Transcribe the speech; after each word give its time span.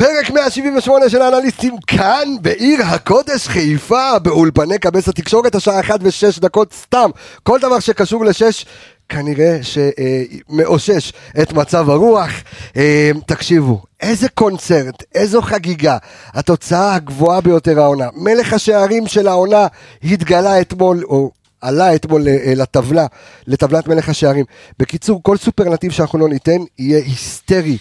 פרק 0.00 0.30
178 0.30 1.08
של 1.08 1.22
האנליסטים 1.22 1.76
כאן 1.86 2.28
בעיר 2.40 2.82
הקודש 2.82 3.48
חיפה 3.48 4.18
באולפני 4.18 4.78
קבס 4.78 5.08
התקשורת 5.08 5.54
השעה 5.54 5.80
1 5.80 6.00
ו-6 6.02 6.40
דקות 6.40 6.72
סתם. 6.72 7.10
כל 7.42 7.58
דבר 7.60 7.80
שקשור 7.80 8.24
לשש 8.24 8.66
כנראה 9.08 9.58
שמאושש 9.62 11.12
את 11.42 11.52
מצב 11.52 11.90
הרוח. 11.90 12.30
אה, 12.76 13.10
תקשיבו 13.26 13.82
איזה 14.00 14.28
קונצרט 14.28 15.02
איזו 15.14 15.42
חגיגה. 15.42 15.96
התוצאה 16.34 16.94
הגבוהה 16.94 17.40
ביותר 17.40 17.80
העונה. 17.80 18.08
מלך 18.14 18.52
השערים 18.52 19.06
של 19.06 19.28
העונה 19.28 19.66
התגלה 20.04 20.60
אתמול 20.60 21.04
או 21.04 21.30
עלה 21.60 21.94
אתמול 21.94 22.28
אה, 22.28 22.52
לטבלה, 22.56 23.06
לטבלת 23.46 23.88
מלך 23.88 24.08
השערים. 24.08 24.44
בקיצור, 24.78 25.20
כל 25.22 25.36
סופרלטיב 25.36 25.92
שאנחנו 25.92 26.18
לא 26.18 26.28
ניתן 26.28 26.58
יהיה 26.78 26.98
היסטרי 26.98 27.78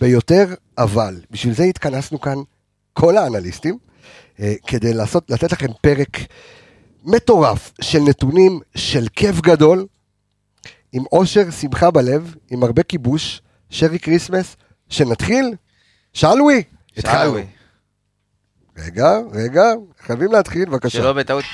ביותר, 0.00 0.54
אבל 0.78 1.20
בשביל 1.30 1.54
זה 1.54 1.64
התכנסנו 1.64 2.20
כאן 2.20 2.36
כל 2.92 3.16
האנליסטים, 3.16 3.78
אה, 4.40 4.54
כדי 4.66 4.94
לעשות, 4.94 5.30
לתת 5.30 5.52
לכם 5.52 5.66
פרק 5.80 6.18
מטורף 7.04 7.72
של 7.80 7.98
נתונים, 7.98 8.60
של 8.74 9.06
כיף 9.16 9.40
גדול, 9.40 9.86
עם 10.92 11.04
אושר, 11.12 11.50
שמחה 11.50 11.90
בלב, 11.90 12.34
עם 12.50 12.62
הרבה 12.62 12.82
כיבוד, 12.82 13.42
שרי 13.70 13.98
כריסמס, 13.98 14.56
שנתחיל? 14.88 15.54
שלווי? 16.12 16.62
התחלנו. 16.96 17.38
רגע, 18.78 19.18
רגע, 19.32 19.64
חייבים 20.00 20.32
להתחיל, 20.32 20.68
בבקשה. 20.68 20.98
שלא 20.98 21.12
בטעות. 21.12 21.44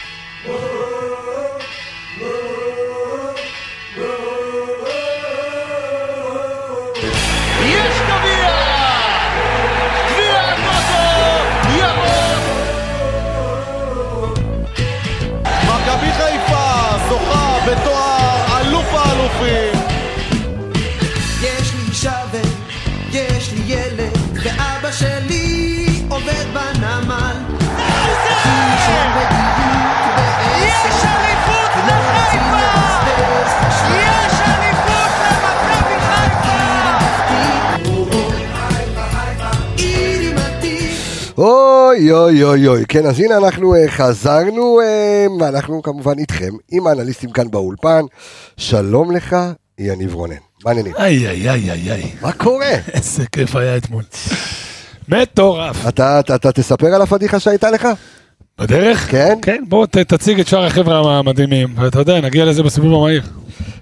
ואבא 24.89 24.97
שלי 24.97 26.03
עובד 26.09 26.45
בנמל. 26.55 27.37
יש 30.59 31.05
אליפות 31.05 31.71
לחיפה! 31.87 32.69
יש 33.91 34.41
אליפות 34.41 35.13
למכבי 35.21 35.97
חיפה! 36.01 36.59
אוי 41.39 42.13
אוי 42.13 42.43
אוי 42.45 42.69
אוי, 42.69 42.85
כן 42.89 43.07
אז 43.07 43.21
הנה 43.21 43.37
אנחנו 43.37 43.75
אה, 43.75 43.85
חזרנו, 43.89 44.81
אה, 44.81 45.49
אנחנו 45.49 45.83
כמובן 45.83 46.19
איתכם, 46.19 46.53
עם 46.71 46.87
האנליסטים 46.87 47.31
כאן 47.31 47.51
באולפן, 47.51 48.03
שלום 48.57 49.13
לך 49.13 49.37
יניב 49.79 50.15
רונן, 50.15 50.35
מה 50.65 50.71
העניינים? 50.71 50.93
איי 50.99 51.29
איי 51.29 51.51
איי 51.51 51.71
איי 51.71 51.93
איי, 51.93 52.13
מה 52.23 52.33
קורה? 52.33 52.73
איזה 52.95 53.25
כיף 53.33 53.57
היה 53.57 53.77
אתמול. 53.77 54.03
מטורף. 55.09 55.89
אתה, 55.89 56.21
אתה, 56.21 56.35
אתה 56.35 56.53
תספר 56.53 56.87
על 56.95 57.03
הפדיחה 57.03 57.41
שהייתה 57.41 57.71
לך? 57.71 57.89
בדרך? 58.61 59.11
כן? 59.11 59.39
כן, 59.43 59.65
בוא 59.69 59.87
ת- 59.87 59.97
תציג 59.99 60.41
את 60.41 60.47
שאר 60.47 60.65
החבר'ה 60.65 61.19
המדהימים, 61.19 61.69
ואתה 61.77 61.99
יודע, 61.99 62.21
נגיע 62.21 62.45
לזה 62.45 62.63
בסיבוב 62.63 62.95
המהיר. 62.95 63.23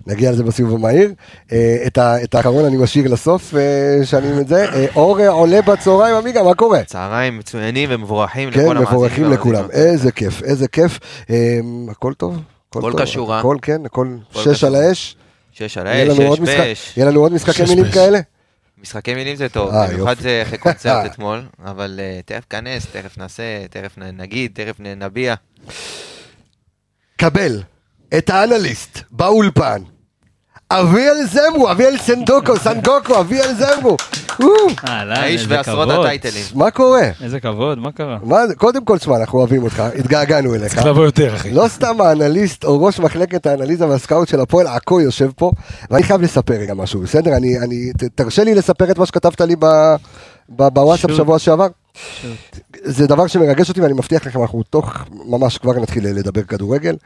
נגיע 0.06 0.32
לזה 0.32 0.42
בסיבוב 0.44 0.74
המהיר. 0.74 1.10
אה, 1.52 1.76
את, 1.86 1.98
ה, 1.98 2.22
את 2.24 2.34
האחרון 2.34 2.64
אני 2.64 2.76
משאיר 2.76 3.12
לסוף, 3.12 3.54
אה, 3.54 3.60
שאני 4.06 4.40
את 4.40 4.48
זה. 4.48 4.64
אה, 4.64 4.86
אור 4.96 5.18
עולה 5.26 5.62
בצהריים, 5.62 6.16
עמיגה, 6.16 6.42
מה 6.42 6.54
קורה? 6.54 6.82
צהריים 6.84 7.38
מצוינים 7.38 7.88
ומבורכים 7.92 8.50
כן, 8.50 8.60
לכל 8.60 8.76
המאזינים. 8.76 8.92
מבורכים 8.92 9.32
לכולם. 9.32 9.64
איזה 9.70 10.12
כיף, 10.12 10.42
איזה 10.42 10.68
כיף. 10.68 10.98
אה, 11.30 11.58
הכל 11.90 12.12
טוב? 12.14 12.40
הכל 12.70 12.80
טוב, 12.92 13.02
כשורה. 13.04 13.38
הכל 13.38 13.56
כן, 13.62 13.80
הכל 13.86 14.08
שש 14.32 14.64
על. 14.64 14.74
האש. 14.74 15.16
שש 15.52 15.78
על 15.78 15.86
האש, 15.86 16.08
שש 16.16 16.40
באש. 16.40 16.92
יהיה 16.96 17.10
לנו 17.10 17.20
עוד 17.20 17.32
משחקי 17.32 17.62
מילים. 17.68 17.92
כאלה? 17.92 18.18
משחקי 18.78 19.14
מילים 19.14 19.36
זה 19.36 19.48
טוב, 19.48 19.74
אה, 19.74 19.86
במיוחד. 19.86 20.14
זה 20.20 20.42
אחרי 20.46 20.58
קונצרט 20.58 21.06
אתמול, 21.06 21.42
אבל 21.64 22.00
אה, 22.02 22.20
תכף 22.24 22.44
כנס, 22.50 22.86
תכף 22.86 23.18
נעשה, 23.18 23.68
תכף 23.70 23.98
נגיד, 23.98 24.50
תכף 24.54 24.80
נביע. 24.80 25.34
קבל 27.16 27.62
את 28.18 28.30
האנליסט 28.30 28.98
באולפן. 29.10 29.82
אביאל 30.70 31.16
זמרו, 31.32 31.70
אביאל 31.70 31.96
סנדוקו, 31.98 32.56
סנגוקו, 32.56 33.20
אביאל 33.20 33.54
זמרו. 33.54 33.96
או, 34.42 34.46
אהלן, 34.88 35.16
האיש 35.16 35.44
ועשרות. 35.48 35.88
הטייטלים. 35.90 36.44
מה 36.54 36.70
קורה? 36.70 37.08
איזה 37.22 37.40
כבוד, 37.40 37.78
מה 37.78 37.92
קרה? 37.92 38.18
קודם 38.56 38.84
כל, 38.84 38.98
שמע, 38.98 39.16
אנחנו 39.16 39.38
אוהבים 39.38 39.62
אותך, 39.62 39.82
התגעגענו 39.98 40.54
אליך. 40.54 40.74
צריך 40.74 40.86
לבוא 40.86 41.04
יותר, 41.04 41.34
אחי. 41.36 41.50
לא 41.50 41.68
סתם 41.68 42.00
האנליסט 42.00 42.64
או 42.64 42.82
ראש 42.84 42.98
מחלקת 43.00 43.46
האנליזה 43.46 43.88
והסקאוט 43.88 44.28
של 44.28 44.40
הפועל 44.40 44.66
עכו 44.66 45.00
יושב 45.00 45.30
פה, 45.36 45.50
ואני 45.90 46.02
חייב 46.02 46.22
לספר 46.22 46.54
רגע 46.54 46.74
משהו, 46.74 47.00
בסדר? 47.00 47.36
אני, 47.36 47.58
אני, 47.58 47.92
ת- 47.92 48.04
תרשה 48.14 48.44
לי 48.44 48.54
לספר 48.54 48.90
את 48.90 48.98
מה 48.98 49.06
שכתבת 49.06 49.40
לי 49.40 49.56
ב, 49.58 49.64
ב, 50.48 50.68
בוואטסאפ. 50.68 51.10
שבוע 51.16 51.38
שעבר. 51.38 51.66
זה 52.84 53.06
דבר 53.06 53.26
שמרגש 53.26 53.68
אותי 53.68 53.80
ואני 53.80 53.92
מבטיח 53.92 54.26
לכם, 54.26 54.42
אנחנו 54.42 54.62
תוך 54.62 54.92
ממש 55.28 55.58
כבר 55.58 55.72
נתחיל 55.80 56.06
לדבר 56.08 56.42
כדורגל. 56.42 56.96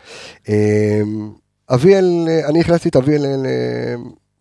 אביאל, 1.74 2.28
אני 2.48 2.60
הכנסתי 2.60 2.88
את 2.88 2.96
אביאל 2.96 3.24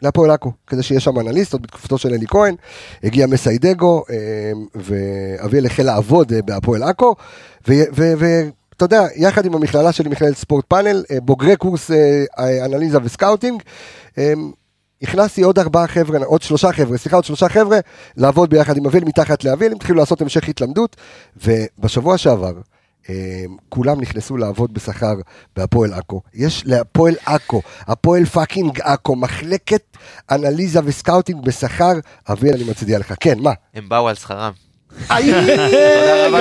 להפועל 0.01 0.31
עכו, 0.31 0.51
כדי 0.67 0.83
שיהיה 0.83 0.99
שם 0.99 1.19
אנליסט, 1.19 1.53
עוד 1.53 1.61
בתקופתו 1.61 1.97
של 1.97 2.13
אלי 2.13 2.27
כהן, 2.27 2.55
הגיע 3.03 3.27
מסיידגו, 3.27 4.03
אמ, 4.09 4.65
ואביאל 4.75 5.65
החל 5.65 5.83
לעבוד 5.83 6.33
אה, 6.33 6.41
בהפועל 6.41 6.83
עכו, 6.83 7.15
ואתה 7.67 8.85
יודע, 8.85 9.07
יחד 9.15 9.45
עם 9.45 9.55
המכללה 9.55 9.91
שלי, 9.91 10.09
מכללת 10.09 10.37
ספורט 10.37 10.65
פאנל, 10.67 11.03
אה, 11.11 11.19
בוגרי 11.19 11.55
קורס 11.55 11.91
אה, 11.91 12.65
אנליזה 12.65 12.97
וסקאוטינג, 13.03 13.61
הכנסתי 15.01 15.41
עוד 15.41 15.59
ארבעה 15.59 15.87
חבר'ה, 15.87 16.19
עוד 16.25 16.41
שלושה 16.41 16.71
חבר'ה, 16.71 16.97
סליחה, 16.97 17.15
עוד 17.15 17.25
שלושה 17.25 17.49
חבר'ה, 17.49 17.79
לעבוד 18.17 18.49
ביחד 18.49 18.77
עם 18.77 18.85
אביאל 18.85 19.03
מתחת 19.03 19.43
לאביאל, 19.43 19.71
הם 19.71 19.77
התחילו 19.77 19.99
לעשות 19.99 20.21
המשך 20.21 20.49
התלמדות, 20.49 20.95
ובשבוע 21.45 22.17
שעבר, 22.17 22.53
אה, 22.55 22.61
כולם 23.69 24.01
נכנסו 24.01 24.37
לעבוד 24.37 24.73
בשכר 24.73 25.13
בהפועל 25.55 25.93
עכו. 25.93 26.21
יש 26.33 26.63
להפועל 26.65 27.15
עכו, 27.25 27.61
הפועל 27.79 28.25
fucking 28.25 28.81
עכו, 28.81 29.15
מחלקת 29.15 29.97
אנליזה 30.31 30.79
וסקאוטינג 30.83 31.45
בשכר, 31.45 31.93
אביאל, 32.31 32.53
אני 32.53 32.63
מצדיע 32.63 32.99
לך. 32.99 33.13
כן, 33.19 33.39
מה? 33.39 33.51
הם 33.73 33.89
באו 33.89 34.07
על 34.07 34.15
שכרם. 34.15 34.68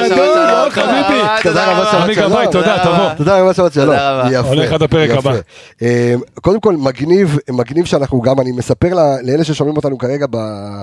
גדול. 0.09 0.71
חביבי. 0.71 1.21
תודה 1.43 1.43
תודה 1.43 1.73
רבה. 1.73 1.93
שבת 1.93 2.15
שלום. 2.15 2.33
תודה, 2.53 2.79
תבוא. 2.83 2.93
רבה. 2.95 3.15
תודה 3.17 3.41
רבה, 3.41 3.55
שבת 3.55 3.73
שלום. 3.73 3.95
יפה, 4.31 4.49
הולך 4.49 4.73
עד 4.73 4.83
הפרק 4.83 5.11
יפה. 5.11 5.31
הבא. 5.31 5.39
אה, 5.83 6.15
קודם 6.41 6.61
כל, 6.61 6.77
מגניב, 6.77 7.39
מגניב 7.51 7.85
שאנחנו 7.85 8.21
גם, 8.21 8.41
אני 8.41 8.53
מספר 8.53 8.89
לאלה 9.23 9.45
ששומעים 9.45 9.77
אותנו 9.77 9.99
כרגע 9.99 10.27
אה, 10.35 10.83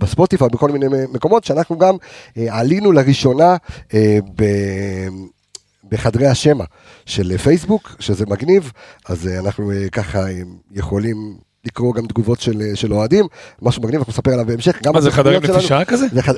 בספוטיפיי, 0.00 0.48
בכל 0.52 0.70
מיני 0.70 0.86
מקומות, 1.12 1.44
שאנחנו 1.44 1.78
גם 1.78 1.94
אה, 2.38 2.46
עלינו 2.58 2.92
לראשונה 2.92 3.56
ב- 4.36 5.08
בחדרי 5.90 6.26
השמע 6.26 6.64
של 7.06 7.38
פייסבוק, 7.38 7.96
שזה 7.98 8.24
מגניב, 8.28 8.72
אז 9.08 9.28
אנחנו 9.44 9.70
ככה 9.92 10.20
יכולים 10.72 11.16
לקרוא 11.66 11.94
גם 11.94 12.06
תגובות 12.06 12.40
של, 12.40 12.60
אה, 12.60 12.76
של 12.76 12.92
אוהדים, 12.92 13.26
משהו 13.62 13.82
מגניב, 13.82 13.98
אנחנו 14.00 14.10
נספר 14.12 14.32
עליו 14.32 14.46
בהמשך. 14.46 14.78
גם 14.82 14.92
מה 14.94 15.00
זה 15.00 15.10
חדרים 15.10 15.42
שלנו. 15.42 15.58
לתשעה 15.58 15.84
כזה? 15.84 16.06
זה 16.12 16.22
חד- 16.22 16.34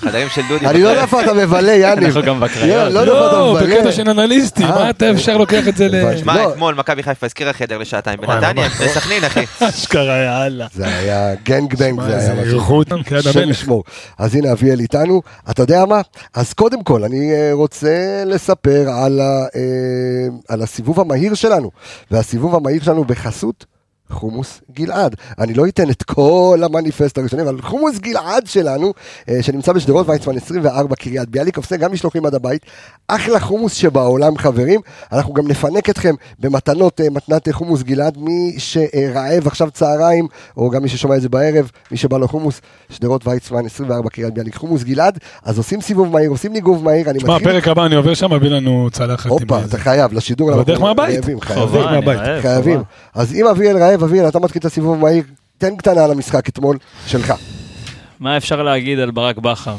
חדרים 0.00 0.28
של 0.34 0.42
דודי. 0.48 0.66
אני 0.66 0.82
לא 0.82 0.88
יודע 0.88 1.02
איפה 1.02 1.22
אתה 1.24 1.34
מבלה, 1.34 1.72
יאניב. 1.82 2.04
אנחנו 2.04 2.22
גם 2.22 2.40
בקריות. 2.40 2.92
לא 2.92 3.06
לא, 3.06 3.54
מבלה. 3.54 3.76
בקטע 3.76 3.92
של 3.92 4.08
אנליסטים, 4.10 4.66
אה, 4.66 4.74
מה 4.74 4.90
אתה 4.90 5.10
אפשר 5.10 5.36
לוקח 5.36 5.68
את 5.68 5.76
זה 5.76 5.88
ל... 5.88 6.16
שמע, 6.18 6.36
לא. 6.36 6.52
אתמול 6.52 6.74
מכבי 6.74 7.02
חיפה 7.02 7.26
הזכירה 7.26 7.52
חדר 7.52 7.78
לשעתיים 7.78 8.20
בנתניה. 8.20 8.68
בסכנין, 8.68 9.24
אחי. 9.24 9.44
אשכרה, 9.60 10.16
יאללה. 10.24 10.66
זה 10.74 10.86
היה 10.86 11.34
גנג 11.44 11.74
בנג, 11.74 12.00
זה 12.02 12.16
היה 12.18 12.34
משהו. 12.42 12.82
השם 13.10 13.38
המלך. 13.38 13.50
ישמור. 13.50 13.84
אז 14.18 14.34
הנה 14.34 14.52
אביאל 14.52 14.80
איתנו. 14.80 15.22
אתה 15.50 15.62
יודע 15.62 15.84
מה? 15.84 16.00
אז 16.34 16.52
קודם 16.52 16.82
כל, 16.84 17.04
אני 17.04 17.32
אה, 17.32 17.50
רוצה 17.52 17.88
לספר 18.26 18.88
אה, 18.88 19.04
על 20.48 20.62
הסיבוב 20.62 21.00
המהיר 21.00 21.34
שלנו. 21.34 21.70
והסיבוב 22.10 22.54
המהיר 22.54 22.82
שלנו 22.82 23.04
בחסות 23.04 23.75
חומוס 24.10 24.60
גלעד. 24.72 25.16
אני 25.38 25.54
לא 25.54 25.66
אתן 25.66 25.90
את 25.90 26.02
כל 26.02 26.60
המניפסט 26.64 27.18
הראשוני, 27.18 27.42
אבל 27.42 27.62
חומוס 27.62 27.98
גלעד 27.98 28.46
שלנו, 28.46 28.92
אה, 29.28 29.42
שנמצא 29.42 29.72
בשדרות 29.72 30.08
ויצמן 30.08 30.36
24 30.36 30.96
קריית 30.96 31.28
ביאליק, 31.28 31.56
עושה 31.56 31.76
גם 31.76 31.92
משלוחים 31.92 32.26
עד 32.26 32.34
הבית. 32.34 32.62
אחלה 33.08 33.40
חומוס 33.40 33.72
שבעולם, 33.72 34.38
חברים. 34.38 34.80
אנחנו 35.12 35.34
גם 35.34 35.48
נפנק 35.48 35.90
אתכם 35.90 36.14
במתנות, 36.38 37.00
אה, 37.00 37.10
מתנת 37.10 37.48
אה, 37.48 37.52
חומוס 37.52 37.82
גלעד. 37.82 38.18
מי 38.18 38.54
שרעב 38.58 39.46
עכשיו 39.46 39.70
צהריים, 39.70 40.26
או 40.56 40.70
גם 40.70 40.82
מי 40.82 40.88
ששומע 40.88 41.16
את 41.16 41.22
זה 41.22 41.28
בערב, 41.28 41.70
מי 41.90 41.96
שבא 41.96 42.18
לו 42.18 42.28
חומוס, 42.28 42.60
שדרות 42.90 43.26
ויצמן 43.26 43.66
24 43.66 44.10
קריית 44.10 44.34
ביאליק, 44.34 44.54
חומוס 44.54 44.82
גלעד. 44.82 45.18
אז 45.44 45.58
עושים 45.58 45.80
סיבוב 45.80 46.12
מהיר, 46.12 46.30
עושים 46.30 46.52
ניגוב 46.52 46.84
מהיר. 46.84 47.10
אני 47.10 47.20
שמע, 47.20 47.34
מתחיל... 47.34 47.48
הפרק 47.48 47.68
הבא 47.68 47.86
אני 47.86 47.94
עובר 47.94 48.14
שם, 48.14 48.32
מביא 48.32 48.50
לנו 48.50 48.88
צלחת 48.92 49.30
הופה, 49.30 49.64
אתה 49.64 49.78
חייב, 49.78 50.12
לשידור. 50.12 50.48
אבל 50.48 50.58
אנחנו 50.58 50.72
דרך 50.72 50.82
מהבית. 50.82 51.24
חייבים, 51.24 51.40
חייבים. 52.42 52.82
אז 53.14 53.34
אם 53.34 53.46
אביאל 53.46 53.76
רעב, 53.76 53.95
אביאל, 54.02 54.28
אתה 54.28 54.38
מתחיל 54.38 54.60
את 54.60 54.64
הסיבוב 54.64 54.98
המהיר, 54.98 55.24
תן 55.58 55.76
קטנה 55.76 56.04
על 56.04 56.10
המשחק 56.10 56.48
אתמול 56.48 56.78
שלך. 57.06 57.34
מה 58.20 58.36
אפשר 58.36 58.62
להגיד 58.62 58.98
על 58.98 59.10
ברק 59.10 59.38
בכר? 59.38 59.76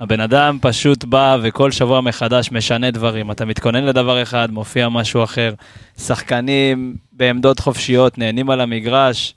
הבן 0.00 0.20
אדם 0.20 0.58
פשוט 0.60 1.04
בא 1.04 1.36
וכל 1.42 1.70
שבוע 1.70 2.00
מחדש 2.00 2.52
משנה 2.52 2.90
דברים. 2.90 3.30
אתה 3.30 3.44
מתכונן 3.44 3.84
לדבר 3.84 4.22
אחד, 4.22 4.48
מופיע 4.50 4.88
משהו 4.88 5.24
אחר. 5.24 5.54
שחקנים 5.98 6.96
בעמדות 7.12 7.60
חופשיות, 7.60 8.18
נהנים 8.18 8.50
על 8.50 8.60
המגרש. 8.60 9.34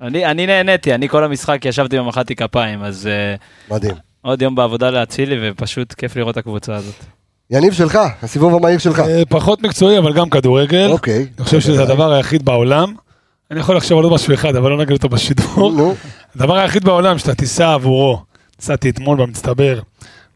אני, 0.00 0.26
אני 0.26 0.46
נהניתי, 0.46 0.94
אני 0.94 1.08
כל 1.08 1.24
המשחק 1.24 1.64
ישבתי 1.64 1.98
ומחאתי 1.98 2.36
כפיים, 2.36 2.82
אז 2.82 3.08
uh, 3.08 3.72
מדהים. 3.74 3.94
עוד 4.22 4.42
יום 4.42 4.54
בעבודה 4.54 4.90
להצילי, 4.90 5.50
ופשוט 5.50 5.92
כיף 5.92 6.16
לראות 6.16 6.32
את 6.32 6.36
הקבוצה 6.36 6.74
הזאת. 6.74 6.94
יניב 7.50 7.72
שלך, 7.72 7.98
הסיבוב 8.22 8.54
המהיר 8.54 8.78
שלך. 8.78 9.00
אה, 9.00 9.22
פחות 9.28 9.62
מקצועי, 9.62 9.98
אבל 9.98 10.14
גם 10.14 10.30
כדורגל. 10.30 10.88
אוקיי. 10.90 11.26
אני 11.38 11.44
חושב 11.44 11.60
שזה 11.60 11.82
הדבר 11.82 12.12
היחיד 12.12 12.44
בעולם. 12.44 12.94
אני 13.50 13.60
יכול 13.60 13.76
לחשוב 13.76 13.98
על 13.98 14.04
עוד 14.04 14.12
משהו 14.12 14.34
אחד, 14.34 14.56
אבל 14.56 14.70
לא 14.70 14.78
נגיד 14.78 14.92
אותו 14.92 15.08
בשידור. 15.08 15.94
הדבר 16.36 16.56
היחיד 16.56 16.84
בעולם 16.84 17.18
שאתה 17.18 17.34
תיסע 17.34 17.74
עבורו, 17.74 18.22
נסעתי 18.60 18.90
אתמול 18.90 19.18
במצטבר 19.18 19.80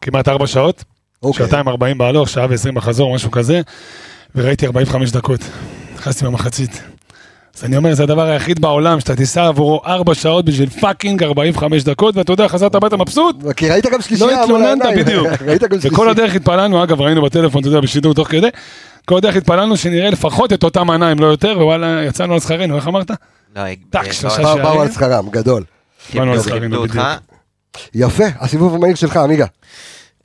כמעט 0.01 0.29
ארבע 0.29 0.47
שעות, 0.47 0.85
אוקיי. 1.23 1.47
שעתיים 1.47 1.69
ארבעים 1.69 1.99
בהלוך, 1.99 2.29
שעה 2.29 2.47
ועשרים 2.51 2.75
בחזור, 2.75 3.15
משהו 3.15 3.31
כזה, 3.31 3.61
וראיתי 4.35 4.67
45 4.67 5.11
דקות. 5.11 5.41
נכנסתי 5.95 6.25
במחצית. 6.25 6.83
אז 7.57 7.65
אני 7.65 7.77
אומר, 7.77 7.95
זה 7.95 8.03
הדבר 8.03 8.23
היחיד 8.23 8.61
בעולם 8.61 9.01
שאתה 9.01 9.17
תיסע 9.17 9.47
עבורו 9.47 9.81
ארבע 9.87 10.15
שעות 10.15 10.45
בשביל 10.45 10.69
fucking 10.69 11.23
45 11.23 11.83
דקות, 11.83 12.17
ואתה 12.17 12.33
יודע, 12.33 12.49
חזרת 12.49 12.75
הביתה 12.75 12.97
מבסוט. 12.97 13.37
כי 13.57 13.71
ראית 13.71 13.87
גם 13.87 14.01
שלישייה 14.01 14.31
לא 14.31 14.45
התלוננת. 14.45 14.83
בדיוק. 14.97 15.27
ראית 15.47 15.63
גם 15.63 15.71
שלישייה. 15.71 15.93
וכל 15.93 16.09
הדרך 16.09 16.35
התפללנו, 16.35 16.83
אגב, 16.85 17.01
ראינו 17.01 17.23
בטלפון, 17.23 17.61
אתה 17.61 17.69
יודע, 17.69 17.81
בשידור 17.81 18.15
תוך 18.15 18.29
כדי, 18.29 18.49
כל 19.05 19.17
הדרך 19.17 19.37
התפללנו 19.37 19.77
שנראה 19.77 20.11
לפחות 20.11 20.53
את 20.53 20.65
אותה 20.65 20.85
מנה, 20.85 21.13
אם 21.13 21.19
לא 21.19 21.27
יותר, 21.27 21.55
ווואלה, 21.57 22.05
יצאנו 22.05 22.35
על 22.35 22.41
שכרנו, 22.41 22.77
איך 22.77 22.89
אמרת? 22.89 23.11
לא, 23.57 23.63
טאק, 23.91 24.13
שלושה 24.13 24.55
באו-. 24.57 24.83
על 24.83 24.91
שכרם, 24.91 25.31
גדול. 25.31 25.65
באנו 26.15 26.33
על 26.33 26.43
שכרנו. 26.43 26.83
בדיוק. 26.83 27.05
יפה, 27.95 28.25
הסיבוב 28.41 28.75
המהיר 28.75 28.95
שלך, 28.95 29.17
amigo. 29.17 29.47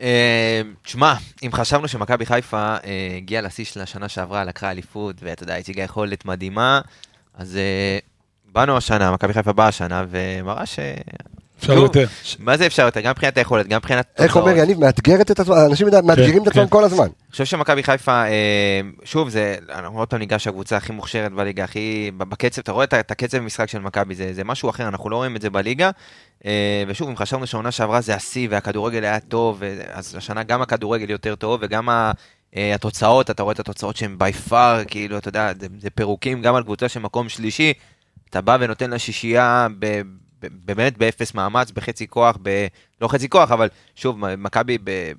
אה, 0.02 0.62
תשמע, 0.82 1.14
אם 1.44 1.50
חשבנו 1.54 1.88
שמכבי 1.88 2.26
חיפה 2.26 2.58
אה, 2.58 2.78
הגיעה 3.18 3.42
לשיא 3.42 3.66
של 3.66 3.82
השנה 3.82 4.10
שעברה, 4.10 4.44
לקחה 4.44 4.72
אליפות, 4.72 5.16
ואתה 5.22 5.44
יודע, 5.44 5.56
הציגה 5.56 5.84
יכולת 5.84 6.26
מדהימה, 6.26 6.82
אז 7.38 7.56
אה, 7.56 7.98
באנו 8.52 8.78
השנה, 8.78 9.12
מכבי 9.12 9.34
חיפה 9.34 9.54
באה 9.54 9.68
השנה, 9.68 10.04
ומראה 10.10 10.66
ש... 10.66 10.80
אפשר 11.59 11.74
יותר. 11.74 12.06
מה 12.39 12.57
זה 12.57 12.65
אפשר 12.65 12.86
יותר? 12.86 13.01
גם 13.01 13.12
מבחינת 13.12 13.38
היכולת, 13.38 13.68
גם 13.68 13.77
מבחינת 13.77 14.07
איך 14.18 14.36
אומר 14.38 14.57
יניב, 14.57 14.80
מאתגרת 14.80 15.31
את 15.31 15.39
עצמם, 15.39 15.56
אנשים 15.69 15.88
יודע- 15.88 16.01
מאתגרים 16.01 16.44
את 16.44 16.48
עצמם 16.48 16.63
כן. 16.63 16.69
כל 16.69 16.83
הזמן. 16.83 17.04
אני 17.06 17.31
חושב 17.31 17.45
שמכבי 17.45 17.83
חיפה, 17.83 18.12
אה, 18.25 18.81
שוב, 19.04 19.30
זה, 19.30 19.56
אנחנו 19.71 20.00
עוד 20.00 20.07
פעם 20.07 20.19
ניגש 20.19 20.48
הקבוצה 20.48 20.77
הכי 20.77 20.94
מוכשרת 20.94 21.31
בליגה, 21.31 21.63
הכי, 21.63 22.12
בקצב, 22.18 22.62
אתה 22.62 22.71
רואה 22.71 22.83
את, 22.83 23.12
הקצב 23.12 23.38
במשחק 23.38 23.69
של 23.69 23.80
מכבי, 23.80 24.15
זה, 24.15 24.33
זה 24.33 24.44
משהו 24.44 24.69
אחר, 24.69 24.88
אנחנו 24.88 25.09
לא 25.09 25.15
רואים 25.15 25.36
את 25.36 25.42
זה 25.42 25.50
בליגה. 25.50 25.92
אה, 26.45 26.83
ושוב, 26.88 27.09
אם 27.09 27.15
חשבנו 27.18 27.48
שהעונה 27.48 27.71
שעברה 27.71 28.01
זה 28.01 28.15
השיא 28.15 28.48
והכדורגל 28.51 29.04
היה 29.04 29.19
טוב, 29.19 29.62
אז 29.92 30.15
השנה 30.15 30.44
גם 30.44 30.62
הכדורגל 30.62 31.09
יותר 31.09 31.36
טוב, 31.36 31.59
וגם 31.63 31.89
אה, 31.89 32.12
התוצאות, 32.75 33.30
אתה 33.30 33.44
רואה 33.44 33.54
את 33.54 33.59
התוצאות 33.59 33.95
שהן 33.98 34.15
בי 34.18 34.33
פאר, 34.33 34.83
כאילו, 34.88 35.18
אתה 35.18 35.30
יודע, 35.30 35.51
זה, 35.80 35.89
פירוקים 35.89 36.42
גם 36.42 36.56
על 36.56 36.63
קבוצה 36.63 36.89
של 36.89 37.00
מקום 37.00 37.30
שלישי, 37.30 37.74
אתה 38.30 38.42
בא 38.42 38.57
ונותן 38.59 38.89
לה 38.89 39.00
שישייה 39.00 39.68
באמת 40.42 40.98
באפס 40.98 41.34
מאמץ, 41.34 41.72
בחצי 41.72 42.07
כוח, 42.07 42.38
ב... 42.44 42.68
לא 43.01 43.07
חצי 43.07 43.30
כוח, 43.30 43.51
אבל 43.51 43.68
שוב, 43.95 44.18
מכבי 44.38 44.78
ב... 44.84 45.12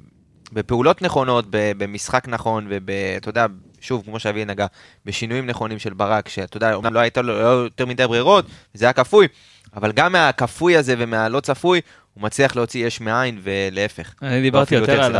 בפעולות 0.53 1.03
נכונות, 1.03 1.44
ב- 1.50 1.73
במשחק 1.79 2.29
נכון, 2.29 2.67
ואתה 2.87 3.29
יודע, 3.29 3.47
שוב, 3.81 4.03
כמו 4.05 4.19
שאבי 4.19 4.44
נגע, 4.44 4.67
בשינויים 5.06 5.47
נכונים 5.47 5.79
של 5.79 5.94
ברק, 5.94 6.29
שאתה 6.29 6.56
יודע, 6.56 6.75
אומנם 6.75 6.94
לא 6.94 7.00
הייתה 7.00 7.23
לו 7.23 7.43
לא 7.43 7.47
יותר 7.49 7.87
מדי 7.87 8.06
ברירות, 8.06 8.44
זה 8.75 8.85
היה 8.85 8.93
כפוי, 8.93 9.26
אבל 9.76 9.93
גם 9.93 10.12
מהכפוי 10.12 10.76
הזה 10.76 10.94
ומהלא 10.99 11.41
צפוי, 11.41 11.81
הוא 12.14 12.23
מצליח 12.23 12.56
להוציא 12.56 12.87
יש 12.87 13.00
מאין 13.00 13.41
ולהפך. 13.43 14.14
אני 14.23 14.43
דיברתי 14.43 14.75
יותר 14.75 15.03
על. 15.03 15.17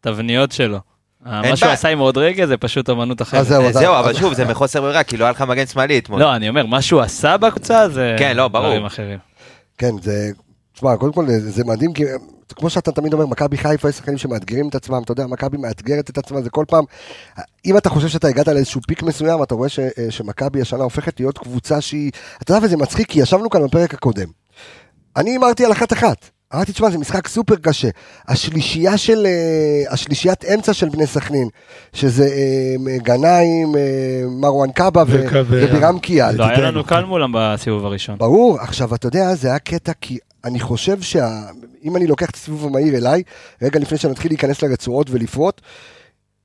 התבניות 0.00 0.52
שלו. 0.52 0.78
מה. 1.20 1.56
שהוא 1.56 1.70
עשה 1.72 1.88
עם 1.88 1.98
עוד 1.98 2.18
רגע 2.18 2.46
זה 2.46 2.56
פשוט 2.56 2.90
אמנות 2.90 3.22
אחרת. 3.22 3.46
זהו, 3.46 3.62
אה, 3.62 3.68
אז- 3.68 3.74
זהו, 3.74 3.98
אבל 3.98 4.14
שוב, 4.14 4.34
זה 4.34 4.44
מחוסר 4.44 4.80
ברירה, 4.80 5.02
כי 5.02 5.16
לא 5.16 5.24
היה 5.24 5.30
לך 5.30 5.42
מגן 5.42 5.66
שמאלי 5.66 5.98
אתמול. 5.98 6.20
לא, 6.20 6.36
אני 6.36 6.48
אומר, 6.48 6.66
מה 6.66 6.82
שהוא 6.82 7.00
עשה 7.00 7.36
בקבוצה 7.36 7.88
זה 7.88 8.16
כן, 8.18 8.36
לא, 8.36 8.48
ברור. 8.48 8.88
כן, 9.78 9.94
זה... 10.02 10.30
תשמע, 10.72 10.96
קודם 10.96 11.12
כל 11.12 11.26
זה 11.28 11.64
מדהים, 11.64 11.92
כי 11.92 12.04
כמו 12.56 12.70
שאתה 12.70 12.92
תמיד 12.92 13.12
אומר, 13.12 13.26
מכבי 13.26 13.56
חיפה 13.56 13.88
יש 13.88 13.94
שחקנים 13.94 14.18
שמאתגרים 14.18 14.68
את 14.68 14.74
עצמם, 14.74 15.02
אתה 15.04 15.12
יודע, 15.12 15.26
מכבי 15.26 15.56
מאתגרת 15.56 16.10
את 16.10 16.18
עצמה, 16.18 16.42
זה 16.42 16.50
כל 16.50 16.64
פעם, 16.68 16.84
אם 17.66 17.76
אתה 17.76 17.88
חושב 17.90 18.08
שאתה 18.08 18.28
הגעת 18.28 18.48
לאיזשהו 18.48 18.80
פיק 18.88 19.02
מסוים, 19.02 19.42
אתה 19.42 19.54
רואה 19.54 19.68
אה, 19.98 20.10
שמכבי 20.10 20.60
השנה 20.60 20.84
הופכת 20.84 21.20
להיות 21.20 21.38
קבוצה 21.38 21.80
שהיא, 21.80 22.10
אתה 22.42 22.52
יודע, 22.52 22.66
וזה 22.66 22.76
מצחיק, 22.76 23.08
כי 23.08 23.20
ישבנו 23.20 23.50
כאן 23.50 23.64
בפרק 23.64 23.94
הקודם. 23.94 24.28
אני 25.16 25.30
הימרתי 25.30 25.64
על 25.64 25.72
אחת-אחת. 25.72 26.30
אמרתי, 26.54 26.72
תשמע, 26.72 26.90
זה 26.90 26.98
משחק 26.98 27.28
סופר 27.28 27.54
קשה. 27.56 27.88
השלישייה 28.28 28.98
של, 28.98 29.26
אה, 29.26 29.92
השלישיית 29.92 30.44
אמצע 30.44 30.72
של 30.72 30.88
בני 30.88 31.06
סכנין, 31.06 31.48
שזה 31.92 32.24
אה, 32.24 32.98
גנאים, 32.98 33.76
אה, 33.76 33.80
מרואן 34.40 34.72
קאבה 34.72 35.02
ובירם 35.08 35.98
קיאל. 35.98 36.36
לא 36.36 36.44
היה. 36.44 36.60
לנו 36.60 36.84
קל 36.84 37.04
מולם 37.04 37.30
בסיבוב 37.34 37.84
הראשון. 37.84 38.18
ברור, 38.18 38.58
עכשיו 38.60 38.94
אתה 38.94 39.06
יודע, 39.06 39.34
זה 39.34 39.48
היה 39.48 39.58
קטע 39.58 39.92
כי 40.00 40.18
אני 40.44 40.60
חושב 40.60 41.00
שאם 41.00 41.96
אני 41.96 42.06
לוקח 42.06 42.30
את 42.30 42.34
הסיבוב 42.34 42.66
המהיר 42.66 42.96
אליי, 42.96 43.22
רגע 43.62 43.80
לפני 43.80 43.98
שנתחיל 43.98 44.30
להיכנס 44.30 44.62
לרצועות 44.62 45.10
ולפרוט, 45.10 45.60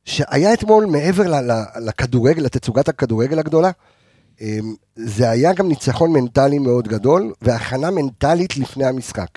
שהיה 0.06 0.54
אתמול 0.54 0.86
מעבר 0.86 1.24
לכדורגל, 1.86 2.44
לתצוגת 2.44 2.90
הכדורגל 2.90 3.40
הגדולה, 3.40 3.72
אמ, 4.42 4.74
זה 4.96 5.30
היה 5.30 5.54
גם 5.54 5.68
ניצחון 5.68 6.12
מנטלי 6.12 6.60
מאוד 6.60 6.88
גדול, 6.88 7.34
והכנה 7.42 7.92
מנטלית 7.92 8.58
לפני 8.58 8.86
המשחק. 8.86 9.28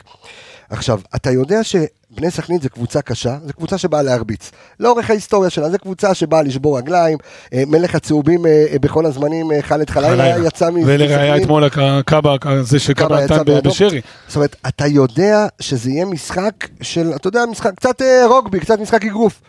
עכשיו, 0.71 1.01
אתה 1.15 1.31
יודע 1.31 1.65
שבני 1.65 2.31
סכנין 2.31 2.61
זה 2.61 2.69
קבוצה 2.69 3.03
קשה, 3.03 3.37
זו 3.47 3.53
קבוצה 3.53 3.79
שבאה 3.79 4.03
להרביץ. 4.03 4.51
לאורך 4.81 5.11
ההיסטוריה 5.11 5.51
שלה, 5.51 5.71
זו 5.71 5.79
קבוצה 5.79 6.15
שבאה 6.15 6.43
לשבור 6.43 6.79
רגליים, 6.79 7.19
אה, 7.53 7.63
מלך 7.67 7.95
הצהובים 7.95 8.47
אה, 8.47 8.67
אה, 8.73 8.79
בכל 8.79 9.07
הזמנים, 9.07 9.47
חאלד 9.61 9.91
חלילה 9.91 10.47
יצא 10.47 10.71
מ- 10.71 10.75
ולראיה 10.87 11.33
מסכנין. 11.33 11.43
אתמול 11.43 11.65
הקאבה, 11.65 12.37
זה 12.63 12.79
שקאבה 12.79 13.09
קאבה 13.09 13.25
יצא 13.25 13.53
נתן. 13.57 13.69
בשרי. 13.69 14.01
זאת 14.29 14.37
אומרת, 14.37 14.57
אתה 14.69 14.87
יודע 14.87 15.47
שזה 15.61 15.91
יהיה 15.91 16.05
משחק 16.05 16.69
של, 16.81 17.13
אתה 17.17 17.29
יודע, 17.29 17.45
משחק, 17.51 17.75
קצת 17.75 18.03
רוגבי, 18.29 18.61
קצת 18.61 18.79
משחק 18.79 19.05
אגרוף. 19.05 19.41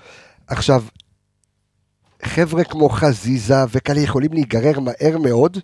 עכשיו, 0.48 0.84
חבר'ה 2.24 2.64
כמו 2.64 2.90
חזיזה 2.90 3.56
וכאלה 3.72 4.00
יכולים 4.00 4.34
להיגרר 4.34 4.80
מהר 4.80 5.18
מאוד 5.18 5.58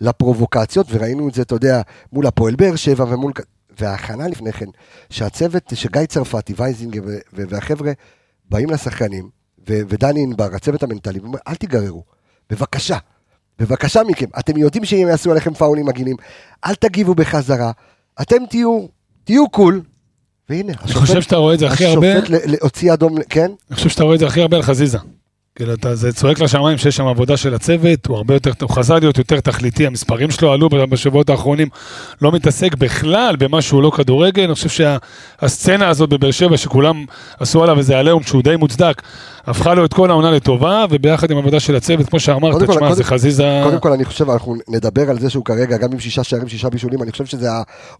לפרובוקציות, 0.00 0.86
וראינו 0.90 1.28
את 1.28 1.34
זה, 1.34 1.42
אתה 1.42 1.54
יודע, 1.54 1.80
מול 2.12 2.26
הפועל 2.26 2.54
באר 2.54 2.76
שבע 2.76 3.04
ומול... 3.08 3.32
וההכנה 3.80 4.28
לפני 4.28 4.52
כן, 4.52 4.66
שהצוות, 5.10 5.72
שגיא 5.74 6.06
צרפתי, 6.06 6.54
וייזינגר 6.56 7.02
והחבר'ה 7.32 7.92
באים 8.50 8.70
לשחקנים, 8.70 9.28
ו- 9.68 9.80
ודני 9.88 10.22
ענבר, 10.22 10.48
הצוות 10.54 10.82
המנטלי, 10.82 11.18
ואומר, 11.18 11.38
אל 11.48 11.54
תיגררו, 11.54 12.02
בבקשה, 12.50 12.98
בבקשה 13.58 14.02
מכם, 14.02 14.26
אתם 14.38 14.56
יודעים 14.56 14.84
שהם 14.84 15.08
יעשו 15.08 15.30
עליכם 15.30 15.54
פאולים 15.54 15.86
מגעילים, 15.86 16.16
אל 16.64 16.74
תגיבו 16.74 17.14
בחזרה, 17.14 17.70
אתם 18.22 18.46
תהיו, 18.50 18.86
תהיו 19.24 19.48
קול, 19.48 19.82
והנה, 20.48 20.72
אני 20.82 20.92
חושב 20.92 21.22
שאתה 21.22 21.36
רואה 21.36 21.54
את 21.54 21.58
זה 21.58 21.66
הכי 21.66 21.84
הרבה, 21.84 22.12
השופט 22.12 22.30
להוציא 22.46 22.92
אדום, 22.92 23.22
כן? 23.28 23.50
אני 23.70 23.76
חושב 23.76 23.88
שאתה 23.88 24.04
רואה 24.04 24.14
את 24.14 24.20
זה 24.20 24.26
הכי 24.26 24.40
הרבה 24.40 24.56
על 24.56 24.62
חזיזה. 24.62 24.98
כאילו, 25.56 25.74
אתה, 25.74 25.94
זה 25.94 26.12
צועק 26.12 26.40
לשמיים 26.40 26.78
שיש 26.78 26.96
שם 26.96 27.06
עבודה 27.06 27.36
של 27.36 27.54
הצוות, 27.54 28.06
הוא 28.06 28.16
הרבה 28.16 28.34
יותר, 28.34 28.50
הוא 28.62 28.70
חזר 28.70 28.98
להיות 28.98 29.18
יותר 29.18 29.40
תכליתי, 29.40 29.86
המספרים 29.86 30.30
שלו 30.30 30.52
עלו 30.52 30.68
בשבועות 30.68 31.30
האחרונים, 31.30 31.68
לא 32.22 32.32
מתעסק 32.32 32.74
בכלל 32.74 33.36
במה 33.38 33.62
שהוא 33.62 33.82
לא 33.82 33.90
כדורגל, 33.96 34.42
אני 34.44 34.54
חושב 34.54 34.68
שהסצנה 34.68 35.88
הזאת 35.88 36.08
בבאר 36.10 36.30
שבע, 36.30 36.56
שכולם 36.56 37.04
עשו 37.40 37.62
עליו 37.62 37.78
איזה 37.78 37.98
עליהום 37.98 38.22
שהוא 38.22 38.42
די 38.42 38.56
מוצדק, 38.56 39.02
הפכה 39.46 39.74
לו 39.74 39.84
את 39.84 39.94
כל 39.94 40.10
העונה 40.10 40.30
לטובה, 40.30 40.84
וביחד 40.90 41.30
עם 41.30 41.38
עבודה 41.38 41.60
של 41.60 41.76
הצוות, 41.76 42.08
כמו 42.08 42.20
שאמרת, 42.20 42.62
תשמע, 42.62 42.74
קודם- 42.78 42.94
זה 42.94 43.04
חזיזה... 43.04 43.60
קודם 43.64 43.80
כל 43.80 43.92
אני 43.92 44.04
חושב, 44.04 44.30
אנחנו 44.30 44.54
נדבר 44.68 45.10
על 45.10 45.18
זה 45.20 45.30
שהוא 45.30 45.44
כרגע 45.44 45.76
גם 45.76 45.92
עם 45.92 46.00
שישה 46.00 46.24
שערים, 46.24 46.48
שישה 46.48 46.68
בישולים, 46.70 47.02
אני 47.02 47.10
חושב 47.12 47.24
שזה 47.26 47.48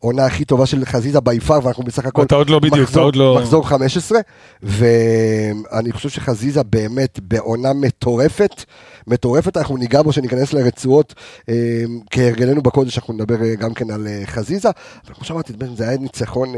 העונה 0.00 0.26
הכי 0.26 0.44
טובה 0.44 0.66
של 0.66 0.84
חזיזה 0.84 1.20
ביפר, 1.20 1.58
ואנחנו 1.62 1.84
בסך 1.84 2.06
הכל 2.06 2.22
אתה 2.22 2.34
עוד 2.34 2.50
לא 2.50 2.58
בדיוק, 2.58 2.74
אתה 2.74 2.82
מחזור- 2.82 3.02
עוד 3.04 3.16
לא... 3.16 3.36
מחזור 3.40 3.68
15, 3.68 4.18
ואני 4.62 5.92
חושב 5.92 6.08
שחזיזה 6.08 6.62
באמת 6.62 7.20
בעונה 7.44 7.72
מטורפת, 7.72 8.64
מטורפת, 9.06 9.56
אנחנו 9.56 9.76
ניגע 9.76 10.02
בו 10.02 10.12
שניכנס 10.12 10.52
לרצועות, 10.52 11.14
אה, 11.48 11.84
כהרגלנו 12.10 12.62
בקודש, 12.62 12.98
אנחנו 12.98 13.14
נדבר 13.14 13.42
אה, 13.42 13.54
גם 13.54 13.74
כן 13.74 13.90
על 13.90 14.06
אה, 14.06 14.22
חזיזה, 14.26 14.70
אבל 15.06 15.14
כמו 15.14 15.24
שאמרתי, 15.24 15.52
זה 15.76 15.88
היה 15.88 15.98
ניצחון, 15.98 16.52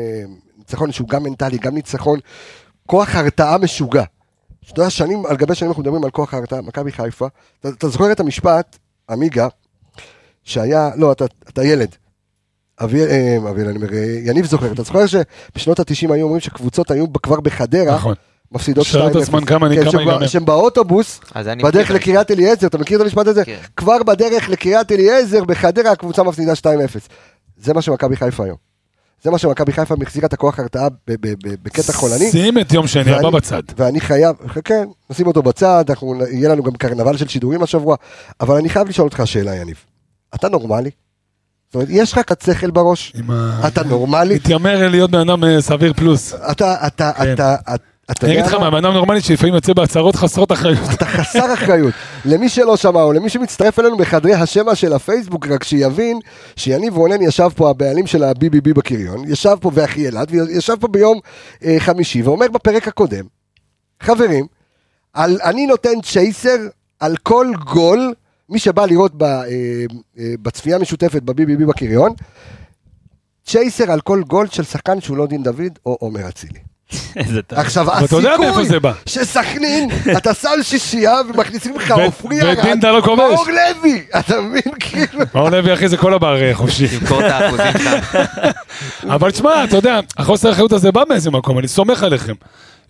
ניצחון 0.59 0.93
שהוא 0.93 1.09
גם 1.09 1.23
מנטלי, 1.23 1.59
גם 1.59 1.75
ניצחון, 1.75 2.19
כוח 2.87 3.15
הרתעה 3.15 3.59
משוגע. 3.59 4.05
שאתה 4.63 4.81
יודע, 4.81 4.91
שנים 4.91 5.27
על 5.27 5.37
גבי 5.37 5.55
שנים 5.55 5.71
אנחנו 5.71 5.83
מדברים 5.83 6.05
על 6.05 6.11
כוח 6.11 6.35
ההרתעה, 6.35 6.63
מכבי 6.63 6.93
חיפה, 6.93 7.27
אתה, 7.61 7.69
אתה 7.69 7.89
זוכר 7.89 8.13
את 8.13 8.21
המשפט, 8.21 8.79
עמיגה, 9.11 9.49
שהיה, 10.45 10.91
לא, 10.97 11.13
אתה, 11.13 11.25
אתה 11.49 11.65
ילד. 11.65 11.97
אביאל, 12.85 13.09
אביאל, 13.51 13.69
אני 13.69 13.77
אומר, 13.77 13.89
יניב 14.25 14.47
זוכר, 14.47 14.73
אתה 14.73 14.83
זוכר 14.83 15.07
שבשנות 15.07 15.81
ה-90 15.81 16.13
היו 16.13 16.25
אומרים 16.25 16.41
שקבוצות 16.41 16.91
היו 16.91 17.13
כבר 17.23 17.41
בחדרה, 17.41 17.95
נכון. 17.95 18.15
מפסידות 18.57 18.87
2-0. 18.87 18.91
שאלו 18.91 19.09
את 19.11 19.17
עצמן 19.17 19.45
כמה 19.45 19.67
אני- 19.67 19.77
כן, 19.77 19.91
כמה 19.91 20.01
ייגמר. 20.03 20.27
שהם 20.27 20.45
באוטובוס, 20.45 21.21
בדרך. 21.63 21.91
לקריית 21.91 22.31
אליעזר, 22.31 22.67
אתה 22.67 22.79
מכיר 22.79 22.97
את 22.97 23.03
המשפט 23.03 23.27
הזה? 23.27 23.45
כן. 23.45 23.57
כבר 23.77 24.03
בדרך 24.07 24.49
לקריית 24.49 24.93
אליעזר, 24.93 25.45
בחדרה 25.45 25.91
הקבוצה 25.93 26.23
מפסידה 26.23 26.53
2-0. 26.55 27.09
זה 27.57 27.75
מה 27.75 27.83
שמכבי 27.83 28.17
חיפה 28.17 28.45
היום. 28.45 28.57
זה 29.23 29.31
מה 29.31 29.39
שמכבי 29.39 29.73
חיפה 29.73 29.95
מחזיקה 29.99 30.27
את 30.27 30.33
הכוח 30.33 30.59
הרתעה 30.61 30.89
ב- 30.89 30.95
ב- 31.21 31.35
ב- 31.49 31.55
בקטע 31.63 31.93
חולני. 31.93 32.31
שים 32.31 32.59
את 32.59 32.73
יום 32.73 32.87
שני 32.87 33.11
הבא 33.15 33.31
בצד. 33.31 33.63
ואני 33.77 34.01
חייב, 34.01 34.37
כן, 34.65 34.85
נשים 35.11 35.27
אותו 35.27 35.43
בצד, 35.43 35.85
אנחנו, 35.89 36.15
יהיה 36.31 36.49
לנו 36.49 36.63
גם 36.63 36.73
קרנבל 36.73 37.17
של 37.17 37.29
שידורים 37.29 37.63
השבוע, 37.63 37.97
אבל 38.41 38.57
אני 38.57 38.69
חייב 38.69 38.89
לשאול 38.89 39.07
אותך 39.09 39.23
שאלה, 39.25 39.55
יניב. 39.57 39.77
אתה 40.35 40.49
נורמלי? 40.49 40.91
זאת 41.67 41.75
אומרת, 41.75 41.89
יש 41.91 42.13
לך 42.13 42.19
קצת 42.19 42.41
שכל 42.43 42.71
בראש? 42.71 43.13
אתה 43.67 43.83
נורמלי? 43.85 44.35
מתיימר 44.35 44.89
להיות 44.89 45.11
בן 45.11 45.19
אדם 45.31 45.45
אה, 45.45 45.61
סביר 45.61 45.93
פלוס. 45.93 46.35
אתה, 46.51 46.87
אתה, 46.87 47.13
כן. 47.17 47.33
אתה, 47.33 47.55
אתה, 47.55 47.75
אתה 47.75 47.85
אני 48.23 48.33
אגיד 48.33 48.47
לך 48.47 48.55
מה? 48.55 48.59
מה, 48.61 48.71
בן 48.71 48.85
אדם 48.85 48.95
נורמלי 48.95 49.21
שלפעמים 49.21 49.55
יוצא 49.55 49.73
בהצהרות 49.73 50.17
חסרות 50.17 50.53
אחריות. 50.53 50.91
אתה 50.95 51.05
חסר 51.05 51.55
אחריות. 51.55 51.95
למי 52.25 52.49
שלא 52.49 52.77
שמע, 52.77 53.03
או 53.03 53.13
למי 53.13 53.29
שמצטרף 53.29 53.79
אלינו 53.79 53.97
בחדרי 53.97 54.35
השמע 54.35 54.75
של 54.75 54.93
הפייסבוק, 54.93 55.47
רק 55.47 55.65
שיבין 55.65 56.19
שיניב 56.57 56.97
רונן 56.97 57.23
ישב 57.23 57.49
פה, 57.57 57.71
הבעלים 57.71 58.07
של 58.07 58.25
ה-BBB 58.25 58.75
בקריון, 58.75 59.25
ישב 59.29 59.57
פה 59.61 59.71
ואחי 59.75 60.09
אלעד, 60.09 60.31
וישב 60.31 60.75
פה 60.81 60.89
ביום 60.89 61.21
אה, 61.65 61.77
חמישי, 61.79 62.23
ואומר 62.23 62.47
בפרק 62.49 62.89
הקודם, 62.89 63.25
חברים, 64.03 64.47
על, 65.13 65.39
אני 65.45 65.67
נותן 65.67 66.01
צ'ייסר 66.03 66.57
על 67.01 67.17
כל 67.23 67.53
גול, 67.65 68.15
מי 68.49 68.59
שבא 68.59 68.87
לראות 68.87 69.15
ב, 69.15 69.23
אה, 69.23 69.49
אה, 70.19 70.35
בצפייה 70.43 70.77
המשותפת 70.77 71.23
ב-BBB 71.23 71.67
בקריון, 71.69 72.13
צ'ייסר 73.47 73.93
על 73.93 74.01
כל 74.01 74.23
גול 74.29 74.47
של 74.49 74.63
שחקן 74.63 75.01
שהוא 75.01 75.17
לא 75.17 75.27
דין 75.27 75.43
דוד 75.43 75.79
או 75.87 75.97
עומר 76.01 76.29
אצילי. 76.29 76.66
איזה 77.17 77.43
טוב. 77.43 77.59
עכשיו, 77.59 77.93
הסיכוי 77.93 78.67
זה 78.67 78.81
בא. 78.81 78.93
שסכנין, 79.07 79.89
אתה 80.17 80.35
שם 80.35 80.49
שישייה 80.63 81.15
ומכניסים 81.29 81.77
לך 81.77 81.91
עופרי 81.91 82.43
ארד, 82.43 82.59
ודינדה 82.59 82.93
לא. 82.93 83.17
מאור 83.17 83.47
לוי, 83.47 84.03
אתה 84.19 84.41
מבין? 84.41 84.73
כאילו, 84.81 85.25
מאור 85.35 85.51
לוי 85.51 85.75
אחי 85.75 85.89
זה 85.89 85.97
כל 85.97 86.15
הבר 86.15 86.43
אה, 86.43 86.55
חופשי. 86.55 86.89
תמכור 86.99 87.27
את 87.27 87.31
האחוזים 87.31 87.73
שלך. 87.83 88.17
אבל 89.05 89.31
תשמע, 89.31 89.65
אתה 89.65 89.77
יודע, 89.77 90.01
החוסר 90.19 90.49
האחריות 90.49 90.73
הזה 90.73 90.93
בא 90.93 91.03
מאיזה 91.09 91.31
מקום, 91.31 91.59
אני 91.59 91.69
סומך 91.69 92.03
עליכם. 92.03 92.35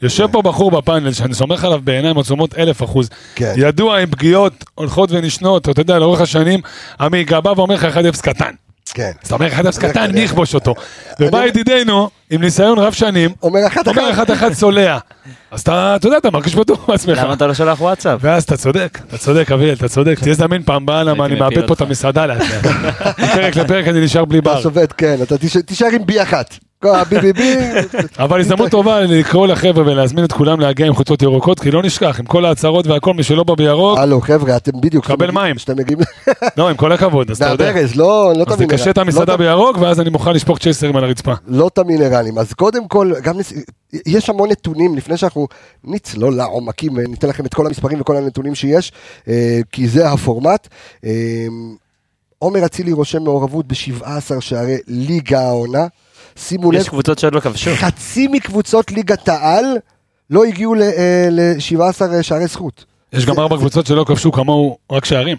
יושב 0.02 0.26
פה 0.32 0.42
בחור 0.42 0.70
בפאנל 0.70 1.12
שאני 1.12 1.34
סומך 1.34 1.64
עליו 1.64 1.80
בעיניים 1.84 2.18
עצומות 2.18 2.58
אלף 2.58 2.82
אחוז. 2.82 3.10
כן. 3.34 3.54
ידוע 3.56 3.98
עם 3.98 4.10
פגיעות 4.10 4.64
הולכות 4.74 5.12
ונשנות, 5.12 5.68
אתה 5.68 5.80
יודע, 5.80 5.98
לאורך 5.98 6.20
השנים, 6.20 6.60
עמיגה 7.00 7.40
בא 7.40 7.52
ואומר 7.56 7.74
לך 7.74 7.84
1-0 8.16 8.22
קטן. 8.22 8.50
כן. 8.94 9.10
אז 9.22 9.26
אתה 9.26 9.34
אומר 9.34 9.48
1-0 9.52 9.80
קטן, 9.80 10.12
מי 10.12 10.20
יכבוש 10.20 10.54
אותו? 10.54 10.74
ובא 11.20 11.44
ידידנו, 11.44 12.10
עם 12.30 12.40
ניסיון 12.40 12.78
רב 12.78 12.92
שנים, 12.92 13.30
אומר 13.42 13.66
אחת 13.66 13.88
אומר 13.88 14.10
אחת. 14.10 14.30
1-1 14.30 14.54
צולע. 14.54 14.98
אז 15.50 15.60
אתה, 15.60 15.96
אתה 15.96 16.06
יודע, 16.06 16.18
אתה 16.18 16.30
מרגיש 16.30 16.54
בטוח 16.54 16.88
בעצמך. 16.88 17.18
למה 17.18 17.32
אתה 17.32 17.46
לא 17.46 17.54
שולח 17.54 17.80
וואטסאפ? 17.80 18.18
ואז 18.22 18.42
אתה 18.42 18.56
צודק, 18.56 18.98
אתה 19.08 19.18
צודק 19.18 19.52
אביאל, 19.52 19.74
אתה 19.74 19.88
צודק, 19.88 20.18
תהיה 20.20 20.34
זמין 20.34 20.62
פעם 20.62 20.86
באה, 20.86 21.02
למה 21.02 21.24
אני 21.26 21.34
מאבד 21.34 21.66
פה 21.66 21.74
את. 21.74 21.80
המסעדה 21.80 22.26
לאט 22.26 22.40
לאט. 22.40 22.74
מפרק 23.18 23.56
לפרק 23.56 23.88
אני 23.88 24.04
נשאר 24.04 24.24
בלי 24.24 24.40
בר. 24.40 24.52
אתה 24.52 24.62
שובת, 24.62 24.92
כן, 24.92 25.16
אתה 25.22 25.34
תישאר 25.66 25.88
עם 25.92 26.06
בי 26.06 26.22
אחת. 26.22 26.54
אבל 28.18 28.40
הזדמנות 28.40 28.70
טובה 28.70 29.00
לקרוא 29.00 29.46
לחבר'ה 29.46 29.86
ולהזמין 29.86 30.24
את 30.24 30.32
כולם 30.32 30.60
להגיע 30.60 30.86
עם 30.86 30.94
חולצות 30.94 31.22
ירוקות, 31.22 31.60
כי 31.60 31.70
לא 31.70 31.82
נשכח, 31.82 32.20
עם 32.20 32.26
כל 32.26 32.44
ההצהרות 32.44 32.86
והכל, 32.86 33.14
מי 33.14 33.22
שלא 33.22 33.44
בא 33.44 33.54
בירוק, 33.54 33.98
הלו 33.98 34.20
חבר'ה, 34.20 34.56
אתם 34.56 34.80
בדיוק... 34.80 35.06
קבל 35.06 35.30
מים. 35.30 35.56
כשאתם 35.56 35.76
מגיעים... 35.76 35.98
לא, 36.56 36.68
עם 36.68 36.76
כל 36.76 36.92
הכבוד, 36.92 37.30
אז 37.30 37.36
אתה 37.36 37.46
יודע. 37.50 37.72
מהברז, 37.72 37.96
לא 37.96 38.32
לא 38.36 38.44
אז 38.48 38.56
תמיד... 38.56 38.68
תקשה 38.68 38.90
את 38.90 38.98
המסעדה 38.98 39.36
בירוק, 39.36 39.78
ואז 39.80 40.00
אני 40.00 40.10
מוכן 40.10 40.32
לשפוך 40.32 40.58
צ'ייסרים 40.58 40.96
על 40.96 41.04
הרצפה. 41.04 41.32
לא 41.46 41.68
את 41.68 41.78
המינרלים. 41.78 42.38
אז 42.38 42.52
קודם 42.52 42.88
כל, 42.88 43.12
גם. 43.22 43.36
יש 44.06 44.30
המון 44.30 44.50
נתונים, 44.50 44.96
לפני 44.96 45.16
שאנחנו 45.16 45.46
נצלול 45.84 46.34
לעומקים 46.34 46.92
וניתן 46.96 47.28
לכם 47.28 47.46
את 47.46 47.54
כל 47.54 47.66
המספרים 47.66 48.00
וכל 48.00 48.16
הנתונים 48.16 48.54
שיש, 48.54 48.92
אה, 49.28 49.60
כי 49.72 49.88
זה 49.88 50.10
הפורמט. 50.10 50.68
אה, 51.04 51.46
עומר 52.38 52.66
אצילי 52.66 52.92
רושם 52.92 53.22
מעורבות 53.22 53.66
ב-17 53.66 54.40
שערי 54.40 54.76
ליגה 54.88 55.40
העונה. 55.40 55.86
שימו 56.36 56.72
לב, 56.72 56.80
יש 56.80 56.88
קבוצות 56.88 57.18
שעוד 57.18 57.34
לא 57.34 57.40
כבשו. 57.40 57.70
חצי 57.76 58.28
מקבוצות 58.28 58.90
ליגת 58.92 59.28
העל 59.28 59.64
לא 60.30 60.44
הגיעו 60.44 60.74
ל-17 60.74 62.22
שערי 62.22 62.46
זכות. 62.46 62.84
יש 63.12 63.26
גם 63.26 63.38
ארבע 63.38 63.56
קבוצות 63.56 63.86
שלא 63.86 64.04
כבשו 64.04 64.32
כמוהו 64.32 64.78
רק 64.92 65.04
שערים. 65.04 65.36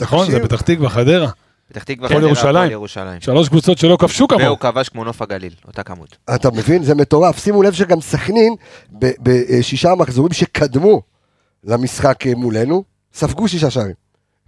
נכון? 0.00 0.30
זה. 0.30 0.40
פתח 0.40 0.60
תקווה, 0.60 0.88
חדרה. 0.88 1.30
פתח 1.68 1.82
תקווה, 1.82 2.06
הפועל 2.06 2.34
חדרה, 2.34 2.66
ירושלים. 2.66 3.20
שלוש 3.20 3.48
קבוצות 3.48 3.78
שלא 3.78 3.96
כבשו 4.00 4.28
כמוהו. 4.28 4.44
והוא 4.44 4.58
כבש 4.58 4.88
כמו 4.88 5.04
נוף 5.04 5.22
הגליל, 5.22 5.52
אותה 5.66 5.82
כמות. 5.82 6.16
אתה 6.34 6.50
מבין? 6.50 6.82
זה 6.82 6.94
מטורף. 6.94 7.38
שימו 7.38 7.62
לב 7.62 7.72
שגם 7.72 8.00
סכנין, 8.00 8.54
ב- 8.98 9.10
בשישה 9.22 9.92
המחזורים 9.92 10.32
שקדמו 10.32 11.02
למשחק 11.64 12.26
אה, 12.26 12.34
מולנו, 12.34 12.84
ספגו 13.14 13.48
שישה 13.48 13.70
שערים. 13.70 14.01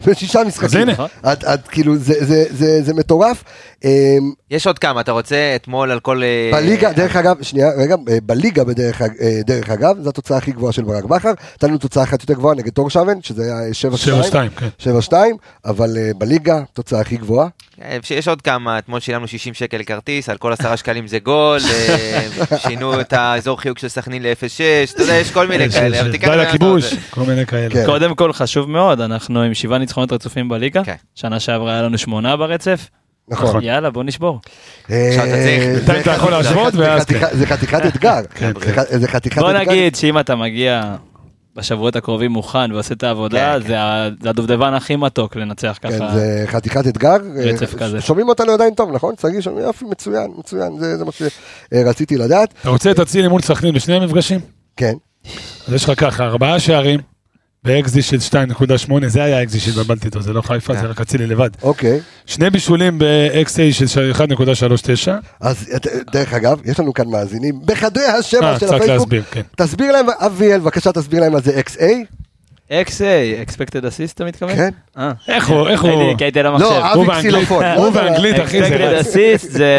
בשישה 0.06 0.40
משחקים. 0.46 0.80
הנה. 0.80 0.94
עד, 1.23 1.44
עד, 1.44 1.61
כאילו, 1.68 1.96
זה, 1.96 2.25
זה, 2.25 2.44
זה, 2.50 2.82
זה 2.82 2.94
מטורף. 2.94 3.44
אה, 3.84 3.90
יש 4.50 4.66
עוד 4.66 4.78
כמה, 4.78 5.00
אתה 5.00 5.12
רוצה 5.12 5.52
אתמול 5.56 5.90
על 5.90 6.00
כל... 6.00 6.23
אה, 6.23 6.50
בליגה, 6.52 6.92
דרך 6.92 7.16
אגב, 7.16 7.42
שנייה, 7.42 7.70
רגע, 7.76 7.94
אה, 8.08 8.18
בליגה 8.23 8.64
בדרך 8.64 9.02
אה, 9.02 9.06
דרך 9.46 9.70
אגב, 9.70 9.96
זו 10.02 10.08
התוצאה 10.08 10.37
הכי 10.37 10.52
גבוהה 10.52 10.73
של 10.73 10.82
ברק 10.82 11.04
בכר. 11.04 11.32
הייתה 11.52 11.66
לנו 11.66 11.78
תוצאה 11.78 12.02
אחת 12.02 12.20
יותר 12.20 12.34
גבוהה 12.34 12.54
נגד 12.54 12.73
טורשבן, 12.73 13.23
שזה 13.23 13.42
היה 13.42 13.70
7-2. 13.90 14.30
7-2, 14.30 14.61
כן. 14.61 14.68
7-2, 15.11 15.14
אבל 15.64 15.96
אה, 15.96 16.11
בליגה, 16.18 16.62
תוצאה 16.73 17.00
הכי 17.00 17.16
גבוהה. 17.16 17.49
אה, 17.82 17.99
יש 18.11 18.28
עוד 18.28 18.42
כמה, 18.42 18.78
אתמול 18.78 19.00
שילמנו 19.00 19.28
60 19.28 19.54
שקל 19.54 19.82
כרטיס, 19.82 20.28
על 20.28 20.37
כל 20.37 20.52
עשרה 20.52 20.76
שקלים 20.76 21.06
זה 21.06 21.18
גול, 21.18 21.61
אה, 21.70 22.26
שינו 22.62 23.00
את 23.00 23.12
האזור 23.12 23.61
חיוג 23.61 23.78
של 23.78 23.88
סכנין 23.88 24.23
ל-0-6, 24.23 24.94
אתה 24.94 25.02
יודע, 25.02 25.14
יש 25.14 25.30
כל 25.30 25.46
מיני 25.46 25.70
כאלה, 25.70 26.02
די 26.02 26.16
את 26.16 26.25
לכיבוש. 26.25 26.94
כל 27.11 27.20
מיני 27.20 27.46
כאלה. 27.46 27.70
כן. 27.70 27.87
קודם 27.87 28.14
כל 28.14 28.32
חשוב 28.32 28.70
מאוד, 28.70 29.00
אנחנו 29.00 29.42
עם 29.42 29.54
שבעה 29.54 29.78
ניצחונות 29.78 29.93
רצופים 30.12 30.48
בליגה. 30.48 30.84
כן. 30.84 30.94
שנה 31.14 31.40
שעברה 31.40 31.72
היה 31.72 31.82
לנו 31.82 31.98
שמונה 31.98 32.36
ברצף. 32.36 32.88
נכון. 33.28 33.62
יאללה, 33.64 33.90
בוא 33.90 34.04
נשבור. 34.04 34.40
אה, 34.90 35.16
בינתיים 35.86 36.00
אתה 36.02 36.10
יכול 36.10 36.30
זה- 36.30 36.36
להשוות, 36.36 36.72
זה 36.72 36.78
ואז 36.80 37.02
חתיכה- 37.02 37.36
זה 37.36 37.46
חתיכת 37.46 37.86
אתגר. 37.86 38.20
כן, 38.34 38.52
זה 38.64 38.72
ח- 38.72 38.96
זה 38.98 39.08
חתיכת 39.08 39.38
בוא 39.38 39.50
אתגר. 39.50 39.60
נגיד 39.60 39.94
שאם 39.96 40.18
אתה 40.18 40.36
מגיע 40.36 40.94
בשבועות 41.56 41.96
הקרובים 41.96 42.30
מוכן 42.30 42.72
ועושה 42.72 42.94
את 42.94 43.02
העבודה, 43.02 43.56
כן, 43.62 43.66
זה 43.68 43.76
הדובדבן 44.30 44.74
הכי 44.74 44.96
מתוק 44.96 45.36
לנצח 45.36 45.78
כן, 45.82 45.90
ככה. 45.90 46.14
זה 46.14 46.44
חתיכת 46.46 46.86
אתגר. 46.86 47.16
רצף 47.36 47.74
אה, 47.74 47.78
כזה. 47.78 48.00
שומעים 48.00 48.28
אותנו 48.28 48.52
עדיין 48.52 48.74
טוב, 48.74 48.90
נכון? 48.94 49.14
שגיא 49.22 49.40
שומעים 49.40 49.66
יופי, 49.66 49.84
מצוין, 49.84 50.30
מצוין, 50.38 50.78
זה 50.78 50.96
זה 50.98 51.04
מה 51.04 51.10
שרציתי 51.74 52.16
לדעת. 52.16 52.54
אתה 52.60 52.68
רוצה 52.68 52.90
את 52.90 53.00
אצילי 53.00 53.28
מול 53.28 53.42
סכנין 53.42 53.74
בשני 53.74 53.94
המפגשים? 53.96 54.40
כן. 54.76 54.92
כן, 55.26 55.30
אז 55.68 55.74
יש 55.74 55.84
לך 55.88 56.00
ככה, 56.00 56.24
ארבעה 56.24 56.60
שערים, 56.60 57.00
באקזי 57.64 58.02
של 58.02 58.16
2.8, 58.30 58.92
זה 59.06 59.25
היה 59.25 59.38
האקזי 59.38 59.61
שהתבלבלתי 59.61 60.06
איתו, 60.06 60.23
זה 60.23 60.33
לא 60.33 60.42
חיפה, 60.42 60.75
זה 60.75 60.87
רק 60.87 61.00
אצילי 61.00 61.26
לבד. 61.26 61.50
אוקיי. 61.62 62.00
שני 62.26 62.50
בישולים 62.50 62.99
ב-XA 62.99 63.87
של 63.87 64.12
1.39. 64.14 65.11
אז 65.40 65.56
דרך 66.12 66.35
אגב, 66.35 66.61
יש 66.64 66.80
לנו 66.80 66.92
כאן 66.92 67.09
מאזינים 67.09 67.61
בחדרי 67.64 68.04
השמע 68.04 68.52
אה, 68.52 68.59
של 68.61 68.75
הפייסבוק. 68.75 69.09
כן. 69.30 69.42
תסביר 69.56 69.92
להם, 69.92 70.06
אביאל, 70.11 70.61
בבקשה 70.61 70.92
תסביר 70.92 71.21
להם 71.21 71.33
מה 71.33 71.40
זה 71.40 71.61
XA. 71.61 71.85
XA, 72.71 73.49
expected 73.49 73.85
assist 73.85 74.12
אתה 74.14 74.25
מתכוון? 74.25 74.56
כן. 74.56 74.68
אה. 74.99 75.12
איך 75.28 75.49
הוא, 75.49 75.68
איך 75.68 75.83
הוא... 75.83 76.16
כי 76.18 76.25
הייתי 76.25 76.40
על 76.40 76.47
המחשב. 76.47 76.64
לא, 76.64 76.92
אבי 76.92 77.11
קסילופון. 77.18 77.64
הוא 77.64 77.90
באנגלית, 77.90 78.40
אחי, 78.40 78.59
זה 78.62 78.68
expected 78.68 79.06
assist 79.06 79.49
זה 79.49 79.71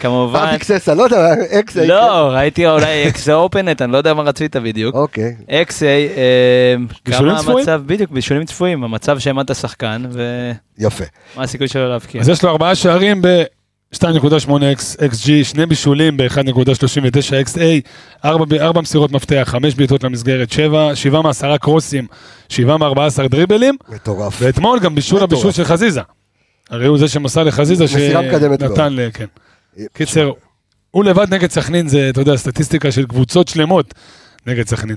כמובן... 0.00 0.38
אבי 0.48 0.58
קססה, 0.58 0.94
לא 0.94 1.02
יודע, 1.02 1.34
XA. 1.34 1.80
לא, 1.86 2.30
ראיתי 2.32 2.66
אולי 2.66 3.10
XA 3.10 3.32
אופנט, 3.32 3.82
אני 3.82 3.92
לא 3.92 3.96
יודע 3.96 4.14
מה 4.14 4.22
רצית 4.22 4.56
בדיוק. 4.56 4.94
אוקיי. 4.94 5.36
XA, 5.48 5.82
אה, 6.16 6.74
כמה? 7.04 7.40
המצב, 7.40 7.82
בדיוק, 7.86 8.10
בישולים 8.10 8.44
צפויים, 8.44 8.84
המצב 8.84 9.18
שהעמדת 9.18 9.54
שחקן, 9.56 10.02
ומה 10.12 10.52
יפה. 10.78 11.04
הסיכוי 11.36 11.68
שלו 11.68 11.88
להבקיע. 11.88 12.20
אז 12.20 12.28
יש 12.28 12.44
לו 12.44 12.50
ארבעה 12.50 12.74
שערים 12.74 13.22
ב-2.8 13.92 14.50
XG, 15.12 15.44
שני 15.44 15.66
בישולים 15.66 16.16
ב-1.39 16.16 17.54
XA, 17.54 17.60
ארבע 18.24 18.44
ב- 18.44 18.54
ארבע 18.54 18.80
מסירות 18.80 19.12
מפתח, 19.12 19.42
חמש 19.46 19.74
בעיטות 19.74 20.04
למסגרת, 20.04 20.52
שבע, 20.52 20.90
שבעה 20.94 21.22
מעשרה 21.22 21.58
קרוסים, 21.58 22.06
שבעה 22.48 22.76
מארבעה 22.78 23.06
עשר 23.06 23.26
דריבלים, 23.26 23.76
מטורף. 23.88 24.38
ואתמול 24.40 24.78
גם 24.80 24.94
בישול 24.94 25.16
מטורף. 25.22 25.32
הבישול 25.32 25.52
של 25.52 25.64
חזיזה. 25.64 26.00
הרי 26.70 26.86
הוא 26.86 26.98
זה 26.98 27.08
שמסר 27.08 27.42
לחזיזה. 27.44 27.88
שנתן 27.88 28.92
ל... 28.92 29.08
כן. 29.14 29.26
קיצר, 29.92 30.30
הוא 30.90 31.04
לבד 31.04 31.34
נגד 31.34 31.50
סכנין 31.50 31.88
זה, 31.88 32.08
אתה 32.08 32.20
יודע, 32.20 32.36
סטטיסטיקה 32.36 32.92
של 32.92 33.06
קבוצות 33.06 33.48
שלמות 33.48 33.94
נגד 34.46 34.66
סכנין. 34.68 34.96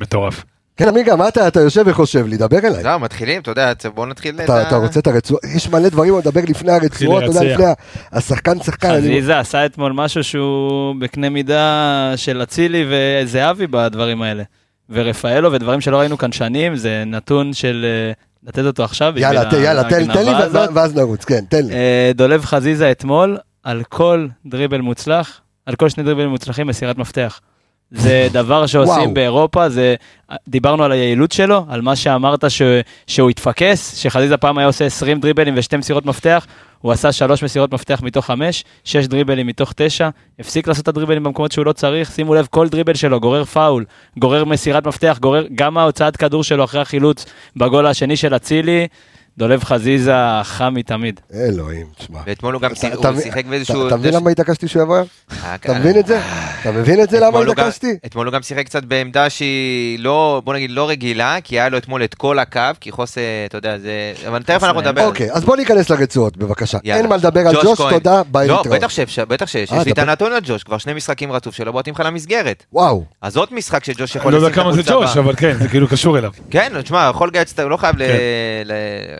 מטורף. 0.00 0.44
כן, 0.76 0.88
עמיגה, 0.88 1.16
מה 1.16 1.28
אתה 1.28 1.48
אתה 1.48 1.60
יושב 1.60 1.82
וחושב 1.86 2.26
לי? 2.26 2.36
דבר 2.36 2.58
אליי. 2.58 2.82
זהו, 2.82 3.00
מתחילים, 3.00 3.42
אתה 3.42 3.50
יודע, 3.50 3.72
בואו 3.94 4.06
נתחיל 4.06 4.34
את 4.34 4.40
אתה 4.40 4.62
אתה 4.68 4.76
רוצה 4.76 5.00
את 5.00 5.06
הרצועות? 5.06 5.42
יש 5.56 5.68
מלא 5.68 5.88
דברים 5.88 6.12
עוד 6.14 6.26
לדבר 6.28 6.40
לפני 6.48 6.72
הרצועות, 6.72 7.22
אתה 7.22 7.30
יודע. 7.32 7.52
לפני 7.54 7.64
ה- 7.66 7.72
השחקן 8.12 8.62
שחקן. 8.62 8.88
אני- 8.90 8.98
חזיזה 8.98 9.38
עשה 9.38 9.66
אתמול 9.66 9.92
משהו 9.92 10.24
שהוא 10.24 10.94
בקנה 10.98 11.28
מידה 11.28 11.72
של 12.16 12.42
אצילי 12.42 12.86
וזהבי 12.90 13.66
בדברים 13.66 14.22
האלה. 14.22 14.42
ורפאלו 14.90 15.52
ודברים 15.52 15.80
שלא 15.80 15.96
ראינו 15.98 16.18
כאן 16.18 16.32
שנים, 16.32 16.76
זה 16.76 17.02
נתון 17.06 17.52
של 17.52 17.86
אה, 17.88 18.12
לתת 18.48 18.64
אותו 18.64 18.84
עכשיו. 18.84 19.12
בשביל 19.16 19.22
יאללה, 19.34 19.58
יאללה, 19.64 19.84
תן 19.84 20.24
לי 20.24 20.30
הזאת. 20.34 20.70
ו- 20.70 20.74
ואז 20.74 20.94
נרוץ, 20.94 21.24
כן, 21.24 21.44
תן 21.48 21.66
לי. 21.66 21.74
אה, 21.74 22.10
דולב 22.14 22.44
חזיזה 22.44 22.90
אתמול, 22.90 23.38
על 23.62 23.82
כל 23.88 24.26
דריבל 24.46 24.80
מוצלח, 24.80 25.40
על 25.66 25.74
כל 25.74 25.88
שני 25.88 26.04
דריבלים 26.04 26.28
מוצלחים, 26.28 26.66
מסירת 26.66 26.98
מפתח. 26.98 27.40
זה 27.90 28.28
דבר 28.32 28.66
שעושים 28.66 29.02
וואו. 29.02 29.14
באירופה, 29.14 29.68
זה, 29.68 29.94
דיברנו 30.48 30.84
על 30.84 30.92
היעילות 30.92 31.32
שלו, 31.32 31.64
על 31.68 31.82
מה 31.82 31.96
שאמרת 31.96 32.50
ש, 32.50 32.62
שהוא 33.06 33.30
התפקס, 33.30 33.96
שחזיזה 33.96 34.36
פעם 34.36 34.58
היה 34.58 34.66
עושה 34.66 34.84
20 34.84 35.20
דריבלים 35.20 35.54
ושתי 35.56 35.76
מסירות 35.76 36.06
מפתח, 36.06 36.46
הוא 36.80 36.92
עשה 36.92 37.12
שלוש 37.12 37.42
מסירות 37.42 37.72
מפתח 37.72 38.00
מתוך 38.02 38.26
חמש, 38.26 38.64
שש 38.84 39.06
דריבלים 39.06 39.46
מתוך 39.46 39.72
תשע, 39.76 40.08
הפסיק 40.38 40.68
לעשות 40.68 40.82
את 40.82 40.88
הדריבלים 40.88 41.24
במקומות 41.24 41.52
שהוא 41.52 41.66
לא 41.66 41.72
צריך, 41.72 42.12
שימו 42.12 42.34
לב, 42.34 42.46
כל 42.50 42.68
דריבל 42.68 42.94
שלו 42.94 43.20
גורר 43.20 43.44
פאול, 43.44 43.84
גורר 44.18 44.44
מסירת 44.44 44.86
מפתח, 44.86 45.18
גורר 45.22 45.44
גם 45.54 45.78
ההוצאת 45.78 46.16
כדור 46.16 46.44
שלו 46.44 46.64
אחרי 46.64 46.80
החילוץ 46.80 47.24
בגול 47.56 47.86
השני 47.86 48.16
של 48.16 48.36
אצילי, 48.36 48.86
דולב 49.38 49.64
חזיזה 49.64 50.12
חם 50.42 50.74
מתמיד. 50.74 51.20
אלוהים, 51.34 51.86
תשמע. 51.98 52.18
ואתמול 52.26 52.54
הוא 52.54 52.62
גם 52.62 52.70
אתה- 52.72 52.80
שיחק- 53.20 53.44
באיזשהו... 53.46 53.86
אתה 53.86 53.96
מבין 53.96 54.14
למה 54.14 54.30
התעקשתי 54.30 54.68
שהוא 54.68 54.82
יבוא? 54.82 54.96
אה, 54.96 55.04
אתה 55.54 55.58
כן. 55.72 55.78
מבין 55.78 55.98
את 55.98 56.06
זה? 56.06 56.20
אתה 56.60 56.72
מבין 56.72 57.02
את 57.02 57.10
זה 57.10 57.20
למה 57.20 57.38
התעקשתי? 57.40 57.96
אתמול 58.06 58.26
הוא 58.26 58.32
גם 58.32 58.42
שיחק 58.42 58.66
קצת 58.66 58.84
בעמדה 58.84 59.30
שהיא 59.30 59.98
לא, 59.98 60.42
בוא 60.44 60.54
נגיד, 60.54 60.70
לא 60.70 60.88
רגילה, 60.88 61.36
כי 61.44 61.54
היה 61.60 61.68
לו 61.68 61.78
אתמול 61.78 62.04
את 62.04 62.14
כל 62.14 62.38
הקו, 62.38 62.60
כי 62.80 62.90
חוסה, 62.92 63.20
אתה 63.48 63.58
יודע, 63.58 63.78
זה... 63.78 63.90
אבל 64.28 64.42
תכף 64.42 64.64
אנחנו 64.64 64.80
נדבר. 64.80 65.06
אוקיי, 65.06 65.32
אז 65.32 65.44
בוא 65.44 65.56
ניכנס 65.56 65.90
לרצועות, 65.90 66.36
בבקשה. 66.36 66.78
אין 66.84 67.06
מה 67.08 67.16
לדבר 67.16 67.40
על 67.48 67.54
ג'וש. 67.62 67.78
תודה, 67.78 68.22
ביי 68.30 68.48
לא, 68.48 68.56
להתראות. 68.56 68.76
בטח 68.78 68.88
שאפשר, 68.88 69.24
בטח 69.24 69.46
שיש, 69.46 69.72
אה, 69.72 69.78
יש 69.78 69.86
לי 69.86 69.92
את. 69.92 69.98
הנתון 69.98 70.32
על 70.32 70.40
ג'וש, 70.44 70.62
כבר 70.62 70.78
שני 70.78 70.94
משחקים 70.94 71.32
רצוף 71.32 71.54
שלא 71.54 71.72
בועטים 71.72 71.94
לך 71.94 72.02
למסגרת. 72.06 72.64
וואו, 72.72 73.04
אז 73.22 73.36
עוד 73.36 73.48
משחק 73.52 73.84
שג'וש 73.84 74.16
יכול 74.16 74.34
אני 74.34 74.42
לא 74.42 74.46
יודע 74.46 74.50
לשים 74.50 74.60
את 74.60 74.64
כמה 74.64 74.72
זה 74.74 74.80
החולצה 74.80 75.06
ג'וש, 75.06 75.16
בה. 75.16 75.22
אבל 75.22 75.34
כן, 75.36 75.52
זה 75.62 75.68
כאילו 75.68 75.88
קשור 75.88 76.18
אליו. 76.18 76.30
כן, 76.50 76.72
תשמע, 76.82 77.08
יכול 77.10 77.28
לגייס, 77.28 77.52
אתה 77.52 77.64
לא 77.64 77.76
חייב 77.76 77.96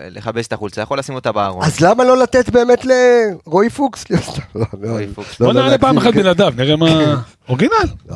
ל- 0.06 0.10
כן. 0.10 0.14
ל- 0.14 0.18
לכבס 0.18 0.46
את 0.46 0.52
החולצה, 0.52 0.80
יכול 0.80 0.98
לשים 0.98 1.14
אותה 1.14 1.32
בארון. 1.32 1.64
אז 1.64 1.80
למה 1.80 2.04
לא 2.04 2.16
לתת 2.18 2.50
באמת 2.50 2.84
לרועי 3.46 3.70
פוקס? 3.70 4.04
לא, 4.10 4.18
לא, 4.54 4.64
לא, 4.82 4.90
רועי 4.90 5.06
פוקס. 5.14 5.38
בוא 5.40 5.52
נעלה 5.52 5.78
פעם 5.78 5.96
אחת 5.98 6.12
כן. 6.12 6.20
בלעדיו, 6.22 6.52
נראה 6.56 6.76
מה... 6.76 7.14
אורגינל, 7.48 7.72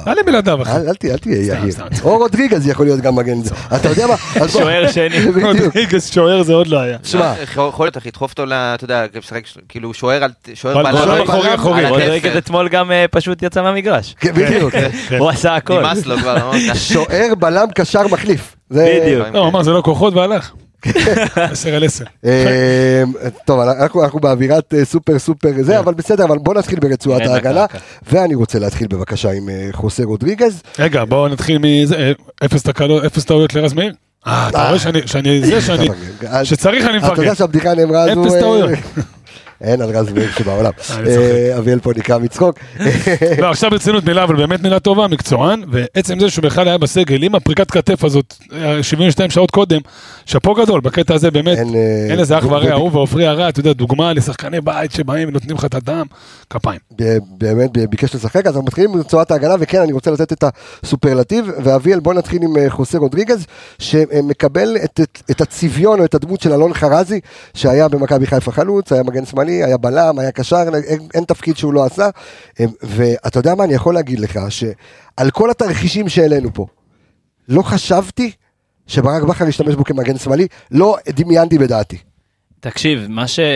נעלה 0.06 0.22
בלעדיו 0.22 0.62
אחי. 0.62 0.70
אל 0.70 0.94
תהיה, 0.94 1.16
יהיר. 1.24 1.70
סתם. 1.72 1.86
או 2.02 2.18
רודריגז 2.18 2.68
יכול 2.68 2.86
להיות 2.86 3.00
גם 3.00 3.16
מגן. 3.16 3.38
אתה 3.76 3.88
יודע 3.88 4.06
מה? 4.06 4.16
שוער 4.48 4.90
שני. 4.92 5.24
רודריגז 5.46 6.10
שוער 6.10 6.42
זה 6.42 6.52
עוד 6.54 6.66
לא 6.66 6.78
היה. 6.80 6.98
שמע, 7.04 7.34
יכול 7.42 7.68
יכול 7.68 7.86
להיות, 7.86 7.96
אחי, 7.96 8.08
לדחוף 8.08 8.30
אותו, 8.30 8.46
ל- 8.46 8.52
אתה 8.52 8.84
יודע, 8.84 9.04
לשחק, 9.14 9.42
כאילו, 9.68 9.94
שוער 9.94 10.24
על... 10.24 10.30
שוער 10.54 11.22
אחורי. 11.24 11.54
אחורי. 11.54 11.88
רודריגז 11.88 12.36
אתמול 12.36 12.68
גם 12.68 12.92
אה, 12.92 13.04
פשוט 13.10 13.42
יצא 13.42 13.62
מהמגרש. 13.62 14.14
כן, 14.20 14.32
בדיוק. 14.34 14.72
כן. 15.08 15.18
הוא 15.18 15.28
עשה 15.30 15.54
הכל. 15.56 15.78
נמאס 15.80 16.06
לו 16.06 16.16
כבר, 16.18 16.34
לא? 16.34 16.74
שוער, 16.74 17.34
בלם, 17.38 17.66
קשר, 17.74 18.08
מחליף. 18.08 18.56
זה- 18.70 18.98
בדיוק. 19.02 19.26
לא, 19.34 19.38
הוא 19.38 19.48
אמר 19.48 19.62
זה 19.62 19.70
לא 19.70 19.82
כוחות 19.82 20.14
והלך. 20.14 20.52
עשר 21.36 21.74
על 21.74 21.84
עשר. 21.84 22.04
אה, 22.24 23.02
טוב, 23.44 23.60
אנחנו 23.60 24.04
אנחנו 24.04 24.20
באווירת 24.20 24.74
אה, 24.74 24.84
סופר 24.84 25.18
סופר 25.18 25.50
זה, 25.60 25.78
אבל 25.78 25.94
בסדר, 25.94 26.24
אבל 26.24 26.38
בוא 26.38 26.54
נתחיל 26.54 26.80
ברצועת 26.80 27.26
ההגנה. 27.26 27.66
ואני 28.10 28.34
רוצה 28.34 28.58
להתחיל 28.58 28.86
בבקשה 28.86 29.30
עם 29.30 29.48
אה, 29.48 29.68
חוסה 29.72 30.04
רודריגז. 30.04 30.62
רגע, 30.78 31.04
בואו 31.04 31.28
נתחיל 31.28 31.58
מזה, 31.62 32.12
אפס 32.44 32.62
תקלות, 32.62 33.04
אפס 33.04 33.24
טעויות 33.24 33.54
לרז 33.54 33.72
מאיר. 33.72 33.92
אה, 34.26 34.48
אתה 34.48 34.66
רואה 34.68 34.78
שאני, 34.78 35.00
שאני, 35.06 35.40
זה 35.46 35.60
שאני, 35.60 35.88
שצריך 36.44 36.84
אני 36.84 36.98
אתה 36.98 37.06
יודע 37.06 37.12
מפרגן. 37.12 37.34
שהבדיחה 37.34 37.74
נאמרה 37.74 38.02
הזו... 38.02 38.24
אפס 38.24 38.32
טעויות. 38.34 38.70
אין 39.60 39.80
על 39.80 39.96
רז 39.96 40.12
מאיר 40.12 40.30
שבעולם. 40.30 40.72
צוחק. 40.80 41.06
אה, 41.06 41.58
אביאל 41.58 41.80
פה 41.80 41.92
נקרא 41.96 42.18
מצחוק. 42.18 42.58
לא, 43.42 43.50
עכשיו 43.50 43.70
ברצינות 43.70 44.04
מילה, 44.04 44.24
אבל 44.24 44.36
באמת 44.36 44.62
מילה 44.62 44.80
טובה, 44.80 45.08
מקצוען, 45.08 45.62
ועצם 45.70 46.20
זה 46.20 46.30
שהוא 46.30 46.42
בכלל 46.42 46.68
היה 46.68 46.78
בסגל, 46.78 47.22
עם 47.22 47.34
הפריקת 47.34 47.70
כתף 47.70 48.04
הזאת, 48.04 48.34
אה, 48.52 48.82
72 48.82 49.30
שעות 49.30 49.50
קודם, 49.50 49.80
שאפו 50.26 50.54
גדול, 50.54 50.80
בקטע 50.80 51.14
הזה 51.14 51.30
באמת, 51.30 51.58
אין, 51.58 51.74
אה, 52.10 52.18
איזה 52.18 52.38
אח 52.38 52.44
ורע, 52.44 52.74
הוא 52.74 52.90
ועופרי 52.92 53.26
הרע, 53.26 53.48
אתה 53.48 53.60
יודע, 53.60 53.72
דוגמה 53.72 54.12
לשחקני 54.12 54.60
בית 54.60 54.92
שבאים 54.92 55.28
ונותנים 55.28 55.56
לך 55.56 55.64
את 55.64 55.74
הדם, 55.74 56.06
כפיים. 56.50 56.80
באמת 57.38 57.70
ביקש 57.90 58.14
לשחק, 58.14 58.46
אז 58.46 58.46
אנחנו 58.46 58.62
מתחילים 58.62 58.90
עם 58.90 59.00
רצועת 59.00 59.30
ההגנה, 59.30 59.54
וכן, 59.60 59.80
אני 59.80 59.92
רוצה 59.92 60.10
לתת 60.10 60.32
את 60.32 60.44
הסופרלטיב, 60.82 61.50
ואביאל, 61.64 62.00
בוא 62.00 62.14
נתחיל 62.14 62.42
עם 62.42 62.56
אה, 62.56 62.70
חוסה 62.70 62.98
רודריגז, 62.98 63.46
שמקבל 63.78 64.76
את 65.30 65.40
הצביון 65.40 66.00
או 66.00 66.04
את 66.04 66.14
הדמות 66.14 66.40
של 66.40 66.52
אלון 66.52 66.74
חרזי, 66.74 67.20
שהיה 67.54 67.88
במכבי 67.88 68.26
חיפה 68.26 68.52
חלוץ, 68.52 68.92
היה 68.92 69.02
מגן 69.02 69.26
שמאלי, 69.26 69.49
היה 69.50 69.76
בלם, 69.76 70.18
היה 70.18 70.32
קשר, 70.32 70.64
אין, 70.86 71.08
אין 71.14 71.24
תפקיד 71.24 71.56
שהוא 71.56 71.72
לא 71.72 71.84
עשה, 71.84 72.08
אה, 72.60 72.64
ואתה 72.82 73.38
יודע 73.38 73.54
מה, 73.54 73.64
אני 73.64 73.74
יכול 73.74 73.94
להגיד 73.94 74.20
לך, 74.20 74.38
שעל 74.48 75.30
כל 75.30 75.50
התרחישים 75.50 76.08
שהעלינו 76.08 76.54
פה, 76.54 76.66
לא 77.48 77.62
חשבתי 77.62 78.32
שברק 78.86 79.22
בכר 79.22 79.48
ישתמש 79.48 79.74
בו 79.74 79.84
כמגן 79.84 80.18
שמאלי, 80.18 80.46
לא 80.70 80.96
דמיינתי 81.08 81.58
בדעתי. 81.58 81.98
תקשיב, 82.60 83.06
מה 83.08 83.24
שזה 83.26 83.46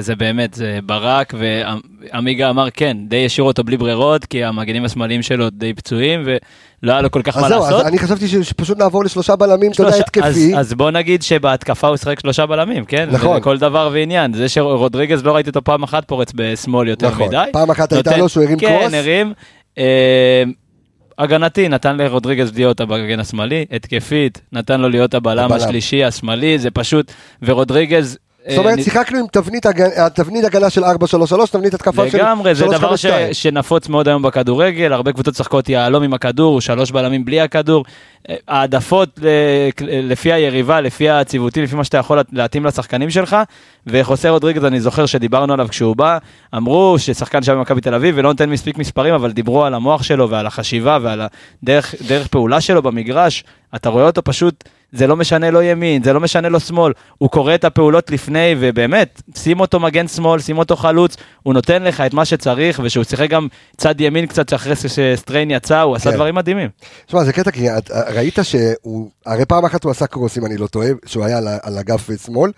זה 0.00 0.16
באמת, 0.16 0.54
זה 0.54 0.78
ברק 0.86 1.34
ועמיגה 1.38 2.50
אמר 2.50 2.70
כן, 2.70 2.96
די 3.08 3.26
השאירו 3.26 3.48
אותו 3.48 3.64
בלי 3.64 3.76
ברירות, 3.76 4.24
כי 4.24 4.44
המגנים 4.44 4.84
השמאליים 4.84 5.22
שלו 5.22 5.50
די 5.50 5.74
פצועים, 5.74 6.22
ולא 6.24 6.92
היה 6.92 7.00
לו 7.00 7.10
כל 7.10 7.22
כך 7.22 7.36
מה 7.36 7.48
זהו, 7.48 7.62
אז 7.64 7.70
לעשות. 7.72 7.86
אני 7.86 7.98
חשבתי 7.98 8.28
ש- 8.28 8.34
שפשוט 8.36 8.78
נעבור 8.78 9.04
לשלושה 9.04 9.36
בלמים, 9.36 9.72
אתה 9.72 9.82
יודע, 9.82 9.96
התקפי. 9.96 10.24
אז, 10.26 10.50
אז 10.56 10.74
בוא 10.74 10.90
נגיד 10.90 11.22
שבהתקפה 11.22 11.88
הוא 11.88 11.96
שיחק 11.96 12.20
שלושה 12.20 12.46
בלמים, 12.46 12.84
כן? 12.84 13.08
נכון. 13.12 13.34
זה 13.36 13.40
כל 13.40 13.58
דבר 13.58 13.90
ועניין. 13.92 14.32
זה 14.34 14.48
שרודריגז 14.48 15.24
לא 15.24 15.34
ראיתי 15.34 15.48
אותו 15.48 15.64
פעם 15.64 15.82
אחת 15.82 16.04
פורץ 16.08 16.32
בשמאל 16.34 16.88
יותר 16.88 17.08
נכון. 17.08 17.28
מדי. 17.28 17.44
פעם 17.52 17.70
אחת 17.70 17.92
הייתה 17.92 18.10
נותן- 18.10 18.20
לו 18.20 18.28
שהוא 18.28 18.44
הרים 18.44 18.58
כן, 18.58 18.66
קרוס. 18.78 18.90
כן, 18.90 18.98
הרים. 18.98 19.32
אה, 19.78 20.42
הגנתי 21.18 21.68
נתן 21.68 21.96
לרודריגז 21.96 22.54
להיות 22.54 22.80
המגן 22.80 23.20
השמאלי, 23.20 23.64
התקפית 23.70 24.40
נתן 24.52 24.80
לו 24.80 24.88
להיות 24.88 25.14
הבלם 25.14 25.44
הבלם. 25.44 25.56
השלישי 25.56 26.04
השמאלי, 26.04 26.58
זה 26.58 26.70
פשוט, 26.70 27.12
ורודריגז... 27.42 28.18
זאת 28.48 28.58
אומרת, 28.58 28.78
אה, 28.78 28.84
שיחקנו 28.84 29.18
עם 29.18 29.24
תבנית 29.32 29.66
הגנה- 29.66 30.08
תבנית 30.10 30.44
הגנה 30.44 30.70
של 30.70 30.84
4-3-3, 30.84 31.50
תבנית 31.50 31.74
התקפה 31.74 32.10
של 32.10 32.18
3-5-2. 32.18 32.22
לגמרי, 32.24 32.54
זה 32.54 32.66
דבר 32.66 32.96
ש, 32.96 33.06
שנפוץ 33.32 33.88
מאוד 33.88 34.08
היום 34.08 34.22
בכדורגל, 34.22 34.92
הרבה 34.92 35.12
קבוצות 35.12 35.34
משחקות 35.34 35.68
יהלום 35.68 36.02
עם 36.02 36.14
הכדור, 36.14 36.60
שלוש 36.60 36.90
בלמים 36.90 37.24
בלי 37.24 37.40
הכדור. 37.40 37.84
אה, 38.28 38.34
העדפות 38.48 39.20
לפי 39.82 40.32
היריבה, 40.32 40.80
לפי 40.80 41.10
הציוותי, 41.10 41.62
לפי 41.62 41.76
מה 41.76 41.84
שאתה 41.84 41.98
יכול 41.98 42.20
להתאים 42.32 42.64
לשחקנים 42.66 43.10
שלך. 43.10 43.36
וחוסה 43.86 44.30
רודריגז, 44.30 44.64
אני 44.64 44.80
זוכר 44.80 45.06
שדיברנו 45.06 45.52
עליו 45.52 45.66
כשהוא 45.68 45.96
בא, 45.96 46.18
אמרו 46.56 46.96
ששחקן 46.98 47.42
שם 47.42 47.52
במכבי 47.54 47.80
תל 47.80 47.94
אביב 47.94 48.14
ולא 48.18 48.28
נותן 48.28 48.50
מספיק 48.50 48.78
מספרים, 48.78 49.14
אבל 49.14 49.32
דיברו 49.32 49.64
על 49.64 49.74
המוח 49.74 50.02
שלו 50.02 50.30
ועל 50.30 50.46
החשיבה 50.46 50.98
ועל 51.02 51.20
הדרך 51.62 51.94
דרך 52.06 52.26
פעולה 52.28 52.60
שלו 52.60 52.82
במגרש. 52.82 53.44
אתה 53.74 53.88
רואה 53.88 54.06
אותו 54.06 54.22
פשוט, 54.24 54.64
זה 54.94 55.06
לא 55.06 55.16
משנה 55.16 55.50
לו 55.50 55.62
ימין, 55.62 56.02
זה 56.02 56.12
לא 56.12 56.20
משנה 56.20 56.48
לו 56.48 56.60
שמאל, 56.60 56.92
הוא 57.18 57.30
קורא 57.30 57.54
את 57.54 57.64
הפעולות 57.64 58.10
לפני, 58.10 58.54
ובאמת, 58.60 59.22
שים 59.36 59.60
אותו 59.60 59.80
מגן 59.80 60.08
שמאל, 60.08 60.40
שים 60.40 60.58
אותו 60.58 60.76
חלוץ, 60.76 61.16
הוא 61.42 61.54
נותן 61.54 61.82
לך 61.82 62.00
את 62.00 62.14
מה 62.14 62.24
שצריך, 62.24 62.80
ושהוא 62.84 63.04
שיחק 63.04 63.30
גם 63.30 63.48
צד 63.76 64.00
ימין 64.00 64.26
קצת, 64.26 64.48
שאחרי 64.48 64.72
שסטריין 64.76 65.50
יצא, 65.50 65.80
הוא 65.80 65.96
עשה 65.96 66.10
כן. 66.10 66.16
דברים 66.16 66.34
מדהימים. 66.34 66.68
תשמע, 67.06 67.24
זה 67.24 67.32
קטע, 67.32 67.50
כי 67.50 67.70
את- 67.70 67.90
ראית 67.90 68.38
שהוא, 68.42 69.08
הרי 69.26 69.44
פעם 69.44 69.64
אחת 69.64 69.84
הוא 69.84 69.90
עשה 69.90 70.06
קרוס, 70.06 70.38
אם 70.38 70.46
אני 70.46 70.56
לא 70.56 70.66
טועה, 70.66 70.88
שהוא 71.06 71.24
היה 71.24 71.38
על 71.38 71.48
על 71.62 71.78
אגף 71.78 72.08
שמאל, 72.26 72.50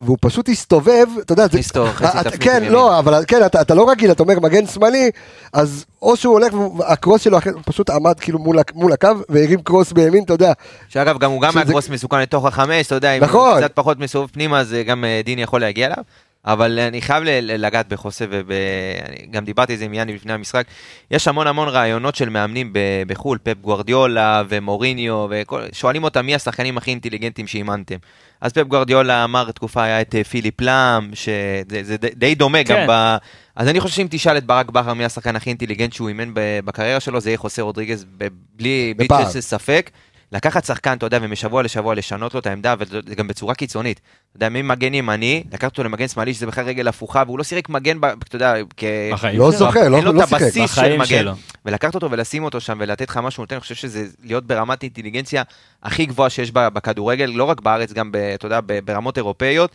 והוא 0.00 0.16
פשוט 0.20 0.48
הסתובב, 0.48 1.06
אתה 1.20 1.32
יודע, 1.32 1.46
זה... 1.52 1.58
מסתובב, 1.58 1.92
חצי 1.92 2.20
אתה- 2.20 2.30
תפנית 2.30 2.42
כן, 2.42 2.56
ימין. 2.56 2.72
לא, 2.72 2.98
אבל 2.98 3.24
כן, 3.28 3.46
אתה 3.46 3.60
אתה 3.60 3.74
לא 3.74 3.90
רגיל, 3.90 4.10
אתה 4.10 4.22
אומר 4.22 4.40
מגן 4.40 4.66
שמאלי, 4.66 5.10
אז 5.52 5.84
או 6.02 6.16
שהוא 6.16 6.32
הולך, 6.32 6.52
והקרוס 6.78 7.22
שלו 7.22 7.38
אחרי- 7.38 7.52
פשוט 7.64 7.90
עמד 7.90 8.20
כאילו 8.20 8.38
מול 8.38 8.56
מול 8.74 8.92
הקו, 8.92 9.08
והרים 9.28 9.62
קרוס 9.62 9.92
בימין, 9.92 10.24
אתה 10.24 10.32
יודע. 10.32 10.52
שאגב, 10.88 11.18
גם 11.18 11.30
הוא 11.30 11.42
גם 11.42 11.52
קרוס 11.72 11.88
מסוכן 11.88 12.20
לתוך 12.20 12.44
החמש, 12.46 12.86
אתה 12.86 12.94
יודע, 12.94 13.12
אם 13.12 13.24
נכון. 13.24 13.50
הוא 13.50 13.58
קצת 13.60 13.72
פחות 13.74 13.98
מסובב 13.98 14.28
פנימה, 14.32 14.58
אז 14.60 14.74
אה, 14.74 14.82
גם 14.82 15.04
אה, 15.04 15.20
דין 15.24 15.38
יכול 15.38 15.60
להגיע 15.60 15.86
אליו. 15.86 16.04
אבל 16.44 16.78
אני 16.78 17.00
חייב 17.02 17.22
ל- 17.24 17.28
ל- 17.40 17.66
לגעת 17.66 17.88
בחוסה, 17.88 18.24
וגם 18.30 19.44
דיברתי 19.44 19.72
על 19.72 19.78
זה 19.78 19.84
עם 19.84 19.94
יאני 19.94 20.14
לפני 20.14 20.32
המשחק. 20.32 20.64
יש 21.10 21.28
המון 21.28 21.46
המון 21.46 21.68
רעיונות 21.68 22.14
של 22.14 22.28
מאמנים 22.28 22.72
ב- 22.72 22.78
בחו"ל, 23.06 23.38
פפ 23.42 23.54
גוורדיולה 23.60 24.42
ומוריניו, 24.48 25.26
ושואלים 25.30 26.04
אותם 26.04 26.26
מי 26.26 26.34
השחקנים 26.34 26.78
הכי 26.78 26.90
אינטליגנטים 26.90 27.46
שאימנתם. 27.46 27.96
אז 28.40 28.52
פפ 28.52 28.62
גוורדיולה 28.62 29.24
אמר 29.24 29.50
תקופה 29.50 29.82
היה 29.82 30.00
את 30.00 30.14
אה, 30.14 30.24
פיליפ 30.24 30.60
לאם, 30.60 31.10
שזה 31.14 31.82
זה 31.82 31.96
די- 32.14 32.34
דומה 32.34 32.64
כן. 32.64 32.74
גם 32.80 32.86
ב... 32.88 33.16
אז 33.56 33.68
אני 33.68 33.80
חושב 33.80 33.94
שאם 33.94 34.06
תשאל 34.10 34.36
את 34.38 34.44
ברק 34.44 34.70
בכר 34.70 34.94
מי 34.94 35.04
השחקן 35.04 35.36
הכי 35.36 35.50
אינטליגנט 35.50 35.92
שהוא 35.92 36.08
אימן 36.08 36.34
ב- 36.34 36.40
בקריירה 36.64 37.00
שלו, 37.00 37.20
זה 37.20 37.30
יהיה 37.30 37.38
חוסה 37.38 37.62
רודריגז 37.62 38.06
ב- 38.18 38.26
בלי 38.56 38.94
בלי 38.96 39.08
ספק. 39.40 39.90
לקחת 40.32 40.64
שחקן, 40.64 40.92
אתה 40.96 41.06
יודע, 41.06 41.18
ומשבוע 41.22 41.62
לשבוע 41.62 41.94
לשנות 41.94 42.34
לו 42.34 42.40
את 42.40 42.46
העמדה, 42.46 42.74
וגם 43.06 43.28
בצורה 43.28 43.54
קיצונית. 43.54 44.00
אתה 44.30 44.36
יודע, 44.36 44.48
ממגן 44.48 44.94
ימני, 44.94 45.44
לקחת 45.52 45.70
אותו 45.70 45.84
למגן 45.84 46.08
שמאלי, 46.08 46.34
שזה 46.34 46.46
בכלל 46.46 46.64
רגל 46.64 46.88
הפוכה, 46.88 47.22
והוא 47.26 47.38
לא 47.38 47.44
שיחק 47.44 47.68
מגן, 47.68 48.00
ב- 48.00 48.04
אתה 48.04 48.36
יודע, 48.36 48.54
כ... 48.76 48.84
בחיים 49.12 49.38
לא. 49.38 49.50
זוכר, 49.50 49.88
לא 49.88 49.96
אין 49.96 50.04
לו 50.04 50.12
לא 50.12 50.22
את 50.22 50.28
שיחק. 50.28 50.42
הבסיס 50.42 50.74
של 50.74 50.94
מגן, 50.96 51.04
שלו. 51.06 51.32
ולקחת 51.64 51.94
אותו 51.94 52.10
ולשים 52.10 52.44
אותו 52.44 52.60
שם 52.60 52.78
ולתת 52.80 53.08
לך 53.10 53.16
מה 53.16 53.30
שהוא 53.30 53.42
נותן, 53.42 53.54
אני 53.54 53.60
חושב 53.60 53.74
שזה 53.74 54.06
להיות 54.24 54.46
ברמת 54.46 54.82
אינטליגנציה 54.82 55.42
הכי 55.82 56.06
גבוהה 56.06 56.30
שיש 56.30 56.50
בכדורגל, 56.52 57.24
לא 57.34 57.44
רק 57.44 57.60
בארץ, 57.60 57.92
גם, 57.92 58.10
אתה 58.34 58.46
יודע, 58.46 58.60
ברמות 58.84 59.16
אירופאיות. 59.16 59.70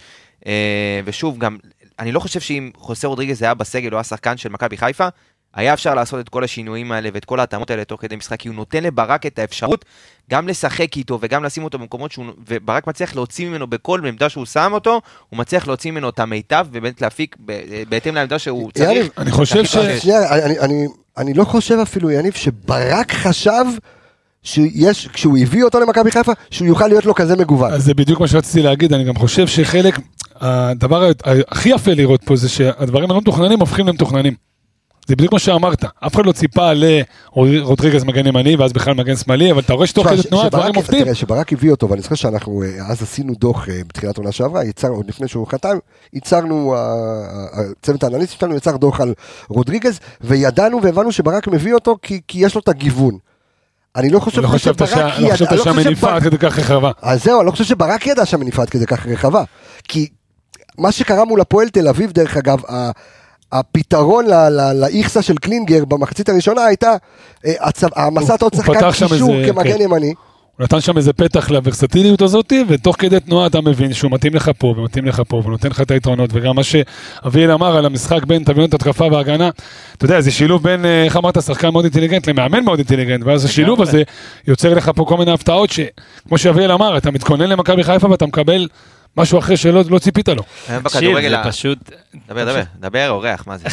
אה, 0.47 0.99
ושוב, 1.05 1.37
גם, 1.37 1.57
אני 1.99 2.11
לא 2.11 2.19
חושב 2.19 2.39
שאם 2.39 2.71
חוסה 2.77 3.07
רודריגז 3.07 3.41
היה 3.41 3.53
בסגל 3.53 3.91
או 3.91 3.97
היה 3.97 4.03
שחקן 4.03 4.37
של 4.37 4.49
מכבי 4.49 4.77
חיפה, 4.77 5.07
היה 5.55 5.73
אפשר 5.73 5.95
לעשות 5.95 6.19
את 6.19 6.29
כל 6.29 6.43
השינויים 6.43 6.91
האלה 6.91 7.09
ואת 7.13 7.25
כל 7.25 7.39
ההתאמות 7.39 7.71
האלה 7.71 7.83
תוך 7.83 8.01
כדי 8.01 8.15
משחק, 8.15 8.39
כי 8.39 8.47
הוא 8.47 8.55
נותן 8.55 8.83
לברק 8.83 9.25
את 9.25 9.39
האפשרות 9.39 9.85
גם 10.31 10.47
לשחק 10.47 10.97
איתו 10.97 11.19
וגם 11.21 11.43
לשים 11.43 11.63
אותו 11.63 11.79
במקומות 11.79 12.11
שהוא, 12.11 12.25
וברק 12.47 12.87
מצליח 12.87 13.15
להוציא 13.15 13.49
ממנו 13.49 13.67
בכל 13.67 14.01
עמדה 14.07 14.29
שהוא 14.29 14.45
שם 14.45 14.71
אותו, 14.73 15.01
הוא 15.29 15.37
מצליח 15.39 15.67
להוציא 15.67 15.91
ממנו 15.91 16.09
את 16.09 16.19
המיטב 16.19 16.65
ובאמת 16.71 17.01
להפיק 17.01 17.35
בהתאם 17.89 18.15
לעמדה 18.15 18.39
שהוא 18.39 18.71
יאללה, 18.77 18.93
צריך. 18.93 19.11
אני 19.17 19.31
חושב 19.31 19.65
ש... 19.65 19.77
שנייה, 19.77 20.45
אני- 20.45 20.59
אני- 20.59 20.87
אני 21.17 21.33
לא 21.33 21.43
חושב 21.43 21.77
אפילו, 21.81 22.11
יניב, 22.11 22.33
שברק 22.33 23.11
חשב 23.11 23.65
שיש, 24.43 25.07
כשהוא 25.07 25.37
הביא 25.37 25.63
אותו 25.63 25.79
למכבי 25.79 26.11
חיפה, 26.11 26.31
שהוא 26.51 26.67
יוכל 26.67 26.87
להיות 26.87 27.05
לו 27.05 27.15
כזה 27.15 27.35
מגוון. 27.35 27.73
אז 27.73 27.83
זה 27.85 27.93
בדיוק 27.93 28.19
מה 28.19 28.27
שרציתי 28.27 28.61
להגיד, 28.61 28.93
אני 28.93 29.03
גם 29.03 29.15
חושב 29.15 29.47
שחלק, 29.47 29.99
הדבר 30.35 31.09
הכי 31.47 31.69
יפה 31.69 31.91
לראות 31.93 32.23
פה 32.23 32.35
זה 32.35 32.49
שהדברים 32.49 33.11
הלא 33.11 33.19
מתוכננים 33.21 33.59
הופכים 33.59 33.87
למתוכננים. 33.87 34.33
זה 35.07 35.15
בדיוק 35.15 35.33
מה 35.33 35.39
שאמרת, 35.39 35.83
אף 36.07 36.15
אחד 36.15 36.25
לא 36.25 36.31
ציפה 36.31 36.71
לרודריגז 37.35 38.03
מגן 38.03 38.27
ימני 38.27 38.55
ואז 38.55 38.73
בכלל 38.73 38.93
מגן 38.93 39.15
שמאלי, 39.15 39.51
אבל 39.51 39.59
אתה 39.59 39.73
רואה 39.73 39.87
שתוך 39.87 40.07
כדי 40.07 40.23
תנועה 40.23 40.49
דברים 40.49 40.75
עובדים. 40.75 41.03
תראה, 41.03 41.15
שברק 41.15 41.53
הביא 41.53 41.71
אותו, 41.71 41.89
ואני 41.89 42.01
זוכר 42.01 42.15
שאנחנו 42.15 42.63
אה, 42.63 42.67
אז 42.87 43.01
עשינו 43.01 43.33
דוח 43.39 43.69
אה, 43.69 43.81
בתחילת 43.87 44.17
עונה 44.17 44.31
שעברה, 44.31 44.61
עוד 44.89 45.07
לפני 45.07 45.27
שהוא 45.27 45.47
חתם, 45.47 45.77
ייצרנו, 46.13 46.75
ה- 46.75 46.79
ה- 46.79 47.61
הצוות 47.81 48.03
האנליסטי 48.03 48.37
שלנו 48.39 48.55
יצר 48.55 48.77
דוח 48.77 49.01
על 49.01 49.13
רודריגז, 49.49 49.99
וידענו 50.21 50.81
והבנו 50.83 51.11
שברק 51.11 51.47
מביא 51.47 51.73
אותו 51.73 51.95
כי, 52.01 52.21
כי 52.27 52.45
יש 52.45 52.55
לו 52.55 52.61
את 52.61 52.67
הגיוון. 52.67 53.17
אני 53.95 54.09
לא 54.09 54.19
חושב 54.19 54.41
לא 54.41 54.57
שברק 54.57 54.89
ידע- 54.89 55.19
לא 55.27 55.33
חשבת 55.33 55.51
לא 55.51 55.63
שהמניפה 55.63 56.13
עד 56.15 56.23
כדי 56.23 56.37
כך 56.37 56.59
רחבה. 56.59 56.91
אז 57.01 57.23
זהו, 57.23 57.39
אני 57.39 57.45
לא 57.45 57.51
חושב 57.51 57.63
שברק 57.63 58.07
ידע 58.07 58.25
שהמניפה 58.25 58.61
עד 58.61 58.69
כדי 58.69 58.85
כך 58.85 59.05
רחבה. 59.07 59.43
כי 59.87 60.07
מה 60.77 60.91
שקרה 60.91 61.25
מול 61.25 61.41
הפועל 61.41 61.69
תל 61.69 61.87
אביב, 61.87 62.11
דרך 62.11 62.37
אגב, 62.37 62.61
הפתרון 63.53 64.25
לאיכסה 64.75 65.21
של 65.21 65.37
קלינגר 65.37 65.85
במחצית 65.85 66.29
הראשונה 66.29 66.65
הייתה 66.65 66.95
אה, 67.45 67.53
העמסת 67.95 68.41
עוד 68.41 68.55
הוא 68.55 68.63
שחקן 68.63 68.91
קישור 68.91 69.35
כמגן 69.45 69.77
כן. 69.77 69.81
ימני. 69.81 70.13
הוא 70.57 70.63
נתן 70.63 70.81
שם 70.81 70.97
איזה 70.97 71.13
פתח 71.13 71.49
לוורסטיליות 71.49 72.21
הזאת, 72.21 72.53
ותוך 72.67 72.95
כדי 72.99 73.19
תנועה 73.19 73.47
אתה 73.47 73.61
מבין 73.61 73.93
שהוא 73.93 74.11
מתאים 74.11 74.35
לך 74.35 74.51
פה 74.57 74.73
ומתאים 74.77 75.05
לך 75.05 75.21
פה, 75.27 75.41
ונותן 75.45 75.69
לך 75.69 75.81
את 75.81 75.91
היתרונות, 75.91 76.29
וגם 76.33 76.55
מה 76.55 76.61
שאביאל 76.63 77.51
אמר 77.51 77.77
על 77.77 77.85
המשחק 77.85 78.25
בין 78.25 78.43
תבניות 78.43 78.73
התקפה 78.73 79.07
והגנה, 79.11 79.49
אתה 79.97 80.05
יודע, 80.05 80.21
זה 80.21 80.31
שילוב 80.31 80.63
בין, 80.63 80.85
אה, 80.85 81.03
איך 81.03 81.17
אמרת, 81.17 81.41
שחקן 81.41 81.69
מאוד 81.69 81.85
אינטליגנט 81.85 82.27
למאמן 82.27 82.63
מאוד 82.63 82.79
אינטליגנט, 82.79 83.23
ואז 83.25 83.45
השילוב 83.45 83.81
הזה 83.81 84.03
יוצר 84.47 84.73
לך 84.73 84.91
פה 84.95 85.05
כל 85.05 85.17
מיני 85.17 85.31
הפתעות, 85.31 85.69
שכמו 85.69 86.37
שאביאל 86.37 86.71
אמר, 86.71 86.97
אתה 86.97 87.11
מתכונן 87.11 87.49
למכבי 87.49 87.83
חיפה 87.83 88.09
ואתה 88.09 88.25
מקבל 88.25 88.67
משהו 89.17 89.39
אחר 89.39 89.55
שלא 89.55 89.81
לא 89.89 89.99
ציפית 89.99 90.29
לו. 90.29 90.43
תקשיב, 90.43 90.79
בכדורגל... 90.83 91.29
זה 91.43 91.49
פשוט... 91.51 91.77
דבר, 92.29 92.43
דבר, 92.45 92.61
דבר, 92.79 93.09
אורח, 93.09 93.47
מה 93.47 93.57
זה? 93.57 93.65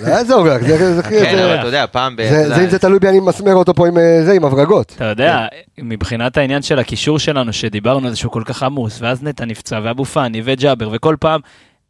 לא, 0.00 0.24
זה 0.24 0.34
אורח, 0.34 0.60
זה- 0.60 0.94
זה- 0.96 1.02
כן, 1.02 1.38
אבל 1.38 1.54
אתה 1.58 1.66
יודע, 1.66 1.84
פעם 1.86 2.16
ב... 2.16 2.22
זה- 2.30 2.64
אם 2.64 2.68
זה 2.70 2.78
תלוי 2.78 2.98
בי, 2.98 3.08
אני 3.08 3.20
מסמר 3.20 3.54
אותו 3.54 3.74
פה 3.74 3.88
עם 3.88 3.98
אה, 3.98 4.24
זה, 4.24 4.32
עם 4.32 4.44
הברגות. 4.44 4.92
אתה 4.96 5.04
יודע, 5.04 5.46
מבחינת 5.78 6.36
העניין 6.36 6.62
של 6.62 6.78
הקישור 6.78 7.18
שלנו, 7.18 7.52
שדיברנו 7.52 8.06
על 8.06 8.12
זה 8.12 8.18
שהוא 8.18 8.32
כל 8.32 8.42
כך 8.44 8.62
עמוס, 8.62 8.98
ואז 9.02 9.22
נטע 9.22 9.44
נפצע, 9.44 9.80
ואבו 9.84 10.04
פאני, 10.04 10.42
וג'אבר, 10.44 10.88
וכל 10.92 11.16
פעם 11.20 11.40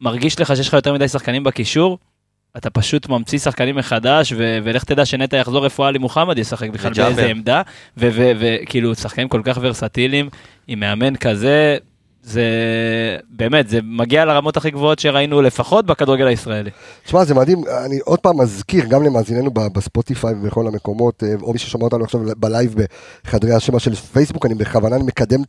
מרגיש 0.01 0.41
לך 0.41 0.57
שיש 0.57 0.69
לך 0.69 0.75
יותר 0.75 0.95
מדי 0.95 1.09
שחקנים 1.09 1.45
בקישור, 1.45 1.99
אתה 2.57 2.71
פשוט 2.71 3.09
ממציא 3.09 3.39
שחקנים 3.39 3.77
מחדש, 3.77 4.33
ו- 4.33 4.59
ולך 4.65 4.85
תדע 4.85 5.05
שנטע 5.05 5.37
יחזור 5.37 5.65
רפואה 5.67 5.91
לי 5.91 5.99
מוחמד 5.99 6.39
ישחק 6.39 6.69
בכלל. 6.71 6.91
באיזה 7.07 7.27
עמדה, 7.27 7.63
וכאילו 7.97 8.95
שחקנים 8.95 9.29
כל 9.29 9.41
כך 9.45 9.59
ורסטיליים, 9.61 10.29
עם 10.69 10.81
מאמן 10.81 11.17
כזה, 11.17 11.77
זה 12.27 12.47
באמת, 13.31 13.69
זה 13.69 13.79
מגיע 13.83 14.25
לרמות 14.25 14.57
הכי 14.57 14.71
גבוהות 14.71 14.99
שראינו 14.99 15.43
לפחות 15.43 15.87
בכדורגל 15.87 16.27
הישראלי. 16.27 16.71
תשמע, 17.05 17.25
זה 17.25 17.35
מדהים, 17.35 17.63
אני 17.85 17.99
עוד 18.05 18.19
פעם 18.19 18.41
מזכיר, 18.41 18.85
גם 18.87 19.03
למאזיננו 19.03 19.51
בספוטיפיי 19.51 20.35
ובכל 20.35 20.67
המקומות, 20.67 21.23
אה, 21.23 21.35
או 21.43 21.53
מי 21.53 21.59
ששומע 21.59 21.85
אותנו 21.85 22.05
עכשיו 22.05 22.21
ב 22.37 22.44
live 22.44 22.75
בחדרי 23.25 23.53
השמע 23.55 23.79
של 23.79 23.95
פייסבוק, 23.95 24.47
אני 24.47 24.55
בכוונה 24.55 24.99
מקדם 24.99 25.43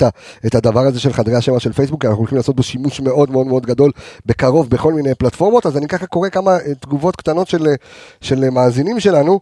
את 0.45 0.55
הדבר 0.55 0.79
הזה 0.79 0.99
של 0.99 1.13
חדרי 1.13 1.35
השמע 1.35 1.59
של 1.59 1.73
פייסבוק, 1.73 2.05
אנחנו 2.05 2.17
הולכים 2.17 2.37
לעשות 2.37 2.55
בו 2.55 2.63
שימוש 2.63 2.99
מאוד 2.99 3.31
מאוד 3.31 3.47
מאוד 3.47 3.65
גדול 3.65 3.91
בקרוב 4.25 4.69
בכל 4.69 4.93
מיני 4.93 5.15
פלטפורמות, 5.15 5.65
אז 5.65 5.77
אני 5.77 5.87
ככה 5.87 6.05
קורא 6.05 6.29
כמה 6.29 6.51
אה, 6.51 6.75
תגובות 6.79 7.15
קטנות 7.15 7.47
של, 7.47 7.67
אה, 7.67 7.73
של 8.21 8.49
מאזינים 8.49 8.99
שלנו, 8.99 9.39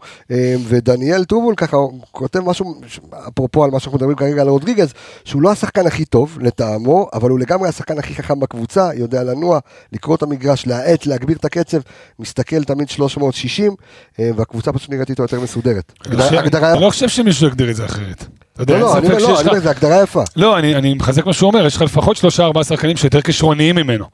ודניאל 0.67 1.23
טובול 1.23 1.55
ככה 1.55 1.77
כותב 2.11 2.39
משהו, 2.39 2.81
אפרופו 3.27 3.63
על 3.63 3.71
מה 3.71 3.79
שאנחנו 3.79 3.97
מדברים 3.97 4.17
כרגע 4.17 4.41
על 4.41 4.47
רודריגז, 4.47 4.93
שהוא 5.23 5.41
לא 5.41 5.51
השחקן 5.51 5.87
הכי 5.87 6.05
טוב 6.05 6.37
לטעמו, 6.41 7.07
אבל 7.13 7.24
הוא 7.31 7.39
לגמרי 7.39 7.69
השחקן 7.69 7.99
הכי 7.99 8.15
חכם 8.15 8.39
בקבוצה, 8.39 8.89
יודע 8.95 9.23
לנוע, 9.23 9.59
לקרוא 9.93 10.15
את 10.15 10.23
המגרש, 10.23 10.67
להאט, 10.67 11.05
להגביר 11.05 11.37
את 11.37 11.45
הקצב, 11.45 11.77
מסתכל 12.19 12.63
תמיד 12.63 12.89
360, 12.89 13.75
אה, 14.19 14.29
והקבוצה 14.35 14.73
פשוט 14.73 14.89
נראית 14.89 15.09
איתו 15.09 15.23
יותר 15.23 15.39
מסודרת. 15.39 15.93
אני 16.07 16.81
לא 16.81 16.89
חושב 16.89 17.09
שמישהו 17.09 17.47
יגדיר 17.47 17.71
את 17.71 17.75
זה 17.75 17.85
אחרת. 17.85 18.25
לא, 18.59 18.79
לא, 18.79 18.97
אני 18.97 19.07
אומר, 19.07 19.17
לא. 19.17 19.41
אומר, 19.41 19.59
זו 19.59 19.69
הגדרה 19.69 20.03
יפה. 20.03 20.23
לא, 20.35 20.59
אני, 20.59 20.75
אני 20.75 20.93
מחזק 20.93 21.25
מה 21.25 21.33
שהוא 21.33 21.47
אומר, 21.47 21.65
יש 21.65 21.75
לך 21.75 21.81
לפחות 21.81 22.17
שלושה 22.17 22.43
ארבעה 22.43 22.63
שחקנים 22.63 22.97
שיותר 22.97 23.21
כישרוניים 23.21 23.75
ממנו. 23.75 24.05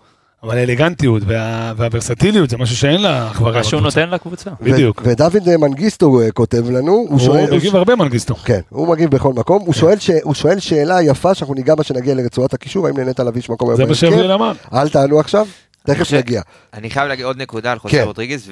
אבל 0.43 0.57
האלגנטיות 0.57 1.23
וה, 1.25 1.73
והוורסטיליות 1.77 2.49
זה 2.49 2.57
משהו 2.57 2.77
שאין 2.77 3.01
לה 3.01 3.27
אח 3.31 3.41
ורע 3.41 3.51
מה 3.57 3.63
שהוא. 3.63 3.81
נותן 3.81 4.09
לקבוצה. 4.09 4.49
בדיוק. 4.61 5.01
ו- 5.05 5.09
ודוד 5.09 5.55
מנגיסטו 5.57 6.21
אה, 6.21 6.31
כותב 6.31 6.69
לנו, 6.69 6.91
הוא 6.91 7.09
הוא 7.09 7.19
שואל... 7.19 7.39
הוא 7.49 7.57
מגיב 7.57 7.75
הרבה 7.75 7.95
מנגיסטו. 7.95 8.35
כן, 8.35 8.59
הוא 8.69 8.87
מגיב 8.87 9.09
בכל 9.11 9.33
מקום, 9.33 9.61
הוא 9.65 9.73
שואל, 9.73 9.99
ש... 9.99 10.09
הוא 10.23 10.33
שואל 10.33 10.59
שאלה 10.59 11.01
יפה 11.01 11.33
שאנחנו 11.35 11.53
ניגע 11.55 11.75
בה 11.75 11.83
שנגיע 11.83 12.15
לרצועת 12.15 12.53
הקישור, 12.53 12.87
האם 12.87 12.97
נהנית 12.97 13.19
להביא 13.19 13.41
מקום 13.49 13.69
היום 13.69 13.77
זה 13.77 13.85
מה? 13.85 13.95
שאביאל 13.95 14.31
אמר. 14.31 14.51
אל 14.73 14.89
תענו 14.89 15.19
עכשיו, 15.19 15.47
תכף 15.85 15.99
חושב- 15.99 16.17
נגיע. 16.17 16.41
אני 16.73 16.89
חייב 16.89 17.07
להגיד 17.07 17.25
עוד 17.25 17.41
נקודה 17.41 17.71
על 17.71 17.77
כן. 17.79 17.81
חוסר 17.81 18.03
רודריגז, 18.03 18.51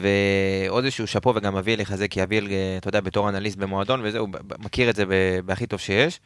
ועוד 0.69 0.83
איזשהו 0.83 1.07
שאפו 1.07 1.33
וגם 1.35 1.55
אביאל 1.57 1.79
יחזק, 1.79 2.07
כי 2.11 2.23
אביאל, 2.23 2.47
אה, 2.51 2.55
אתה 2.77 2.87
יודע, 2.87 3.01
בתור 3.01 3.29
אנליסט 3.29 3.57
במועדון 3.57 4.01
וזה, 4.03 4.17
הוא 4.17 4.27
ב- 4.31 4.37
ב- 4.47 4.65
מכיר 4.65 4.89
את 4.89 4.95
זה 4.95 5.05
ב- 5.05 5.11
בהכי 5.45 5.65
טוב 5.67 5.79
שיש. 5.79 6.19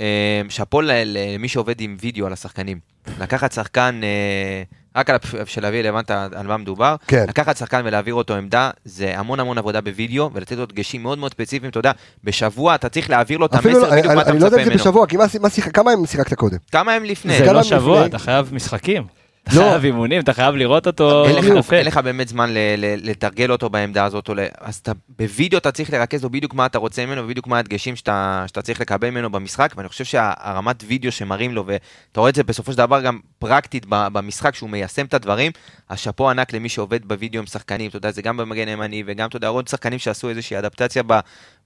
אה, 0.00 0.06
שאפו 0.48 0.80
למי 0.82 1.48
שעובד 1.48 1.80
עם 1.80 1.96
וידאו 2.00 2.26
על 2.26 2.32
השחקנים. 2.32 2.78
לקחת 3.20 3.52
שחקן, 3.52 4.00
אה, 4.02 4.62
רק 4.96 5.10
על 5.10 5.16
של 5.44 5.66
אביאל 5.66 5.86
הבנת 5.86 6.10
על 6.10 6.46
מה 6.46 6.56
מדובר, 6.56 6.96
כן. 7.06 7.24
לקחת 7.28 7.56
שחקן 7.56 7.82
ולהעביר 7.84 8.14
אותו 8.14 8.34
עמדה, 8.34 8.70
זה 8.84 9.18
המון 9.18 9.40
המון 9.40 9.58
עבודה 9.58 9.80
בווידאו, 9.80 10.30
ולתת 10.34 10.56
לו 10.56 10.66
דגשים 10.66 11.02
מאוד 11.02 11.18
מאוד 11.18 11.32
ספציפיים, 11.32 11.70
אתה 11.70 11.78
יודע, 11.78 11.92
בשבוע 12.24 12.74
אתה 12.74 12.88
צריך 12.88 13.10
להעביר 13.10 13.38
לו 13.38 13.46
את 13.46 13.54
אפילו, 13.54 13.76
המסר 13.78 13.86
לא- 13.86 13.90
בדיוק 13.92 14.06
אני, 14.06 14.14
מה 14.14 14.22
אתה 14.22 14.30
אני 14.30 14.38
לא 14.40 14.44
יודע 14.44 14.56
מצפה 14.56 14.60
אם 14.60 14.64
זה 14.64 14.70
ממנו. 14.70 14.84
בשבוע, 14.84 15.06
כי 15.06 15.16
מה, 15.16 15.24
מה 15.40 15.50
שיח... 15.50 15.68
כמה 15.72 15.92
ימים 15.92 16.06
שיחקת 16.06 16.34
קודם? 16.34 16.56
כמה 16.72 16.92
הם 16.92 17.04
לפני? 17.04 17.38
זה 17.38 17.52
לא 17.52 17.62
שבוע, 17.62 17.96
לפני? 17.96 18.08
אתה 18.08 18.18
חייב 18.18 18.50
משחקים. 18.54 19.19
אתה 19.42 19.60
לא. 19.60 19.68
חייב 19.68 19.84
אימונים, 19.84 20.20
אתה 20.20 20.32
חייב 20.32 20.54
לראות 20.54 20.86
אותו 20.86 21.26
אין 21.26 21.36
לך, 21.36 21.44
מתנפל. 21.44 21.76
אין 21.76 21.86
לך 21.86 21.96
באמת 21.96 22.28
זמן 22.28 22.50
ל- 22.50 22.58
ל- 22.76 23.10
לתרגל 23.10 23.52
אותו 23.52 23.70
בעמדה 23.70 24.04
הזאת, 24.04 24.28
או 24.28 24.34
ל- 24.34 24.46
אז 24.60 24.76
אתה, 24.76 24.92
בווידאו 25.08 25.58
אתה 25.58 25.72
צריך 25.72 25.92
לרכז 25.92 26.22
לו 26.22 26.30
בדיוק 26.30 26.54
מה 26.54 26.66
אתה 26.66 26.78
רוצה 26.78 27.06
ממנו, 27.06 27.22
ובדיוק 27.24 27.46
מה 27.46 27.58
הדגשים 27.58 27.96
שאתה, 27.96 28.44
שאתה 28.46 28.62
צריך 28.62 28.80
לקבל 28.80 29.10
ממנו 29.10 29.30
במשחק, 29.30 29.72
ואני 29.76 29.88
חושב 29.88 30.04
שהרמת 30.04 30.84
וידאו 30.86 31.12
שמראים 31.12 31.54
לו, 31.54 31.66
ואתה 31.66 32.20
רואה 32.20 32.30
את 32.30 32.34
זה 32.34 32.42
בסופו 32.44 32.72
של 32.72 32.78
דבר 32.78 33.00
גם 33.00 33.18
פרקטית 33.38 33.86
במשחק, 33.88 34.54
שהוא 34.54 34.70
מיישם 34.70 35.06
את 35.06 35.14
הדברים, 35.14 35.52
השאפו 35.90 36.30
ענק 36.30 36.52
למי 36.52 36.68
שעובד 36.68 37.04
בווידאו 37.08 37.40
עם 37.40 37.46
שחקנים, 37.46 37.88
אתה 37.88 37.96
יודע, 37.96 38.10
זה 38.10 38.22
גם 38.22 38.36
במגן 38.36 38.68
הימני, 38.68 39.02
וגם, 39.06 39.28
אתה 39.28 39.36
יודע, 39.36 39.48
עוד 39.48 39.68
שחקנים 39.68 39.98
שעשו 39.98 40.28
איזושהי 40.28 40.58
אדפטציה 40.58 41.02
ב, 41.06 41.12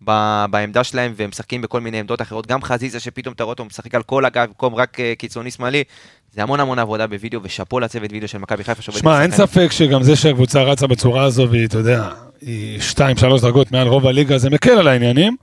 ב, 0.04 0.44
בעמדה 0.50 0.84
שלהם, 0.84 1.12
והם 1.16 1.28
משחקים 1.30 1.62
בכל 1.62 1.80
מיני 1.80 2.00
עמדות 2.00 2.22
אחרות, 2.22 2.46
גם 2.46 2.62
חזיזה 2.62 3.00
שפתאום 3.00 3.34
אתה 3.34 3.44
רואה 3.44 3.52
אותו 3.52 3.64
משחק 3.64 3.94
על 3.94 4.02
כל 4.02 4.24
הגב, 4.24 4.46
במקום 4.46 4.74
רק 4.74 5.00
אה, 5.00 5.12
קיצוני 5.18 5.50
שמאלי, 5.50 5.84
זה 6.34 6.42
המון 6.42 6.60
המון 6.60 6.78
עבודה 6.78 7.06
בווידאו, 7.06 7.40
ושאפו 7.42 7.80
לצוות 7.80 8.12
וידאו 8.12 8.28
של 8.28 8.38
מכבי 8.38 8.64
חיפה 8.64 8.82
שעובד 8.82 9.00
שמע, 9.00 9.22
אין. 9.22 9.30
ספק 9.30 9.68
שגם 9.72 10.02
זה 10.02 10.16
שהקבוצה 10.16 10.62
רצה 10.62 10.86
בצורה 10.86 11.24
הזו, 11.24 11.46
והיא, 11.50 11.66
אתה 11.66 11.78
יודע, 11.78 12.08
היא 12.40 12.80
שתיים, 12.80 13.16
שלוש 13.16 13.40
דרגות 13.40 13.72
מעל 13.72 13.88
רוב 13.88 14.06
הליגה, 14.06 14.38
זה 14.38 14.50
מקל 14.50 14.70
על 14.70 14.88
העניינים, 14.88 15.36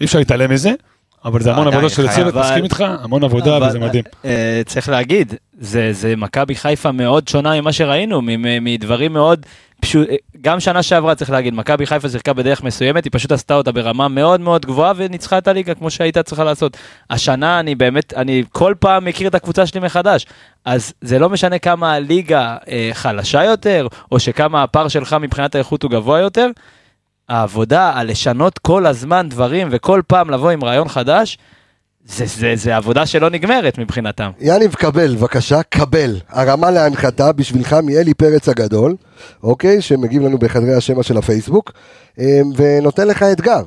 אי 0.00 0.06
אפשר 0.06 0.18
להתעלם 0.18 0.50
מזה, 0.50 0.72
אבל 1.24 1.42
זה 1.42 1.52
המון 1.52 1.66
עבודה 1.66 1.88
של. 1.88 2.08
הצוות, 2.08 2.34
מסכים 2.34 2.64
איתך, 2.64 2.84
המון 3.02 3.24
עבודה 3.24 3.68
וזה 3.68 3.78
מדהים. 3.78 4.04
אה, 4.24 4.62
צריך 4.66 4.88
להגיד, 4.88 5.34
זה, 5.60 6.14
מכבי 6.16 6.54
חיפה 6.54 6.92
מאוד 6.92 7.28
שונה 7.28 7.60
ממה 7.60 7.72
שראינו, 7.72 8.20
מדברים 8.60 9.12
מאוד 9.12 9.46
פשוט, 9.84 10.08
גם 10.40 10.60
שנה 10.60 10.82
שעברה 10.82 11.14
צריך 11.14 11.30
להגיד, 11.30 11.54
מכבי 11.54 11.86
חיפה 11.86 12.08
שיחקה 12.08 12.32
בדרך 12.32 12.62
מסוימת, 12.62 13.04
היא 13.04 13.10
פשוט 13.14 13.32
עשתה 13.32 13.54
אותה 13.54 13.72
ברמה 13.72 14.08
מאוד 14.08 14.40
מאוד 14.40 14.66
גבוהה 14.66 14.92
וניצחה 14.96 15.38
את 15.38 15.48
הליגה 15.48 15.74
כמו 15.74 15.90
שהייתה 15.90 16.22
צריכה 16.22 16.44
לעשות. 16.44 16.76
השנה 17.10 17.60
אני 17.60 17.74
באמת, 17.74 18.14
אני 18.16 18.44
כל 18.52 18.74
פעם 18.78 19.04
מכיר 19.04 19.28
את 19.28 19.34
הקבוצה 19.34 19.66
שלי 19.66 19.80
מחדש, 19.80 20.26
אז 20.64 20.92
זה 21.00 21.18
לא 21.18 21.28
משנה 21.30 21.58
כמה 21.58 21.92
הליגה 21.92 22.56
אה, 22.68 22.90
חלשה 22.92 23.44
יותר, 23.44 23.86
או 24.12 24.20
שכמה 24.20 24.62
הפער 24.62 24.88
שלך 24.88 25.16
מבחינת 25.20 25.54
האיכות 25.54 25.82
הוא 25.82 25.90
גבוה 25.90 26.20
יותר, 26.20 26.50
העבודה 27.28 27.92
על 27.94 28.10
לשנות 28.10 28.58
כל 28.58 28.86
הזמן 28.86 29.28
דברים 29.28 29.68
וכל 29.70 30.02
פעם 30.06 30.30
לבוא 30.30 30.50
עם 30.50 30.64
רעיון 30.64 30.88
חדש, 30.88 31.38
זה, 32.06 32.24
זה, 32.26 32.52
זה 32.56 32.76
עבודה 32.76 33.06
שלא 33.06 33.30
נגמרת 33.30 33.78
מבחינתם. 33.78 34.30
יניב, 34.40 34.74
קבל, 34.74 35.16
בבקשה, 35.16 35.62
קבל. 35.62 36.16
הרמה 36.28 36.70
להנחתה 36.70 37.32
בשבילך 37.32 37.76
מאלי 37.82 38.14
פרץ 38.14 38.48
הגדול, 38.48 38.96
אוקיי? 39.42 39.82
שמגיב 39.82 40.22
לנו 40.22 40.38
בחדרי 40.38 40.74
השמע 40.74 41.02
של 41.02 41.16
הפייסבוק, 41.16 41.72
אה, 42.18 42.40
ונותן 42.56 43.08
לך 43.08 43.22
אתגר. 43.22 43.62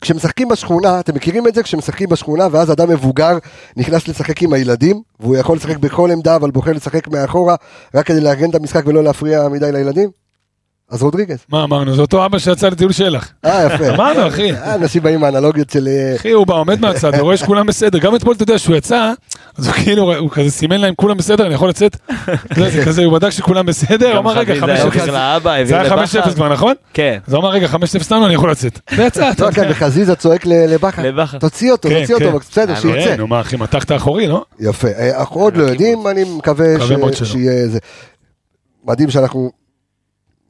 כשמשחקים 0.00 0.48
בשכונה, 0.48 1.00
אתם 1.00 1.14
מכירים 1.14 1.48
את 1.48 1.54
זה? 1.54 1.62
כשמשחקים 1.62 2.08
בשכונה 2.08 2.48
ואז 2.52 2.72
אדם 2.72 2.90
מבוגר 2.90 3.38
נכנס 3.76 4.08
לשחק 4.08 4.42
עם 4.42 4.52
הילדים, 4.52 5.02
והוא 5.20 5.36
יכול 5.36 5.56
לשחק 5.56 5.76
בכל 5.76 6.10
עמדה, 6.10 6.36
אבל 6.36 6.50
בוחר 6.50 6.72
לשחק 6.72 7.08
מאחורה, 7.08 7.54
רק 7.94 8.06
כדי 8.06 8.20
לארגן 8.20 8.50
את 8.50 8.54
המשחק 8.54 8.86
ולא 8.86 9.04
להפריע 9.04 9.48
מדי 9.48 9.72
לילדים? 9.72 10.21
אז 10.92 11.02
רודריגז. 11.02 11.38
מה 11.48 11.64
אמרנו? 11.64 11.94
זה 11.94 12.00
אותו 12.02 12.24
אבא 12.26 12.38
שיצא 12.38 12.68
לטיול 12.68 12.92
שלח. 12.92 13.28
אה, 13.44 13.66
יפה. 13.66 13.94
אמרנו, 13.94 14.28
אחי. 14.28 14.52
אה, 14.52 14.74
אנשים 14.74 15.02
באים 15.02 15.20
מהאנלוגיות 15.20 15.70
של... 15.70 15.88
אה, 15.88 16.16
אחי, 16.16 16.30
הוא 16.30 16.46
בא, 16.46 16.54
עומד 16.54 16.80
מהצד, 16.80 17.10
ורואה 17.18 17.36
שכולם 17.36 17.66
בסדר. 17.66 17.98
גם 17.98 18.16
אתמול, 18.16 18.34
אתה 18.34 18.42
יודע, 18.42 18.58
שהוא 18.58 18.76
יצא, 18.76 19.12
אז 19.58 19.66
הוא 19.66 19.74
כאילו, 19.74 20.16
הוא 20.16 20.30
כזה 20.30 20.50
סימן 20.50 20.80
להם, 20.80 20.94
כולם 20.94 21.16
בסדר, 21.16 21.46
אני 21.46 21.54
יכול 21.54 21.68
לצאת? 21.68 21.96
זה 22.72 22.84
כזה, 22.84 23.04
הוא 23.04 23.12
בדק 23.12 23.30
שכולם 23.30 23.66
בסדר, 23.66 24.18
אמר, 24.18 24.32
רגע, 24.38 24.54
חזיזה 24.54 24.72
העביר 24.72 25.02
5-0. 25.04 25.10
לאבא, 25.12 25.64
זה 25.64 25.74
היה 25.80 25.96
לבכר. 25.96 26.20
5-0 26.30 26.34
כבר, 26.34 26.52
נכון? 26.52 26.74
כן, 26.94 27.18
אז 27.26 27.32
הוא 27.32 27.40
אמר, 27.40 27.50
רגע, 27.50 27.66
5-0 27.66 27.76
לנו, 28.10 28.26
אני 28.26 28.34
יכול 28.34 28.50
לצאת. 28.50 28.78
ויצא, 28.96 29.30
אתה 29.30 29.42
לא, 29.42 29.48
יודע. 29.48 29.64
כן, 29.64 29.70
וחזיזה 29.70 30.14
צועק 30.14 30.46
ל- 30.46 30.74
לבכר. 30.74 31.02
לבכר. 31.02 31.38
תוציא 31.38 31.72
אותו, 31.72 31.88
כן, 31.88 32.00
תוציא 32.00 32.16
כן. 32.18 32.24
אותו, 32.26 32.38
בסדר, 32.38 32.74
אה, 32.74 32.80
שיצא. 32.80 33.04
כן, 33.04 33.16
נו 33.18 33.26
מה, 33.26 33.40
אחי, 33.40 33.56
מתח 33.56 33.84
את 33.84 33.90
האחורי, 33.90 34.26
לא? 34.26 34.44
יפה. 34.60 34.88
אנחנו 35.18 35.40
עוד 35.40 35.56
לא 35.56 35.62
יודעים, 35.62 36.06
אני 36.06 36.24
מקווה. 36.38 36.66
שיהיה 37.12 37.68
זה. 37.68 37.78
מדהים 38.84 39.10
שאנחנו 39.10 39.61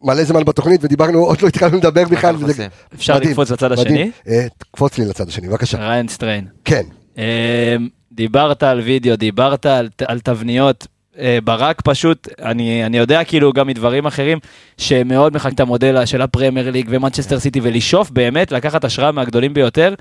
מלא 0.02 0.24
זמן 0.24 0.44
בתוכנית 0.44 0.84
ודיברנו, 0.84 1.18
עוד 1.18 1.42
לא 1.42 1.48
התחלנו 1.48 1.76
לדבר 1.76 2.04
בכלל. 2.04 2.36
וזה-. 2.38 2.66
אפשר 2.94 3.14
מדהים, 3.16 3.30
לקפוץ 3.30 3.50
לצד 3.50 3.72
מדהים. 3.72 3.86
השני? 3.86 4.10
אה, 4.28 4.46
תקפוץ 4.58 4.98
לי 4.98 5.04
לצד 5.04 5.28
השני, 5.28 5.48
בבקשה. 5.48 5.78
ריין 5.78 6.08
סטריין. 6.08 6.44
כן. 6.64 6.82
אמ, 7.16 7.22
דיברת 8.12 8.62
על 8.62 8.80
וידאו, 8.80 9.16
דיברת 9.16 9.66
על, 9.66 9.88
על 10.06 10.20
תבניות. 10.20 10.86
אה, 11.18 11.38
ברק 11.44 11.80
פשוט, 11.80 12.28
אני, 12.42 12.86
אני 12.86 12.98
יודע 12.98 13.24
כאילו 13.24 13.52
גם 13.52 13.66
מדברים 13.66 14.06
אחרים, 14.06 14.38
שמאוד 14.78 15.34
מחקים 15.34 15.54
את 15.54 15.60
המודל 15.60 16.06
של 16.06 16.22
הפרמייר 16.22 16.70
ליג 16.70 16.86
ומנצ'סטר 16.90 17.38
סיטי 17.38 17.60
ולשאוף 17.62 18.10
באמת 18.10 18.52
לקחת 18.52 18.84
השראה 18.84 19.12
מהגדולים 19.12 19.54
ביותר. 19.54 19.94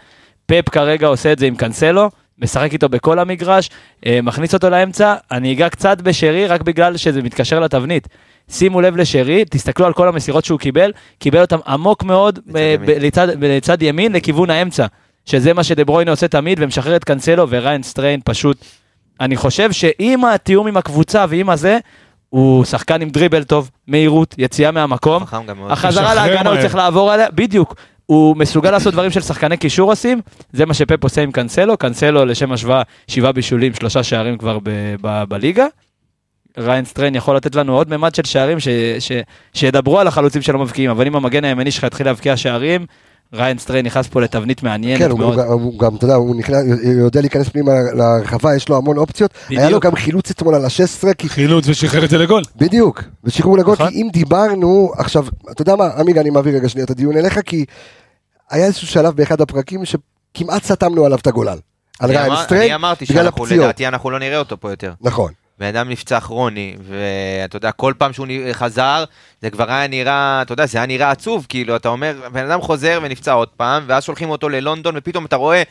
פפ 0.45 0.69
כרגע 0.69 1.07
עושה 1.07 1.31
את 1.31 1.39
זה 1.39 1.45
עם 1.45 1.55
קאנסלו, 1.55 2.09
משחק 2.41 2.73
איתו 2.73 2.89
בכל 2.89 3.19
המגרש, 3.19 3.69
אה, 4.05 4.19
מכניס 4.23 4.53
אותו 4.53 4.69
לאמצע, 4.69 5.15
אני 5.31 5.53
אגע 5.53 5.69
קצת 5.69 6.01
בשרי 6.01 6.47
רק 6.47 6.61
בגלל 6.61 6.97
שזה 6.97 7.21
מתקשר 7.21 7.59
לתבנית. 7.59 8.07
שימו 8.49 8.81
לב 8.81 8.95
לשרי, 8.95 9.45
תסתכלו 9.49 9.85
על 9.85 9.93
כל 9.93 10.07
המסירות 10.07 10.45
שהוא 10.45 10.59
קיבל, 10.59 10.91
קיבל 11.19 11.41
אותם 11.41 11.57
עמוק 11.67 12.03
מאוד 12.03 12.39
אה, 12.55 12.61
ימין. 12.61 13.01
לצד, 13.01 13.27
לצד 13.43 13.81
ימין 13.81 14.13
לכיוון 14.13 14.49
האמצע. 14.49 14.85
שזה 15.25 15.53
מה 15.53 15.63
שדברוינה 15.63 16.11
עושה 16.11 16.27
תמיד 16.27 16.57
ומשחרר 16.61 16.95
את 16.95 17.03
קאנסלו 17.03 17.49
וריין 17.49 17.83
סטריין 17.83 18.19
פשוט. 18.25 18.57
אני 19.19 19.35
חושב 19.35 19.71
שעם 19.71 20.25
התיאום 20.25 20.67
עם 20.67 20.77
הקבוצה 20.77 21.25
ועם 21.29 21.49
הזה, 21.49 21.79
הוא 22.29 22.65
שחקן 22.65 23.01
עם 23.01 23.09
דריבל 23.09 23.43
טוב, 23.43 23.71
מהירות, 23.87 24.35
יציאה 24.37 24.71
מהמקום. 24.71 25.25
חכם 25.25 25.45
גם 25.45 25.57
מאוד. 25.57 25.71
החזרה 25.71 26.15
להגנה 26.15 26.49
הוא. 26.49 26.61
צריך 26.61 26.75
לעבור 26.75 27.11
עליה, 27.11 27.31
בדיוק. 27.31 27.75
הוא 28.11 28.37
מסוגל 28.37 28.71
לעשות 28.71 28.93
דברים 28.93 29.11
של 29.11 29.21
שחקני 29.21 29.57
קישור 29.57 29.91
עושים, 29.91 30.21
זה 30.53 30.65
מה 30.65 30.73
שפפ 30.73 31.03
עושה 31.03 31.21
עם 31.21 31.31
קאנסלו, 31.31 31.77
קאנסלו 31.77 32.25
לשם 32.25 32.51
השוואה 32.51 32.81
שבעה 33.07 33.31
בישולים, 33.31 33.73
שלושה 33.73 34.03
שערים 34.03 34.37
כבר 34.37 34.59
ב- 34.63 34.69
ב- 35.01 35.23
בליגה. 35.29 35.65
ריין 36.57 36.85
סטריין 36.85 37.15
יכול 37.15 37.35
לתת 37.35 37.55
לנו 37.55 37.73
עוד 37.75 37.89
ממד 37.97 38.15
של 38.15 38.23
שערים 38.25 38.59
ש, 38.59 38.67
ש, 38.99 39.11
שידברו 39.53 39.99
על 39.99 40.07
החלוצים 40.07 40.41
שלא 40.41 40.59
מבקיעים, 40.59 40.89
אבל 40.91 41.07
אם 41.07 41.15
המגן 41.15 41.43
הימני 41.43 41.71
שלך 41.71 41.83
יתחיל 41.83 42.05
להבקיע 42.05 42.37
שערים, 42.37 42.85
ריין 43.33 43.57
סטריין 43.57 43.85
נכנס 43.85 44.07
פה 44.07 44.21
לתבנית 44.21 44.63
מעניינת 44.63 44.99
כן, 45.03 45.11
הוא 45.11 45.19
מאוד. 45.19 45.37
גם- 45.37 45.47
הוא 45.47 45.79
גם, 45.79 45.95
אתה 45.95 46.05
יודע, 46.05 46.15
הוא 46.15 46.35
נכנס- 46.35 46.63
יודע 46.99 47.21
להיכנס 47.21 47.49
פנימה 47.49 47.71
לרחבה, 47.95 48.55
יש 48.55 48.69
לו 48.69 48.77
המון 48.77 48.97
אופציות. 48.97 49.31
היה 49.49 49.59
לו 49.59 49.65
בדיוק. 49.65 49.85
גם 49.85 49.95
חילוץ 49.95 50.31
אתמול 50.31 50.55
על 50.55 50.65
ה-16, 50.65 51.13
כי 51.17 51.29
חילוץ 51.29 51.67
ושחרר 51.67 52.05
את 52.05 52.09
זה 52.09 52.17
לגול. 52.17 52.43
בדיוק, 52.57 53.03
ושחרור 53.23 53.57
לגול, 53.57 53.73
נכון. 53.73 53.89
כי 53.89 54.01
אם 54.01 54.07
דיברנו, 54.13 54.91
עכשיו, 54.97 55.25
אתה 55.51 55.61
יודע 55.61 55.75
מה, 55.75 55.87
עמיגה, 55.97 56.21
אני 56.21 56.29
מעביר 56.29 56.55
רגע 56.55 56.69
שנייה 56.69 56.85
את 56.85 56.89
הדיון 56.89 57.17
אליך, 57.17 57.39
כי 57.45 57.65
היה 58.51 58.65
איזשהו 58.65 58.87
שלב 58.87 59.15
באחד 59.15 59.41
הפרקים 59.41 59.81
שכמעט 59.85 60.63
סתמנו 60.63 61.05
עליו 61.05 61.17
את 61.19 61.27
הגולל. 61.27 61.57
על 61.99 62.09
ריין 62.09 62.33
סטריין, 62.43 62.63
אני 62.63 62.75
אמרתי 62.75 63.05
שאנחנו. 63.05 63.45
לדעתי 63.45 63.87
אנחנו 63.87 64.09
לא 64.09 64.19
נראה 64.19 64.37
אותו 64.37 64.59
פה 64.59 64.69
יותר. 64.69 64.93
נכון. 65.01 65.31
בן 65.59 65.67
אדם 65.67 65.89
נפצע 65.89 66.19
כרוני, 66.19 66.75
ואתה 66.81 67.57
יודע, 67.57 67.71
כל 67.71 67.93
פעם 67.97 68.13
שהוא 68.13 68.27
חזר, 68.51 69.03
זה 69.41 69.49
כבר 69.49 69.71
היה 69.71 69.87
נראה, 69.87 70.41
אתה 70.41 70.53
יודע, 70.53 70.65
זה 70.65 70.77
היה 70.77 70.87
נראה 70.87 71.11
עצוב, 71.11 71.45
כאילו, 71.49 71.75
אתה 71.75 71.89
אומר, 71.89 72.15
בן 72.31 72.45
אדם 72.45 72.61
חוזר 72.61 72.99
ונפצע 73.03 73.31
עוד 73.31 73.47
פעם, 73.47 73.83
ואז 73.87 74.03
שולחים 74.03 74.29
אותו 74.29 74.49
ללונדון, 74.49 74.93
ופתאום 74.97 75.25
אתה 75.25 75.35
רואה, 75.35 75.63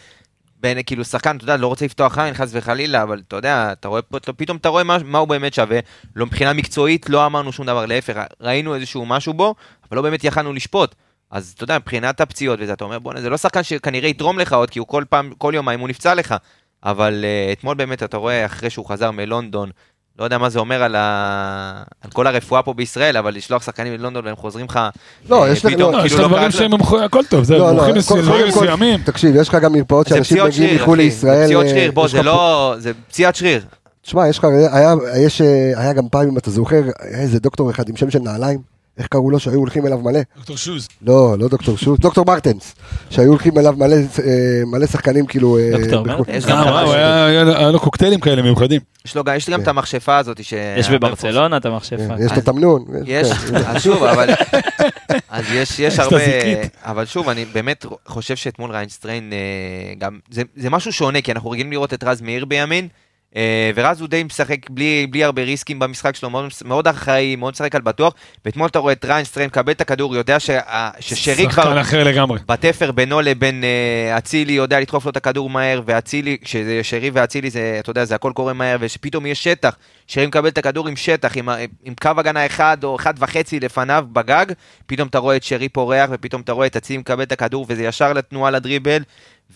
בין, 0.61 0.79
כאילו, 0.87 1.05
שחקן, 1.05 1.37
אתה 1.37 1.45
יודע, 1.45 1.57
לא 1.57 1.67
רוצה 1.67 1.85
לפתוח 1.85 2.19
עין, 2.19 2.35
חס 2.35 2.49
וחלילה, 2.53 3.03
אבל 3.03 3.23
אתה 3.29 3.37
יודע, 3.37 3.73
אתה 3.73 3.89
רואה, 3.89 4.03
פתאום 4.37 4.57
אתה 4.57 4.69
רואה 4.69 4.85
מה, 4.85 4.97
מה 5.05 5.19
הוא 5.19 5.29
באמת 5.29 5.55
שווה, 5.55 5.79
לא 6.17 6.27
מבחינה 6.27 6.53
מקצועית, 6.53 7.11
לא 7.11 7.27
אמרנו 7.27 7.53
שום 7.53 7.67
דבר, 7.67 7.87
להפך, 7.87 8.17
ראינו 8.41 8.75
איזשהו 8.75 9.07
משהו 9.07 9.35
בו, 9.35 9.55
אבל 9.89 9.97
לא 9.97 10.03
באמת 10.03 10.25
יכלנו 10.25 10.53
לשפוט. 10.53 10.95
אז 11.31 11.53
אתה 11.57 11.65
יודע, 11.65 11.79
מבחינת 11.79 12.21
הפציעות 12.21 12.59
וזה, 12.63 12.73
אתה 12.73 12.85
אומר, 12.85 12.99
בוא'נה, 12.99 13.21
זה 13.21 13.31
לא 13.31 13.37
שחקן 13.37 13.63
שכנראה 13.63 14.09
יתרום 14.09 14.39
לך 14.39 14.53
עוד, 14.53 14.71
כי 14.71 14.79
הוא 14.79 14.89
כל 14.89 15.05
פעם, 15.09 15.33
כל 15.39 15.53
יומיים 15.57 15.81
הוא 15.81 15.89
נפצע 15.89 16.15
לך. 16.15 16.35
אבל 16.85 17.25
uh, 17.25 17.59
אתמול 17.59 17.75
באמת 17.77 18.03
אתה 18.03 18.17
רואה, 18.17 18.47
אחרי 18.47 18.71
שהוא 18.71 18.87
חזר 18.87 19.11
מלונדון, 19.11 19.71
לא 20.19 20.25
יודע 20.25 20.39
מה 20.39 20.51
זה 20.51 20.59
אומר 20.59 20.83
על, 20.83 20.97
ה... 20.97 21.83
על 22.05 22.11
כל 22.11 22.27
הרפואה 22.27 22.63
פה 22.63 22.75
בישראל, 22.75 23.17
אבל 23.17 23.35
לשלוח 23.35 23.63
שחקנים 23.63 23.93
ללונדון 23.93 24.27
והם 24.27 24.37
חוזרים 24.37 24.67
לך... 24.67 24.81
לא, 25.29 25.45
אה, 25.45 25.51
יש 25.53 25.65
לך- 25.65 25.73
פתאום, 25.73 25.93
לא, 25.93 25.99
לא, 25.99 26.05
יש 26.05 26.13
כאילו, 26.13 26.27
לך 26.27 26.33
דברים 26.33 26.51
שהם 26.51 26.71
הכל 27.05 27.25
טוב, 27.29 27.45
זה 27.45 27.59
לא, 27.59 27.67
לא, 27.67 27.73
מומחים 27.73 28.49
מסוימים. 28.49 29.01
תקשיב, 29.05 29.37
יש 29.37 29.49
לך 29.49 29.55
גם 29.55 29.73
מרפאות 29.73 30.09
שאנשים 30.09 30.37
פציעות 30.37 30.49
מגיעים 30.49 30.77
מחו"ל 30.77 30.99
לישראל. 30.99 31.37
זה 31.39 31.45
פציעות 31.45 31.65
אה, 31.65 31.71
שריר, 31.71 31.91
בוא, 31.93 32.09
זה 32.09 32.23
לא... 32.23 32.75
זה 32.79 32.93
פציעת 33.09 33.35
שריר. 33.35 33.65
תשמע, 34.03 34.29
יש 34.29 34.39
לך, 34.39 34.45
היה, 34.73 34.93
אה, 34.93 35.81
היה 35.81 35.93
גם 35.93 36.09
פעם, 36.09 36.29
אם 36.29 36.39
אתה 36.39 36.51
זוכר, 36.51 36.83
היה 37.01 37.19
איזה 37.19 37.41
דוקטור 37.41 37.71
אחד 37.71 37.89
עם 37.89 37.97
שם 37.97 38.11
של 38.11 38.19
נעליים, 38.19 38.59
איך 38.99 39.07
קראו 39.07 39.31
לו, 39.31 39.41
שהיו 39.41 39.59
הולכים 39.59 39.87
אליו 39.87 39.99
מלא? 39.99 40.21
דוקטור 40.37 40.57
שוז. 40.57 40.89
לא, 41.03 41.35
לא 41.39 41.49
דוקטור 41.49 41.77
שוז, 41.79 42.01
דוקטור 42.01 42.25
מרטנס, 42.27 42.75
שהיו 43.11 43.29
הולכים 43.29 43.59
אליו 43.59 43.75
מלא, 43.77 43.97
אה, 43.97 44.03
מלא 44.67 44.87
שחקנים 44.87 45.27
כאילו... 45.27 45.59
אה, 45.59 45.71
דוקטור 45.81 46.03
בחו"ל. 46.03 46.19
מרטנס? 46.19 46.49
אה, 46.49 47.27
היה 47.59 47.71
לו 47.71 47.81
קוקטיילים 47.81 48.21
כאלה 48.21 48.43
מיוחדים. 48.43 48.81
יש 49.07 49.17
לו 49.17 49.25
גם- 49.25 49.37
יש 49.37 49.49
לי 49.49 49.53
גם 49.53 49.59
כן. 49.59 49.63
את 49.63 49.69
המכשפה 49.69 50.17
הזאת 50.17 50.45
ש... 50.45 50.55
יש 50.77 50.91
בברצלונה 50.91 51.57
את 51.57 51.67
המכשפה. 51.67 51.97
כן, 51.97 52.23
יש 52.25 52.33
לו 52.33 52.41
תמנון. 52.41 52.85
יש, 53.07 53.33
כן. 53.33 53.57
אז 53.57 53.83
שוב, 53.83 54.03
אבל... 54.05 54.31
אז 55.31 55.45
יש, 55.79 55.99
הרבה... 55.99 56.17
אבל 56.83 57.05
שוב, 57.07 57.29
אני 57.29 57.45
באמת 57.45 57.87
חושב 58.07 58.37
שאתמול 58.37 58.71
ריינסטריין 58.71 59.33
אה, 59.33 59.39
גם... 59.99 60.19
זה, 60.31 60.43
זה 60.57 60.71
משהו 60.71 60.93
שונה, 60.93 61.21
כי 61.21 61.33
אנחנו 61.33 61.51
רגילים 61.51 61.73
לראות 61.73 61.95
את 61.95 62.05
רז 62.05 62.21
מאיר 62.21 62.45
בימין, 62.45 62.89
ורז 63.75 64.01
הוא 64.01 64.09
די 64.09 64.23
משחק 64.25 64.71
בלי, 64.71 65.07
בלי 65.11 65.25
הרבה 65.25 65.43
ריסקים 65.43 65.79
במשחק 65.79 66.17
שלו, 66.17 66.31
מאוד, 66.31 66.53
מאוד 66.65 66.89
אחראי, 66.89 67.37
מאוד 67.37 67.53
משחק 67.53 67.75
על 67.75 67.81
בטוח, 67.81 68.15
ואתמול 68.45 68.69
אתה 68.69 68.79
רואה 68.79 68.93
את 68.93 69.05
ריינסטריין 69.05 69.47
מקבל 69.49 69.73
את 69.73 69.81
הכדור, 69.81 70.17
יודע 70.17 70.41
שה- 70.41 70.91
ששרי 71.01 71.49
כבר... 71.51 71.63
שחקן 71.63 71.79
אחר 71.79 72.05
לגמרי. 72.05 72.39
בתפר 72.49 72.93
בינו 72.93 73.21
לבין 73.21 73.65
אה, 73.65 74.19
אצילי, 74.19 74.53
יודע 74.53 74.81
לדחוף 74.81 75.05
לו 75.05 75.11
את 75.11 75.17
הכדור 75.17 75.51
מהר, 75.51 75.81
ואצילי, 75.87 76.37
כשזה 76.45 76.81
שרי 76.83 77.11
ואצילי, 77.11 77.51
זה, 77.51 77.77
אתה 77.81 77.91
יודע, 77.91 78.05
זה 78.05 78.15
הכל 78.15 78.33
קורה 78.35 78.53
מהר, 78.53 78.77
ושפתאום 78.81 79.27
יש 79.27 79.45
שטח, 79.45 79.77
שרי 80.07 80.27
מקבל 80.27 80.49
את 80.49 80.59
הכדור 80.59 80.89
עם 80.89 80.97
שטח, 80.97 81.37
עם, 81.37 81.49
עם 81.85 81.95
קו 82.03 82.11
הגנה 82.17 82.47
אחד 82.47 82.85
או 82.85 82.97
אחד 82.97 83.15
וחצי 83.19 83.61
לפניו 83.61 84.05
בגב, 84.13 84.47
פתאום 84.87 85.09
אתה 85.09 85.19
רואה 85.19 85.37
את 85.37 85.43
שרי 85.43 85.69
פורח, 85.69 86.11
ופתאום 86.13 86.43
אתה 86.43 86.53
רואה 86.53 86.67
את 86.67 86.77
אצילי 86.77 86.99
מקבל 86.99 87.23
את 87.23 87.33
הכדור, 87.33 87.67
וזה 87.69 87.85
ישר 87.85 88.13
לתנועה 88.13 88.51
לדריבל, 88.51 89.03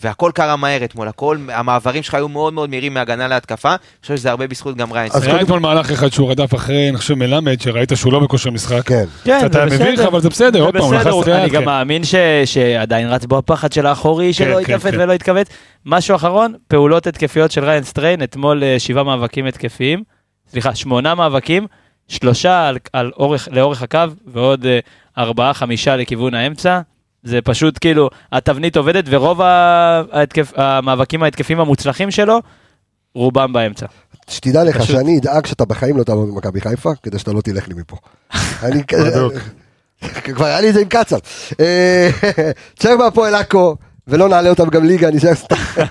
והכל 0.03 0.31
קרה 0.33 0.55
מהר 0.55 0.83
אתמול, 0.85 1.07
הכל, 1.07 1.37
המעברים 1.53 2.03
שלך 2.03 2.13
היו 2.13 2.29
מאוד 2.29 2.53
מאוד 2.53 2.69
מהירים 2.69 2.93
מהגנה 2.93 3.27
להתקפה, 3.27 3.69
אני 3.69 3.77
חושב 4.01 4.15
שזה 4.17 4.29
הרבה 4.29 4.47
בזכות 4.47 4.77
גם 4.77 4.91
ריינס. 4.93 5.15
אז 5.15 5.23
היה 5.23 5.31
קודם- 5.33 5.43
אתמול 5.45 5.59
מהלך 5.59 5.91
אחד 5.91 6.09
שהוא 6.13 6.31
רדף 6.31 6.55
אחרי, 6.55 6.89
אני 6.89 6.97
חושב, 6.97 7.13
מלמד, 7.13 7.61
שראית 7.61 7.91
שהוא 7.95 8.13
לא 8.13 8.19
בכושר 8.19 8.49
משחק. 8.51 8.81
כן. 8.87 9.05
כן, 9.23 9.39
זה 9.51 9.57
היה 9.57 9.65
מביך, 9.65 9.81
בסדר. 9.93 10.07
אבל 10.07 10.21
זה 10.21 10.29
בסדר, 10.29 10.61
עוד 10.61 10.73
פעם, 10.73 10.81
הוא 10.81 10.89
בסדר, 10.91 10.99
לחץ 11.01 11.11
הוא- 11.13 11.25
לאט, 11.27 11.39
אני 11.39 11.49
גם 11.49 11.61
כן. 11.61 11.65
מאמין 11.65 12.01
שעדיין 12.45 13.07
רץ 13.07 13.25
בו 13.25 13.37
הפחד 13.37 13.71
של 13.73 13.85
האחורי 13.85 14.33
שלא 14.33 14.55
כן, 14.55 14.61
יתכווץ 14.61 14.93
כן. 14.93 15.01
ולא 15.01 15.13
יתכווץ. 15.13 15.47
משהו 15.85 16.15
אחרון, 16.15 16.53
פעולות 16.67 17.07
התקפיות 17.07 17.51
של 17.51 17.65
ריין 17.65 17.83
סטריין, 17.83 18.23
אתמול 18.23 18.63
אה, 18.63 18.75
שבעה 18.79 19.03
מאבקים 19.03 19.45
התקפיים, 19.45 20.03
סליחה, 20.51 20.75
שמונה 20.75 21.15
מאבקים, 21.15 21.67
שלושה 22.07 22.71
לאורך 23.51 23.81
הקו 23.81 23.99
ועוד 24.27 24.65
אה, 24.65 24.79
ארבעה, 25.17 25.53
חמישה 25.53 25.95
לכיוון 25.95 26.33
האמצע. 26.33 26.79
זה 27.25 27.39
פשוט 27.43 27.77
כאילו, 27.81 28.09
התבנית 28.31 28.77
עובדת 28.77 29.03
ורוב 29.07 29.41
ההתקף- 29.41 30.53
המאבקים 30.55 31.23
ההתקפיים 31.23 31.59
המוצלחים 31.59 32.11
שלו, 32.11 32.39
רובם 33.15 33.53
באמצע. 33.53 33.85
שתדע 34.29 34.63
לך 34.63 34.77
פשוט. 34.77 34.87
שאני 34.95 35.19
אדאג 35.19 35.45
שאתה 35.45 35.65
בחיים 35.65 35.97
לא 35.97 36.03
תעבוד 36.03 36.29
במכבי 36.29 36.61
חיפה, 36.61 36.91
כדי 37.03 37.19
שאתה 37.19 37.33
לא 37.33 37.41
תלך 37.41 37.67
לי 37.67 37.73
מפה. 37.73 37.97
אני... 38.63 38.83
כבר 40.35 40.45
היה 40.45 40.61
לי 40.61 40.69
את 40.69 40.73
זה 40.73 40.81
עם 40.81 40.87
קצב. 40.89 41.17
אה, 41.59 42.09
תשאר 42.77 42.97
בהפועל 42.97 43.35
עכו, 43.35 43.75
ולא 44.07 44.29
נעלה 44.29 44.49
אותם 44.49 44.69
גם 44.69 44.83
ליגה, 44.85 45.07
אני 45.07 45.17
אשאר 45.17 45.35
סתם. 45.35 45.55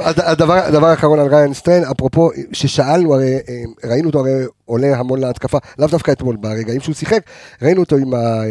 הד- 0.00 0.20
הדבר 0.20 0.52
הדבר 0.54 0.86
האחרון 0.86 1.18
על 1.18 1.26
ריין 1.34 1.54
סטריין, 1.54 1.84
אפרופו, 1.84 2.30
ששאלנו, 2.52 3.14
הרי 3.14 3.34
אה, 3.48 3.62
ראינו 3.90 4.06
אותו 4.08 4.18
הרי 4.18 4.32
עולה 4.64 4.96
המון 4.96 5.20
להתקפה, 5.20 5.58
לאו 5.78 5.88
דווקא 5.88 6.12
אתמול, 6.12 6.36
ברגעים 6.36 6.80
שהוא 6.80 6.94
שיחק, 6.94 7.20
ראינו 7.62 7.80
אותו 7.80 7.96
עם 7.96 8.14
ה... 8.14 8.16
אה, 8.16 8.44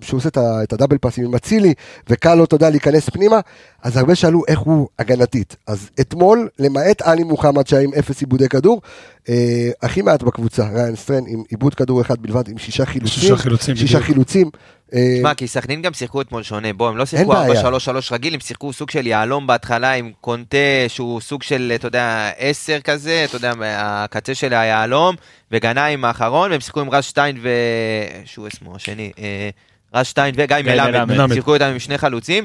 שהוא 0.00 0.18
עושה 0.18 0.28
את 0.38 0.72
ה 0.72 0.76
double 0.76 0.98
פאסים 0.98 1.24
עם 1.24 1.34
אצילי, 1.34 1.74
וקל 2.08 2.34
לו, 2.34 2.44
אתה 2.44 2.54
יודע, 2.56 2.70
להיכנס 2.70 3.08
פנימה, 3.10 3.40
אז 3.82 3.96
הרבה 3.96 4.14
שאלו 4.14 4.42
איך 4.48 4.58
הוא 4.58 4.88
הגנתית. 4.98 5.56
אז 5.66 5.88
אתמול, 6.00 6.48
למעט 6.58 7.02
עלי 7.02 7.22
מוחמד 7.24 7.66
שהיה 7.66 7.82
עם 7.82 7.90
אפס 7.98 8.20
עיבודי 8.20 8.48
כדור, 8.48 8.80
הכי 9.82 10.02
מעט 10.02 10.22
בקבוצה, 10.22 10.66
ריין 10.74 10.96
סטריין 10.96 11.24
עם 11.28 11.42
עיבוד 11.48 11.74
כדור 11.74 12.00
אחד 12.00 12.22
בלבד, 12.22 12.48
עם 12.48 12.58
שישה 12.58 12.86
חילוצים. 12.86 13.20
שישה 13.20 13.36
חילוצים, 13.36 13.76
שישה 13.76 13.94
בדיוק. 13.94 14.06
חילוצים, 14.06 14.50
תשמע, 14.90 15.34
כי 15.34 15.48
סכנין 15.48 15.82
גם 15.82 15.92
שיחקו 15.92 16.20
אתמול 16.20 16.42
שונה, 16.42 16.72
בוא, 16.72 16.88
הם 16.88 16.96
לא 16.96 17.06
שיחקו 17.06 17.32
בעיה. 17.32 17.62
4-3-3 17.62 17.66
רגיל, 18.12 18.34
הם 18.34 18.40
שיחקו 18.40 18.72
סוג 18.72 18.90
של 18.90 19.06
יהלום 19.06 19.46
בהתחלה 19.46 19.92
עם 19.92 20.12
קונטה, 20.20 20.56
שהוא 20.88 21.20
סוג 21.20 21.42
של, 21.42 21.72
אתה 21.74 21.86
יודע, 21.86 22.30
10 22.38 22.80
כזה, 22.80 23.24
אתה 23.24 23.36
יודע, 23.36 23.52
הקצה 23.60 24.34
של 24.34 24.54
היהלום, 24.54 25.16
וגנאים 25.52 26.04
האחרון, 26.04 26.50
והם 26.50 26.60
שיחקו 26.60 26.80
עם 26.80 26.90
רז 26.90 27.04
שטיין 27.04 27.38
ו... 27.42 27.48
שהוא 28.24 28.48
אסמו, 28.48 28.76
השני. 28.76 29.12
אה, 29.18 29.50
רז 29.94 30.06
שטיין 30.06 30.34
וגיא 30.38 30.56
מלמד. 30.64 31.34
שיחקו 31.34 31.54
איתם 31.54 31.66
עם 31.66 31.78
שני 31.78 31.98
חלוצים, 31.98 32.44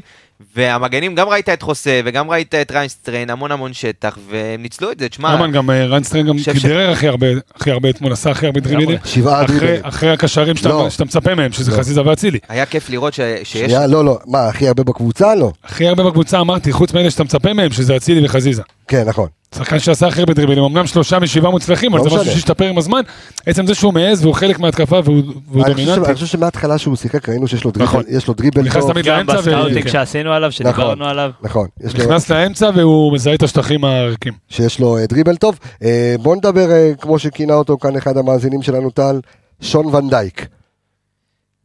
והמגנים, 0.55 1.15
גם 1.15 1.29
ראית 1.29 1.49
את 1.49 1.61
חוסה, 1.61 2.01
וגם 2.05 2.31
ראית 2.31 2.55
את 2.55 2.71
ריינסטריין, 2.71 3.29
המון 3.29 3.51
המון 3.51 3.73
שטח, 3.73 4.17
והם 4.29 4.61
ניצלו 4.61 4.91
את 4.91 4.99
זה, 4.99 5.09
תשמע, 5.09 5.33
אמן 5.35 5.51
גם 5.51 5.69
אה, 5.69 5.85
ריינסטרן 5.85 6.27
גם 6.27 6.35
כדרר 6.61 6.89
הכי 6.91 7.07
הרבה, 7.07 7.27
הכי 7.55 7.71
הרבה 7.71 7.89
אתמול, 7.89 8.13
עשה 8.13 8.29
הכי 8.31 8.45
הרבה 8.45 8.59
דריבלים. 8.59 8.97
שבעה 9.05 9.45
אחרי- 9.45 9.57
דריבלים. 9.59 9.81
אחרי 9.83 10.09
הקשרים 10.09 10.55
שאתה 10.55 10.69
לא. 10.69 10.89
שאתה 10.89 11.05
מצפה 11.05 11.35
מהם, 11.35 11.51
שזה 11.51 11.71
לא. 11.71 11.77
חזיזה 11.77 12.05
ואצילי. 12.05 12.39
היה 12.49 12.65
כיף 12.65 12.89
לראות 12.89 13.13
שיש... 13.13 13.51
שנייה, 13.53 13.87
לא, 13.87 14.05
לא, 14.05 14.19
מה, 14.25 14.47
הכי 14.47 14.67
הרבה 14.67 14.83
בקבוצה? 14.83 15.35
לא. 15.35 15.51
הכי 15.63 15.87
הרבה 15.87 16.03
בקבוצה 16.03 16.39
אמרתי, 16.39 16.71
חוץ 16.71 16.93
מאלה 16.93 17.11
שאתה 17.11 17.23
מצפה 17.23 17.53
מהם, 17.53 17.71
שזה 17.71 17.95
אצילי 17.95 18.25
וחזיזה. 18.25 18.61
כן, 18.87 19.03
נכון. 19.07 19.27
שחקן 19.55 19.79
שעשה 19.79 20.07
הכי 20.07 20.19
הרבה 20.19 20.33
דריבלים, 20.33 20.63
אמנם 20.63 20.87
שלושה 20.87 21.19
משבעה 21.19 21.51
מוצלחים, 21.51 21.93
אבל 21.93 22.03
לא 22.03 22.09
זה 22.09 22.15
משהו. 22.21 22.33
שהשתפר 22.33 22.65
עם 22.65 22.77
הזמן. 22.77 23.01
עצם 23.45 23.67
זה 23.67 23.75
שהוא 23.75 23.93
מעז 23.93 24.23
והוא 24.23 24.33
חלק 24.35 24.59
מההתקפה 24.59 24.99
והוא 25.03 25.21
דומיננטי. 25.51 26.05
אני 26.05 26.13
חושב 26.13 26.25
שמההתחלה 26.25 26.77
שהוא 26.77 26.95
שיחק 26.95 27.29
ראינו 27.29 27.47
שיש 27.47 27.63
לו 27.63 27.71
נכון. 27.75 28.01
דריבל, 28.03 28.17
יש 28.17 28.27
לו 28.27 28.33
דריבל 28.33 28.61
הוא 28.61 28.67
נכנס. 28.67 28.85
תמיד 28.85 29.05
גם 29.05 29.17
לאמצע 29.17 29.33
ו- 29.33 29.37
ב 29.37 29.42
scouting 29.42 29.83
כן. 29.83 29.89
שעשינו 29.89 30.31
עליו, 30.33 30.51
שדיברנו 30.51 31.05
עליו. 31.05 31.31
נכון, 31.41 31.67
נכנס 31.83 32.29
לאמצע 32.29 32.69
והוא 32.75 33.13
מזהה 33.13 33.33
את 33.33 33.43
השטחים 33.43 33.85
הריקים. 33.85 34.33
שיש 34.49 34.79
לו 34.79 34.97
אה, 34.97 35.05
דריבל 35.05 35.35
טוב. 35.35 35.59
אה, 35.83 36.15
בוא 36.19 36.35
נדבר, 36.35 36.71
אה, 36.71 36.91
כמו 37.01 37.19
שכינה 37.19 37.53
אותו 37.53 37.77
כאן 37.77 37.95
אחד 37.95 38.17
המאזינים 38.17 38.61
שלנו, 38.61 38.89
טל, 38.89 39.19
שון 39.61 39.95
ון 39.95 40.10
דייק. 40.10 40.45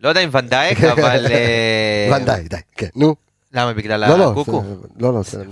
לא 0.03 0.09
יודע 0.09 0.21
אם 0.21 0.29
ון 0.33 0.48
דייק, 0.48 0.85
אבל... 0.85 1.27
אה, 1.31 2.11
ון 2.17 2.26
דייק, 2.26 2.49
די, 2.51 2.57
כן, 2.77 2.87
נו. 2.97 3.15
למה? 3.55 3.73
בגלל 3.73 4.09
לא, 4.09 4.19
לא, 4.19 4.31
הקוקו? 4.31 4.63
זה- 4.67 4.89
לא, 4.99 5.15
לא, 5.15 5.23
זה... 5.23 5.43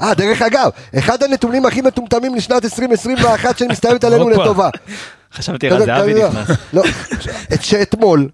אה, 0.00 0.14
דרך 0.14 0.42
אגב, 0.42 0.70
אחד 0.98 1.22
הנתונים 1.22 1.66
הכי 1.66 1.80
מטומטמים 1.82 2.34
לשנת 2.34 2.64
2021 2.64 3.58
שמסתיימת 3.58 4.04
עלינו. 4.04 4.28
לטובה. 4.28 4.68
חשבתי 5.32 5.68
רז 5.68 5.84
זהבי 5.84 6.14
נכנס. 6.14 6.56
לא, 6.72 6.82
את 7.54 7.62
שאתמול, 7.62 8.28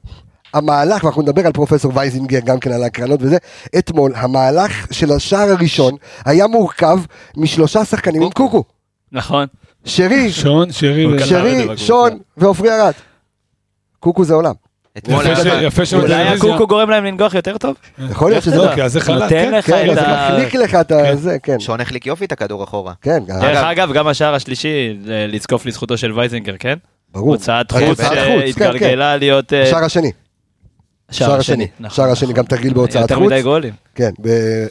המהלך, 0.55 1.05
ואנחנו 1.05 1.23
נדבר 1.23 1.47
על 1.47 1.53
פרופסור 1.53 1.93
וייזינגר 1.95 2.38
גם 2.41 2.61
כן 2.61 2.73
על 2.73 2.83
ההקרנות 2.83 3.23
וזה, 3.23 3.37
אתמול 3.79 4.12
המהלך 4.17 4.87
של 4.91 5.12
השער 5.12 5.51
הראשון 5.51 5.95
היה 6.25 6.47
מורכב 6.47 6.99
משלושה 7.37 7.85
שחקנים 7.85 8.23
עם 8.23 8.31
קוקו. 8.31 8.64
נכון. 9.12 9.47
שרי, 9.85 10.33
שון, 10.33 10.73
שרי. 10.73 11.07
שון 11.77 12.19
ועופרי 12.37 12.71
ארד. 12.81 12.93
קוקו 14.01 14.25
זה 14.25 14.35
עולם. 14.35 14.55
אתמול 14.99 15.25
יפה 15.63 15.83
אולי. 15.97 16.15
הקוקו 16.15 16.67
גורם 16.67 16.91
להם 16.91 17.05
לנגוח 17.05 17.35
יותר 17.35 17.59
טוב? 17.59 17.77
יכול 18.11 18.31
להיות 18.31 18.43
שזה... 18.43 18.59
אוקיי, 18.59 18.85
אז 18.85 18.93
זה 18.93 19.01
חלק, 19.01 19.23
נותן 19.23 19.29
כן, 19.29 19.53
לך 19.55 19.67
כן, 19.67 19.91
את 19.91 19.95
זה 19.95 20.03
ה... 20.03 20.39
מחליק 20.39 20.55
לך 20.55 20.75
את. 20.75 20.93
זה, 21.15 21.37
כן. 21.43 21.61
שון 21.61 21.81
החליק 21.81 22.07
יופי 22.07 22.25
את 22.25 22.33
הכדור 22.33 22.65
אחורה. 22.65 22.93
כן, 23.03 23.19
דרך 23.27 23.65
אגב, 23.65 23.93
גם 23.93 24.07
השער 24.07 24.35
השלישי, 24.35 24.99
אה, 25.09 25.27
לזקוף 25.29 25.67
לזכותו 25.67 25.99
של 25.99 26.13
וייזנגר, 26.13 26.55
כן? 26.59 26.75
ברור. 27.13 27.29
הוצאת 27.29 27.73
הוצאת 27.73 27.89
חוץ 27.91 28.01
כן, 28.01 28.47
שהתגלגלה 28.47 29.17
להיות... 29.17 29.53
אה, 29.53 29.63
השער 29.63 29.85
השני, 29.85 30.13
שער 31.11 31.39
השני, 31.39 31.67
נכון, 31.81 31.97
שער 31.97 32.11
השני, 32.11 32.29
נכון. 32.29 32.37
גם 32.37 32.45
תרגיל 32.45 32.73
בהוצאת 32.73 33.03
יותר 33.03 33.15
חוץ. 33.15 33.27
מדי 33.27 33.43
גולים. 33.43 33.73
כן, 33.95 34.11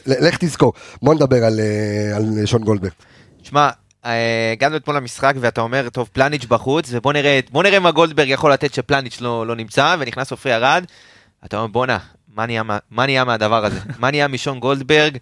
לך 0.06 0.36
תזכור. 0.40 0.72
בוא 1.02 1.14
נדבר 1.14 1.44
על, 1.44 1.60
אה, 1.60 2.16
על 2.16 2.46
שון 2.46 2.62
גולדברג. 2.62 2.92
שמע, 3.42 3.60
אה, 3.60 3.70
הגענו 4.04 4.76
אתמול 4.76 4.96
למשחק 4.96 5.34
ואתה 5.40 5.60
אומר, 5.60 5.88
טוב, 5.88 6.08
פלניץ' 6.12 6.44
בחוץ, 6.44 6.88
ובוא 6.92 7.12
נראה, 7.12 7.40
בוא 7.50 7.62
נראה 7.62 7.78
מה 7.78 7.90
גולדברג 7.90 8.28
יכול 8.28 8.52
לתת 8.52 8.74
שפלניץ' 8.74 9.20
לא, 9.20 9.46
לא 9.46 9.56
נמצא, 9.56 9.96
ונכנס 9.98 10.30
עופרי 10.30 10.54
ארד. 10.54 10.84
אתה 11.44 11.56
אומר, 11.56 11.66
בואנה, 11.66 11.98
מה 12.34 12.46
מה- 12.90 13.06
נהיה 13.06 13.24
מהדבר 13.24 13.64
הזה? 13.64 13.80
מה 13.98 14.10
נהיה 14.10 14.28
משון 14.28 14.60
גולדברג? 14.60 15.18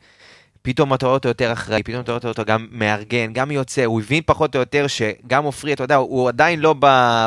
פתאום 0.63 0.95
אתה 0.95 1.07
רואה 1.07 1.15
אותו 1.15 1.29
יותר 1.29 1.53
אחראי, 1.53 1.83
פתאום 1.83 2.01
אתה 2.01 2.13
רואה 2.13 2.23
אותו 2.25 2.45
גם 2.45 2.67
מארגן, 2.71 3.33
גם 3.33 3.51
יוצא, 3.51 3.85
הוא 3.85 4.01
הבין 4.01 4.23
פחות 4.27 4.55
או 4.55 4.61
יותר 4.61 4.87
שגם 4.87 5.45
עופרי, 5.45 5.73
אתה 5.73 5.85
יודע, 5.85 5.97
הוא 5.97 6.29
עדיין 6.29 6.61
לא 6.61 6.75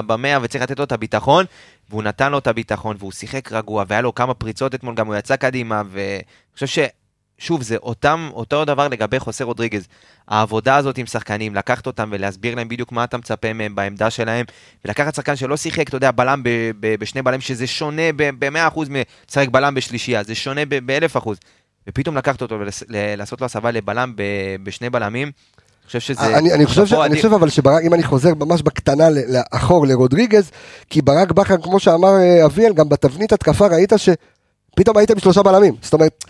במאה 0.08 0.38
וצריך 0.42 0.64
לתת 0.64 0.78
לו 0.80 0.84
את 0.86 0.92
הביטחון, 0.92 1.46
והוא 1.90 2.04
נתן 2.04 2.32
לו 2.32 2.38
את 2.38 2.48
הביטחון, 2.48 2.96
והוא 3.00 3.12
שיחק 3.12 3.52
רגוע, 3.52 3.84
והיה 3.88 4.02
לו 4.02 4.16
כמה 4.16 4.34
פריצות 4.34 4.76
אתמול, 4.76 4.96
גם 4.96 5.08
הוא 5.08 5.16
יצא 5.16 5.36
קדימה, 5.36 5.82
ואני 5.92 6.22
חושב. 6.54 6.86
שוב, 7.39 7.62
זה 7.62 7.78
אותם, 7.78 8.30
אותו 8.34 8.65
דבר 8.65 8.88
לגבי 8.88 9.19
חוסה 9.19 9.43
רודריגז. 9.43 9.88
העבודה 10.28 10.75
הזאת 10.75 10.97
עם 10.97 11.06
שחקנים, 11.06 11.56
לקחת 11.56 11.88
אותם 11.88 12.10
ולהסביר 12.12 12.56
להם 12.56 12.67
בדיוק 12.67 12.91
מה 12.91 13.04
אתה 13.04 13.17
מצפה 13.17 13.54
מהם 13.54 13.75
בעמדה 13.75 14.10
שלהם, 14.10 14.45
ולקחת 14.86 15.15
שחקן 15.15 15.36
שלא 15.36 15.58
שיחק, 15.58 15.88
אתה 15.88 15.97
יודע, 15.97 16.12
בלם 16.12 16.43
ב- 16.43 16.71
ב- 16.80 16.95
בשני 16.99 17.21
בלמים, 17.21 17.41
שזה 17.41 17.67
שונה 17.67 18.02
ב-100% 18.15 18.80
מלשחק 18.89 19.49
בלם 19.52 19.75
בשלישייה, 19.75 20.23
זה 20.23 20.36
שונה 20.36 20.62
ב-1000%. 20.69 21.30
ופתאום 21.88 22.17
לקחת 22.17 22.41
אותו 22.41 22.60
ולעשות 22.89 23.41
לו 23.41 23.45
הסבה 23.45 23.71
לבלם 23.71 24.13
ב- 24.15 24.56
בשני 24.63 24.89
בלמים, 24.89 25.32
אני 25.95 25.99
חושב 25.99 26.13
שזה... 26.13 26.38
אני, 26.38 26.54
אני, 26.54 26.65
חושב 26.65 26.86
ש, 26.86 26.93
אני. 26.93 27.15
חושב 27.15 27.34
אבל 27.34 27.49
שברק, 27.49 27.84
אם 27.84 27.93
אני 27.93 28.04
חוזר 28.04 28.34
ממש 28.36 28.62
בקטנה 28.62 29.08
לאחור 29.10 29.88
לרודריגז, 29.88 30.52
כי 30.89 31.02
ברק 31.02 31.32
בכר, 31.32 31.58
כמו 31.58 31.80
שאמר 31.80 32.10
אה, 32.17 32.45
אביאל, 32.45 32.73
גם 32.73 32.89
בתבנית 32.89 33.34
התקפה 33.34 33.67
ראית 33.67 33.93
שפתאום 33.97 34.97
היית 34.97 35.12
עם 35.12 35.19
שלושה 35.19 35.43
בלמים. 35.43 35.75
זאת 35.82 35.93
אומרת, 35.93 36.25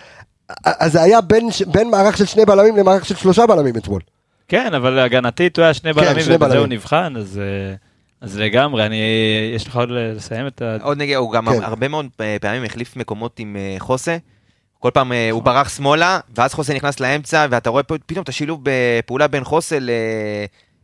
אז 0.65 0.91
זה 0.91 1.01
היה 1.01 1.21
בין, 1.21 1.49
בין 1.67 1.89
מערך 1.89 2.17
של 2.17 2.25
שני 2.25 2.45
בלמים 2.45 2.77
למערך 2.77 3.05
של 3.05 3.15
שלושה 3.15 3.45
בלמים 3.45 3.77
אתמול. 3.77 4.01
כן, 4.47 4.73
אבל 4.73 4.99
הגנתית 4.99 5.57
הוא 5.57 5.63
היה 5.63 5.73
שני 5.73 5.93
כן, 5.93 6.01
בלמים 6.01 6.23
שני 6.23 6.35
ובזה 6.35 6.47
בלמים. 6.47 6.59
הוא 6.59 6.67
נבחן, 6.67 7.13
אז... 7.17 7.41
אה, 7.43 7.75
אז 8.21 8.39
לגמרי, 8.39 8.85
אני... 8.85 9.01
יש 9.55 9.67
לך 9.67 9.75
עוד 9.75 9.89
לסיים 9.91 10.47
את 10.47 10.61
ה... 10.61 10.77
עוד 10.81 10.97
נגיע, 10.97 11.17
הוא 11.17 11.31
גם 11.31 11.45
כן. 11.45 11.63
הרבה 11.63 11.87
מאוד 11.87 12.05
אה, 12.21 12.37
פעמים 12.41 12.63
החליף 12.63 12.95
מקומות 12.95 13.39
עם 13.39 13.55
אה, 13.59 13.75
חוסה. 13.79 14.17
כל 14.79 14.89
פעם 14.93 15.11
הוא 15.31 15.43
ברח 15.43 15.69
שמאלה, 15.69 16.19
ואז 16.35 16.53
חוסה 16.53 16.73
נכנס 16.73 16.99
לאמצע, 16.99 17.47
ואתה 17.49 17.69
רואה 17.69 17.83
פה 17.83 17.95
פתאום 18.05 18.23
את 18.23 18.29
השילוב 18.29 18.61
בפעולה 18.63 19.27
בין 19.27 19.43
חוסה 19.43 19.79
ל... 19.79 19.89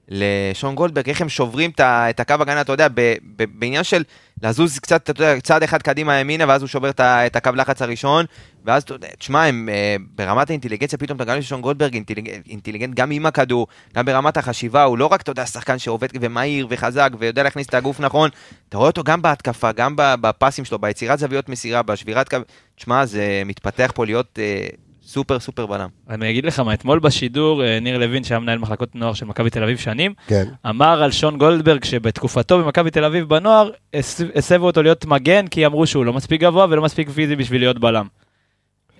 לשון 0.10 0.76
גולדברג, 0.76 1.10
איך 1.10 1.22
הם 1.22 1.30
שוברים 1.30 1.72
את 1.80 2.20
הקו 2.20 2.34
הגנה, 2.40 2.62
אתה 2.62 2.72
יודע, 2.72 2.88
בעניין 3.36 3.84
של 3.84 4.04
לזוז 4.44 4.80
קצת, 4.80 5.10
אתה 5.10 5.12
יודע, 5.12 5.40
צעד 5.40 5.64
אחד 5.64 5.82
קדימה 5.82 6.16
ימינה, 6.20 6.46
ואז 6.48 6.62
הוא 6.62 6.68
שובר 6.68 6.90
את 7.00 7.36
הקו 7.36 7.52
לחץ 7.56 7.82
הראשון, 7.82 8.26
ואז, 8.66 8.84
תשמע, 9.20 9.44
הם 9.44 9.70
אה, 9.72 9.96
ברמת 10.16 10.50
האינטליגנציה, 10.50 11.00
פתאום 11.00 11.16
אתה 11.16 11.26
גם, 11.26 11.42
ששון 11.42 11.62
גולדברג 11.62 11.94
אינטליג- 11.94 12.30
אינטליגנט 12.50 12.96
גם 12.96 13.12
עם 13.12 13.26
הכדור, 13.26 13.68
גם 13.96 14.06
ברמת 14.06 14.38
החשיבה, 14.38 14.84
הוא 14.84 14.98
לא 14.98 15.06
רק, 15.06 15.22
אתה 15.22 15.32
יודע, 15.32 15.46
שחקן 15.46 15.80
שעובד 15.80 16.08
ומהיר 16.22 16.68
וחזק, 16.70 17.10
ויודע 17.20 17.44
להכניס 17.44 17.68
את 17.68 17.74
הגוף 17.74 18.00
נכון, 18.00 18.30
אתה 18.70 18.78
רואה 18.78 18.90
אותו 18.90 19.04
גם 19.04 19.22
בהתקפה, 19.22 19.72
גם 19.72 19.94
בפסים 19.98 20.66
שלו, 20.66 20.80
ביצירת 20.80 21.20
זוויות 21.20 21.50
מסירה, 21.50 21.82
בשבירת 21.82 22.30
קו, 22.30 22.38
תשמע, 22.76 23.06
זה 23.06 23.42
מתפתח 23.46 23.92
פה 23.96 24.06
להיות 24.06 24.40
אה, 24.42 24.68
סופר 25.06 25.40
סופר 25.40 25.66
בלם. 25.66 25.90
אני 26.10 26.30
אגיד 26.30 26.46
לך 26.46 26.60
מה, 26.60 26.74
אתמול 26.74 27.00
בשידור, 27.00 27.64
אה, 27.64 27.80
ניר 27.80 27.98
לוין, 27.98 28.24
שהיה 28.24 28.40
מנהל 28.40 28.58
מחלקות 28.58 28.96
נוער 28.96 29.14
של 29.14 29.26
מכבי 29.26 29.50
תל 29.50 29.64
אביב 29.64 29.78
שנים, 29.78 30.14
כן. 30.28 30.44
אמר 30.70 31.04
על 31.04 31.12
שון 31.12 31.38
גולדברג 31.38 31.84
שבתקופתו 31.84 32.60
במכבי 32.60 32.92
תל 32.92 33.04
אביב 33.04 33.30
בנוער, 33.30 33.70
הס- 33.94 34.22
הסבו 34.36 34.66
אותו 34.66 34.84
להיות 34.84 35.06
מגן, 35.06 35.48
כי 35.48 35.66
אמרו 35.66 35.88
שהוא 35.88 36.06
לא 36.06 36.14
מספיק 36.14 36.42
גבוה 36.42 36.66
ולא 36.70 36.82
מספיק 36.82 37.10
פיזי 37.10 37.36
בשביל 37.36 37.62
להיות 37.62 37.80
בלם. 37.80 38.08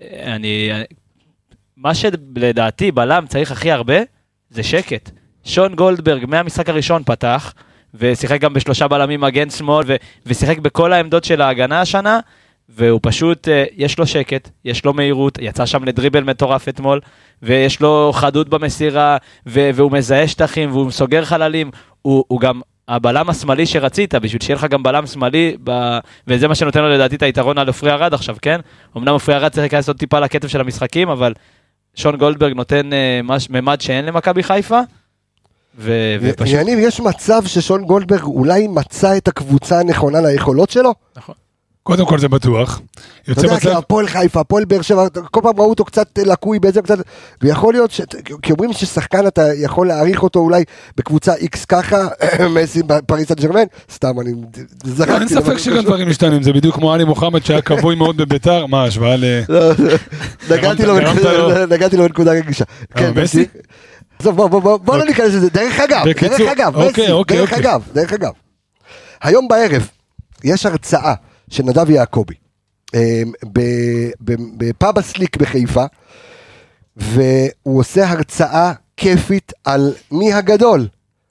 אה, 0.02 0.36
אני... 0.36 0.72
מה 1.78 1.96
שלדעתי 1.96 2.92
בלם 2.92 3.26
צריך 3.28 3.52
הכי 3.52 3.72
הרבה, 3.72 3.98
זה 4.50 4.64
שקט. 4.64 5.10
שון 5.44 5.76
גולדברג 5.76 6.26
מהמשחק 6.26 6.70
הראשון 6.70 7.04
פתח, 7.04 7.54
ושיחק 7.94 8.42
גם 8.42 8.54
בשלושה 8.54 8.88
בלמים 8.88 9.22
מגן 9.22 9.50
שמאל, 9.50 9.86
ו- 9.88 9.96
ושיחק 10.26 10.58
בכל 10.58 10.94
העמדות 10.94 11.24
של 11.24 11.42
ההגנה 11.42 11.82
השנה, 11.82 12.20
והוא 12.70 13.00
פשוט, 13.04 13.48
אה, 13.48 13.64
יש 13.76 14.00
לו 14.00 14.08
שקט, 14.08 14.50
יש 14.66 14.86
לו 14.86 14.94
מהירות, 14.94 15.38
יצא 15.42 15.66
שם 15.66 15.84
לדריבל 15.84 16.24
מטורף 16.24 16.70
אתמול, 16.70 17.00
ויש 17.42 17.82
לו 17.82 18.12
חדות 18.14 18.50
במסירה, 18.50 19.18
ו- 19.48 19.70
והוא 19.74 19.92
מזהה 19.92 20.28
שטחים, 20.28 20.72
והוא 20.72 20.92
סוגר 20.92 21.26
חללים, 21.26 21.72
הוא, 22.02 22.24
הוא 22.28 22.40
גם 22.40 22.62
הבלם 22.88 23.30
השמאלי 23.30 23.66
שרצית, 23.66 24.16
בשביל 24.16 24.42
שיהיה 24.42 24.56
לך 24.56 24.66
גם 24.70 24.84
בלם 24.84 25.08
שמאלי, 25.08 25.58
ב... 25.64 25.98
וזה 26.28 26.48
מה 26.48 26.56
שנותן 26.56 26.82
לו 26.82 26.90
לדעתי 26.90 27.16
את 27.16 27.24
היתרון 27.24 27.58
על 27.58 27.68
עופרי 27.68 27.92
ארד 27.92 28.14
עכשיו, 28.14 28.36
כן? 28.42 28.60
אמנם 28.98 29.10
עופרי 29.10 29.36
ארד 29.36 29.52
צריך 29.52 29.60
להיכנס 29.60 29.88
עוד 29.88 29.98
טיפה 29.98 30.20
לקצב 30.20 30.48
של 30.48 30.62
המשחקים, 30.62 31.10
אבל 31.10 31.34
שון 31.96 32.16
גולדברג 32.18 32.54
נותן 32.54 32.94
אה, 32.94 33.20
מש... 33.24 33.50
ממד 33.50 33.82
שאין 33.82 34.06
למכבי 34.06 34.44
חיפה, 34.44 34.80
ו... 35.78 36.16
ופשוט... 36.22 36.56
יניב, 36.60 36.80
יש 36.80 37.00
מצב 37.00 37.42
ששון 37.46 37.84
גולדברג 37.84 38.24
אולי 38.24 38.68
מצא 38.68 39.18
את 39.18 39.28
הקבוצה 39.28 39.80
הנכונה 39.80 40.22
ליכולות 40.22 40.70
שלו? 40.70 40.94
קודם 41.86 42.06
כל 42.06 42.20
זה 42.20 42.28
בטוח. 42.28 42.82
אתה 43.32 43.46
יודע, 43.46 43.60
כי 43.60 43.68
מצב, 43.68 43.78
הפועל 43.78 44.08
חיפה, 44.08 44.40
הפועל 44.40 44.66
באר 44.66 44.82
שבע, 44.82 45.08
כל 45.32 45.40
פעם 45.44 45.54
ראו 45.58 45.70
אותו 45.70 45.86
קצת 45.86 46.20
לקוי 46.26 46.60
באיזה 46.60 46.82
קצת, 46.82 46.98
ויכול 47.42 47.74
להיות, 47.74 47.92
ש... 47.92 48.02
כי 48.42 48.52
אומרים 48.52 48.74
ששחקן 48.74 49.28
אתה 49.28 49.42
יכול 49.56 49.88
להעריך 49.88 50.24
אותו 50.24 50.40
אולי 50.40 50.64
בקבוצה 50.98 51.36
איקס 51.36 51.66
ככה, 51.66 52.08
מסי 52.56 52.84
בפריס 52.84 53.28
סן 53.28 53.34
ג'רמן, 53.36 53.64
סתם 53.92 54.20
אני 54.22 54.32
זרקתי. 54.84 55.14
אין 55.14 55.28
ספק 55.28 55.58
שגם. 55.58 55.84
דברים 55.84 56.10
משתנים, 56.10 56.44
זה 56.44 56.54
בדיוק 56.54 56.76
כמו 56.76 56.94
עלי 56.94 57.04
מוחמד 57.04 57.46
שהיה 57.46 57.62
כבוי 57.68 57.96
מאוד 57.96 58.18
בביתר, 58.18 58.66
מה 58.66 58.84
ההשוואה 58.84 59.16
ל... 59.16 59.26
לא, 59.50 59.72
נגעתי 60.56 60.86
לו 61.98 62.04
בנקודה- 62.04 62.32
רגישה. 62.32 62.66
כן, 62.96 63.12
מסי? 63.24 63.46
עזוב, 64.20 64.36
בוא, 64.36 64.48
בוא, 64.48 64.62
בוא, 64.62 64.78
בוא 64.78 64.98
לא 64.98 65.06
ניכנס 65.06 65.34
לזה, 65.34 65.50
דרך 65.50 65.80
אגב, 65.80 66.06
דרך 66.22 66.42
אגב, 66.52 66.76
אוקיי, 66.76 67.04
מסי, 67.04 67.12
אוקיי, 67.12 67.38
דרך 67.38 67.54
אוקיי. 67.54 67.70
אגב, 67.70 67.82
דרך 67.94 68.14
אגב. 68.14 68.32
היום 69.24 69.48
בערב 69.48 69.88
יש 70.44 70.66
הרצאה 70.66 71.14
של 71.56 71.64
נדב 71.64 71.90
יעקבי. 71.90 72.34
ב- 73.54 74.12
בפאב 74.58 75.00
הסליק 75.00 75.38
בחיפה, 75.38 75.86
והוא 76.98 77.80
עושה 77.80 78.10
הרצאה 78.10 78.74
כיפית 78.98 79.52
על 79.64 79.94
מי 80.12 80.34
הגדול, 80.34 80.88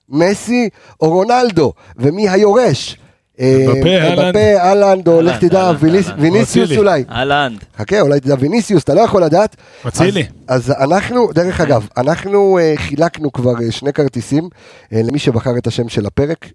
מסי 0.09 0.69
או 1.01 1.09
רונלדו, 1.11 1.73
ומי 1.97 2.29
היורש. 2.29 2.99
אה, 3.41 3.67
מבפה, 3.69 4.57
האלנד. 4.57 5.09
או 5.09 5.23
לך 5.23 5.39
תדע. 5.41 5.73
ויניסיוס. 6.19 6.71
אולי. 6.77 7.05
האלנד. 7.11 7.65
חכה, 7.79 8.01
אולי 8.01 8.21
תדע 8.21 8.35
ויניסיוס, 8.39 8.83
אתה 8.85 8.95
לא 8.95 9.01
יכול 9.01 9.25
לדעת. 9.25 9.57
אצילי. 9.89 10.25
אז, 10.49 10.71
אנחנו, 10.81 11.33
דרך 11.33 11.61
אגב, 11.61 11.89
אנחנו 11.97 12.59
אה, 12.59 12.81
חילקנו 12.81 13.33
כבר 13.33 13.55
אה, 13.57 13.71
שני 13.71 13.93
כרטיסים 13.93 14.49
למי 14.93 15.19
שבחר 15.19 15.59
את 15.59 15.67
השם 15.67 15.89
של 15.89 16.07
הפרק, 16.07 16.49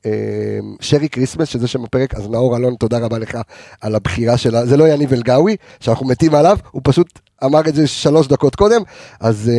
שרי 0.81 1.09
כריסמס, 1.09 1.47
שזה 1.47 1.67
שם 1.67 1.83
הפרק, 1.83 2.15
אז 2.15 2.29
נאור 2.29 2.57
אלון, 2.57 2.75
תודה 2.75 2.97
רבה 2.97 3.19
לך 3.19 3.37
על 3.81 3.95
הבחירה 3.95 4.37
שלה, 4.37 4.65
זה 4.65 4.77
לא 4.77 4.87
יניב 4.87 5.13
אלגאווי, 5.13 5.55
שאנחנו 5.79 6.07
מתים 6.07 6.35
עליו, 6.35 6.57
הוא 6.71 6.81
פשוט 6.85 7.19
אמר 7.43 7.61
את 7.67 7.75
זה 7.75 7.87
שלוש 7.87 8.27
דקות 8.27 8.55
קודם, 8.55 8.81
אז 9.19 9.51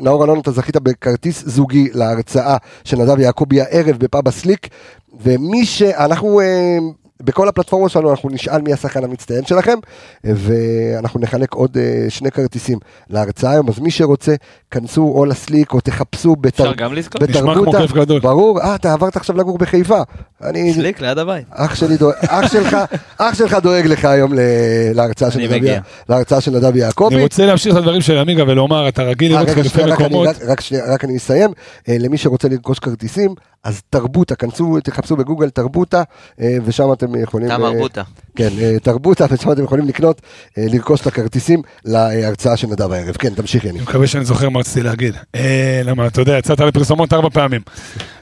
נאור 0.00 0.24
אלון, 0.24 0.40
אתה 0.40 0.50
זכית 0.50 0.76
בכרטיס 0.76 1.44
זוגי 1.46 1.88
להרצאה 1.94 2.56
של 2.84 2.96
נדב 2.96 3.18
יעקבי 3.18 3.60
הערב 3.60 3.96
בפאב 3.98 4.28
הסליק, 4.28 4.68
ומי 5.20 5.66
שאנחנו... 5.66 6.40
Uh, 6.40 7.05
בכל 7.22 7.48
הפלטפורמות 7.48 7.90
שלנו 7.90 8.10
אנחנו 8.10 8.30
נשאל 8.30 8.60
מי 8.62 8.72
השחקן 8.72 9.04
המצטיין 9.04 9.44
שלכם, 9.46 9.78
ואנחנו 10.24 11.20
נחלק 11.20 11.52
עוד 11.54 11.76
אה, 11.76 12.06
שני 12.08 12.30
כרטיסים 12.30 12.78
להרצאה 13.10 13.50
היום, 13.50 13.68
אז 13.68 13.78
מי 13.78 13.90
שרוצה, 13.90 14.34
כנסו 14.70 15.12
או 15.14 15.24
לסליק 15.24 15.72
או 15.72 15.80
תחפשו 15.80 16.36
בתר... 16.36 16.64
גדול. 17.92 18.20
ברור, 18.20 18.60
אה, 18.60 18.74
אתה 18.74 18.92
עברת 18.92 19.16
עכשיו 19.16 19.36
לגור 19.36 19.58
בחיפה. 19.58 20.02
אני... 20.44 20.74
סליק 20.74 21.00
ליד 21.00 21.18
הבית. 21.18 21.46
אח 21.50 21.74
שלי 21.74 21.96
דואג, 21.96 22.14
אח 22.28 22.52
שלך, 22.52 22.76
אח 23.18 23.34
שלך 23.34 23.54
דואג 23.62 23.86
לך 23.86 24.04
היום 24.04 24.34
ל... 24.34 24.38
להרצאה 24.94 25.30
של 25.30 25.38
נדב. 25.38 25.78
להרצאה 26.08 26.40
של 26.40 26.50
נדב 26.50 26.76
יעקבי. 26.76 27.14
אני 27.14 27.22
רוצה 27.22 27.46
להמשיך 27.46 27.72
את 27.72 27.78
הדברים 27.78 28.00
של 28.00 28.18
עמיגה 28.18 28.42
ולומר, 28.46 28.88
אתה 28.88 29.02
רגיל 29.02 29.32
אה, 29.36 29.42
לראות 29.42 29.54
חילופי 29.54 29.68
שנייה, 29.78 29.88
רק 29.94 30.00
אני- 30.00 30.08
מקומות. 30.08 30.28
רק- 30.28 30.42
רק 30.42 30.60
שנייה, 30.60 30.84
רק 30.94 31.04
אני 31.04 31.16
אסיים. 31.16 31.50
אה, 31.88 31.96
למי 31.98 32.18
שרוצה 32.18 32.48
לרכוש 32.48 32.78
כרטיסים, 32.78 33.34
אז 33.64 33.80
תרבותה, 33.90 34.34
כנסו, 34.34 34.78
תחפשו 34.84 35.16
בגוגל 35.16 35.50
תרבותה, 35.50 36.02
ושם 36.64 36.92
אתם 36.92 37.05
יכולים... 37.14 37.48
תם 37.48 37.62
אה, 37.62 37.68
ארבוטה. 37.68 38.02
כן, 38.36 38.48
אה, 38.58 38.76
תרבותה, 38.82 39.24
ושם 39.30 39.52
אתם 39.52 39.64
יכולים 39.64 39.88
לקנות, 39.88 40.20
אה, 40.58 40.66
לרכוש 40.72 41.00
את 41.00 41.06
הכרטיסים 41.06 41.62
להרצאה 41.84 42.56
של 42.56 42.66
נדב 42.66 42.92
הערב. 42.92 43.16
כן, 43.16 43.34
תמשיך 43.34 43.64
יניב. 43.64 43.76
אני 43.76 43.82
מקווה 43.82 44.06
שאני 44.06 44.24
זוכר 44.24 44.48
מה 44.48 44.60
רציתי 44.60 44.82
להגיד. 44.82 45.14
למה, 45.84 46.06
אתה 46.06 46.20
יודע, 46.20 46.38
יצאת 46.38 46.60
לפרסומות 46.60 47.12
ארבע 47.12 47.28
פעמים. 47.28 47.60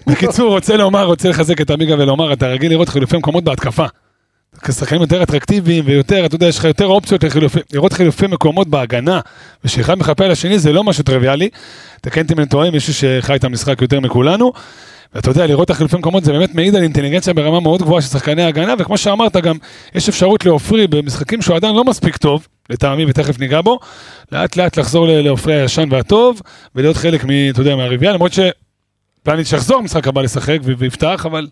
בקיצור, 0.07 0.49
רוצה 0.49 0.77
לומר, 0.77 1.05
רוצה 1.05 1.29
לחזק 1.29 1.61
את 1.61 1.71
עמיגה 1.71 1.95
ולומר, 1.95 2.33
אתה 2.33 2.47
רגיל 2.47 2.71
לראות 2.71 2.89
חילופי 2.89 3.17
מקומות 3.17 3.45
בהתקפה. 3.45 3.87
כשחקנים 4.63 5.01
יותר 5.01 5.23
אטרקטיביים 5.23 5.85
ויותר, 5.87 6.27
אתה 6.27 6.35
יודע, 6.35 6.47
יש 6.47 6.59
לך 6.59 6.65
יותר 6.65 6.87
אופציות 6.87 7.25
לחילופי, 7.25 7.61
לראות 7.73 7.93
חילופי 7.93 8.27
מקומות 8.27 8.69
בהגנה, 8.69 9.21
ושאחד 9.65 9.99
מחפה 9.99 10.25
על 10.25 10.31
השני 10.31 10.59
זה 10.59 10.73
לא 10.73 10.85
משהו 10.85 11.05
טריוויאלי. 11.05 11.49
תקן 12.01 12.23
אותי 12.23 12.35
אם 12.35 12.39
אני 12.39 12.49
טועה, 12.49 12.71
מישהו 12.71 12.95
שחי 12.95 13.35
את 13.35 13.45
המשחק 13.45 13.83
יותר 13.83 14.01
מכולנו. 14.01 14.53
ואתה 15.15 15.31
יודע, 15.31 15.47
לראות 15.47 15.65
את 15.65 15.71
החילופי 15.71 15.97
מקומות 15.97 16.25
זה 16.25 16.33
באמת 16.33 16.55
מעיד 16.55 16.77
על 16.77 16.83
אינטליגנציה 16.83 17.35
ברמה 17.35 17.61
מאוד 17.61 17.83
גבוהה 17.83 18.03
של 18.03 18.09
שחקני 18.09 18.43
ההגנה, 18.43 18.75
וכמו 18.79 18.99
שאמרת 18.99 19.37
גם, 19.37 19.57
יש 19.95 20.09
אפשרות 20.09 20.45
לעופרי 20.45 20.87
במשחקים 20.87 21.43
שהוא 21.43 21.57
עדיין 21.57 21.75
לא 21.75 21.85
מספיק 21.85 22.17
טוב, 22.17 22.47
לטעמי, 22.71 23.05
ותכף 23.09 23.39
ניגע 23.39 23.61
בו, 23.61 23.79
לאט 24.33 24.57
לאט 24.57 24.79
לחזור 24.79 25.07
לעופרי 25.09 25.61
הישן 25.61 25.89
והטוב, 25.91 26.41
ולהיות 26.75 26.97
חלק, 26.97 27.25
אתה 27.51 27.61
יודע, 27.61 27.77
מהרביעייה, 27.77 28.15
למרות 28.15 28.33
שפלניץ' 28.33 29.53
יחזור 29.53 29.81
במשחק 29.81 30.09
הבא 30.09 30.23
לשחק 30.23 30.59
ויפתח, 30.79 31.27
אבל 31.27 31.47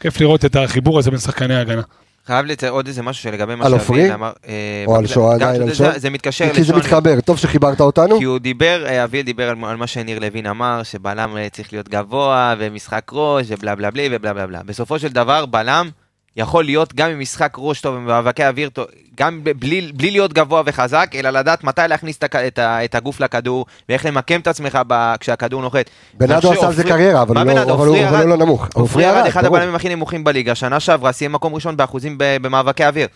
כיף 0.00 0.20
לראות 0.20 0.44
את 0.44 0.56
החיבור 0.56 0.98
הזה 0.98 1.10
בין 1.10 1.20
שחקני 1.20 1.54
ההגנה. 1.54 1.82
חייב 2.26 2.46
לציין 2.46 2.72
עוד 2.72 2.86
איזה 2.86 3.02
משהו 3.02 3.22
שלגבי 3.22 3.54
מה? 3.54 3.70
שאביל 3.70 4.12
אמר. 4.12 4.32
אה, 4.48 4.52
או 4.86 4.96
על 4.96 5.06
שואה 5.06 5.34
עדיין, 5.34 5.62
על 5.62 5.74
שואה? 5.74 5.98
זה- 5.98 6.10
מתקשר 6.10 6.54
כי 6.54 6.62
זה. 6.62 6.76
מתחבר, 6.76 7.20
טוב 7.20 7.38
שחיברת 7.38 7.80
אותנו. 7.80 8.18
כי 8.18 8.24
הוא 8.24 8.38
דיבר, 8.38 8.84
אה, 8.86 9.04
אביל 9.04 9.22
דיבר 9.26 9.48
על, 9.48 9.56
על 9.64 9.76
מה 9.76 9.86
שניר 9.86 10.18
לוין 10.18 10.46
אמר, 10.46 10.82
שבלם 10.82 11.36
אה, 11.36 11.48
צריך 11.52 11.72
להיות 11.72 11.88
גבוה, 11.88 12.54
ומשחק 12.58 13.10
ראש, 13.12 13.46
ובלה 13.48 13.74
בלה 13.74 13.90
בלי, 13.90 14.08
ובלה 14.12 14.32
בלה 14.32 14.46
בלה. 14.46 14.60
בסופו 14.66 14.98
של 14.98 15.08
דבר, 15.08 15.46
בלם 15.46 15.88
יכול 16.36 16.64
להיות 16.64 16.94
גם 16.94 17.10
עם 17.10 17.20
משחק 17.20 17.54
ראש 17.58 17.80
טוב, 17.80 17.94
במאבקי 17.94 18.44
אוויר 18.46 18.68
טוב, 18.68 18.86
גם 19.16 19.40
בלי, 19.44 19.92
בלי 19.94 20.10
להיות 20.10 20.32
גבוה 20.32 20.62
וחזק, 20.66 21.10
אלא 21.14 21.30
לדעת 21.30 21.64
מתי 21.64 21.82
להכניס 21.88 22.16
את, 22.16 22.24
את, 22.24 22.58
את 22.58 22.94
הגוף 22.94 23.20
לכדור, 23.20 23.66
ואיך 23.88 24.06
למקם 24.06 24.40
את 24.40 24.46
עצמך 24.46 24.78
ב, 24.86 25.14
כשהכדור 25.20 25.62
נוחת. 25.62 25.90
בנאדו 26.14 26.52
עשה 26.52 26.66
על 26.66 26.72
זה 26.72 26.84
קריירה, 26.84 27.22
אבל 27.22 27.36
הוא 27.36 27.44
לא-? 27.44 27.62
אבל 27.62 27.86
הוא 27.86 28.08
אבל 28.08 28.22
הוא 28.22 28.28
לא 28.28 28.36
נמוך. 28.36 28.68
עופרי 28.74 29.04
ירד 29.04 29.26
אחד. 29.26 29.44
הבלמים 29.44 29.74
הכי 29.74 29.88
נמוכים 29.88 30.24
בליגה, 30.24 30.54
שנה 30.54 30.80
שעברה 30.80 31.12
סיים 31.12 31.32
מקום 31.32 31.54
ראשון 31.54 31.76
באחוזים 31.76 32.14
במאבקי 32.18 32.84
אוויר. 32.84 33.08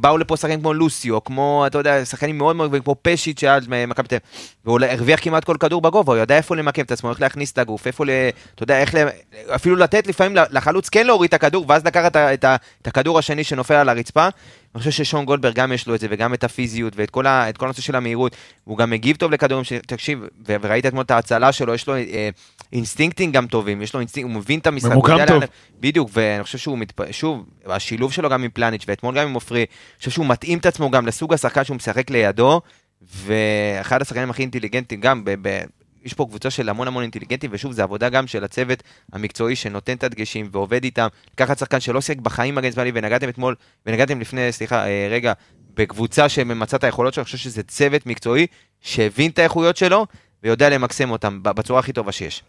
באו 0.00 0.18
לפה 0.18 0.36
שחקנים 0.36 0.60
כמו 0.60 0.74
לוסיו, 0.74 1.24
כמו, 1.24 1.64
אתה 1.66 1.78
יודע, 1.78 2.04
שחקנים 2.04 2.38
מאוד 2.38 2.56
מאוד 2.56 2.68
גבוהים, 2.68 2.82
כמו 2.82 2.96
פשיט 3.02 3.38
שהיה 3.38 3.58
מכבי 3.86 4.08
תל 4.08 4.14
אביב, 4.14 4.26
והוא 4.64 4.80
הרוויח 4.90 5.20
כמעט 5.22 5.44
כל 5.44 5.56
כדור 5.60 5.80
בגובה, 5.80 6.12
הוא 6.12 6.20
יודע 6.20 6.36
איפה 6.36 6.56
למקם 6.56 6.82
את 6.82 6.92
עצמו, 6.92 7.10
איך 7.10 7.20
להכניס 7.20 7.52
את 7.52 7.58
הגוף, 7.58 7.86
איפה, 7.86 8.04
ל, 8.04 8.10
אתה 8.54 8.62
יודע, 8.62 8.80
איך, 8.80 8.94
ל, 8.94 9.08
אפילו 9.54 9.76
לתת 9.76 10.06
לפעמים 10.06 10.36
לחלוץ 10.50 10.88
כן 10.88 11.06
להוריד 11.06 11.28
את 11.28 11.34
הכדור, 11.34 11.64
ואז 11.68 11.84
לקחת 11.84 12.16
את, 12.16 12.44
את, 12.82 12.86
הכדור 12.86 13.18
השני 13.18 13.44
שנופל 13.44 13.74
על 13.74 13.88
הרצפה. 13.88 14.28
אני 14.74 14.78
חושב 14.78 14.90
ששון 14.90 15.24
גולדברג 15.24 15.54
גם 15.54 15.72
יש 15.72 15.86
לו 15.86 15.94
את 15.94 16.00
זה, 16.00 16.06
וגם 16.10 16.34
את 16.34 16.44
הפיזיות, 16.44 16.92
ואת 16.96 17.10
כל, 17.10 17.26
ה, 17.26 17.46
כל 17.56 17.64
הנושא 17.64 17.82
של 17.82 17.96
המהירות, 17.96 18.36
הוא 18.64 18.78
גם 18.78 18.90
מגיב 18.90 19.16
טוב 19.16 19.32
לכדורים, 19.32 19.64
ש- 19.64 19.72
תקשיב, 19.72 20.20
וראית 20.46 20.86
אתמול 20.86 21.02
את 21.02 21.10
ההצלה 21.10 21.52
שלו, 21.52 21.74
יש 21.74 21.86
לו 21.86 21.94
אה, 21.96 22.28
אינסטינקטים 22.72 23.32
גם 23.32 23.46
טובים, 23.46 23.82
יש 23.82 23.94
לו 23.94 24.00
אינסטינקט, 24.00 24.30
הוא 24.30 24.36
מבין 24.36 24.58
את 24.58 24.66
המשחק, 24.66 24.92
ממוקם 24.92 25.26
טוב. 25.26 25.42
בדיוק, 25.80 26.10
ואני 26.12 26.42
חושב 26.42 26.58
שהוא, 26.58 26.78
מתפ... 26.78 27.12
שוב, 27.12 27.44
השילוב 27.66 28.12
שלו 28.12 28.28
גם 28.28 28.42
עם 28.42 28.50
פלניץ' 28.50 28.84
ואתמול 28.88 29.18
גם 29.18 29.28
עם 29.28 29.34
עופרי, 29.34 29.60
אני 29.60 29.98
חושב 29.98 30.10
שהוא 30.10 30.26
מתאים 30.26 30.58
את 30.58 30.66
עצמו 30.66 30.90
גם 30.90 31.06
לסוג 31.06 31.34
השחקן 31.34 31.64
שהוא 31.64 31.76
משחק 31.76 32.10
לידו, 32.10 32.60
ואחד 33.02 34.02
השחקנים 34.02 34.30
הכי 34.30 34.42
אינטליגנטים 34.42 35.00
גם, 35.00 35.24
ב... 35.24 35.34
ב... 35.42 35.60
יש 36.04 36.14
פה 36.14 36.26
קבוצה 36.28 36.50
של 36.50 36.68
המון 36.68 36.86
המון 36.88 37.02
אינטליגנטים, 37.02 37.50
ושוב, 37.52 37.72
זו 37.72 37.82
עבודה 37.82 38.08
גם 38.08 38.26
של 38.26 38.44
הצוות 38.44 38.82
המקצועי 39.12 39.56
שנותן 39.56 39.96
את 39.96 40.04
הדגשים 40.04 40.48
ועובד 40.52 40.84
איתם. 40.84 41.08
לקחת 41.34 41.58
שחקן 41.58 41.80
שלא 41.80 42.00
שיחק 42.00 42.20
בחיים 42.20 42.54
מגן 42.54 42.72
שמאלי, 42.72 42.92
ונגעת 42.94 43.28
אתמול, 43.28 43.54
ונגעת 43.86 44.20
לפני, 44.20 44.52
סליחה, 44.52 44.86
אה, 44.86 45.08
רגע, 45.10 45.32
בקבוצה 45.74 46.28
שממצה 46.28 46.76
את 46.76 46.84
היכולות 46.84 47.14
שלו, 47.14 47.20
אני 47.20 47.24
חושב 47.24 47.38
שזה 47.38 47.62
צוות 47.62 48.06
מקצועי 48.06 48.46
שהבין 48.80 49.30
את 49.30 49.38
האיכויות 49.38 49.76
שלו, 49.76 50.06
ויודע 50.42 50.70
למקסם 50.70 51.10
אותם 51.10 51.42
בצורה 51.42 51.80
הכי 51.80 51.92
טובה 51.92 52.12
שיש. 52.12 52.42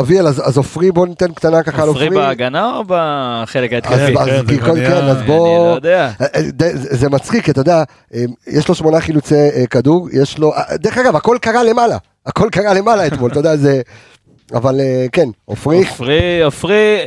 אביאל, 0.00 0.26
אז 0.26 0.48
אז 0.48 0.56
עופרי, 0.56 0.92
בוא 0.92 1.06
ניתן 1.06 1.32
קטנה 1.32 1.62
ככה 1.62 1.82
על 1.82 1.88
עופרי 1.88 2.06
עופרי. 2.06 2.22
בהגנה 2.22 2.76
או 2.76 2.84
בחלק 2.86 3.72
ההתקפי? 3.72 3.94
אז 3.94 4.10
כן, 4.48 4.56
כן, 4.74 5.26
בוא... 5.26 5.78
זה 6.72 7.08
מצחיק, 7.10 7.48
אתה 7.50 7.60
יודע, 7.60 7.82
אה, 8.14 8.24
יש 8.46 8.68
לו 8.68 8.74
שמונה 8.74 9.00
חילוצי 9.00 9.34
אה, 9.34 9.66
כדור, 9.70 10.08
יש 10.12 10.38
לו... 10.38 10.54
אה, 10.54 10.76
דרך 10.76 10.98
אגב, 10.98 11.16
הכל 11.16 11.36
קרה 11.40 11.64
למעלה. 11.64 11.96
הכל 12.26 12.48
קרה 12.52 12.74
למעלה 12.74 13.06
אתמול, 13.06 13.30
אתה 13.30 13.38
יודע, 13.38 13.56
זה... 13.56 13.80
אבל 14.54 14.80
אה, 14.80 15.06
כן, 15.12 15.28
עופרי, 15.44 15.78
עופרי, 15.78 16.42
עופרי, 16.42 16.98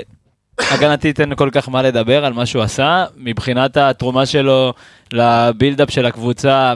הגנתית 0.72 1.20
אין 1.20 1.36
כל 1.36 1.50
כך 1.52 1.70
מה 1.70 1.82
לדבר 1.82 2.26
על 2.26 2.34
מה 2.34 2.46
שהוא 2.46 2.64
עשה. 2.64 3.06
מבחינת 3.18 3.78
התרומה 3.78 4.26
שלו 4.26 4.74
לבילדאפ 5.14 5.90
של 5.90 6.06
הקבוצה, 6.06 6.74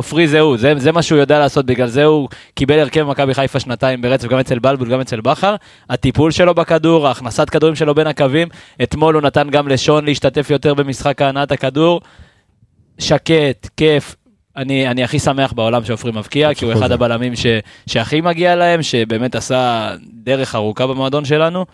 עופרי 0.00 0.28
זה 0.28 0.40
הוא, 0.40 0.56
זה, 0.56 0.72
זה 0.76 0.92
מה 0.92 1.02
שהוא 1.02 1.18
יודע 1.18 1.38
לעשות, 1.38 1.66
בגלל 1.66 1.86
זה 1.86 2.04
הוא 2.04 2.28
קיבל 2.54 2.78
הרכב 2.78 3.02
מכבי 3.02 3.34
חיפה 3.34 3.60
שנתיים 3.60 4.02
ברצף, 4.02 4.28
גם 4.28 4.38
אצל 4.38 4.58
בלבול, 4.58 4.88
גם 4.88 5.00
אצל 5.00 5.20
בכר. 5.20 5.54
הטיפול 5.90 6.30
שלו 6.30 6.54
בכדור, 6.54 7.08
הכנסת 7.08 7.50
כדורים 7.50 7.74
שלו 7.74 7.94
בין 7.94 8.06
הקווים, 8.06 8.48
אתמול 8.82 9.14
הוא 9.14 9.22
נתן 9.22 9.50
גם 9.50 9.68
לשון 9.68 10.04
להשתתף 10.04 10.50
יותר 10.50 10.74
במשחק 10.74 11.22
הנעת 11.22 11.52
הכדור. 11.52 12.00
שקט, 12.98 13.68
כיף. 13.76 14.16
אני, 14.56 14.88
אני 14.88 15.04
הכי 15.04 15.18
שמח 15.18 15.52
בעולם 15.52 15.84
שעופרי 15.84 16.12
מבקיע, 16.12 16.54
כי 16.54 16.64
הוא 16.64 16.72
אחד 16.72 16.92
הבלמים 16.92 17.36
ש, 17.36 17.46
שהכי 17.86 18.20
מגיע 18.20 18.56
להם, 18.56 18.82
שבאמת 18.82 19.34
עשה 19.34 19.90
דרך 20.22 20.54
ארוכה 20.54 20.86
במועדון 20.86 21.24
שלנו. 21.24 21.66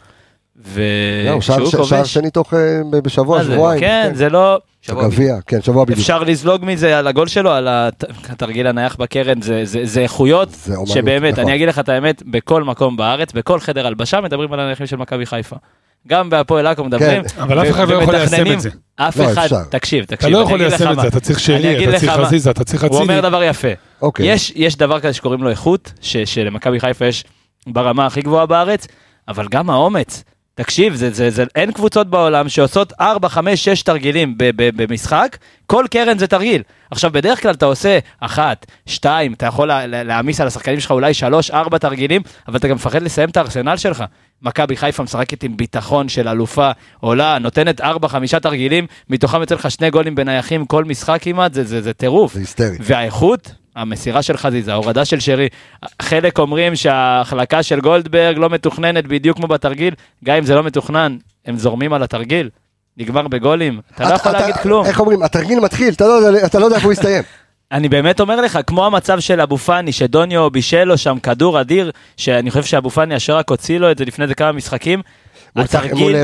זהו, 0.65 1.43
שער 1.43 1.63
ושהוא 1.63 1.85
ש- 1.85 1.89
שער 1.89 1.99
כובש, 1.99 2.15
שני 2.15 2.31
תוך 2.31 2.55
אה, 2.55 2.59
בשבוע? 3.05 3.45
שבועיים. 3.45 3.81
כן, 3.81 4.11
זה 4.15 4.29
לא... 4.29 4.59
גביע, 4.91 5.37
כן, 5.47 5.63
שבוע 5.63 5.85
בדיוק. 5.85 5.99
אפשר 5.99 6.23
לזלוג 6.23 6.65
מזה 6.65 6.99
על 6.99 7.07
הגול 7.07 7.27
שלו, 7.29 7.51
על 7.51 7.69
הת- 7.69 8.05
התרגיל 8.29 8.67
הנייח 8.67 8.97
בקרן, 8.97 9.43
זה, 9.43 9.61
זה, 9.65 9.81
זה 9.83 10.01
איכויות 10.01 10.49
שבאמת, 10.87 11.33
נכון. 11.33 11.45
אני 11.45 11.55
אגיד 11.55 11.69
לך 11.69 11.79
את 11.79 11.89
האמת, 11.89 12.23
בכל 12.27 12.63
מקום 12.65 12.97
בארץ, 12.97 13.33
בכל 13.33 13.61
חדר 13.61 13.87
הלבשה 13.87 14.21
מדברים 14.21 14.53
על 14.53 14.61
הנייחים 14.61 14.87
של 14.87 14.97
מכבי 14.97 15.27
חיפה. 15.27 15.57
גם 16.09 16.31
בהפועל 16.31 16.67
עכו 16.67 16.85
מדברים. 16.85 17.23
כן, 17.23 17.43
אבל 17.43 17.63
אף 17.63 17.71
אחד 17.71 17.89
לא 17.89 17.95
יכול 18.03 18.15
ליישם. 18.17 18.53
את 18.53 18.61
זה. 18.61 18.71
אף 18.97 19.17
לא, 19.17 19.33
אחד, 19.33 19.43
אפשר. 19.45 19.63
תקשיב, 19.71 20.05
אתה 20.05 20.17
תקשיב, 20.17 20.31
לא 20.31 20.39
יכול 20.39 20.59
ליישם 20.59 20.93
את. 20.93 21.01
זה, 21.01 21.09
אתה 21.09 21.21
צריך 21.21 21.39
אני 21.51 21.59
שרי, 21.63 21.77
אגיד 21.77 21.89
אתה 21.89 21.97
לך 21.97 22.05
צריך. 22.05 22.27
חזיזה, 22.27 22.51
אתה 22.51 22.65
צריך 22.65 22.83
הוא 22.85 22.91
אומר 23.01 23.05
אצילי. 23.19 23.21
דבר 23.29 23.43
יפה. 23.43 23.69
אוקיי. 24.03 24.27
יש, 24.33 24.53
יש 24.57 24.77
דבר 24.77 25.01
כזה 25.01 25.13
שקוראים 25.13 25.43
לו 25.43 25.51
איכות, 25.51 25.93
שלמכבי 26.25 26.81
חיפה 26.81 27.07
יש 27.07 27.25
ברמה 27.67 28.07
הכי 28.07 28.21
גבוהה 28.23 28.47
בארץ, 28.47 28.87
אבל 29.29 29.47
גם 29.51 29.71
האומץ. 29.71 30.25
תקשיב, 30.61 30.95
זה, 30.95 31.11
זה, 31.11 31.31
זה, 31.31 31.45
אין 31.55 31.73
קבוצות 31.73 32.11
בעולם 32.11 32.49
שעושות 32.49 32.93
4, 33.01 33.29
5, 33.29 33.65
6 33.65 33.83
תרגילים 33.83 34.35
ב, 34.39 34.45
ב, 34.57 34.83
במשחק, 34.83 35.37
כל 35.67 35.85
קרן 35.91 36.19
זה 36.19 36.27
תרגיל. 36.27 36.63
עכשיו, 36.91 37.11
בדרך 37.11 37.43
כלל 37.43 37.55
אתה 37.55 37.67
עושה 37.67 37.99
1, 38.21 38.67
2, 38.87 39.33
אתה 39.33 39.47
יכול 39.47 39.69
לה- 39.69 39.87
לה- 39.87 40.03
להעמיס 40.03 40.41
על 40.41 40.47
השחקנים 40.47 40.81
שלך 40.81 40.91
אולי 40.91 41.15
3, 41.15 41.51
4 41.51 41.79
תרגילים, 41.79 42.23
אבל 42.49 42.57
אתה 42.57 42.69
גם 42.69 42.75
מפחד 42.75 43.03
לסיים 43.03 43.29
את 43.29 43.37
הארסנל 43.37 43.77
שלך. 43.77 44.05
מכבי 44.43 44.77
חיפה 44.77 45.03
משחקת 45.03 45.43
עם 45.43 45.57
ביטחון 45.57 46.09
של 46.09 46.29
אלופה, 46.29 46.71
עולה, 47.01 47.39
נותנת 47.39 47.81
4, 47.81 48.09
5 48.09 48.35
תרגילים, 48.35 48.87
מתוכם 49.11 49.41
יוצא 49.41 49.55
לך 49.55 49.71
שני 49.71 49.91
גולים 49.91 50.15
בנייחים 50.15 50.67
כל 50.67 50.85
משחק 50.85 51.19
כמעט, 51.23 51.55
זה, 51.55 51.65
זה, 51.65 51.83
זה 51.83 51.93
טירוף. 51.93 52.35
זה 52.35 52.41
היסטרי. 52.41 52.77
והאיכות, 52.81 53.51
המסירה 53.77 54.23
של 54.23 54.37
חזיזה, 54.37 54.73
ההורדה 54.73 55.05
של 55.05 55.21
שרי, 55.21 55.49
חלק 56.03 56.39
אומרים 56.39 56.77
שההחלקה 56.77 57.63
של 57.63 57.81
גולדברג 57.81 58.39
לא 58.39 58.51
מתוכננת 58.51 59.07
בדיוק 59.07 59.37
כמו 59.37 59.47
בתרגיל, 59.47 59.95
גם 60.25 60.37
אם 60.37 60.45
זה 60.45 60.55
לא 60.55 60.63
מתוכנן, 60.63 61.17
הם 61.47 61.57
זורמים 61.59 61.93
על 61.93 62.03
התרגיל, 62.03 62.51
נגמר 62.97 63.29
בגולים, 63.29 63.81
אתה 63.95 64.09
לא 64.09 64.15
יכול 64.15 64.33
להגיד 64.33 64.57
כלום. 64.57 64.87
איך 64.87 65.01
אומרים, 65.01 65.23
התרגיל 65.23 65.61
מתחיל, 65.61 65.95
אתה 65.95 66.05
לא 66.07 66.13
יודע- 66.13 66.47
אתה 66.47 66.59
לא 66.59 66.75
איפה 66.75 66.85
הוא 66.85 66.93
יסתיים. 66.93 67.23
אני 67.73 67.89
באמת 67.89 68.21
אומר 68.21 68.41
לך, 68.41 68.59
כמו 68.67 68.87
המצב 68.87 69.21
של 69.21 69.41
אבו 69.41 69.59
פאני, 69.59 69.93
שדוניו 69.93 70.51
בישל 70.51 70.85
לו 70.85 70.99
שם 70.99 71.19
כדור 71.19 71.61
אדיר, 71.61 71.91
שאני 72.17 72.51
חושב 72.51 72.65
שאבו 72.65 72.91
פאני 72.91 73.17
אשר 73.17 73.37
רק 73.37 73.51
הוציא 73.51 73.79
לו 73.79 73.91
את 73.91 73.99
זה 73.99 74.05
לפני 74.05 74.23
איזה 74.23 74.35
כמה 74.35 74.53
משחקים. 74.53 75.03
הגליל. 75.93 76.17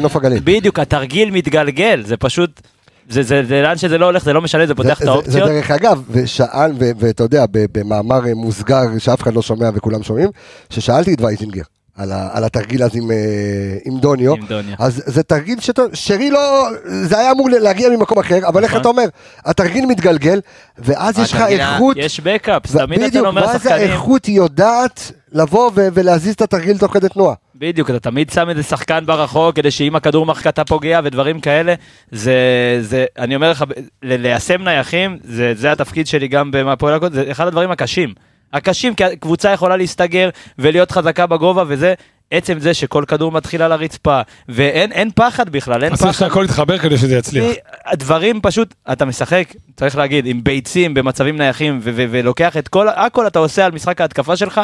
בדיוק, 0.45 0.79
התרגיל 0.79 1.31
מתגלגל, 1.31 2.03
זה 2.05 2.17
פשוט, 2.17 2.61
זה, 3.09 3.23
זה, 3.23 3.43
זה 3.49 3.63
לאן 3.63 3.77
שזה 3.77 3.99
לא 3.99 4.07
הולך, 4.07 4.25
זה 4.25 4.33
לא 4.33 4.43
משנה, 4.43 4.67
זה 4.67 4.75
פותח 4.75 4.89
זה- 4.89 4.93
את 4.93 5.05
זה- 5.05 5.11
האופציות. 5.11 5.33
זה 5.49 5.53
דרך 5.55 5.71
אגב, 5.71 6.03
ושאל, 6.11 6.71
ואתה 6.79 7.23
יודע, 7.23 7.45
במאמר 7.53 8.27
אה, 8.27 8.35
מוסגר 8.35 8.99
שאף 8.99 9.23
אחד 9.23 9.35
לא 9.35 9.43
שומע 9.43 9.69
וכולם 9.75 10.03
שומעים, 10.03 10.29
ששאלתי 10.71 11.15
את 11.15 11.21
וייטינגר 11.21 11.63
על 11.97 12.13
ה- 12.13 12.29
על 12.33 12.45
התרגיל 12.45 12.83
הזה 12.83 12.99
עם, 12.99 13.11
אה, 13.11 13.17
עם 13.85 13.99
דוניו, 13.99 14.35
עם 14.35 14.47
דוניו. 14.47 14.75
אז 14.79 15.03
זה 15.07 15.23
תרגיל 15.23 15.61
שאתה, 15.61 15.83
שרי 15.93 16.31
לא, 16.31 16.69
זה 16.85 17.19
היה 17.19 17.31
אמור 17.33 17.51
להגיע 17.51 17.89
ממקום 17.89 18.19
אחר, 18.19 18.49
אבל 18.49 18.63
איך 18.63 18.71
נכון. 18.71 18.81
אתה 18.81 18.89
אומר, 18.89 19.05
התרגיל 19.45 19.87
מתגלגל, 19.87 20.41
ואז 20.79 21.19
יש 21.19 21.33
לך 21.33 21.41
איכות, 21.49 21.97
יש 22.01 22.21
בקאפ, 22.21 22.63
תמיד 22.77 22.99
אתה 22.99 23.09
בדיוק, 23.09 23.27
אומר 23.27 23.43
ואז 23.43 23.55
לשחקנים, 23.57 23.91
האיכות 23.91 24.29
יודעת 24.29 25.13
לבוא 25.33 25.71
ולהזיז 25.75 26.35
את 26.35 26.43
התרגיל 26.43 26.79
תוך 26.79 26.93
כדי 26.93 27.09
תנועה. 27.09 27.35
בדיוק, 27.63 27.91
אתה 27.91 28.01
תמיד 28.01 28.31
שם 28.31 28.49
איזה 28.49 28.63
שחקן 28.63 29.07
ברחוק, 29.07 29.57
כדי 29.57 29.71
שאם 29.71 29.97
הכדור 29.97 30.27
מרחק 30.27 30.47
אתה 30.47 30.65
פוגע 30.65 31.01
ודברים 31.05 31.41
כאלה, 31.41 31.75
זה, 32.11 32.35
זה, 32.81 33.05
אני 33.19 33.35
אומר 33.35 33.51
לך, 33.51 33.65
ליישם 34.03 34.63
נייחים, 34.63 35.19
זה, 35.25 35.53
זה 35.55 35.73
התפקיד 35.73 36.07
שלי 36.07 36.29
גם 36.29 36.51
בהפועל 36.51 36.95
הקוד, 36.95 37.13
זה 37.13 37.25
אחד 37.31 37.47
הדברים 37.47 37.71
הקשים. 37.71 38.15
הקשים, 38.53 38.95
כי 38.95 39.05
קבוצה 39.21 39.51
יכולה 39.51 39.77
להסתגר 39.77 40.29
ולהיות 40.59 40.91
חזקה 40.91 41.27
בגובה, 41.27 41.65
וזה 41.67 41.95
עצם 42.31 42.59
זה 42.59 42.75
שכל 42.75 43.05
כדור 43.09 43.33
מתחיל 43.33 43.63
על 43.63 43.73
הרצפה, 43.73 44.21
ואין 44.49 44.93
אין 44.93 45.11
פחד 45.15 45.49
בכלל, 45.49 45.85
אין 45.85 45.93
אז 45.93 45.99
צריך 45.99 46.17
פחד. 46.17 46.27
שהכל 46.27 46.45
יתחבר 46.45 46.79
כדי 46.79 46.99
שזה 46.99 47.17
יצליח. 47.17 47.45
הדברים 47.87 48.41
פשוט, 48.41 48.75
אתה 48.93 49.05
משחק, 49.05 49.49
צריך 49.77 49.97
להגיד, 49.97 50.27
עם 50.27 50.45
ביצים 50.45 50.95
במצבים 50.95 51.37
נייחים, 51.37 51.81
ולוקח 51.83 52.57
את 52.57 52.69
כל, 52.69 52.89
הכל 52.89 53.27
אתה 53.27 53.39
עושה 53.39 53.67
על 53.67 53.73
משחק 53.73 54.01
ההתקפה 54.01 54.37
שלך, 54.37 54.61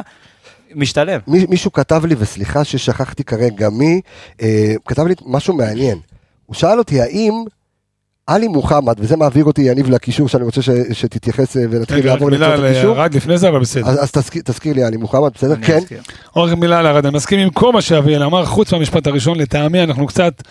משתלם. 0.74 1.20
מי- 1.26 1.46
מישהו 1.48 1.72
כתב 1.72 2.06
לי, 2.06 2.14
וסליחה 2.18 2.64
ששכחתי 2.64 3.24
כרגע 3.24 3.68
מי, 3.70 4.00
אה, 4.42 4.74
כתב 4.86 5.06
לי 5.06 5.14
משהו 5.26 5.54
מעניין. 5.54 5.98
הוא 6.46 6.54
שאל 6.54 6.78
אותי 6.78 7.00
האם 7.00 7.32
עלי 8.26 8.48
מוחמד, 8.48 8.94
וזה 8.98 9.16
מעביר 9.16 9.44
אותי 9.44 9.62
יניב 9.62 9.90
לקישור 9.90 10.28
שאני 10.28 10.44
רוצה 10.44 10.62
ש, 10.62 10.70
שתתייחס 10.92 11.56
אה, 11.56 11.62
ונתחיל 11.70 11.98
רק 11.98 12.04
לעבור 12.04 12.30
לקצת 12.30 12.42
על 12.46 12.64
הקישור. 12.66 13.00
ארד 13.02 13.14
לפני 13.14 13.38
זה, 13.38 13.48
אבל 13.48 13.60
בסדר. 13.60 13.86
אז, 13.88 14.02
אז 14.02 14.10
תזכיר, 14.12 14.42
תזכיר 14.44 14.74
לי 14.74 14.82
עלי 14.84 14.96
מוחמד, 14.96 15.30
בסדר? 15.34 15.54
כן. 15.62 15.78
רק 16.36 16.52
מילה 16.52 16.78
על 16.78 16.86
ארד, 16.86 17.06
אני 17.06 17.16
מסכים 17.16 17.38
עם 17.40 17.50
כל 17.50 17.72
מה 17.72 17.82
שאביאל 17.82 18.22
אמר, 18.22 18.44
חוץ 18.46 18.72
מהמשפט 18.72 19.06
הראשון, 19.06 19.38
לטעמי 19.38 19.82
אנחנו 19.82 20.06
קצת, 20.06 20.42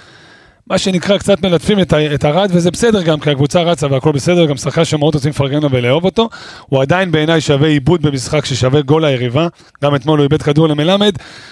מה 0.70 0.78
שנקרא, 0.78 1.18
קצת 1.18 1.44
מלטפים 1.44 1.80
את 1.80 1.94
ה- 1.94 2.14
את 2.14 2.26
ארד, 2.26 2.50
וזה 2.54 2.72
בסדר 2.72 3.02
גם, 3.02 3.20
כי 3.20 3.32
הקבוצה 3.32 3.62
רצה 3.62 3.88
והכל 3.92 4.12
בסדר, 4.12 4.46
גם 4.46 4.58
שחקן 4.58 4.86
שמאוד 4.86 5.16
רוצים 5.16 5.30
לפרגן 5.30 5.60
לו 5.62 5.72
ולאהוב 5.72 6.06
אותו. 6.06 6.30
הוא 6.70 6.82
עדיין 6.82 7.12
בעיניי 7.12 7.42
שווה 7.42 7.68
עיבוד 7.68 8.02
במשחק 8.02 8.46
ששווה 8.46 8.82
גול 8.82 9.06
ליריבה. 9.06 9.48
גם 9.84 9.96
אתמול 9.96 10.20
הוא 10.20 10.24
איבד 10.24 10.42
כדור 10.42 10.68
למלמד, 10.68 11.12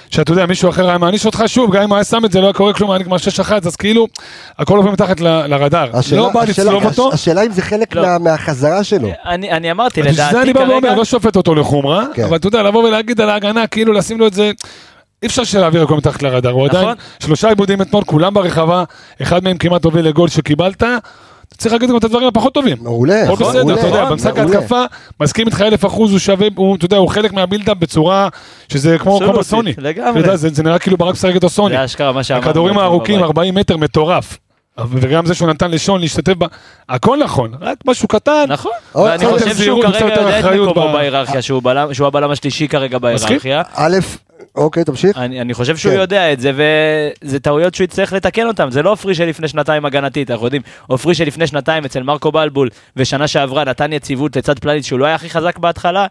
שאתה 0.10 0.32
יודע, 0.32 0.46
מישהו 0.46 0.70
אחר 0.70 0.90
היה 0.90 0.98
מעניש 0.98 1.26
אותך, 1.26 1.44
שוב, 1.48 1.76
גם 1.76 1.82
אם 1.82 1.90
הוא 1.90 1.96
היה 1.96 2.04
שם 2.04 2.26
את 2.26 2.32
זה, 2.32 2.42
לא 2.42 2.46
היה 2.46 2.54
קורה 2.54 2.74
כלום, 2.74 2.92
היה 2.92 3.00
נגמר 3.00 3.18
6-1, 3.18 3.68
אז 3.68 3.76
כאילו, 3.76 4.08
הכל 4.60 4.78
עובר 4.78 4.92
מתחת 4.92 5.20
ל- 5.22 5.48
לרדאר. 5.48 5.90
השאלה, 5.98 6.22
לא 6.22 6.30
בא 6.34 6.42
השאלה, 6.42 6.68
לצלוב 6.72 6.86
אותו. 6.86 7.14
השאלה 7.14 7.46
אם 7.46 7.52
זה 7.52 7.62
חלק 7.62 7.96
לא. 7.96 8.02
מה, 8.02 8.18
מהחזרה 8.20 8.84
שלו. 8.84 9.10
אני, 9.26 9.52
אני 9.52 9.72
אמרתי, 9.72 10.02
בשביל 10.02 10.16
זה 10.16 10.22
לדעתי 10.22 10.38
אני 10.42 10.54
בא 10.54 10.60
ואומר, 10.60 10.82
כרגע, 10.82 10.96
לא 10.96 11.06
שופט 11.06 11.36
אותו 11.36 11.56
לחומרה, 11.56 12.06
כן. 12.14 12.24
אבל 12.24 12.36
אתה 12.38 12.48
יודע, 12.48 12.64
לבוא 12.64 12.84
ולהגיד 12.88 13.22
על 13.22 13.30
ההגנה, 13.30 13.68
כאילו 13.68 13.94
לשים 13.94 14.20
לו 14.20 14.28
את 14.28 14.34
זה, 14.34 14.52
אי 15.26 15.30
אפשר 15.30 15.44
שלהעביר 15.44 15.84
הכל 15.84 15.98
מתחת 15.98 16.24
לרדאר, 16.24 16.52
הוא 16.52 16.68
נכון. 16.68 16.80
עדיין, 16.80 16.96
שלושה 17.20 17.50
עיבודים 17.50 17.82
אתמול, 17.82 18.04
כולם 18.04 18.34
ברחבה, 18.34 18.84
אחד 19.22 19.44
מהם 19.44 19.58
כמעט 19.58 19.86
הוביל 19.86 20.06
לגול 20.08 20.30
שקיבלת, 20.30 20.78
אתה 20.78 20.98
צריך 21.58 21.74
להגיד 21.74 21.90
גם 21.90 21.98
את 21.98 22.04
הדברים 22.04 22.28
הפחות 22.28 22.54
טובים. 22.54 22.78
מעולה, 22.82 23.24
הכל 23.24 23.34
נכון, 23.34 23.48
בסדר, 23.48 23.64
מעולה, 23.64 23.80
אתה 23.80 23.88
יודע, 23.88 24.02
נכון, 24.04 24.12
במשחק. 24.12 24.38
ההתקפה, 24.38 24.84
מסכים 25.20 25.48
איתך 25.48 25.62
אלף 25.62 25.86
אחוז, 25.86 26.12
הוא 26.12 26.20
שווה, 26.20 26.48
הוא, 26.56 26.76
אתה 26.76 26.86
יודע, 26.86 26.98
הוא 26.98 27.10
חלק 27.10 27.34
מהבילדאפ 27.34 27.78
בצורה, 27.78 28.30
שזה 28.70 28.98
כמו 28.98 29.20
כמו 29.20 29.34
בסוני. 29.34 29.74
לגמרי. 29.78 30.10
אתה 30.12 30.20
יודע, 30.20 30.36
זה 30.36 30.50
זה 30.54 30.64
נראה 30.64 30.80
כאילו 30.80 30.98
ברק 30.98 31.14
משחק 31.14 31.36
איתו 31.36 31.50
סוני. 31.50 31.76
זה 31.78 31.86
אשכרה 31.86 32.12
מה 32.12 32.24
שאמרנו. 32.24 32.46
הכדורים 32.46 32.70
אתמול 32.74 32.84
הארוכים, 32.84 33.16
בבית. 33.16 33.26
40 33.26 33.56
מטר, 33.56 33.78
מטורף. 33.78 34.38
וגם 34.92 35.26
זה 35.26 35.34
שהוא 35.34 35.50
נתן 35.50 35.72
לשון 35.72 36.02
להשתתף 36.02 36.34
בה, 36.34 36.48
הכל 36.90 37.18
נכון, 37.24 37.52
רק 37.62 37.78
משהו 37.86 38.08
קטן. 38.08 38.46
נכון, 38.48 38.72
עוד 38.92 39.10
ואני 39.10 39.26
חושב 39.28 39.56
שהוא 39.56 39.84
כרגע 39.84 40.16
יודע 40.16 40.40
את 40.40 40.46
מקומו 40.46 40.90
ב- 40.90 40.94
בהיררכיה, 40.94 41.42
שהוא 41.42 41.62
הבלם 42.08 42.32
השלישי 42.32 42.68
כרגע 42.68 42.98
בהיררכיה. 42.98 43.62
א', 43.76 43.98
אוקיי, 44.56 44.84
תמשיך. 44.84 45.18
אני, 45.18 45.42
אני 45.42 45.54
חושב 45.54 45.78
שהוא 45.78 45.94
כן. 45.94 46.00
יודע 46.00 46.34
את 46.34 46.40
זה, 46.40 46.52
וזה 46.56 47.40
טעויות 47.40 47.76
שהוא 47.76 47.86
יצטרך 47.86 48.14
לתקן 48.14 48.48
אותן. 48.48 48.72
זה 48.72 48.82
לא 48.82 48.92
עופרי 48.92 49.16
של 49.16 49.26
לפני 49.26 49.48
שנתיים 49.48 49.86
הגנתית, 49.86 50.32
אנחנו 50.32 50.46
יודעים. 50.46 50.62
עופרי 50.88 51.16
של 51.16 51.24
לפני 51.28 51.48
שנתיים 51.48 51.86
אצל 51.86 52.04
מרקו 52.04 52.32
בלבול, 52.32 52.70
ושנה 52.96 53.28
שעברה 53.28 53.64
נתן 53.64 53.94
יציבות 53.94 54.36
לצד 54.36 54.60
פלניץ' 54.60 54.86
שהוא 54.86 55.00
לא 55.00 55.06
היה 55.06 55.16
הכי 55.16 55.30
חזק 55.30 55.58
בהתחלה, 55.58 56.08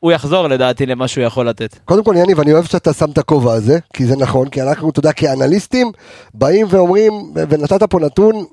הוא 0.00 0.12
יחזור 0.12 0.48
לדעתי 0.48 0.86
למה 0.86 1.08
שהוא 1.08 1.24
יכול 1.24 1.48
לתת. 1.48 1.78
קודם 1.84 2.04
כל, 2.04 2.14
יניב, 2.18 2.40
אני 2.40 2.52
אוהב 2.52 2.64
שאתה 2.64 2.92
שם 2.92 3.10
את 3.10 3.18
הכובע 3.18 3.52
הזה, 3.52 3.78
כי 3.92 4.06
זה 4.06 4.16
נכון, 4.16 4.48
כי 4.48 4.62
אנחנו, 4.62 4.90
אתה 4.90 5.00
יודע, 5.00 5.12
כאנליסטים, 5.12 5.92
באים 6.34 6.66
ואומרים, 6.70 7.12
ונתת 7.34 7.82
פה 7.82 8.00
נתון 8.00 8.44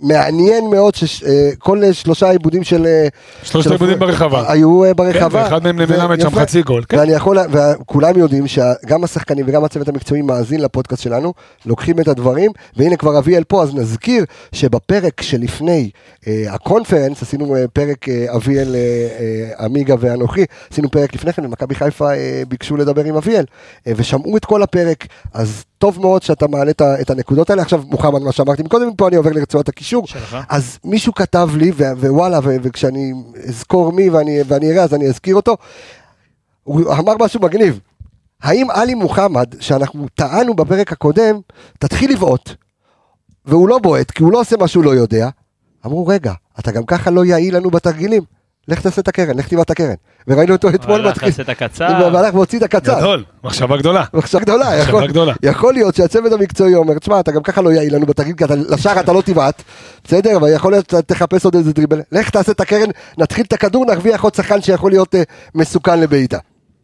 מעניין 0.00 0.64
מאוד, 0.70 0.94
שכל 0.94 1.92
שלושה 1.92 2.30
עיבודים 2.30 2.64
של... 2.64 2.86
אה, 2.86 3.08
שלושת 3.42 3.64
של- 3.64 3.70
העיבודים 3.70 3.98
ברחבה. 3.98 4.52
היו 4.52 4.84
אה, 4.84 4.88
כן, 4.88 4.96
ברחבה. 4.96 5.42
ואחד 5.44 5.62
מהם 5.64 5.78
למלמד 5.80 6.20
שם. 6.20 6.30
חצי 6.30 6.62
גול. 6.62 6.84
כן. 6.88 6.98
ואני 6.98 7.12
יכול, 7.12 7.38
וכולם 7.50 8.18
יודעים 8.18 8.44
שגם 8.46 9.04
השחקנים 9.04 9.44
וגם 9.48 9.64
הצוות 9.64 9.88
המקצועי 9.88 10.22
מאזין 10.22 10.60
לפודקאסט 10.60 11.02
שלנו, 11.02 11.32
לוקחים 11.66 12.00
את 12.00 12.08
הדברים, 12.08 12.50
והנה 12.76 12.96
כבר 12.96 13.18
אביאל 13.18 13.44
פה, 13.44 13.62
אז 13.62 13.74
נזכיר 13.74 14.24
שבפרק 14.52 15.22
שלפני 15.22 15.90
אה, 16.26 16.44
הקונפרנס, 16.48 17.22
עשינו 17.22 17.56
אה, 17.56 17.64
פרק 17.72 18.08
אה, 18.08 18.26
אביאל, 18.36 18.74
אה, 18.74 18.80
אה, 19.58 19.64
עמיגה 19.64 19.94
ואנוכי, 20.00 20.44
עשינו 20.72 20.90
פרק 20.90 21.14
לפני 21.14 21.32
כן, 21.32 21.44
ומכבי 21.46 21.74
חיפה 21.74 22.12
אה, 22.14 22.42
ביקשו 22.48 22.76
לדבר 22.76 23.04
עם 23.04 23.16
אביאל, 23.16 23.44
אה, 23.86 23.92
ושמעו 23.96 24.36
את 24.36 24.44
כל 24.44 24.62
הפרק, 24.62 25.06
אז 25.34 25.64
טוב 25.78 26.00
מאוד 26.00 26.22
שאתה 26.22 26.48
מעלה 26.48 26.70
את 27.00 27.10
הנקודות 27.10 27.50
האלה. 27.50 27.62
עכשיו, 27.62 27.82
מוחמד, 27.86 28.22
מה 28.22 28.32
שאמרתי 28.32 28.62
מקודם, 28.62 28.88
מפה 28.88 29.08
אני 29.08 29.16
עובר 29.16 29.32
לרצועת 29.32 29.68
הקישור. 29.68 30.06
שלך. 30.06 30.36
אז 30.48 30.78
מישהו 30.84 31.14
כתב 31.14 31.48
לי, 31.56 31.72
ווואלה, 31.76 32.40
וכשאני 32.42 33.12
אזכור 33.48 33.92
מי 33.92 34.10
ואני, 34.10 34.40
ואני 34.46 34.72
אראה, 34.72 34.82
אז 34.82 34.94
אני 34.94 35.08
אזכיר 35.08 35.36
אותו. 35.36 35.56
הוא 36.62 36.92
אמר 36.92 37.14
משהו 37.20 37.40
מגניב. 37.40 37.80
האם 38.42 38.70
עלי 38.70 38.94
מוחמד, 38.94 39.46
שאנחנו 39.60 40.06
טענו 40.14 40.54
בפרק 40.54 40.92
הקודם, 40.92 41.40
תתחיל 41.78 42.12
לבעוט, 42.12 42.50
והוא 43.44 43.68
לא 43.68 43.78
בועט, 43.78 44.10
כי 44.10 44.22
הוא 44.22 44.32
לא 44.32 44.40
עושה 44.40 44.56
מה 44.56 44.68
שהוא 44.68 44.84
לא 44.84 44.90
יודע, 44.90 45.28
אמרו, 45.86 46.06
רגע, 46.06 46.32
אתה 46.58 46.72
גם 46.72 46.84
ככה 46.84 47.10
לא 47.10 47.24
יעיל 47.24 47.56
לנו 47.56 47.70
בתרגילים. 47.70 48.22
לך 48.68 48.80
תעשה 48.80 49.00
את 49.00 49.08
הקרן, 49.08 49.36
לך 49.38 49.48
תבעט 49.48 49.66
את 49.66 49.70
הקרן. 49.70 49.94
וראינו 50.28 50.52
אותו 50.54 50.68
אתמול 50.68 51.00
הלך, 51.00 51.10
מתחיל. 51.10 51.28
עשה 51.28 51.42
את 51.42 51.48
הקצר. 51.48 51.86
הוא 51.86 52.18
הלך 52.18 52.34
והוציא 52.34 52.58
את 52.58 52.62
הקצר. 52.62 52.98
גדול, 52.98 53.24
מחשבה 53.44 53.76
גדולה. 53.76 54.04
מחשבה 54.14 54.40
גדולה, 54.40 54.64
מחשבה 54.64 54.82
יכול, 54.82 55.06
גדולה. 55.06 55.32
יכול 55.42 55.74
להיות 55.74 55.94
שהצוות 55.94 56.32
המקצועי 56.32 56.74
אומר, 56.74 56.98
תשמע, 56.98 57.20
אתה 57.20 57.32
גם 57.32 57.42
ככה 57.42 57.62
לא 57.62 57.70
יעיל 57.70 57.94
לנו 57.94 58.06
בתרגיל, 58.06 58.34
כי 58.34 58.44
לשער 58.68 59.00
אתה 59.00 59.12
לא 59.12 59.22
תבעט, 59.22 59.62
בסדר, 60.04 60.36
אבל 60.36 60.48
יכול 60.52 60.72
להיות 60.72 60.90
שאתה 60.90 61.02
תחפש 61.02 61.44
עוד 61.44 61.54
איזה 61.54 61.72
דריבל, 61.72 62.00
לך 62.12 62.30
תעשה 62.30 62.52
את 62.52 62.60
הקרן, 62.60 62.88
נתחיל 63.18 63.44
את 63.48 63.52
הכדור, 63.52 63.84
נרוויח 63.86 64.24
עוד 64.24 64.34
שחקן 64.34 64.62
שיכול 64.62 64.90
להיות 64.90 65.14
אה, 65.14 65.22
מסוכן 65.54 66.00
לבעיטה. 66.00 66.38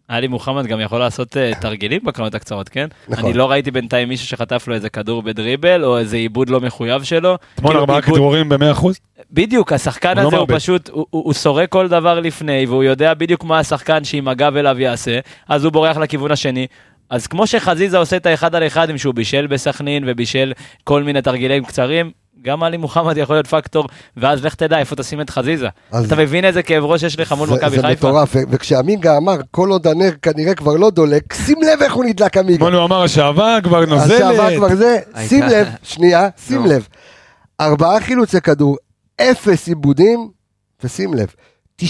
עלי 0.09 0.29
מוחמד 0.29 0.67
גם 0.67 0.81
יכול 0.81 0.99
לעשות 0.99 1.37
אה, 1.37 1.53
תרגילים 1.61 2.01
בקרנות 2.05 2.35
הקצרות, 2.35 2.69
כן? 2.69 2.87
נכון. 3.09 3.25
אני 3.25 3.35
לא 3.35 3.51
ראיתי 3.51 3.71
בינתיים 3.71 4.09
מישהו 4.09 4.27
שחטף 4.27 4.69
לו 4.69 4.75
איזה 4.75 4.89
כדור 4.89 5.23
בדריבל, 5.23 5.85
או 5.85 5.99
איזה 5.99 6.17
עיבוד 6.17 6.51
לא 6.51 6.61
מחויב 6.61 7.03
שלו. 7.03 7.35
אתמול 7.55 7.71
כאילו, 7.71 7.81
ארבעה 7.81 8.03
כדרורים 8.03 8.49
ב-100%. 8.49 8.87
בדיוק, 9.31 9.73
השחקן 9.73 10.17
לא 10.17 10.21
הזה 10.21 10.37
הוא. 10.37 10.47
פשוט, 10.49 10.91
הוא 11.11 11.33
סורק 11.33 11.69
כל 11.69 11.89
דבר 11.89 12.21
לפני, 12.21 12.67
והוא 12.67 12.85
יודע 12.85 13.15
בדיוק 13.15 13.45
מה 13.45 13.59
השחקן 13.59 14.05
שעם 14.05 14.29
הגב 14.29 14.57
אליו 14.57 14.81
יעשה, 14.81 15.19
אז 15.49 15.65
הוא 15.65 15.73
בורח 15.73 15.97
לכיוון 15.97 16.31
השני. 16.31 16.67
אז 17.13 17.27
כמו 17.27 17.47
שחזיזה 17.47 17.99
עושה 17.99 18.17
את 18.17 18.27
האחד 18.27 18.55
על 18.55 18.67
אחד 18.67 18.91
עם 18.91 18.99
שהוא 18.99 19.15
בישל 19.15 19.47
בסכנין 19.47 20.05
ובישל 20.07 20.53
כל 20.85 21.03
מיני 21.03 21.23
תרגילים 21.23 21.65
קצרים, 21.65 22.11
גם 22.43 22.63
עלי 22.63 22.77
מוחמד 22.77 23.17
יכול 23.17 23.37
להיות 23.37 23.47
פקטור, 23.47 23.87
ואז 24.17 24.45
לך 24.45 24.55
תדע 24.55 24.79
איפה 24.79 24.97
תשים 24.97 25.21
את 25.21 25.31
חזיזה. 25.31 25.69
אז- 25.93 26.05
אתה 26.07 26.17
מבין 26.17 26.45
איזה 26.45 26.63
כאב 26.63 26.85
ראש 26.85 27.03
יש 27.03 27.19
לך 27.21 27.33
מול 27.33 27.49
זה- 27.49 27.55
מכבי 27.55 27.77
זה 27.77 27.83
חיפה? 27.83 28.09
מטורף, 28.09 28.37
ו- 28.37 28.39
וכשעמינגה 28.51 29.17
אמר, 29.17 29.37
כל 29.51 29.69
עוד 29.71 29.87
הנר 29.87 30.11
כנראה 30.23 30.55
כבר 30.55 30.73
לא 30.77 30.91
דולק, 30.91 31.33
שים 31.35 31.57
לב 31.63 31.83
איך 31.83 31.93
הוא 31.95 32.05
נדלק 32.05 32.37
עמינגה. 32.37 32.55
אתמול 32.57 32.75
הוא 32.75 32.85
אמר 32.85 33.03
השעבה 33.03 33.59
כבר 33.65 33.85
נוזלת. 33.85 34.57
כבר 34.57 34.75
זה, 34.75 34.99
שים 35.29 35.43
לב, 35.43 35.69
שנייה, 35.83 36.29
שים. 36.47 36.67
לב. 36.67 36.87
ארבעה 37.61 38.01
חילוצי 38.01 38.41
כדור, 38.41 38.77
אפס 39.21 39.69
עיבודים, 39.69 40.29
ושים 40.85 41.15
לב, 41.15 41.35
98% 41.83 41.85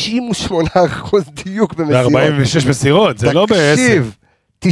דיוק 1.45 1.75
במסירות. 1.75 2.13
ו-46 2.13 2.69
מסירות, 2.69 3.19
זה 3.19 3.33
לא 3.33 3.47
בעשר. 3.47 3.73
תקשיב, 3.83 4.15
98% 4.63 4.67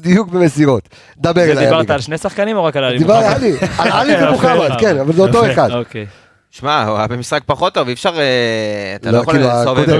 דיוק 0.00 0.28
במסירות. 0.28 0.88
דבר 1.18 1.44
זה 1.44 1.52
אליי. 1.52 1.64
דיברת. 1.64 1.90
על 1.90 2.00
שני 2.00 2.18
שחקנים 2.18 2.56
או 2.56 2.64
רק 2.64 2.76
על 2.76 2.84
עלי 2.84 2.98
מוחמד? 2.98 3.14
עלי, 3.14 3.52
על 3.78 3.92
עלי 3.92 4.14
ומוחמד. 4.26 4.70
כן, 4.78 4.98
אבל 4.98 5.12
זה 5.12 5.22
אותו. 5.22 5.50
אחד. 5.52 5.70
אוקיי. 5.70 6.06
שמע, 6.50 6.84
הוא 6.84 6.98
היה 6.98 7.06
במשחק 7.06 7.42
פחות 7.46 7.74
טוב, 7.74 7.88
אי 7.88 7.92
אפשר... 7.92 8.18
אה, 8.18 8.92
אתה 8.94 9.10
לא, 9.10 9.18
לא 9.18 9.22
יכול 9.22 9.38
לסובב 9.38 9.82
אתה 9.82 9.92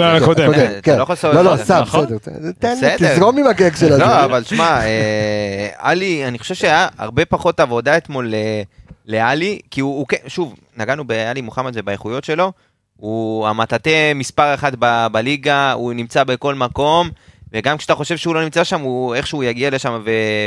כן. 0.83 0.97
לא 0.97 1.03
יכול 1.03 1.13
לסובב 1.13 1.35
לא, 1.35 1.41
את 1.41 1.45
לא, 1.45 1.57
זה. 1.57 1.65
סתם, 1.65 1.81
נכון. 1.83 2.05
בסדר. 2.05 2.19
תן 2.59 2.69
לי, 2.69 2.77
בסדר. 2.77 3.15
תזרום 3.15 3.39
עם 3.39 3.47
הגג 3.47 3.77
של 3.77 3.93
הזה. 3.93 3.99
לא, 3.99 4.25
אבל 4.25 4.45
שמע, 4.45 4.81
אה, 4.81 5.69
עלי, 5.79 6.29
אני 6.29 6.39
חושב 6.39 6.55
שהיה 6.55 6.89
הרבה 6.99 7.25
פחות 7.25 7.61
עבודה 7.61 7.97
אתמול 7.97 8.35
אה, 8.35 8.63
לעלי, 9.07 9.59
כי 9.71 9.81
הוא, 9.81 10.07
כן, 10.07 10.17
שוב, 10.27 10.55
נגענו 10.77 11.05
בעלי 11.05 11.41
מוחמד 11.41 11.73
ובאיכויות 11.75 12.25
שלו, 12.25 12.53
הוא 12.97 13.49
המטאטא 13.49 14.13
מספר 14.15 14.55
אחת 14.55 14.73
בליגה, 15.13 15.73
הוא 15.73 15.93
נמצא 15.93 16.25
בכל 16.25 16.55
מקום, 16.55 17.11
וגם 17.53 17.77
כשאתה 17.77 17.95
חושב 17.95 18.17
שהוא 18.17 18.35
לא 18.35 18.45
נמצא 18.45 18.65
שם, 18.65 18.81
הוא 18.81 19.15
איכשהו 19.15 19.43
יגיע 19.43 19.71
לשם 19.71 20.03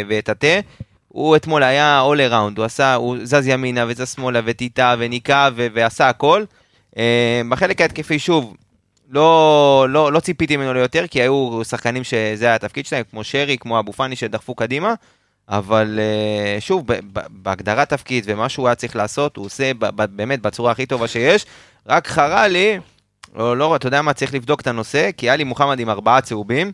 ויטאטא. 0.07 0.59
הוא 1.07 1.35
אתמול 1.35 1.63
היה 1.63 2.03
all 2.11 2.31
around, 2.31 2.57
הוא 2.57 2.65
עשה, 2.65 2.95
הוא 2.95 3.17
זז 3.23 3.47
ימינה 3.47 3.85
וזז 3.87 4.13
שמאלה 4.15 4.39
וטיטה 4.45 4.95
וניקה 4.99 5.49
ו- 5.55 5.67
ועשה 5.73 6.09
הכל. 6.09 6.43
אה, 6.97 7.41
בחלק 7.49 7.81
ההתקפי, 7.81 8.19
שוב, 8.19 8.55
לא, 9.09 9.85
לא, 9.89 10.11
לא 10.11 10.19
ציפיתי 10.19 10.57
ממנו 10.57 10.73
ליותר, 10.73 11.05
כי 11.07 11.21
היו 11.21 11.61
שחקנים 11.63 12.03
שזה 12.03 12.45
היה 12.45 12.55
התפקיד 12.55 12.85
שלהם, 12.85 13.03
כמו 13.11 13.23
שרי, 13.23 13.57
כמו 13.57 13.79
אבו 13.79 13.93
פאני 13.93 14.15
שדחפו 14.15 14.55
קדימה, 14.55 14.93
אבל 15.49 15.99
אה, 15.99 16.61
שוב, 16.61 16.85
בהגדרת 17.29 17.89
תפקיד 17.89 18.23
ומה 18.27 18.49
שהוא 18.49 18.67
היה 18.67 18.75
צריך 18.75 18.95
לעשות, 18.95 19.37
הוא 19.37 19.45
עושה 19.45 19.71
באמת 20.15 20.41
בצורה 20.41 20.71
הכי 20.71 20.85
טובה 20.85 21.07
שיש. 21.07 21.45
רק 21.87 22.07
חרה 22.07 22.47
לי, 22.47 22.79
או 23.35 23.55
לא, 23.55 23.75
אתה 23.75 23.87
יודע 23.87 24.01
מה, 24.01 24.13
צריך 24.13 24.33
לבדוק 24.33 24.61
את 24.61 24.67
הנושא, 24.67 25.09
כי 25.17 25.29
היה 25.29 25.35
לי 25.35 25.43
מוחמד 25.43 25.79
עם 25.79 25.89
ארבעה 25.89 26.21
צהובים, 26.21 26.71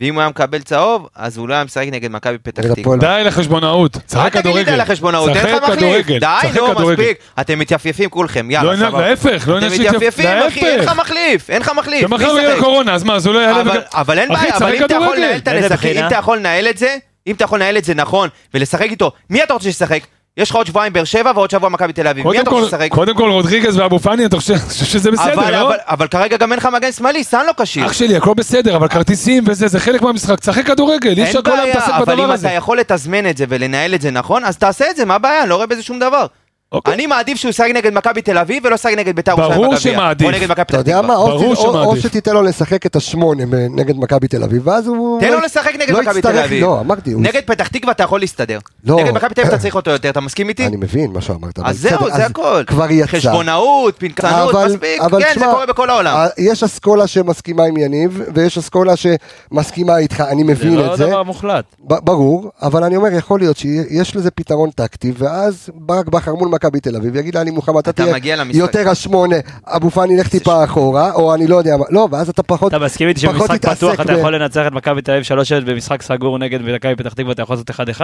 ואם 0.00 0.14
הוא 0.14 0.20
היה 0.20 0.28
מקבל 0.28 0.58
צהוב, 0.62 1.08
אז 1.14 1.36
הוא 1.38 1.48
לא 1.48 1.54
היה 1.54 1.64
משחק 1.64 1.86
נגד 1.92 2.10
מכבי 2.10 2.38
פתח 2.38 2.62
תקווה. 2.74 2.96
די 2.96 3.22
לחשבונאות, 3.24 3.96
אל 3.96 4.00
צחק 4.06 4.36
תגיד 4.36 4.46
לי 4.46 4.64
די 4.64 4.64
כדורגל. 4.64 4.82
לחשבונאות, 4.82 5.28
אין 5.28 5.36
לך 5.36 5.62
מחליף. 5.62 5.78
כדורגל, 5.78 6.18
די, 6.18 6.26
נו, 6.60 6.66
כדורגל. 6.74 6.92
מספיק. 7.02 7.18
אתם 7.40 7.58
מתייפייפים 7.58 8.10
כולכם, 8.10 8.48
לא 8.50 8.54
יאללה, 8.54 8.72
עניין, 8.72 8.90
סבבה. 8.90 9.08
להפך, 9.08 9.48
לא 9.48 9.58
אתם 9.58 9.66
עניין 9.66 9.80
שיתייפ- 9.82 9.96
מתייפייפים, 9.96 10.26
אחי, 10.48 10.66
אין 10.66 10.78
לך. 10.80 10.92
מחליף, 11.00 11.50
אין 11.50 11.60
לך 11.62 11.70
מחליף. 11.76 12.04
ומחר 12.04 12.38
יהיה? 12.38 12.60
קורונה, 12.60 12.94
אז 12.94 13.02
מה, 13.04 13.14
אז 13.14 13.26
הוא 13.26 13.34
לא 13.34 13.38
יעלה 13.40 13.60
אבל- 13.94 14.18
אין 14.18 14.28
בעיה, 14.28 14.56
אבל 14.56 14.74
אם 14.74 14.84
אתה 14.84 14.94
יכול 14.94 15.06
כדורגל. 15.06 15.22
לנהל 15.22 15.36
את 15.38 15.48
המשחק, 15.48 15.86
אם? 15.86 16.06
אתה 16.06 16.14
יכול 16.16 16.38
לנהל 16.38 16.66
את 16.68 16.78
זה, 16.78 16.96
אם 17.26 17.34
אתה 17.34 17.44
יכול 17.44 17.58
לנהל 17.58 17.76
את 17.76 17.84
זה 17.84 17.94
נכון, 17.94 18.28
ולשחק 18.54 18.82
איתו, 18.90 19.12
מי 19.30 19.42
אתה 19.42 19.52
רוצה 19.52 19.64
שישחק? 19.64 20.00
יש 20.36 20.50
לך 20.50 20.56
עוד 20.56 20.66
שבועיים 20.66 20.92
באר 20.92 21.04
שבע 21.04 21.32
ועוד 21.34 21.50
שבוע 21.50 21.68
מכבי 21.68 21.92
תל 21.92 22.08
אביב, 22.08 22.28
מי 22.28 22.40
אתה 22.40 22.50
רוצה 22.50 22.64
שישחק? 22.70 22.88
קודם 22.90 23.16
כל 23.16 23.30
רודריגז 23.30 23.78
ואבו 23.78 23.98
פאני, 23.98 24.26
אתה 24.26 24.36
חושב 24.36 24.54
שזה 24.68 25.10
בסדר, 25.10 25.32
אבל- 25.34 25.52
לא? 25.52 25.60
אבל- 25.62 25.76
אבל 25.88 26.06
כרגע 26.08 26.36
גם 26.36 26.52
אין 26.52 26.58
לך 26.58 26.68
מגן 26.72 26.92
שמאלי, 26.92 27.24
סאן 27.24 27.46
לא 27.46 27.52
כשיר. 27.62 27.86
אח 27.86 27.92
שלי, 27.92 28.16
הכל 28.16 28.34
בסדר, 28.36 28.76
אבל 28.76 28.88
כרטיסים 28.88 29.44
וזה, 29.46 29.68
זה 29.68 29.80
חלק 29.80 30.02
מהמשחק, 30.02 30.40
תשחק 30.40 30.66
כדורגל, 30.66 31.14
אי 31.16 31.22
אפשר 31.22 31.42
כל 31.42 31.50
היום 31.50 31.66
להתעסק 31.66 31.86
בעיה, 31.86 31.96
אבל 31.96 32.06
בדבר 32.14 32.24
אם 32.24 32.30
הזה. 32.30 32.46
אתה 32.48 32.56
יכול 32.56 32.78
לתזמן 32.78 33.30
את 33.30 33.36
זה 33.36 33.44
ולנהל 33.48 33.94
את 33.94 34.00
זה 34.00 34.10
נכון, 34.10 34.44
אז 34.44 34.56
תעשה 34.56 34.90
את 34.90 34.96
זה, 34.96 35.04
מה 35.04 35.14
הבעיה? 35.14 35.42
אני 35.42 35.50
לא 35.50 35.54
רואה 35.54 35.66
בזה 35.66 35.82
שום 35.82 35.98
דבר. 35.98 36.26
אוקיי. 36.72 36.94
אני 36.94 37.06
מעדיף 37.06 37.38
שהוא 37.38 37.50
ישחק 37.50 37.68
נגד 37.74 37.92
מכבי 37.94 38.22
תל 38.22 38.38
אביב 38.38 38.64
ולא 38.64 38.74
ישחק 38.74 38.92
נגד 38.96 39.16
בית"ר 39.16 39.36
ברור 39.36 39.52
ירושלים 39.52 39.70
בגביע. 39.76 39.92
שמעדיף. 39.92 40.26
או 40.26 40.32
נגד 40.32 40.42
מכבי 40.50 40.52
אתה 40.62 40.64
פתח 40.64 40.78
יודע 40.78 40.92
תקווה. 40.92 41.08
מה, 41.08 41.16
או 41.16 41.26
ברור 41.26 41.54
ש- 41.54 41.58
או-. 41.58 41.96
שתיתן 41.96 42.32
לו 42.34 42.42
לשחק 42.42 42.86
את 42.86 42.96
השמונה 42.96 43.44
נגד 43.70 43.96
מכבי 43.96 44.28
תל 44.28 44.42
אביב, 44.44 44.66
ואז 44.66 44.86
הוא... 44.86 45.20
תן 45.20 45.28
לא- 45.28 45.34
לו 45.34 45.40
לשחק 45.44 45.74
נגד 45.74 45.90
לא 45.90 46.00
מכבי 46.02 46.18
יצטרך- 46.18 46.32
תל 46.36 46.38
אביב. 46.44 46.62
לא, 46.64 46.80
אמרתי, 46.80 47.12
הוא- 47.12 47.22
נגד 47.22 47.40
פתח 47.46 47.68
תקווה 47.68 47.92
אתה 47.92 48.02
יכול 48.02 48.20
להסתדר. 48.20 48.58
לא. 48.84 48.96
נגד 49.00 49.10
מכבי 49.14 49.34
תל 49.34 49.40
אביב 49.40 49.52
אתה 49.52 49.62
צריך 49.62 49.74
אותו 49.74 49.90
יותר, 49.90 50.10
אתה 50.10 50.20
מסכים 50.20 50.48
איתי? 50.48 50.66
אני 50.66 50.76
מבין 50.76 51.12
מה 51.12 51.20
שאמרת. 51.20 51.58
אבל 51.58 51.68
אז 51.68 51.78
זהו, 51.80 51.98
בסדר, 51.98 52.16
זה 52.16 52.24
אז 52.24 52.30
הכל. 52.30 52.62
כבר 52.66 52.90
יצא. 52.90 53.06
חשבונאות, 53.06 53.94
פנקנות, 53.98 54.54
אבל- 54.54 54.66
מספיק. 54.66 55.00
אבל 55.00 55.22
כן, 55.22 55.28
זה 55.34 55.40
תשמע, 55.40 55.52
קורה 55.52 55.66
בכל 55.66 55.90
העולם. 55.90 56.26
יש 56.38 56.62
אסכולה 56.62 57.06
שמסכימה 57.06 57.64
עם 57.64 57.76
יניב, 57.76 58.20
ויש 58.34 58.58
אסכולה 58.58 58.92
שמסכימה 58.96 59.98
איתך, 59.98 60.20
אני 60.20 60.42
זה 60.42 60.48
מבין 60.48 60.74
לא 60.74 60.92
את 60.92 60.98
זה. 60.98 61.06
דבר 61.06 61.22
מוחלט. 61.22 61.64
ב- 61.86 61.94
ברור, 62.04 62.50
אבל 62.62 62.84
אני 62.84 62.96
אומר, 62.96 63.08
יכול 63.12 63.40
להיות 63.40 63.56
שיש 63.56 64.16
לזה 64.16 64.30
פתרון 64.30 64.70
טקטי, 64.70 65.12
ואז 65.18 65.70
ברק 65.74 66.06
בכר 66.08 66.34
מול 66.34 66.48
מכבי 66.56 66.80
תל 66.80 66.96
אביב 66.96 67.16
יגיד 67.16 67.34
לאלי 67.34 67.50
מוחמד, 67.50 67.78
אתה 67.78 67.90
אתה 67.90 68.02
תהיה. 68.02 68.14
יותר 68.58 68.90
השמונה, 68.90 69.36
אבו 69.66 69.90
פאני 69.90 70.14
ילך 70.14 70.28
טיפה 70.28 70.64
אחורה, 70.64 71.12
או 71.12 71.34
אני 71.34 71.46
לא 71.46 71.56
יודע 71.56 71.76
מה, 71.76 71.84
לא, 71.90 72.08
ואז 72.10 72.28
אתה 72.28 72.42
פחות, 72.42 72.74
אתה 72.74 72.84
מסכים 72.84 73.08
איתי 73.08 73.20
שבמשחק 73.20 73.66
פתוח 73.66 74.00
אתה 74.00 74.12
יכול 74.12 74.34
לנצח 74.36 74.66
את 74.66 74.72
מכבי 74.72 75.02
תל 75.02 75.12
אביב 75.12 75.24
3-0 75.24 75.30
במשחק 75.66 76.02
סגור 76.02 76.38
נגד 76.38 76.62
מכבי 76.62 76.96
פתח 76.96 77.12
תקווה, 77.12 77.32
אתה 77.32 77.42
יכול 77.42 77.56
לעשות 77.56 77.70
1-1? 77.70 78.00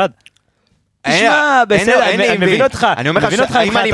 אין- 1.04 1.18
תשמע, 1.18 1.62
בסדר, 1.68 2.02
אני- 2.14 2.28
אני 2.28 2.38
מבין. 2.38 2.62
אותך, 2.62 2.86
אני 2.96 3.10
מבין 3.10 3.40
אותך 3.40 3.58
אם 3.64 3.76
אני- 3.76 3.92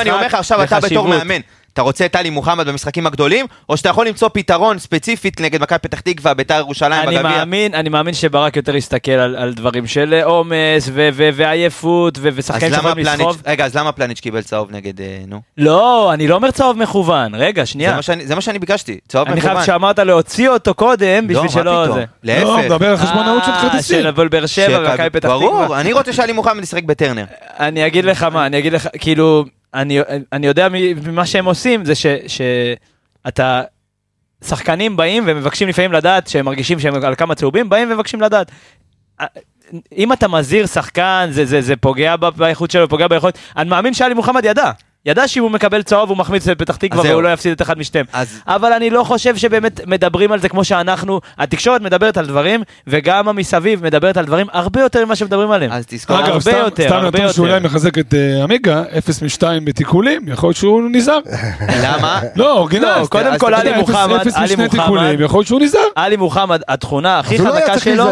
אני 0.00 0.10
אומר 0.10 0.26
לך 0.26 0.34
עכשיו, 0.34 0.62
אתה 0.62 0.80
בתור. 0.80 1.08
מאמן, 1.08 1.40
אתה 1.72 1.82
רוצה 1.82 2.06
את 2.06 2.12
טלי 2.12 2.30
מוחמד 2.30 2.68
במשחקים 2.68 3.06
הגדולים, 3.06 3.46
או 3.68 3.76
שאתה 3.76 3.88
יכול 3.88 4.06
למצוא 4.08 4.28
פתרון 4.32 4.78
ספציפית 4.78 5.40
נגד 5.40 5.62
מכבי 5.62 5.78
פתח 5.78 6.00
תקווה, 6.00 6.34
בית"ר 6.34 6.54
ירושלים 6.58 7.08
אני 7.08 7.16
בגביע? 7.16 7.38
מאמין, 7.38 7.74
אני 7.74 7.88
מאמין 7.88 8.14
שברק 8.14 8.56
יותר 8.56 8.76
יסתכל 8.76 9.10
על, 9.12 9.36
על 9.36 9.54
דברים 9.54 9.86
של 9.86 10.20
עומס 10.24 10.88
ו- 10.92 11.08
ו- 11.12 11.28
ועייפות 11.34 12.18
ו- 12.20 12.28
אז 12.28 12.34
ושחקנים 12.36 12.72
למה 12.72 12.82
שיכולים 12.82 13.04
פלניץ', 13.04 13.20
לסחוב. 13.20 13.42
רגע, 13.46 13.64
אז 13.64 13.76
למה 13.76 13.92
פלניץ' 13.92 14.20
קיבל 14.20 14.42
צהוב 14.42 14.68
נגד, 14.70 15.00
אה, 15.00 15.18
נו? 15.26 15.40
לא, 15.58 16.12
אני 16.12 16.28
לא 16.28 16.34
אומר 16.34 16.50
צהוב 16.50 16.78
מכוון, 16.78 17.34
רגע, 17.34 17.62
זה 17.62 17.70
שנייה. 17.70 17.96
מה 17.96 18.02
שאני- 18.02 18.26
זה 18.26 18.34
מה 18.34 18.40
שאני 18.40 18.58
ביקשתי, 18.58 18.98
צהוב 19.08 19.28
אני 19.28 19.36
מכוון. 19.40 19.54
חייב 19.54 19.66
שאמרת 19.66 19.98
להוציא 19.98 20.48
אותו 20.48 20.74
קודם, 20.74 21.26
בשביל 21.28 21.44
לא, 21.44 21.48
שלא 21.50 21.74
מה 21.74 21.82
פתאום? 21.84 21.98
זה. 21.98 22.04
לא, 22.24 22.34
להפך. 22.58 22.64
מדבר 22.72 22.88
על 22.90 22.96
חשבונאות 22.96 23.44
של 23.44 23.50
אה, 23.50 23.62
כרטיסים. 23.62 24.00
של 24.00 24.06
הפועל 24.06 24.28
באר 24.28 24.46
שבע 24.46 24.78
ומכבי 24.90 25.10
פתח 25.10 25.28
ברור, 25.28 25.62
תקווה. 25.62 25.80
אני 25.80 25.92
רוצה 25.92 26.12
שאלי 26.12 26.32
מוחמד 26.32 26.62
ישחק 26.62 26.82
בטרנר. 26.84 27.24
אני 27.58 27.86
אגיד 27.86 28.04
לך 28.04 28.22
מה, 28.22 28.46
אני 28.46 28.58
אגיד 28.58 28.72
לך, 28.72 28.88
כאילו, 28.98 29.44
אני, 29.74 29.98
אני 30.32 30.46
יודע 30.46 30.68
ממה 31.06 31.26
שהם 31.26 31.44
עושים, 31.44 31.84
זה 31.84 31.94
ש- 31.94 32.06
שאתה, 33.26 33.62
שחקנים 34.44 34.96
באים 34.96 35.24
ומבקשים 35.26 35.68
לפעמים 35.68 35.92
לדעת, 35.92 36.26
שהם 36.28 36.44
מרגישים 36.44 36.80
שהם 36.80 36.94
על 37.04 37.14
כמה 37.14 37.34
צהובים, 37.34 37.68
באים 37.68 37.90
ומבקשים 37.92 38.20
לדעת. 38.20 38.50
אה, 39.20 39.26
אם 39.96 40.12
אתה 40.12 40.28
מזהיר 40.28 40.66
שחקן, 40.66 41.28
זה, 41.30 41.44
זה, 41.44 41.60
זה 41.60 41.76
פוגע 41.76 42.16
באיכות 42.16 42.70
שלו, 42.70 42.88
פוגע 42.88 43.08
ביכולת. 43.08 43.38
אני 43.56 43.70
מאמין 43.70 43.94
שאלי 43.94 44.14
מוחמד 44.14 44.44
ידע. 44.44 44.70
ידע 45.06 45.28
שאם 45.28 45.42
הוא 45.42 45.50
מקבל 45.50 45.82
צהוב 45.82 46.08
הוא 46.08 46.18
מחמיץ 46.18 46.48
את 46.48 46.58
פתח 46.58 46.76
תקווה. 46.76 47.02
והוא 47.10 47.22
לא 47.22 47.32
יפסיד 47.32 47.52
את 47.52 47.62
אחד 47.62 47.78
משתיהם. 47.78 48.06
אז 48.12 48.40
אבל 48.46 48.72
אני 48.72 48.90
לא 48.90 49.04
חושב 49.04 49.36
שבאמת 49.36 49.80
מדברים 49.86 50.32
על 50.32 50.40
זה 50.40 50.48
כמו 50.48 50.64
שאנחנו, 50.64 51.20
התקשורת 51.38 51.80
מדברת 51.80 52.16
על 52.16 52.26
דברים, 52.26 52.62
וגם 52.86 53.28
המסביב 53.28 53.84
מדברת 53.84 54.16
על 54.16 54.24
דברים 54.24 54.46
הרבה 54.52 54.80
יותר 54.80 55.04
ממה 55.04 55.16
שמדברים 55.16 55.50
עליהם. 55.50 55.72
אז 55.72 55.84
תזכור, 55.88 56.16
הרבה 56.16 56.40
סתם- 56.40 56.56
יותר, 56.56 56.84
סתם 56.84 56.94
הרבה 56.94 57.08
נתון 57.08 57.20
יותר. 57.20 57.32
שאולי 57.32 57.60
מחזק 57.60 57.98
את 57.98 58.14
אה, 58.14 58.42
עמיגה, 58.42 58.82
0 58.98 59.22
מ-2 59.22 59.42
בתיקולים, 59.64 60.28
יכול 60.28 60.48
להיות 60.48 60.56
שהוא 60.56 60.82
נזהר. 60.92 61.18
למה? 61.84 62.20
לא, 62.36 62.52
אורגינל. 62.58 62.84
לא, 62.84 62.96
אז 62.96 63.08
קודם 63.08 63.38
כל, 63.38 63.54
עלי 63.54 63.72
מוחמד, 63.76 64.26
עלי 64.34 64.56
מוחמד. 64.56 65.14
יכול 65.20 65.38
להיות 65.38 65.46
שהוא 65.46 65.60
נזהר. 65.60 65.80
עלי 65.96 66.16
מוחמד, 66.16 66.60
התכונה 66.68 67.18
הכי 67.18 67.38
לא 67.38 67.50
חזקה 67.50 67.80
שלו, 67.80 68.04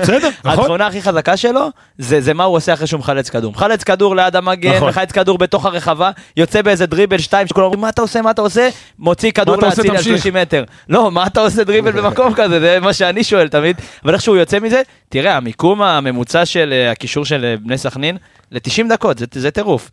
בסדר, 0.00 0.28
נכון. 0.44 0.60
התכונה 0.60 0.86
הכי 0.86 1.02
חזקה 1.02 1.36
שלו, 1.36 1.68
זה 1.98 2.20
זה 2.20 2.34
מה 2.34 2.44
הוא 2.44 2.56
עושה 2.56 2.74
אחרי 2.74 2.86
שהוא 2.86 2.98
מחלץ 3.00 3.30
כדור. 3.30 3.52
מחלץ 3.52 3.84
כדור 3.84 4.16
ליד 4.16 4.36
המגן, 4.36 4.76
נכון. 4.76 4.88
מחלץ 4.88 5.12
כדור 5.12 5.38
בתוך 5.38 5.66
הרחבה, 5.66 6.10
יוצא 6.36 6.62
באיזה 6.62 6.86
דריבל 6.86 7.18
שתיים, 7.18 7.46
שכולם 7.46 7.64
אומרים 7.64 7.80
מה 7.80 7.88
אתה 7.88 8.02
עושה, 8.02 8.22
מה 8.22 8.30
אתה 8.30 8.42
עושה, 8.42 8.68
מוציא 8.98 9.30
כדור 9.32 9.56
להציל 9.56 9.90
על 9.90 9.96
תמשיך. 9.96 10.12
30 10.22 10.34
מטר. 10.34 10.64
לא, 10.88 11.10
מה 11.10 11.26
אתה 11.26 11.40
עושה 11.40 11.64
דריבל 11.64 11.90
במקום 12.02 12.34
כזה, 12.34 12.60
זה 12.60 12.78
מה 12.80 12.92
שאני 12.92 13.24
שואל 13.24 13.48
תמיד. 13.48 13.76
אבל 14.04 14.14
איך 14.14 14.22
שהוא 14.22 14.36
יוצא 14.36 14.58
מזה, 14.58 14.82
תראה, 15.08 15.36
המיקום 15.36 15.82
הממוצע 15.82 16.46
של 16.46 16.72
אה, 16.72 16.90
הקישור 16.90 17.24
של 17.24 17.44
אה, 17.44 17.54
בני 17.56 17.78
סכנין, 17.78 18.16
ל-90 18.52 18.88
דקות, 18.88 19.18
זה- 19.18 19.26
זה 19.32 19.50
טירוף. 19.50 19.90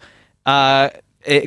אה, 0.47 0.87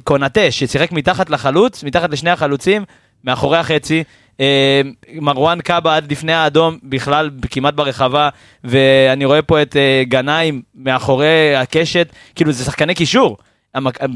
קונאטה, 0.05 0.41
ששיחק 0.51 0.93
מתחת 0.93 1.31
לחלוץ, 1.31 1.85
מתחת 1.85 2.11
לשני 2.11 2.31
החלוצים, 2.31 2.85
מאחורי 3.25 3.59
החצי. 3.59 4.05
אה, 4.43 4.81
מרואן 5.21 5.61
קאבה 5.61 5.97
עד 5.97 6.13
לפני 6.13 6.33
האדום 6.33 6.79
בכלל 6.83 7.31
כמעט 7.51 7.75
ברחבה 7.75 8.29
ואני 8.65 9.25
רואה 9.25 9.43
פה 9.43 9.63
את 9.63 9.77
אה, 9.77 10.03
גנאים 10.09 10.63
מאחורי 10.75 11.57
הקשת 11.57 12.09
כאילו 12.35 12.53
זה 12.53 12.65
שחקני 12.65 12.95
קישור. 12.95 13.37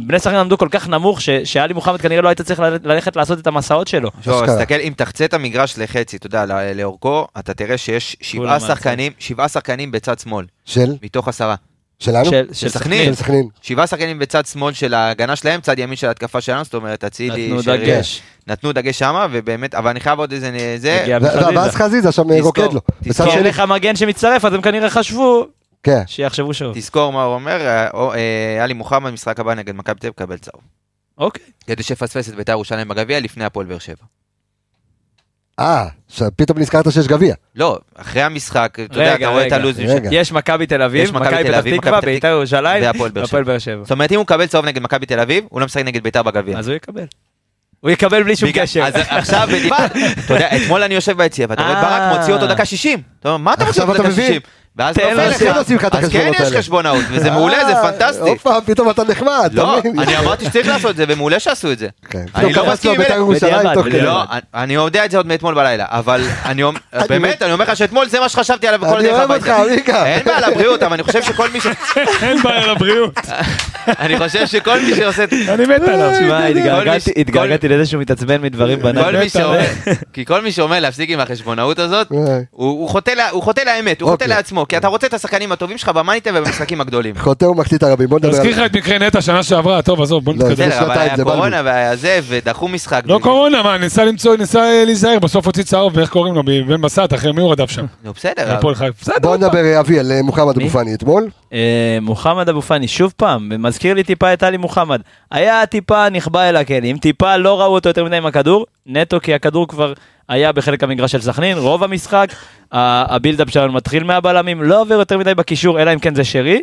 בני 0.07 0.19
סכנין 0.19 0.37
עמדו 0.37 0.59
כל 0.59 0.69
כך 0.71 0.89
נמוך 0.89 1.21
ש- 1.21 1.31
שאלי 1.31 1.75
מוחמד 1.75 2.01
כנראה 2.01 2.23
לא 2.23 2.29
היית 2.29 2.41
צריך 2.43 2.61
ללכת 2.61 3.17
לעשות 3.17 3.39
את 3.39 3.47
המסעות 3.47 3.89
שלו. 3.89 4.11
אשכרה. 4.21 4.47
תסתכל, 4.47 4.75
אם 4.75 4.93
תחצה 4.97 5.25
את 5.25 5.35
המגרש 5.35 5.79
לחצי, 5.79 6.17
אתה 6.17 6.27
יודע, 6.27 6.47
לא- 6.47 6.73
לאורכו, 6.73 7.27
אתה 7.39 7.55
תראה 7.55 7.79
שיש 7.79 8.17
שבעה. 8.21 8.61
שחקנים, 8.61 9.13
שבעה 9.19 9.49
שחקנים 9.49 9.91
בצד 9.91 10.19
שמאל, 10.19 10.45
של? 10.65 10.93
מתוך 11.03 11.29
עשרה. 11.29 11.55
שלנו? 11.99 12.25
של- 12.25 12.47
של 12.47 12.55
של 12.55 12.69
סכנין. 12.69 13.05
של 13.05 13.15
סכנין. 13.15 13.49
שבעה 13.63 13.87
שחקנים 13.87 14.19
בצד 14.19 14.47
שמאל 14.47 14.75
של 14.75 14.95
ההגנה 14.95 15.37
שלהם, 15.37 15.61
צד 15.61 15.79
ימין 15.79 15.97
של 15.97 16.07
ההתקפה 16.09 16.41
שלנו, 16.41 16.65
זאת 16.65 16.75
אומרת, 16.75 17.05
אצילי, 17.05 17.47
נתנו 17.49 17.63
שרי, 17.63 17.79
דגש. 17.79 18.23
נתנו 18.47 18.73
דגש 18.73 18.99
שמה, 18.99 19.27
ובאמת, 19.31 19.75
אבל 19.75 19.91
אני 19.91 20.01
חייב 20.01 20.19
עוד 20.19 20.33
איזה, 20.33 20.77
זה. 20.79 21.19
ואז 21.55 21.75
חזיזה 21.75 22.13
שם 22.13 22.23
תזכור, 22.23 22.41
רוקד 22.43 22.73
לו. 22.73 22.81
תזכור. 23.05 23.37
לך 23.37 23.61
מגן 23.61 23.97
שמצטרף 23.97 24.45
אז 24.45 24.53
הם 24.55 24.63
כנראה 24.63 24.91
חשבו 24.91 25.47
כן. 25.83 26.03
שיחשבו 26.07 26.55
שוב. 26.55 26.75
תזכור 26.75 27.13
מה 27.13 27.23
הוא 27.25 27.35
אומר, 27.35 27.61
אה, 27.67 27.89
אה, 28.15 28.65
עלי 28.65 28.75
מוחמד, 28.75 29.11
משחק 29.11 29.41
הבא 29.41 29.55
נגד 29.55 29.75
מכבי 29.75 30.01
תל 30.01 30.07
אביב, 30.07 30.15
קבל 30.17 30.39
צהוב. 30.39 30.63
אוקיי. 31.19 31.45
כדי 31.67 31.83
שפספס 31.83 32.29
את 32.29 32.35
בית"ר 32.35 32.53
ירושלים 32.53 32.89
בגביע 32.89 33.21
לפני 33.21 33.45
הפועל 33.45 33.67
באר 33.67 33.79
שבע. 33.79 34.05
אה, 35.61 35.87
שפתאום 36.09 36.59
נזכרת 36.59 36.93
שיש 36.93 37.07
גביע. 37.07 37.35
לא, 37.55 37.79
אחרי 37.95 38.23
המשחק, 38.23 38.79
אתה 38.85 38.95
יודע, 38.95 39.15
אתה 39.15 39.29
רואה 39.29 39.43
את 39.43 39.47
רגע. 39.47 39.57
הלו"ז. 39.57 39.79
רגע. 39.79 40.09
יש 40.13 40.33
מכבי 40.33 40.67
תל 40.67 40.83
אביב, 40.83 41.17
מכבי 41.17 41.45
פתח 41.45 41.59
אביב, 41.59 41.81
תקווה, 41.81 42.01
בית"ר 42.01 42.29
ירושלים, 42.29 42.83
והפועל 42.83 43.45
באר 43.45 43.59
שבע. 43.59 43.83
זאת 43.83 43.93
אומרת, 43.93 44.13
אם 44.13 44.17
הוא 44.17 44.23
מקבל 44.23 44.47
צהוב 44.47 44.65
נגד 44.65 44.83
מכבי 44.83 45.07
תל 45.07 45.21
אביב, 45.21 45.45
הוא 45.49 45.61
לא 45.61 45.67
משחק 45.67 45.85
נגד 45.85 46.03
בית"ר 46.03 46.23
בגביע. 46.23 46.59
אז 46.59 46.69
הוא 46.69 46.77
יקבל. 46.77 47.05
הוא 47.81 47.91
יקבל 47.91 48.23
בלי 48.23 48.37
שום 48.37 48.49
קשר. 48.55 48.85
אז 48.85 48.95
עכשיו 49.09 49.49
אתה 50.27 50.35
יודע, 50.35 50.57
אתמול 50.57 50.83
אני 50.83 50.95
יושב 50.95 51.17
ביציע, 51.17 51.47
ואתה 51.51 51.63
רואה 51.63 51.81
את 51.81 51.85
אה. 51.85 52.09
ברק 52.11 52.19
מוציא 52.19 52.35
אותו 52.35 52.47
דקה 52.47 52.65
60. 52.65 53.03
אתה 53.21 53.29
אומר, 53.29 53.37
מה 53.37 53.55
אתה 53.55 53.65
מוציא 53.65 53.83
עכשיו 53.83 53.89
אותו 53.89 54.03
אתה 54.03 54.03
דקה 54.03 54.13
מבין? 54.13 54.27
60? 54.27 54.41
ואז 54.79 54.97
נופל 54.99 55.29
לך. 55.29 55.39
כן 55.39 55.47
אז 55.93 56.09
כן 56.11 56.19
החשבונות 56.19 56.41
יש. 56.53 56.57
חשבונאות, 56.59 57.05
וזה 57.11 57.31
מעולה, 57.31 57.65
זה 57.67 57.77
אה, 57.77 57.93
פנטסטי. 57.93 58.29
הופה, 58.31 58.59
פתאום 58.67 58.91
אתה 58.91 59.05
נחמד, 59.05 59.51
לא? 59.53 59.79
אני 59.99 60.19
אמרתי 60.19 60.45
שצריך 60.45 60.69
לעשות 60.69 60.91
את 60.91 60.97
זה, 60.97 61.05
ומעולה 61.09 61.41
שעשו 61.41 61.73
את 61.73 61.79
זה. 61.79 61.89
כן, 62.11 62.25
אני 62.35 62.53
לא 62.53 62.67
מסכים 62.73 62.91
עם 62.91 62.97
בית"ר 62.99 63.11
אלה. 63.13 63.21
ירושלים 63.21 63.53
בדיעבד, 63.55 63.75
תוך 63.75 63.83
כדי. 63.87 63.91
בדיעבד. 63.99 64.07
לא, 64.09 64.23
אני- 64.55 64.75
יודע 64.75 65.05
את 65.05 65.11
זה 65.11 65.17
עוד 65.17 65.27
מאתמול 65.27 65.55
בלילה, 65.55 65.85
אבל 65.89 66.21
אני 66.45 66.63
אומר, 66.63 66.81
באמת, 67.09 67.35
מת- 67.37 67.43
אני 67.43 67.53
אומר 67.53 67.65
לך 67.65 67.77
שאתמול 67.77 68.09
זה 68.09 68.21
מה 68.21 68.29
שחשבתי 68.29 68.69
עליו 68.69 68.81
בכל 68.81 68.97
אני 68.99 69.09
הדרך 69.09 69.19
אוהב 69.19 69.31
אותך, 69.33 69.49
הביתה. 69.49 70.07
אין 70.07 70.25
בעיה 70.25 70.41
לבריאות, 70.51 70.83
אבל 70.83 70.93
אני 70.93 71.03
חושב 71.03 71.23
שכל 71.23 71.49
מי 71.51 71.61
ש... 71.61 71.67
אין 72.23 72.43
בעיה 72.43 72.67
לבריאות, 72.67 73.15
אני 74.05 74.19
חושב 74.19 74.47
שכל 74.47 74.81
מי 74.81 74.95
שעושה... 74.95 75.25
אני 75.49 75.67
מת 75.67 75.83
עליו. 75.89 76.11
תשמע, 76.15 76.39
כל 76.49 76.91
מי 76.91 77.01
ש- 77.01 77.09
התגעגעתי- 77.17 77.69
לזה 77.69 77.87
שהוא 77.87 78.01
מתעצבן 78.03 78.43
מדברים 78.43 78.79
רואה. 79.45 79.65
כי 80.13 80.25
כל 80.25 80.41
מי 80.43 80.53
שאומר 80.53 80.81
להפסיק 80.81 81.11
עם 81.11 81.21
החשבונאות 81.21 81.79
הזאת, 81.79 82.13
אה. 82.13 82.39
הוא 82.51 83.43
חוטא 83.43 83.61
לאמת, 83.61 84.01
הוא 84.01 84.11
חוטא 84.11 84.25
אוקיי. 84.25 84.37
לעצמו, 84.67 84.69
כי 84.69 84.77
אתה 84.77 84.89
רוצה 84.89 85.07
את 85.07 85.15
השחקנים 85.15 85.53
הטובים 85.53 85.79
שלך 85.79 85.89
במאניטה 85.89 86.31
ובמשחקים 86.35 86.81
הגדולים. 86.81 87.15
חוטא 87.25 87.45
ומחטיא 87.45 87.77
את 87.77 87.83
הרבים, 87.83 88.09
בוא 88.09 88.19
נדבר 88.19 88.33
תזכיר 88.33 88.55
על... 88.55 88.61
לך 88.61 88.71
את 88.71 88.77
מקרה 88.77 88.99
נטע 88.99 89.21
שנה 89.21 89.43
שעברה, 89.43 89.83
טוב 89.83 90.03
עזוב 90.03 90.25
בוא 90.25 90.33
לא, 90.33 90.39
נתקדם. 90.39 90.57
זה 90.57 90.67
בסדר, 90.67 90.85
אבל 90.85 90.99
היה. 90.99 91.17
קורונה 91.17 91.63
והיה 91.65 91.97
זה, 91.97 92.21
ודחו 92.29 92.69
משחק. 92.69 93.03
לא 93.05 93.19
קורונה, 93.23 93.63
מה, 93.63 93.79
ניסה 93.79 94.05
למצוא, 94.05 94.37
ניסה 94.37 94.85
להיזהר, 94.87 95.19
בסוף 95.19 95.47
הוציא 95.47 95.63
צהוב, 95.63 95.97
ואיך 95.97 96.11
קוראים 96.11 96.35
לו, 96.35 96.43
בן 96.43 96.81
בסט, 96.81 97.15
אחרי 97.15 97.33
מי 97.33 97.41
הוא 97.41 97.53
רדף 97.53 97.71
שם? 97.71 97.87
נו 98.05 98.13
בסדר, 98.13 98.59
בוא. 99.23 99.37
נדבר, 99.37 99.81
אבי, 99.81 99.99
על 99.99 100.13
אה, 100.13 100.23
מוחמד? 100.23 100.57
אבו 100.57 100.69
פאני 100.69 100.95
אתמול. 100.95 101.29
אה, 101.53 101.99
מוחמד 102.03 102.49
אבו 102.49 102.63
פאני, 102.63 102.89
שוב 102.89 103.13
פעם, 103.17 103.53
מזכיר 103.59 103.95
לי 103.95 104.03
טיפה 104.03 104.33
את 104.33 104.43
עלי 104.43 104.57
מוחמד. 104.57 105.01
היה 105.31 105.67
טיפה 105.67 106.09
נכבה 106.09 106.49
אל 106.49 106.57
הכלים, 106.57 106.99
טיפה 106.99 107.37
לא 107.37 107.61
ראו 107.61 107.75
אותו 107.75 107.89
יותר 107.89 108.05
מדי 108.05 108.17
עם 108.17 108.27
הכדור, 108.27 108.67
נטו 108.87 109.21
כי 109.23 109.35
הכדור 109.35 109.69
כבר 109.69 109.93
היה 110.29 110.53
בחלק 110.53 110.85
המגרש 110.85 111.13
של 111.13 111.21
סכנין, 111.21 111.59
רוב 111.59 111.85
המשחק, 111.85 112.33
ה 112.73 112.81
build-up 112.81 113.51
שלנו 113.51 113.73
מתחיל 113.73 114.05
מהבלמים, 114.05 114.63
לא 114.63 114.81
עובר 114.81 114.95
יותר 114.95 115.19
מדי 115.19 115.35
בקישור, 115.35 115.83
אלא 115.83 115.93
אם 115.95 115.99
כן 115.99 116.15
זה 116.15 116.25
שרי. 116.25 116.61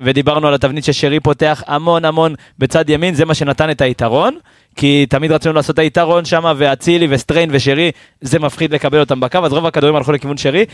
ודיברנו 0.00 0.48
על 0.48 0.54
התבנית 0.54 0.84
ששרי 0.84 1.20
פותח 1.20 1.62
המון 1.66 2.04
המון 2.04 2.34
בצד 2.58 2.90
ימין, 2.90 3.14
זה 3.14 3.24
מה 3.24 3.34
שנתן 3.34 3.70
את 3.70 3.80
היתרון, 3.80 4.38
כי 4.76 5.06
תמיד 5.08 5.32
רצינו 5.32 5.54
לעשות 5.54 5.78
היתרון 5.78 6.24
שם, 6.24 6.54
ואצילי 6.56 7.06
וסטריין 7.10 7.48
ושרי, 7.52 7.90
זה 8.20 8.38
מפחיד 8.38 8.74
לקבל 8.74 9.00
אותם 9.00 9.20
בקו, 9.20 9.38
אז 9.38 9.52
רוב 9.52 9.66
הכדורים 9.66 9.96
הלכו 9.96 10.12
לכיוון 10.12 10.36
שרי. 10.36 10.64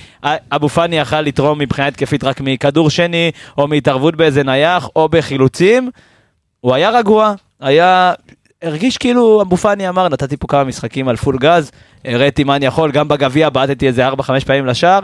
אבו 0.53 0.69
פאני 0.69 0.97
יכל 0.97 1.21
לתרום 1.21 1.59
מבחינה 1.59 1.89
התקפית 1.89 2.25
רק 2.25 2.41
מכדור 2.41 2.91
שני, 2.91 3.31
או 3.59 3.69
מהתערבות 3.69 4.17
באיזה 4.17 4.43
נייח, 4.43 4.89
או 4.97 5.09
בחילוצים. 5.09 5.91
הוא 6.61 6.75
היה 6.75 6.91
רגוע, 6.91 7.35
היה... 7.61 8.13
הרגיש 8.63 8.99
כאילו 8.99 9.43
אבו 9.43 9.57
פאני 9.57 9.89
אמר, 9.89 10.09
נתתי 10.09 10.37
פה 10.37 10.47
כמה 10.47 10.65
משחקים 10.65 11.09
על 11.09 11.17
פול 11.17 11.39
גז, 11.39 11.71
הראיתי 12.05 12.45
מה 12.45 12.57
אני 12.57 12.67
יכול, 12.67 12.93
גם 12.93 13.09
בגביע 13.09 13.51
בעטתי 13.51 13.87
איזה 13.87 14.09
4-5 14.09 14.13
פעמים 14.47 14.67
לשער, 14.67 15.01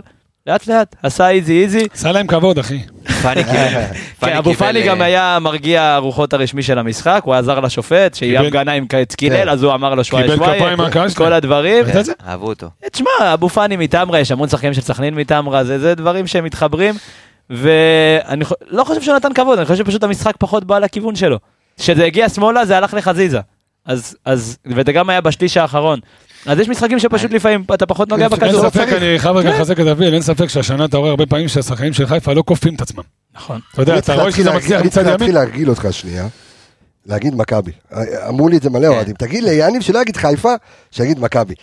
לאט 0.46 0.66
לאט, 0.66 0.96
עשה 1.02 1.28
איזי 1.28 1.62
איזי. 1.62 1.86
עשה 1.94 2.12
להם 2.12 2.26
כבוד 2.26 2.58
אחי. 2.58 2.78
פאני 3.22 3.44
קיבל. 3.50 3.82
כן, 4.20 4.36
אבו 4.36 4.54
פאני 4.54 4.82
גם 4.82 5.00
אה, 5.00 5.06
היה 5.06 5.38
מרגיע 5.40 5.82
הרוחות 5.82 6.32
הרשמי 6.32 6.62
של 6.62 6.78
המשחק, 6.78 7.22
הוא 7.24 7.34
עזר 7.34 7.60
לשופט, 7.60 8.14
שאייב 8.14 8.46
גנאים 8.46 8.86
קילל, 9.16 9.36
כן. 9.36 9.48
אז 9.48 9.62
הוא 9.62 9.74
אמר 9.74 9.94
לו 9.94 10.04
שוואיה, 10.04 10.36
כפיים 10.36 10.78
מהקהל 10.78 11.10
כל. 11.10 11.32
הדברים. 11.32 11.84
אהבו 12.28 12.46
אותו. 12.46 12.66
תשמע, 12.92 13.08
אבו 13.34 13.48
פאני 13.48 13.76
מתמרה, 13.76 14.18
יש 14.20 14.30
המון 14.30 14.48
שחקנים 14.48 14.74
של 14.74 14.80
סכנין 14.80 15.14
מתמרה, 15.14 15.64
זה, 15.64 15.78
זה 15.78 15.94
דברים 15.94 16.26
שהם 16.26 16.44
מתחברים, 16.44 16.94
ואני 17.50 18.44
לא 18.68 18.84
חושב 18.84 19.02
שהוא 19.02 19.16
נתן 19.16 19.32
כבוד, 19.34 19.58
אני 19.58 19.66
חושב 19.66 19.84
שפשוט 19.84 20.02
המשחק 20.02 20.34
פחות 20.38 20.64
בא 20.64 20.78
לכיוון 20.78 21.16
שלו. 21.16 21.38
כשזה 21.78 22.04
הגיע 22.04 22.28
שמאלה 22.28 22.66
זה 22.66 22.76
הלך 22.76 22.94
לחזיזה. 22.94 23.40
אז, 23.86 24.16
אז, 24.24 24.58
וזה 24.66 24.92
גם 24.92 25.10
היה 25.10 25.20
בשליש 25.20 25.56
האחרון. 25.56 26.00
אז 26.46 26.58
יש 26.58 26.68
משחקים 26.68 26.98
שפשוט 26.98 27.32
לפעמים 27.32 27.64
אתה 27.74 27.86
פחות 27.86 28.08
נוגע 28.08 28.24
אין 28.24 28.32
אין 28.32 28.40
בכדור. 28.40 28.70
ספק, 28.70 28.88
אני 28.96 29.18
חייב 29.18 29.36
רגע 29.36 29.50
לחזק 29.50 29.80
את 29.80 29.86
אביאל, 29.86 30.14
אין 30.14 30.22
ספק 30.22 30.46
שהשנה 30.48 30.84
אתה 30.84 30.96
רואה 30.96 31.10
הרבה 31.10 31.26
פעמים 31.26 31.48
שהשחקנים 31.48 31.92
של 31.92 32.06
חיפה 32.06 32.32
לא 32.32 32.42
כופים 32.46 32.74
את 32.74 32.80
עצמם. 32.80 33.02
נכון. 33.34 33.60
אתה 33.72 33.82
יודע, 33.82 33.92
אני 33.92 33.98
אתה 33.98 34.06
צריך 34.06 34.20
רואה 34.20 34.32
שזה 34.32 34.52
מצליח 34.52 34.80
אני 34.80 34.86
מצד 34.86 34.94
צריך 34.94 35.06
להתחיל 35.06 35.28
ימין. 35.28 35.34
להרגיל 35.42 35.70
אותך 35.70 35.88
שנייה, 35.90 36.26
להגיד 37.06 37.34
מכבי. 37.34 37.72
אמרו 38.28 38.48
לי 38.48 38.56
את 38.56 38.62
זה 38.62 38.70
מלא 38.70 38.86
אוהדים. 38.86 39.14
תגיד 39.14 39.44
ליאניב 39.44 39.82
שלא 39.82 39.98
יגיד 39.98 40.16
חיפה, 40.16 40.54
שיגיד 40.90 41.20
מכבי. 41.20 41.54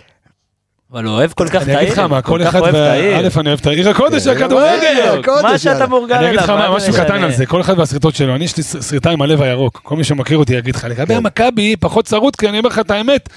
אבל 0.92 1.04
הוא 1.06 1.14
אוהב 1.14 1.32
כל 1.34 1.48
כך 1.50 1.56
את 1.56 1.68
אני 1.68 1.78
אגיד 1.78 1.90
לך 1.92 1.98
העיר, 1.98 2.08
מה, 2.10 2.22
כל 2.22 2.42
אחד, 2.44 2.60
אוהב 2.60 2.76
את 2.76 2.82
וה- 2.82 2.92
העיר. 2.92 3.18
א', 3.18 3.40
אני 3.40 3.50
אוהב 3.50 3.60
את 3.60 3.68
העיר 3.68 3.90
הקודש 3.90 4.28
כן, 4.28 4.36
הכדורגל. 4.44 5.22
מה 5.44 5.58
שאתה. 5.58 5.88
מורגל 5.88 6.16
אני 6.16 6.28
אגיד 6.28 6.40
לך 6.40 6.50
אליו, 6.50 6.70
מה, 6.72 6.76
משהו 6.76 6.94
קטן? 6.94 7.24
על 7.24 7.32
זה, 7.32 7.46
כל 7.46 7.62
אחד 7.62 7.80
והסריטות 7.80 8.16
שלו, 8.16 8.36
אני 8.36 8.46
יש 8.46 8.58
לי 8.58 8.64
סריטה 8.64 9.10
עם 9.12 9.22
הלב 9.22 9.42
הירוק, 9.42 9.82
כל 9.84 9.96
מי 9.96 10.04
שמכיר 10.04 10.38
אותי 10.38 10.54
יגיד 10.54 10.76
לך, 10.76 10.88
לגבי 10.90 11.06
כן. 11.14 11.18
המכבי, 11.18 11.76
פחות 11.76 12.06
צרוט, 12.06 12.36
כי 12.36 12.50
אני 12.50 12.58
אומר 12.60 12.70
לך 12.70 12.80
את 12.80 12.92
האמת, 12.92 13.30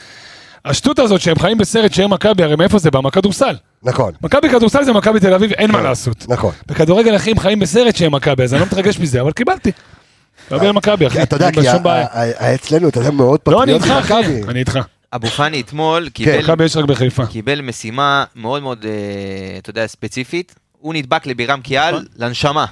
השטות 0.64 0.98
הזאת 0.98 1.20
שהם 1.20 1.38
חיים 1.38 1.58
בסרט 1.58 1.92
שהם 1.92 2.10
מכבי, 2.12 2.42
הרי 2.42 2.56
מאיפה 2.56 2.78
זה 2.78 2.90
בא? 2.90 3.00
מהכדורסל. 3.00 3.54
נכון, 3.82 4.12
מכבי 4.22 4.48
כדורסל 4.48 4.84
זה 4.84 4.92
מכבי 4.92 5.20
תל 5.20 5.34
אביב, 5.34 5.52
אין 5.52 5.70
מה 5.70 5.80
לעשות. 5.80 6.24
נכון. 6.28 6.52
בכדורגל 6.66 7.16
אחי 7.16 7.30
הם 7.30 7.38
חיים 7.38 7.58
בסרט 7.58 7.96
שהם 7.96 8.14
מכבי, 8.14 8.42
אז 8.42 8.54
אני 8.54 8.60
לא 8.60 8.66
מתרגש 8.66 8.98
מזה, 9.02 9.20
אבל 9.20 9.32
קיבלתי. 9.32 9.72
מכבי 10.50 10.72
מכבי 10.72 11.06
אחי, 11.06 11.22
אתה 11.22 11.36
יודע, 11.36 11.46
אין 11.46 11.54
כי 11.54 11.60
אצלנו, 12.54 12.88
אתה 12.88 12.98
יודע, 13.00 13.10
מאוד 13.10 13.40
לא, 13.48 13.62
אני 13.62 13.78
פטריוטי 13.78 13.92
איתך 13.98 14.04
אחי, 14.12 14.20
מכבי. 14.22 14.50
אני 14.50 14.58
איתך. 14.60 14.78
אבו 15.12 15.26
פאני 15.26 15.60
אתמול 15.60 16.04
כן, 16.04 16.10
קיבל 16.24 16.38
מכבי 16.38 16.64
יש 16.64 16.76
רק 16.76 16.84
בחיפה. 16.84 17.26
קיבל 17.26 17.60
משימה 17.60 18.24
מאוד 18.36 18.62
מאוד, 18.62 18.84
אה, 18.84 19.58
אתה 19.58 19.70
יודע, 19.70 19.86
ספציפית. 19.86 20.54
הוא 20.72 20.94
נדבק 20.94 21.26
לבירם 21.26 21.60
קיאל, 21.60 21.90
נכון. 21.90 22.04
לנשמה. 22.16 22.66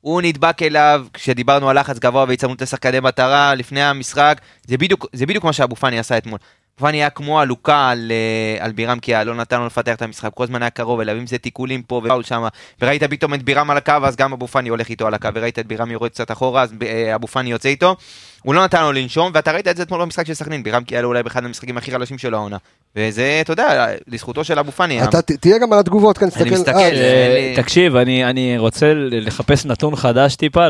הוא 0.00 0.22
נדבק 0.22 0.62
אליו 0.62 1.06
כשדיברנו 1.12 1.70
על 1.70 1.80
לחץ 1.80 1.98
גבוה 1.98 2.24
והצטמנות 2.28 2.62
לשחקני 2.62 3.00
מטרה 3.00 3.54
לפני 3.54 3.82
המשחק. 3.82 4.40
זה 4.66 4.76
בדיוק, 4.76 5.06
זה 5.12 5.26
בדיוק 5.26 5.44
מה 5.44 5.52
שאבו 5.52 5.76
פאני 5.76 5.98
עשה 5.98 6.18
אתמול. 6.18 6.38
פאני 6.76 6.96
היה 6.96 7.10
כמו 7.10 7.40
עלוקה 7.40 7.88
על, 7.88 8.12
אה, 8.12 8.64
על 8.64 8.72
בירם 8.72 8.98
קיאל, 8.98 9.26
לא 9.26 9.34
נתן 9.34 9.60
לו 9.60 9.66
לפתח 9.66 9.94
את 9.94 10.02
המשחק, 10.02 10.30
כל 10.34 10.44
הזמן 10.44 10.62
היה 10.62 10.70
קרוב 10.70 11.00
אליו, 11.00 11.16
אם 11.18 11.26
זה 11.26 11.38
תיקולים 11.38 11.82
פה 11.82 12.02
ופאול 12.04 12.22
שם, 12.22 12.46
וראית 12.82 13.02
פתאום 13.02 13.34
את 13.34 13.42
בירם 13.42 13.70
על 13.70 13.76
הקו, 13.76 13.92
אז 14.02 14.16
גם 14.16 14.32
אבו 14.32 14.46
פאני 14.46 14.68
הולך 14.68 14.88
איתו 14.88 15.06
על 15.06 15.14
הקו, 15.14 15.28
וראית 15.34 15.58
את 15.58 15.66
בירם 15.66 15.90
יורד 15.90 16.10
קצת 16.10 16.30
אחורה, 16.30 16.62
אז 16.62 16.74
אה, 16.82 17.14
אבו 17.14 17.26
פאני 17.26 17.50
יוצא 17.50 17.68
איתו. 17.68 17.96
הוא 18.42 18.54
לא 18.54 18.64
נתן 18.64 18.82
לו 18.82 18.92
לנשום, 18.92 19.30
ואתה 19.34 19.52
ראית 19.52 19.68
את 19.68 19.76
זה 19.76 19.82
אתמול 19.82 20.00
במשחק 20.00 20.26
של 20.26 20.34
סכנין, 20.34 20.62
בירם 20.62 20.84
קיאל 20.84 21.04
אולי 21.04 21.22
באחד 21.22 21.44
המשחקים 21.44 21.76
הכי 21.76 21.90
חלשים 21.90 22.18
של 22.18 22.34
העונה. 22.34 22.56
וזה, 22.96 23.38
אתה 23.40 23.52
יודע, 23.52 23.86
לזכותו 24.08 24.44
של 24.44 24.58
אבו 24.58 24.72
פאני. 24.72 25.04
אתה 25.04 25.22
תהיה 25.22 25.58
גם 25.58 25.72
על 25.72 25.78
התגובות 25.78 26.18
כאן, 26.18 26.28
אני 26.40 26.50
מסתכל, 26.50 26.70
אה, 26.70 26.82
אה, 26.82 27.36
אה, 27.36 27.54
תקשיב, 27.56 27.96
אני, 27.96 28.24
אני 28.24 28.58
רוצה 28.58 28.92
לחפש 28.94 29.66
נתון 29.66 29.96
חדש 29.96 30.36
טיפה, 30.36 30.68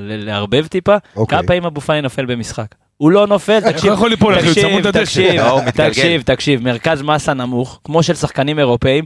לערבב 0.00 0.66
טיפה. 0.66 0.96
אוקיי. 1.16 1.38
כמה 1.38 1.46
פעמים 1.46 1.64
אבו 1.64 1.80
פאני 1.80 2.00
נופל 2.00 2.26
במשחק? 2.26 2.74
הוא 2.98 3.10
לא 3.10 3.26
נופל, 3.26 3.52
איך 3.52 3.66
תקשיב, 3.66 3.90
הוא 3.90 3.94
יכול 3.94 4.10
ליפול, 4.10 4.38
אחי? 4.38 4.46
הוא 4.46 4.54
צמוד 4.54 4.86
לדשא. 4.86 5.00
תקשיב. 5.00 5.88
תקשיב, 5.88 6.22
תקשיב, 6.22 6.62
מרכז 6.62 7.02
מסה 7.02 7.34
נמוך, 7.34 7.80
כמו 7.84 8.02
של 8.02 8.14
שחקנים 8.14 8.58
אירופאים. 8.58 9.04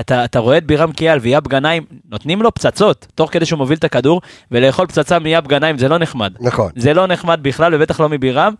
אתה, 0.00 0.24
אתה 0.24 0.38
רואה 0.38 0.58
את 0.58 0.66
בירם 0.66 0.92
קיאל 0.92 1.18
ויאב 1.18 1.48
גנאים, 1.48 1.82
נותנים 2.10 2.42
לו 2.42 2.54
פצצות, 2.54 3.06
תוך 3.14 3.32
כדי 3.32 3.46
שהוא 3.46 3.58
מוביל 3.58 3.78
את 3.78 3.84
הכדור, 3.84 4.20
ולאכול 4.50 4.86
פצצה 4.86 5.18
מיאב 5.18 5.46
גנאים 5.46 5.78
זה 5.78 5.88
לא 5.88 5.98
נחמד. 5.98 6.32
נכון. 6.40 6.70
זה 6.76 6.94
לא 6.94 7.06
נחמד 7.06 7.38
בכלל, 7.42 7.74
ובטח 7.74 8.00
לא 8.00 8.08
מבירם. 8.08 8.54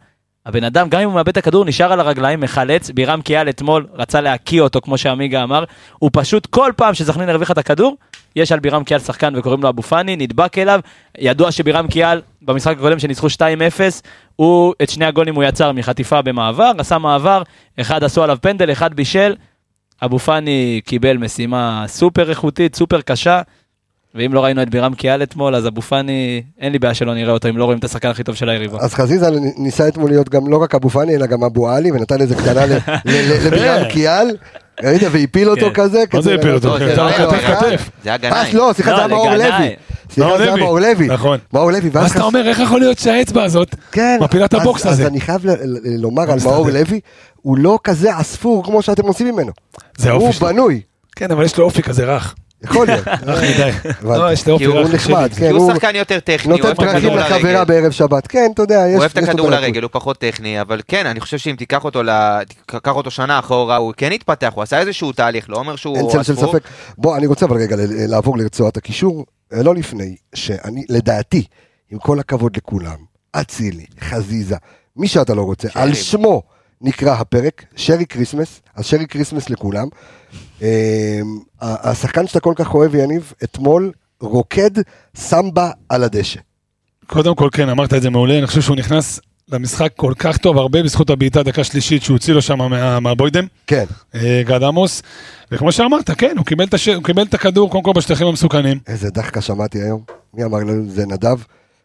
הבן 0.47 0.65
אדם, 0.65 0.89
גם 0.89 1.01
אם 1.01 1.07
הוא 1.07 1.15
מאבד 1.15 1.29
את 1.29 1.37
הכדור, 1.37 1.65
נשאר 1.65 1.93
על 1.93 2.01
הרגליים, 2.01 2.41
מחלץ. 2.41 2.91
בירם 2.91 3.23
קיאל 3.23 3.49
אתמול 3.49 3.87
רצה 3.95 4.21
להקיא 4.21 4.61
אותו, 4.61 4.81
כמו 4.81 4.99
שעמיגה 4.99 5.43
אמר. 5.43 5.65
הוא 5.99 6.11
פשוט, 6.13 6.47
כל 6.47 6.73
פעם 6.77 6.95
שסכנין 6.95 7.29
הרוויחה 7.29 7.53
את 7.53 7.59
הכדור, 7.59 7.97
יש 8.37 8.53
על 8.53 8.61
בירם 8.61 8.85
קיאל 8.85 9.01
שחקן 9.01 9.37
וקוראים 9.37 9.63
לו 9.63 9.69
אבו 9.69 9.83
פאני, 9.83 10.17
נדבק 10.17 10.59
אליו. 10.59 10.81
ידוע 11.19 11.53
שבירם 11.53 11.89
קיאל, 11.89 12.23
במשחק 12.43 12.77
הקודם 12.77 12.99
שניצחו 12.99 13.27
2-0, 13.27 13.41
הוא, 14.37 14.75
את 14.83 14.91
שני 14.91 15.05
הגולים 15.05 15.35
הוא 15.35 15.45
יצר 15.45 15.73
מחטיפה 15.73 16.23
במעבר, 16.23 16.73
עשה 16.79 16.99
מעבר, 16.99 17.43
אחד 17.81 18.05
עשו 18.05 18.23
עליו 18.23 18.39
פנדל, 18.41 18.73
אחד 18.73 18.95
בישל. 18.95 19.37
אבו 20.03 20.19
פאני 20.19 20.81
קיבל 20.85 21.17
משימה 21.17 21.85
סופר 21.87 22.31
איכותית, 22.31 22.77
סופר 22.77 23.01
קשה. 23.01 23.43
ואם 24.15 24.35
לא 24.35 24.45
ראינו 24.45 24.63
את 24.63 24.71
בירם 24.71 24.95
קיאל 24.95 25.23
אתמול, 25.23 25.55
אז 25.55 25.67
אבו 25.67 25.83
פאני, 25.83 26.43
אין 26.61 26.73
לי 26.73 26.79
בעיה 26.79 26.95
שלא 26.95 27.15
נראה 27.15 27.33
אותו 27.33 27.49
אם 27.49 27.57
לא 27.57 27.65
רואים 27.65 27.79
את 27.79 27.85
השחקן 27.85 28.09
הכי 28.09 28.25
טוב 28.25 28.35
של 28.35 28.49
היריבה. 28.49 28.79
אז 28.81 28.95
חזיזה 28.95 29.27
ניסה 29.57 29.89
אתמול 29.89 30.11
להיות 30.11 30.29
גם 30.29 30.49
לא 30.49 30.63
רק 30.63 30.75
אבו 30.75 30.91
פאני, 30.91 31.17
אלא 31.17 31.27
גם 31.27 31.45
אבו 31.45 31.69
עלי, 31.69 31.93
ונתן 31.93 32.21
איזה 32.21 32.35
קטנה 32.35 32.65
לבירם 33.05 33.85
קיאל. 33.91 34.37
ראית? 34.83 35.03
והפיל 35.11 35.49
אותו 35.51 35.67
כן. 35.67 35.73
כזה. 35.75 36.05
מה 36.15 36.21
זה 36.23 36.35
הפיל 36.35 36.55
אותו? 36.55 36.69
לא, 36.69 36.79
זה 36.79 36.97
לא 36.97 37.11
כתף 37.13 37.33
היה. 37.33 37.57
כתף. 37.61 37.91
זה 38.03 38.09
היה 38.09 38.13
אה, 38.13 38.17
גנאים. 38.19 38.57
לא, 38.57 38.71
סליחה, 38.75 38.91
לא, 38.91 38.97
זה 38.97 39.03
היה 39.03 39.09
מאור. 39.09 39.31
לוי. 39.35 39.75
סליחה, 40.11 40.39
זה 40.39 40.43
היה. 40.45 40.57
מאור 40.57 40.81
לוי. 40.81 41.07
נכון. 41.07 41.39
מאור 41.53 41.71
לוי. 41.73 41.91
ואז 41.93 42.11
אתה 42.11 42.23
אומר, 42.23 42.49
איך 42.49 42.59
יכול 42.59 42.81
להיות 42.81 42.99
שהאצבע 42.99 43.43
הזאת 43.45 43.75
כן. 43.93 44.19
מפילה 44.21 44.45
את 44.45 44.55
אז- 44.55 44.61
הבוקס 44.61 44.87
אז 44.87 44.93
הזה? 44.93 45.07
אני 45.07 45.21
חייב 45.21 45.47
לומר 45.99 46.31
על. 46.31 46.39
מאור 46.45 46.71
לוי, 46.71 47.01
הוא 47.43 47.59
לא 47.59 47.79
כזה 47.85 48.17
עספור 48.17 48.65
כמו 48.65 48.83
שאתם 48.83 49.07
עושים 49.07 49.27
ממנו. 49.27 49.53
זה 49.97 50.11
הוא 50.11 50.23
האופי 50.23 50.39
שלו. 50.39 50.47
בנוי. 50.49 50.81
כן, 51.17 51.31
אבל 51.31 51.45
יש 51.45 51.59
לו 51.59 51.65
אופי 51.65 51.83
כזה 51.83 52.05
רך. 52.05 52.35
יכול 52.65 52.87
להיות. 52.87 53.09
מדי. 53.43 53.71
לא. 54.03 54.33
יש 54.33 54.49
לאופי 54.49 54.65
הוא 54.65 54.77
רך 54.77 54.95
נחמד, 54.95 55.29
שלי. 55.33 55.41
כן, 55.41 55.47
כי 55.51 55.57
הוא 55.57 55.73
שחקן 55.73 55.97
יותר 55.97 56.21
טכני, 56.21 56.53
הוא 56.53 56.59
נותן 56.61 56.65
אוהב 56.67 56.81
את 56.81 56.87
פרחים 56.87 57.11
הכדור 57.11 57.37
לחברה. 57.37 57.65
בערב 57.65 57.91
שבת. 57.91 58.27
כן, 58.27 58.51
אתה 58.55 58.63
יודע, 58.63 58.75
יש... 58.75 58.93
הוא 58.93 58.99
אוהב 58.99 59.11
את 59.11 59.29
הכדור. 59.29 59.51
לרגל, 59.51 59.83
הוא 59.83 59.91
פחות 59.93 60.19
טכני, 60.19 60.61
אבל 60.61 60.81
כן, 60.89 61.07
אני 61.07 61.21
חושב 61.21 61.39
שאם 61.39 61.55
תיקח 61.59 61.85
אותו, 61.85 62.03
ל- 62.03 62.43
תיקח 62.67 62.93
אותו 62.95 63.11
שנה 63.11 63.39
אחורה, 63.39 63.77
הוא 63.77 63.93
כן 63.97 64.13
התפתח, 64.13 64.51
הוא 64.55 64.63
עשה 64.63 64.79
איזשהו 64.79 65.13
תהליך, 65.13 65.51
לא 65.51 65.57
אומר 65.57 65.71
אין 65.71 65.77
שהוא 65.77 66.13
צל 66.13 66.23
של. 66.23 66.37
ספק. 66.37 66.63
בוא, 66.99 67.17
אני 67.17 67.27
רוצה 67.27 67.47
אבל 67.47 67.57
רגע 67.57 67.77
לעבור 68.09 68.39
לרצועת 68.39 68.77
הקישור, 68.77 69.25
אה, 69.53 69.63
לא 69.63 69.75
לפני, 69.75 70.17
שאני, 70.35 70.85
לדעתי, 70.89 71.45
עם 71.91 71.99
כל 71.99 72.19
הכבוד 72.19 72.57
לכולם, 72.57 72.97
אצילי, 73.33 73.87
חזיזה, 74.01 74.57
מי 74.97 75.09
שאתה 75.09 75.35
לא 75.35 75.43
רוצה. 75.43 75.69
על 75.75 75.95
שמו 75.95 76.43
נקרא 76.85 77.13
הפרק, 77.15 77.65
שרי 77.77 78.07
כריסמס, 78.07 78.61
אז 78.77 78.87
שרי 78.87 79.07
כריסמס 79.07 79.51
לכולם. 79.51 79.87
אה, 80.63 81.21
השחקן 81.61 82.27
שאתה 82.27 82.41
כל 82.41 82.53
כך 82.57 82.75
אוהב, 82.75 82.95
יניב, 82.95 83.33
אתמול 83.45 83.93
רוקד 84.21 84.71
סמבה 85.17 85.71
על 85.89 86.05
הדשא. 86.05 86.41
קודם 87.07 87.35
כל, 87.35 87.49
כן, 87.53 87.69
אמרת 87.69 87.95
את 87.95 88.03
זה 88.03 88.11
מעולה, 88.11 88.39
אני 88.39 88.47
חושב 88.47 88.61
שהוא 88.61 88.77
נכנס 88.77 89.21
למשחק 89.49 89.93
כל 89.97 90.13
כך 90.19 90.37
טוב, 90.39 90.59
הרבה 90.59 90.83
בזכות 90.83 91.11
הבעיטה 91.11 91.43
דקה 91.43 91.65
שלישית 91.65 92.03
שהוא 92.03 92.15
הוציא 92.15 92.35
לו 92.35 92.43
שם 92.43 92.59
מה- 92.59 93.01
מהבוידם, 93.01 93.47
כן, 93.67 93.85
אה, 94.15 94.43
גד 94.47 94.63
עמוס, 94.63 95.03
וכמו 95.53 95.73
שאמרת, 95.73 96.11
כן, 96.11 96.35
הוא 96.39 96.47
קיבל 96.47 96.65
את 96.65 96.75
הש- 96.75 96.89
הוא 96.89 97.05
קיבל 97.05 97.23
את 97.23 97.35
הכדור 97.35 97.71
קודם 97.71 97.85
כל 97.85 97.93
בשטחים 97.97 98.27
המסוכנים. 98.27 98.79
איזה 98.87 99.11
דחקה 99.11 99.41
שמעתי 99.41 99.79
היום. 99.83 100.03
מי 100.35 100.45
אמר 100.45 100.59
לנו? 100.59 100.91
זה 100.91 101.07
נדב. 101.07 101.39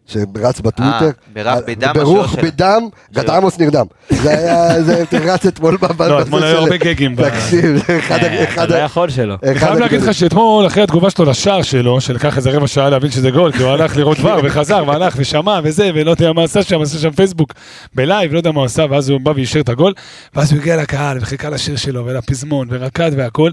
שרץ 0.10 0.60
בטוויטר, 0.62 1.06
אה, 1.06 1.10
ברח 1.34 1.58
בדם 1.68 1.94
של- 2.36 2.42
בדם, 2.42 2.82
גד 3.14 3.30
עמוס 3.30 3.60
נרדם. 3.60 3.86
זה 4.10 4.30
היה, 4.30 4.84
זה 4.84 5.04
רץ 5.14 5.46
אתמול 5.46 5.78
בבית. 5.78 6.10
לא, 6.10 6.22
אתמול 6.22 6.44
היו 6.44 6.58
הרבה 6.58 6.78
גגים. 6.78 7.16
תקשיב, 7.16 7.78
זה 7.88 8.00
אחד, 8.00 8.18
אה, 8.24 8.44
אחד, 8.44 8.64
אתה 8.64 8.78
לא 8.78 8.84
יכול 8.84 9.10
שלא. 9.10 9.36
אחד 9.36 9.48
אני 9.50 9.60
חייב 9.60 9.78
להגיד. 9.78 10.02
לך 10.02 10.14
שאתמול, 10.14 10.68
אחרי 10.68 10.84
התגובה 10.84 11.10
שלו 11.10 11.26
לשער 11.26 11.62
שלו, 11.62 12.02
שלקח 12.02 12.38
איזה 12.38 12.50
רבע 12.52 12.68
שעה 12.68 12.90
להבין 12.90 13.12
שזה 13.12 13.32
גול, 13.32 13.52
כי 13.52 13.64
הוא 13.64 13.72
הלך 13.72 13.98
לראות 13.98 14.18
דבר 14.18 14.40
וחזר 14.44 14.84
והלך 14.88 15.14
ושמע 15.18 15.60
וזה, 15.64 15.90
ולא 15.96 16.12
יודע 16.12 16.34
מה 16.34 16.44
עשה 16.44 16.64
שם, 16.64 16.82
עשה 16.82 17.00
שם 17.00 17.12
פייסבוק 17.12 17.54
בלייב, 17.96 18.34
לא 18.34 18.38
יודע 18.38 18.52
מה 18.52 18.66
עשה, 18.66 18.86
ואז 18.90 19.10
הוא 19.10 19.20
בא 19.22 19.32
ואישר 19.36 19.60
את 19.60 19.70
הגול, 19.70 19.94
ואז 20.36 20.52
הוא 20.52 20.60
הגיע 20.62 20.78
לקהל 20.78 21.18
וחיכה 21.22 21.50
לשיר 21.50 21.76
שלו 21.76 22.06
ולפזמון 22.06 22.68
ורקד 22.72 23.12
והכל. 23.18 23.52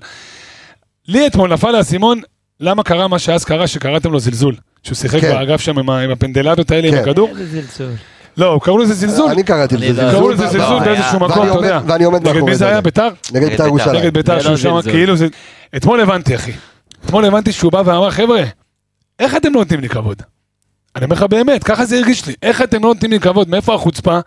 לי 1.09 1.27
אתמול 1.27 1.53
נפל 1.53 1.75
האסימון, 1.75 2.21
למה 2.61 2.83
קרה 2.83 3.09
מה 3.09 3.19
שאז 3.19 3.45
קרה, 3.45 3.67
שקראתם 3.67 4.13
לו 4.13 4.21
זלזול. 4.21 4.55
שהוא 4.87 4.97
שיחק 4.97 5.21
כן. 5.21 5.33
באגף 5.33 5.61
שם 5.61 5.79
עם 5.79 5.91
עם 5.91 6.11
הפנדלדות 6.11 6.71
האלה, 6.71 6.89
עם 6.89 6.95
כן. 6.95 7.01
הכדור. 7.01 7.29
איזה 7.39 7.61
זלזול. 7.63 7.93
לא, 8.37 8.61
קראו 8.63 8.79
לזה 8.79 8.95
זלזול. 8.95 9.31
אני 9.31 9.43
קראתי 9.43 9.75
אני 9.77 9.89
לזה 9.89 10.03
לא- 10.03 10.11
קראו 10.11 10.29
זלזול. 10.31 10.47
לזה 10.47 10.59
זלזול 10.59 10.81
ב- 10.81 10.85
באיזשהו 10.85 11.21
מקום, 11.21 11.47
אתה 11.49 11.55
יודע. 11.57 11.81
ואני 11.87 12.05
עומד 12.05 12.21
נגד 12.21 12.27
מאחורי 12.35 12.43
מי 12.51 12.53
זה, 12.53 12.59
זה 12.59 12.69
היה? 12.69 12.81
ביתר? 12.81 13.09
נגד 13.33 13.49
בית"ר 13.49 13.51
בית"ר. 13.51 13.67
ירושלים. 13.67 13.97
נגד 14.01 14.15
ביתר 14.15 14.35
זה 14.37 14.41
שהוא 14.41 14.51
לא 14.53 14.57
שם, 14.57 14.75
זלזול. 14.75 14.93
כאילו 14.93 15.17
זה... 15.17 15.27
אתמול 15.77 16.01
הבנתי, 16.01 16.35
אחי. 16.35 16.53
אתמול 17.07 17.25
הבנתי 17.25 17.53
שהוא 17.53 17.73
בא 17.73 17.83
ואמר, 17.87 18.11
חבר'ה, 18.11 18.43
איך 19.19 19.37
אתם 19.37 19.53
לא 19.55 19.59
נותנים 19.59 19.81
לי 19.81 19.89
כבוד? 19.89 20.23
אני 20.97 21.05
אומר 21.05 21.17
לך 21.17 21.23
באמת, 21.23 21.65
ככה 21.65 21.85
זה 21.85 21.97
הרגיש 21.97 22.27
לי. 22.27 22.35
איך 22.43 22.63
אתם 22.63 22.83
לא 22.83 22.89
נותנים 22.89 23.11
לי 23.11 23.21
כבוד? 23.21 23.49
מאיפה 23.51 23.75
החוצפה? 23.75 24.19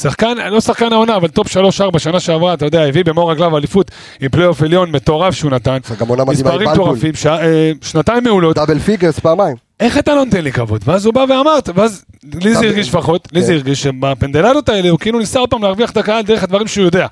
שחקן, 0.00 0.36
לא 0.50 0.60
שחקן 0.60 0.92
העונה, 0.92 1.16
אבל 1.16 1.28
top 1.28 1.46
3-4 1.94 1.98
שנה 1.98 2.20
שעברה, 2.20 2.54
אתה 2.54 2.64
יודע, 2.64 2.82
הביא 2.82 3.04
במו 3.04 3.30
רגליו 3.32 3.56
אליפות 3.56 3.90
עם 4.20 4.28
פלייאוף 4.28 4.62
עליון 4.62 4.90
מטורף 4.90 5.34
שהוא 5.34 5.50
נתן. 5.50 5.78
גם 6.00 6.08
עונה 6.08 6.24
מדהימה 6.24 6.50
עם 6.50 6.56
מספרים. 6.56 6.70
מטורפים, 6.70 7.14
ש- 7.14 7.26
אה, 7.26 7.72
שנתיים 7.82 8.24
מעולות. 8.24 8.56
double 8.56 8.78
figures 8.78 9.18
פעמיים. 9.18 9.56
איך 9.80 9.98
אתה 9.98 10.14
לא 10.14 10.24
נותן 10.24 10.44
לי 10.44 10.52
כבוד? 10.52 10.82
ואז 10.84 11.06
הוא 11.06 11.14
בא 11.14 11.20
ואמר, 11.28 11.58
ואז 11.74 12.04
לי 12.34 12.54
זה 12.54 12.66
הרגיש 12.66 12.88
לפחות, 12.88 13.28
לי 13.32 13.40
כן. 13.40 13.46
זה 13.46 13.52
הרגיש 13.52 13.82
שבפנדלדות 13.82 14.68
האלה 14.68 14.90
הוא 14.90 14.98
כאילו 14.98 15.18
ניסה 15.18 15.38
עוד 15.38 15.50
פעם 15.50 15.62
להרוויח 15.62 15.90
את 15.90 15.96
הקהל 15.96 16.22
דרך 16.22 16.42
הדברים 16.42 16.66
שהוא 16.66 16.84
יודע. 16.84 17.06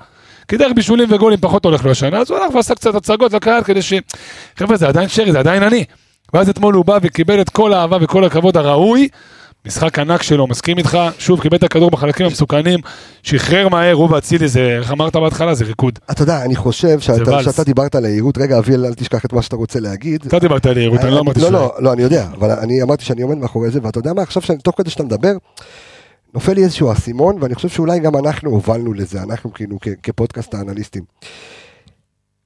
כי 0.47 0.57
דרך 0.57 0.71
בישולים 0.75 1.07
וגולים 1.11 1.39
פחות 1.41 1.65
הולך 1.65 1.85
לו 1.85 1.91
השנה, 1.91 2.17
אז 2.19 2.31
הוא 2.31 2.39
הלך 2.39 2.55
ועשה 2.55 2.75
קצת 2.75 2.95
הצגות 2.95 3.33
לקהל 3.33 3.63
כדי 3.63 3.81
ש... 3.81 3.93
חבר'ה, 4.57 4.77
זה 4.77 4.87
עדיין 4.87 5.09
שרי, 5.09 5.31
זה 5.31 5.39
עדיין 5.39 5.63
אני. 5.63 5.85
ואז 6.33 6.49
אתמול 6.49 6.73
הוא 6.73 6.85
בא 6.85 6.99
וקיבל 7.01 7.41
את 7.41 7.49
כל 7.49 7.73
האהבה 7.73 7.97
וכל 8.01 8.23
הכבוד 8.23 8.57
הראוי. 8.57 9.07
משחק 9.67 9.99
ענק 9.99 10.21
שלו, 10.21 10.47
מסכים 10.47 10.77
איתך, 10.77 10.97
שוב 11.17 11.41
קיבל 11.41 11.57
את 11.57 11.63
הכדור 11.63 11.91
בחלקים 11.91 12.25
המסוכנים, 12.25 12.79
שחרר 13.23 13.69
מהר, 13.69 13.93
הוא 13.93 14.11
ואצילי 14.11 14.47
זה, 14.47 14.77
איך 14.79 14.91
אמרת 14.91 15.15
בהתחלה, 15.15 15.55
זה 15.55 15.65
ריקוד. 15.65 15.99
אתה 16.11 16.23
יודע, 16.23 16.41
אני 16.45 16.55
חושב 16.55 16.99
שאתה. 16.99 17.43
שאתה 17.43 17.63
דיברת 17.63 17.95
על 17.95 18.05
היהירות, 18.05 18.37
רגע 18.37 18.57
אביאל, 18.57 18.85
אל 18.85 18.93
תשכח 18.93 19.25
את 19.25 19.33
מה 19.33 19.41
שאתה 19.41 19.55
רוצה 19.55 19.79
להגיד. 19.79 20.25
אתה 20.27 20.39
דיברת 20.39 20.65
על 20.65 20.77
יהירות, 20.77 20.99
אני 20.99 21.11
לא 21.11 21.19
אמרתי 21.19 21.39
לא, 21.39 21.47
ש... 21.47 21.51
לא, 21.51 21.73
לא, 21.79 21.93
אני 21.93 22.01
יודע, 22.01 22.27
אבל 22.39 22.51
אני 22.51 22.81
אמרתי 22.81 23.05
שאני 23.05 23.21
עומד 23.21 23.37
מאחורי 23.37 23.69
זה, 23.71 23.79
ואתה 23.83 23.99
יודע 23.99 24.13
מה, 24.13 24.21
עכשיו 24.21 24.41
שאני- 24.41 24.59
תוך 24.59 24.75
כדי 24.77 24.89
שאתה 24.89 25.03
מדבר, 25.03 25.33
נופל 26.33 26.53
לי 26.53 26.63
איזשהו 26.63 26.91
אסימון, 26.91 27.35
ואני 27.41 27.55
חושב 27.55 27.69
שאולי 27.69 27.99
גם 27.99 28.15
אנחנו 28.17 28.49
הובלנו 28.49 28.93
לזה, 28.93 29.21
אנחנו 29.23 29.53
כאילו 29.53 29.77
כ- 29.81 29.87
כפודקאסט 30.03 30.53
האנליסטים. 30.53 31.03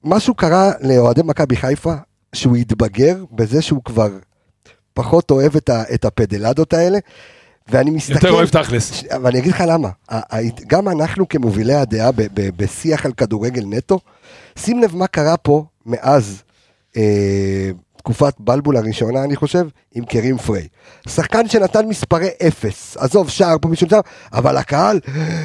משהו 0.04 0.34
קרה 0.34 0.72
לאוהדי 0.80 1.20
מכבי 1.24 1.56
חיפה, 1.56 1.94
שהוא 2.34 2.56
התבגר 2.56 3.16
בזה 3.32 3.62
שהוא 3.62 3.80
כבר 3.84 4.08
פחות 4.98 5.30
אוהב 5.30 5.56
את, 5.56 5.68
ה, 5.68 5.82
את 5.94 6.04
הפדלדות 6.04 6.72
האלה, 6.72 6.98
ואני 7.68 7.90
מסתכל... 7.90 8.14
יותר 8.14 8.30
אוהב 8.30 8.48
תכלס. 8.48 9.02
ואני 9.22 9.38
אגיד 9.38 9.52
לך 9.52 9.64
למה, 9.68 9.88
גם 10.66 10.88
אנחנו 10.88 11.28
כמובילי 11.28 11.74
הדעה 11.74 12.12
ב- 12.12 12.22
ב- 12.34 12.50
בשיח 12.56 13.06
על 13.06 13.12
כדורגל 13.12 13.62
נטו, 13.66 13.98
שים 14.58 14.82
לב 14.82 14.96
מה 14.96 15.06
קרה 15.06 15.36
פה 15.36 15.64
מאז 15.86 16.42
אה, 16.96 17.70
תקופת 18.08 18.34
בלבול 18.38 18.76
הראשונה, 18.76 19.24
אני 19.24 19.36
חושב, 19.36 19.66
עם 19.94 20.04
קרים 20.04 20.38
פריי. 20.38 20.68
שחקן 21.08 21.48
שנתן 21.48 21.86
מספרי 21.86 22.28
אפס, 22.46 22.96
עזוב 22.96 23.30
שער 23.30 23.56
פה 23.60 23.68
משום 23.68 23.88
שם, 23.88 23.98
אבל 24.32 24.56
הקהל 24.56 25.00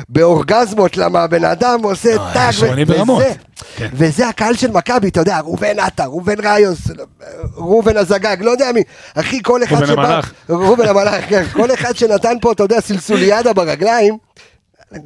באורגזמות, 0.09 0.97
למה 0.97 1.23
הבן 1.23 1.45
אדם 1.45 1.79
עושה 1.83 2.09
אה, 2.09 2.33
טאג. 2.33 2.53
וזה, 2.87 3.33
כן. 3.75 3.89
וזה 3.93 4.27
הקהל 4.27 4.55
של 4.55 4.71
מכבי, 4.71 5.07
אתה 5.07 5.19
יודע, 5.19 5.39
ראובן 5.39 5.79
עטר, 5.79 6.03
ראובן 6.03 6.35
ראיוס, 6.43 6.79
ראובן 7.55 7.97
הזגג, 7.97 8.37
לא 8.39 8.51
יודע 8.51 8.71
מי, 8.71 8.83
אחי, 9.13 9.43
כל 9.43 9.63
אחד 9.63 9.75
ראובן 9.75 9.87
שבא, 9.87 10.01
המלאך. 10.01 10.33
ראובן 10.49 10.87
המלאך, 10.87 11.29
כן, 11.29 11.43
כל 11.53 11.73
אחד 11.73 11.95
שנתן 11.95 12.35
פה, 12.41 12.51
אתה 12.51 12.63
יודע, 12.63 12.81
סלסוליאדה 12.81 13.53
ברגליים, 13.53 14.17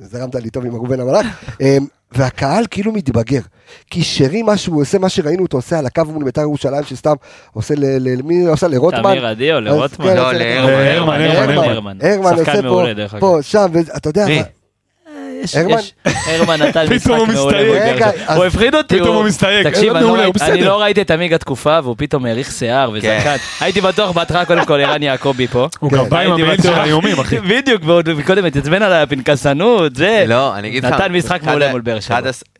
זרמת 0.01 0.35
לי 0.35 0.49
טוב 0.49 0.65
עם 0.65 0.73
ראובן 0.73 0.99
המלאך, 0.99 1.25
אמ, 1.61 1.85
והקהל 2.11 2.65
כאילו 2.71 2.91
מתבגר. 2.91 3.41
כי 3.89 4.03
שרי 4.03 4.41
מה 4.43 4.57
שהוא 4.57 4.81
עושה, 4.81 4.99
מה 4.99 5.09
שראינו 5.09 5.43
אותו 5.43 5.57
עושה 5.57 5.79
על 5.79 5.85
הקו 5.85 6.01
מול 6.05 6.23
בית"ר 6.23 6.41
ירושלים, 6.41 6.83
שסתם 6.83 7.13
עושה 7.53 7.73
ל... 7.77 7.85
ל- 7.85 8.17
למי 8.19 8.41
הוא 8.41 8.53
עשה? 8.53 8.67
לרוטמן? 8.67 9.01
תמיר 9.11 9.25
עדי 9.27 9.53
או 9.53 9.59
לרוטמן? 9.59 10.05
כן, 10.07 10.15
לא, 10.15 10.27
עושה 10.27 10.37
להרמן, 10.37 11.21
הרמן, 12.01 12.33
עושה 12.39 12.53
פה, 12.55 12.61
מעולה, 12.61 12.93
דרך 12.93 13.13
אגב. 13.13 13.21
פה, 13.21 13.37
שם, 13.41 13.65
ואתה 13.73 14.09
יודע, 14.09 14.25
יש- 15.43 15.55
הרמן? 15.55 15.79
יש- 15.79 15.93
הרמן 16.27 16.61
נתן 16.61 16.85
משחק 16.95 17.11
מעולה. 17.33 17.57
רגע, 17.57 18.09
הוא 18.35 18.45
הפחיד 18.45 18.75
אותי. 18.75 18.99
פתאום 18.99 19.15
הוא 19.15 19.25
מסתייג. 19.25 19.69
תקשיב, 19.69 19.93
לא 19.93 19.97
אני 19.97 20.05
לא 20.07 20.13
ראיתי- 20.13 20.23
אני 20.41 20.51
בסדר. 20.53 20.67
לא 20.69 20.81
ראיתי 20.81 21.01
את 21.01 21.11
עמיגה 21.11 21.37
תקופה, 21.37 21.79
והוא 21.83 21.95
פתאום 21.97 22.25
האריך 22.25 22.51
שיער 22.51 22.89
כן. 22.91 22.95
וזקן. 22.97 23.35
הייתי 23.61 23.81
בטוח 23.81 24.11
בהתחלה, 24.11 24.45
קודם 24.45 24.65
כל, 24.65 24.79
ערן 24.79 25.03
יעקבי 25.03 25.47
פה. 25.47 25.67
הוא 25.79 25.91
גם 25.91 26.09
בא 26.09 26.19
עם 26.19 26.31
המעיל 26.31 26.61
של. 26.61 26.73
האיומים, 26.73 27.19
אחי. 27.19 27.39
בדיוק, 27.49 27.81
ועוד 27.85 28.09
קודם 28.25 28.45
התעצבן 28.45 28.81
על 28.81 28.93
הפנקסנות, 28.93 29.95
זה. 29.95 30.23
לא, 30.27 30.55
אני 30.55 30.67
אגיד 30.67 30.85
לך. 30.85 30.91
נתן 30.93 31.11
משחק 31.11 31.39
אחד 31.41 31.45
מעולה 31.49 31.71
מול 31.71 31.81
באר 31.81 31.99
שבע. 31.99 32.19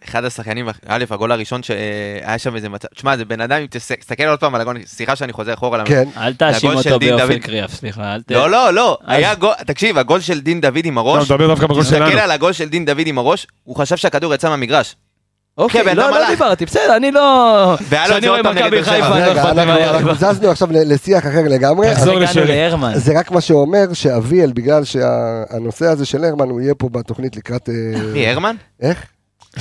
אחד 0.10 0.26
השחקנים, 0.26 0.68
א', 0.88 1.04
הגול 1.12 1.32
הראשון 1.32 1.62
שהיה 1.64 2.38
שם 2.38 2.56
איזה 2.56 2.70
מצב, 2.70 2.88
תשמע, 2.96 3.18
זה 3.18 3.26
בן 3.26 3.42
אדם, 3.42 3.58
אם 3.62 3.66
תס- 3.70 3.92
תסתכל 4.00 4.24
עוד 4.24 4.40
פעם 4.40 4.56
על 4.56 4.62
הגול, 4.62 4.78
סליחה 4.86 5.16
שאני 5.16 5.34
חוזר 5.34 5.54
אחורה. 5.54 5.86
כן, 5.86 6.04
אל 6.18 6.34
תאשים 6.34 6.70
אותו 6.72 7.00
באופן. 7.00 7.40
קריאף, 7.40 7.74
סליחה. 7.74 8.14
אל 8.16 8.22
ת... 8.22 8.32
לא, 8.32 8.50
לא, 8.50 8.74
לא, 8.74 8.98
היה 9.08 9.36
גול, 9.36 9.54
תקשיב, 9.68 9.98
הגול 9.98 10.20
של 10.20 10.40
דין 10.40 10.62
דוד 10.62 10.86
עם 10.86 10.96
לא, 10.96 11.00
הראש. 11.02 11.32
תסתכל 11.80 12.02
על 12.20 12.32
הגול 12.32 12.54
של 12.54 12.67
דין 12.68 12.86
דוד 12.86 13.04
עם 13.08 13.18
הראש, 13.18 13.48
הוא 13.64 13.76
חשב 13.76 13.96
שהכדור 13.96 14.34
יצא 14.34 14.50
מהמגרש. 14.50 14.96
אוקיי, 15.58 15.84
כן, 15.84 15.98
לא, 15.98 16.12
לא. 16.12 16.28
דיברתי, 16.30 16.66
בסדר, 16.66 16.96
אני 16.96 17.12
לא... 17.12 17.76
כשאני 18.06 18.30
רואה 18.30 18.44
מכבי. 18.44 18.84
חיפה, 18.84 19.10
לא 19.10 19.16
רגע, 19.16 19.32
אכפת 19.32 19.56
לי 19.56 19.62
אנחנו 19.64 19.98
אנחנו 19.98 20.16
זזנו 20.16 20.50
עכשיו 20.50 20.68
לשיח 20.72 21.26
אחר 21.26 21.44
לגמרי. 21.50 21.92
תחזור 21.94 22.20
לשרי. 22.20 22.70
זה 22.96 23.20
רק 23.20 23.32
מה 23.32 23.42
שאומר 23.42 23.94
שאביאל, 23.94 24.52
בגלל 24.54 24.84
שהנושא 24.84 25.86
הזה 25.86 26.06
של 26.06 26.24
הרמן, 26.24 26.50
הוא 26.50 26.62
יהיה 26.62 26.76
פה 26.76 26.90
בתוכנית 26.90 27.36
לקראת... 27.36 27.70
אה, 27.70 28.02
מי, 28.14 28.28
הרמן? 28.28 28.56
איך? 28.82 29.06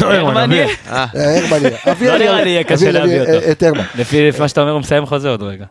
לא, 0.00 0.12
הרמן. 0.12 0.52
יהיה. 0.52 0.66
אה, 0.90 1.06
אה, 1.16 1.38
הרמן 1.38 1.62
יהיה. 1.62 1.76
אביאל 1.90 2.18
נראה 2.18 2.44
לי 2.44 2.50
יהיה 2.50 2.64
קשה 2.64 2.74
אביאל 2.74 2.92
להביא 2.92 3.20
אותו. 3.20 3.50
את 3.50 3.62
הרמן. 3.62 3.84
לפי 3.94 4.30
מה 4.38 4.48
שאתה 4.48 4.60
אומר, 4.60 4.72
הוא 4.72 4.80
מסיים 4.80 5.06
חוזה 5.06 5.28
עוד 5.28 5.42
רגע. 5.42 5.64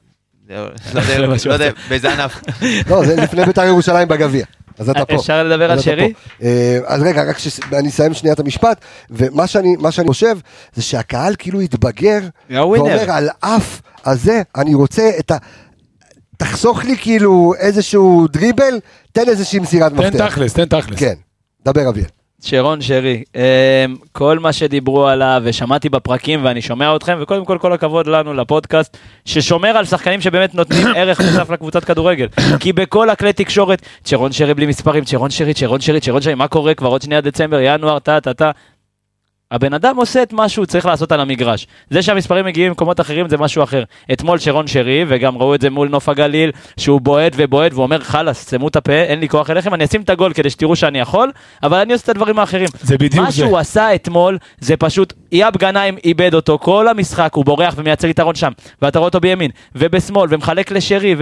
לא 0.49 0.55
יודע, 0.99 1.19
לא 1.19 1.35
אחר. 1.55 1.69
באיזה 1.89 2.13
ענף. 2.13 2.41
לא, 2.89 3.05
זה 3.05 3.15
לפני 3.15 3.45
בית"ר 3.45 3.63
ירושלים 3.63 4.07
בגביע. 4.07 4.45
אז 4.79 4.89
אתה 4.89 5.05
פה. 5.05 5.15
אפשר 5.15 5.43
לדבר 5.43 5.71
על 5.71 5.79
שרי? 5.79 6.13
אה, 6.43 6.79
אז 6.85 7.01
רגע, 7.01 7.23
רק 7.23 7.37
שאני 7.37 7.89
אסיים 7.89 8.13
שנייה 8.13 8.33
את 8.33 8.39
המשפט, 8.39 8.81
ומה 9.09 9.47
שאני, 9.47 9.75
מה 9.79 9.91
שאני 9.91 10.07
חושב, 10.07 10.37
זה 10.73 10.81
שהקהל 10.81 11.35
כאילו 11.37 11.59
התבגר. 11.59 12.19
ואומר 12.49 13.11
על 13.11 13.29
אף 13.39 13.81
הזה, 14.05 14.41
אני 14.55 14.73
רוצה 14.73 15.09
את 15.19 15.31
ה... 15.31 15.37
תחסוך 16.37 16.83
לי 16.83 16.97
כאילו 16.97 17.53
איזשהו 17.59 18.27
דריבל, 18.27 18.79
תן 19.11 19.29
איזושהי 19.29 19.59
מסירת 19.59 19.91
תן 19.91 19.97
מפתח. 19.97 20.27
תכלס, 20.27 20.53
תן 20.53 20.65
תכלס. 20.65 20.99
כן, 20.99 21.13
דבר 21.65 21.89
אביאל. 21.89 22.07
שרון 22.45 22.81
שרי, 22.81 23.23
אמ, 23.35 23.41
כל 24.11 24.39
מה 24.39 24.53
שדיברו 24.53 25.07
עליו 25.07 25.41
ושמעתי 25.45 25.89
בפרקים 25.89 26.45
ואני 26.45 26.61
שומע 26.61 26.95
אתכם 26.95 27.17
וקודם 27.21 27.45
כל 27.45 27.57
כל 27.57 27.73
הכבוד 27.73 28.07
לנו 28.07 28.33
לפודקאסט 28.33 28.97
ששומר 29.25 29.69
על 29.69 29.85
שחקנים 29.85 30.21
שבאמת 30.21 30.55
נותנים 30.55 30.87
ערך 30.95 31.21
מוסף 31.21 31.49
לקבוצת 31.49 31.83
כדורגל. 31.83 32.27
כי 32.59 32.73
בכל 32.73 33.09
הכלי 33.09 33.33
תקשורת 33.33 33.81
שרון 34.05 34.31
שרי 34.31 34.53
בלי 34.53 34.65
מספרים, 34.65 35.05
שרון 35.05 35.29
שרי, 35.29 35.53
שרון 35.55 35.81
שרי, 35.81 35.99
שרון 36.01 36.21
שרי, 36.21 36.35
מה 36.35 36.47
קורה 36.47 36.73
כבר 36.73 36.89
עוד 36.89 37.01
שנייה 37.01 37.21
דצמבר, 37.21 37.59
ינואר, 37.61 37.99
טה 37.99 38.21
טה 38.21 38.33
טה 38.33 38.51
הבן 39.51 39.73
אדם 39.73 39.97
עושה 39.97 40.23
את 40.23 40.33
מה 40.33 40.49
שהוא 40.49 40.65
צריך 40.65 40.85
לעשות 40.85 41.11
על 41.11 41.19
המגרש. 41.19 41.67
זה 41.89 42.01
שהמספרים 42.01 42.45
מגיעים 42.45 42.67
ממקומות 42.69 42.99
אחרים 42.99 43.29
זה 43.29 43.37
משהו 43.37 43.63
אחר. 43.63 43.83
אתמול 44.13 44.39
שרון 44.39 44.67
שרי, 44.67 45.05
וגם 45.07 45.37
ראו 45.37 45.55
את 45.55 45.61
זה 45.61 45.69
מול 45.69 45.89
נוף 45.89 46.09
הגליל, 46.09 46.51
שהוא 46.77 47.01
בועט 47.01 47.33
ובועט 47.35 47.73
ואומר 47.73 47.99
חלאס, 47.99 48.41
סתמו 48.41 48.67
את 48.67 48.75
הפה, 48.75 48.93
אין 48.93 49.19
לי 49.19 49.29
כוח 49.29 49.49
אליכם, 49.49 49.73
אני 49.73 49.85
אשים 49.85 50.01
את 50.01 50.09
הגול 50.09 50.33
כדי 50.33 50.49
שתראו 50.49 50.75
שאני 50.75 50.99
יכול, 50.99 51.31
אבל 51.63 51.79
אני 51.79 51.93
עושה 51.93 52.03
את 52.03 52.09
הדברים 52.09 52.39
האחרים. 52.39 52.67
זה 52.81 52.97
בדיוק 52.97 53.25
מה 53.25 53.31
זה. 53.31 53.37
שהוא 53.37 53.57
עשה 53.57 53.95
אתמול, 53.95 54.37
זה 54.59 54.77
פשוט, 54.77 55.13
אייב 55.31 55.57
גנאים 55.57 55.97
איבד 56.03 56.33
אותו, 56.33 56.59
כל 56.59 56.87
המשחק, 56.87 57.33
הוא 57.33 57.45
בורח 57.45 57.73
ומייצר 57.77 58.07
יתרון 58.07 58.35
שם, 58.35 58.51
ואתה 58.81 58.99
רואה 58.99 59.07
אותו 59.07 59.19
בימין, 59.19 59.51
ובשמאל, 59.75 60.27
ומחלק 60.31 60.71
לשרי, 60.71 61.15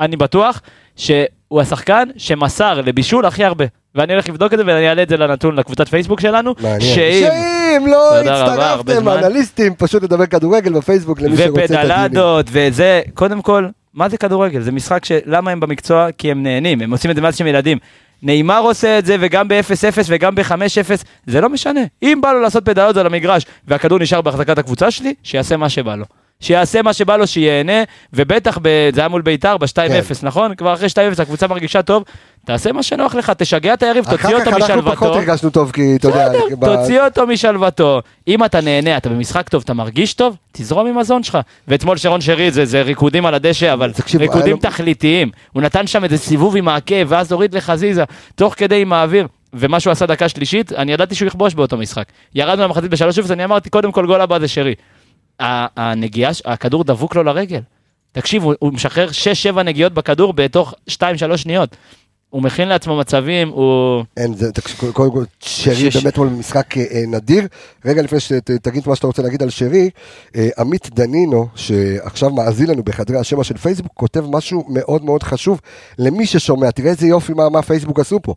ואני 0.00 0.16
בטוח 0.16 0.60
שהוא 0.96 1.60
השחקן 1.60 2.08
שמסר 2.16 2.80
לבישול 2.80 3.26
הכי 3.26 3.44
הרבה. 3.44 3.64
ואני 3.94 4.12
הולך 4.12 4.28
לבדוק 4.28 4.52
את 4.52 4.58
זה 4.58 4.64
ואני 4.66 4.88
אעלה 4.88 5.02
את 5.02 5.08
זה 5.08 5.16
לנתון 5.16 5.56
לקבוצת 5.56 5.88
פייסבוק 5.88 6.20
שלנו, 6.20 6.54
מעניין. 6.60 6.80
שאם... 6.80 7.26
שאם 7.26 7.86
לא 7.86 8.18
הצטרפתם. 8.20 9.08
אנליסטים, 9.08 9.74
פשוט 9.74 10.02
לדבר 10.02 10.26
כדורגל 10.26 10.72
בפייסבוק 10.72 11.20
למי 11.20 11.36
שרוצה 11.36 11.64
את 11.64 11.70
הדיונים. 11.70 11.90
ופדלדות, 11.90 12.46
וזה, 12.52 13.00
קודם 13.14 13.42
כל, 13.42 13.66
מה 13.94 14.08
זה 14.08 14.16
כדורגל? 14.16 14.60
זה 14.60 14.72
משחק 14.72 15.04
שלמה 15.04 15.50
הם 15.50 15.60
במקצוע? 15.60 16.06
כי 16.18 16.30
הם 16.30 16.42
נהנים, 16.42 16.80
הם 16.80 16.90
עושים 16.90 17.10
את 17.10 17.16
זה 17.16 17.22
מאז 17.22 17.36
שהם 17.36 17.46
ילדים. 17.46 17.78
נאמר 18.22 18.60
עושה 18.60 18.98
את 18.98 19.06
זה 19.06 19.16
וגם 19.20 19.48
ב-0-0 19.48 19.98
וגם 20.06 20.34
ב-5-0, 20.34 21.04
זה 21.26 21.40
לא 21.40 21.48
משנה. 21.48 21.80
אם 22.02 22.18
בא 22.22 22.32
לו 22.32 22.40
לעשות 22.40 22.64
פדלדות 22.64 22.96
על 22.96 23.06
המגרש 23.06 23.46
והכדור 23.68 23.98
נשאר 23.98 24.20
בהחזקת 24.20 24.58
הקבוצה 24.58 24.90
שלי, 24.90 25.14
שיעשה 25.22 25.56
מה 25.56 25.68
שבא 25.68 25.96
לו. 25.96 26.04
שיעשה 26.40 26.82
מה 26.82 26.92
שבא 26.92 27.16
לו, 27.16 27.26
שיהנה, 27.26 27.82
ובטח, 28.12 28.58
ב... 28.62 28.90
זה 28.94 29.00
היה 29.00 29.08
מול 29.08 29.22
ביתר 29.22 29.56
ב-2-0, 29.56 29.70
כן. 29.74 30.26
נכון? 30.26 30.54
כבר 30.54 30.74
אחרי 30.74 30.88
2-0 30.88 31.22
הקבוצה 31.22 31.46
מרגישה 31.46 31.82
טוב, 31.82 32.04
תעשה 32.46 32.72
מה 32.72 32.82
שנוח 32.82 33.14
לך, 33.14 33.30
תשגע 33.38 33.74
את 33.74 33.82
היריב, 33.82 34.04
תוציא 34.04 34.16
אחר 34.16 34.36
אותו 34.38 34.50
כך 34.50 34.56
אנחנו 34.56 34.82
פחות 34.82 34.92
משלוותו. 34.92 35.18
הרגשנו 35.18 35.50
טוב, 35.50 35.70
כי 35.70 35.96
אתה 35.96 36.08
יודע, 36.08 36.28
בסדר, 36.60 36.76
תוציא 36.76 37.00
אותו 37.00 37.26
משלוותו. 37.26 38.00
אם 38.28 38.44
אתה 38.44 38.60
נהנה, 38.60 38.96
אתה 38.96 39.08
במשחק 39.08 39.48
טוב, 39.48 39.62
אתה 39.64 39.74
מרגיש 39.74 40.14
טוב, 40.14 40.36
תזרום 40.52 40.86
עם 40.86 40.98
הזון 40.98 41.22
שלך. 41.22 41.38
ואתמול 41.68 41.96
שרון 41.96 42.20
שרי 42.20 42.50
זה, 42.50 42.64
זה 42.64 42.82
ריקודים 42.82 43.26
על 43.26 43.34
הדשא, 43.34 43.72
אבל 43.72 43.92
תקשיב, 43.92 44.20
היה 44.20 44.30
ריקודים 44.30 44.52
לו- 44.54 44.60
תכליתיים. 44.60 45.30
הוא 45.52 45.62
נתן 45.62 45.86
שם 45.86 46.04
איזה 46.04 46.18
סיבוב 46.18 46.56
עם 46.56 46.68
העקב, 46.68 47.04
ואז 47.08 47.32
הוריד 47.32 47.54
לחזיזה, 47.54 48.04
תוך 48.34 48.54
כדי 48.56 48.82
עם 48.82 48.92
האוויר. 48.92 49.26
ומה 49.54 49.80
שהוא 49.80 49.90
עשה 49.90 50.06
דקה 50.06 50.28
שלישית, 50.28 50.72
אני 50.72 50.92
ידעתי 50.92 51.14
שהוא 51.14 51.26
יכבוש 51.26 51.54
באותו 51.54 51.76
משחק. 51.76 52.04
ירדנו 52.34 52.62
למחצית 52.64 52.90
בשלוש 52.90 53.18
אפס, 53.18 53.30
אני 53.30 53.44
אמרתי, 53.44 53.70
קודם 53.70 53.92
כל 53.92 54.06
גול 54.06 54.20
הבא 54.20 54.38
זה 54.38 54.48
שרי. 54.48 54.74
הנגיעה, 55.76 56.32
הכדור 56.44 56.84
דבוק 56.84 57.16
לו 57.16 57.22
לרגל. 57.22 57.60
תקשיב, 58.12 58.42
הוא, 58.42 58.54
הוא 58.58 58.72
משחרר 58.72 59.08
6-7 59.54 59.62
נגיעות 59.62 59.94
בכדור 59.94 60.32
בתוך 60.32 60.74
2-3 60.90 60.94
שניות. 61.36 61.76
הוא 62.30 62.42
מכין 62.42 62.68
לעצמו 62.68 62.96
מצבים, 62.96 63.48
הוא... 63.48 64.04
אין, 64.16 64.34
זה, 64.34 64.52
תקשיב, 64.52 64.90
קודם 64.92 65.12
כל, 65.12 65.24
שרי 65.40 65.74
שש- 65.90 65.96
באמת 65.96 66.16
הוא 66.16 66.26
משחק 66.26 66.78
אה, 66.78 66.82
אה, 66.94 67.02
נדיר. 67.08 67.46
רגע 67.84 68.02
לפני 68.02 68.20
שתגיד 68.20 68.82
מה 68.88 68.96
שאתה 68.96 69.06
רוצה 69.06 69.22
להגיד 69.22 69.42
על 69.42 69.50
שרי, 69.50 69.90
אה, 70.36 70.48
עמית 70.58 70.88
דנינו, 70.94 71.48
שעכשיו 71.56 72.30
מאזין 72.30 72.66
לנו 72.70 72.82
בחדרי 72.82 73.18
השמע 73.18 73.44
של 73.44 73.56
פייסבוק, 73.56 73.92
כותב 73.94 74.24
משהו 74.28 74.64
מאוד 74.68 75.04
מאוד 75.04 75.22
חשוב 75.22 75.60
למי 75.98 76.26
ששומע. 76.26 76.70
תראה 76.70 76.90
איזה 76.90 77.06
יופי 77.06 77.32
מה, 77.32 77.48
מה 77.48 77.62
פייסבוק 77.62 78.00
עשו 78.00 78.20
פה. 78.22 78.34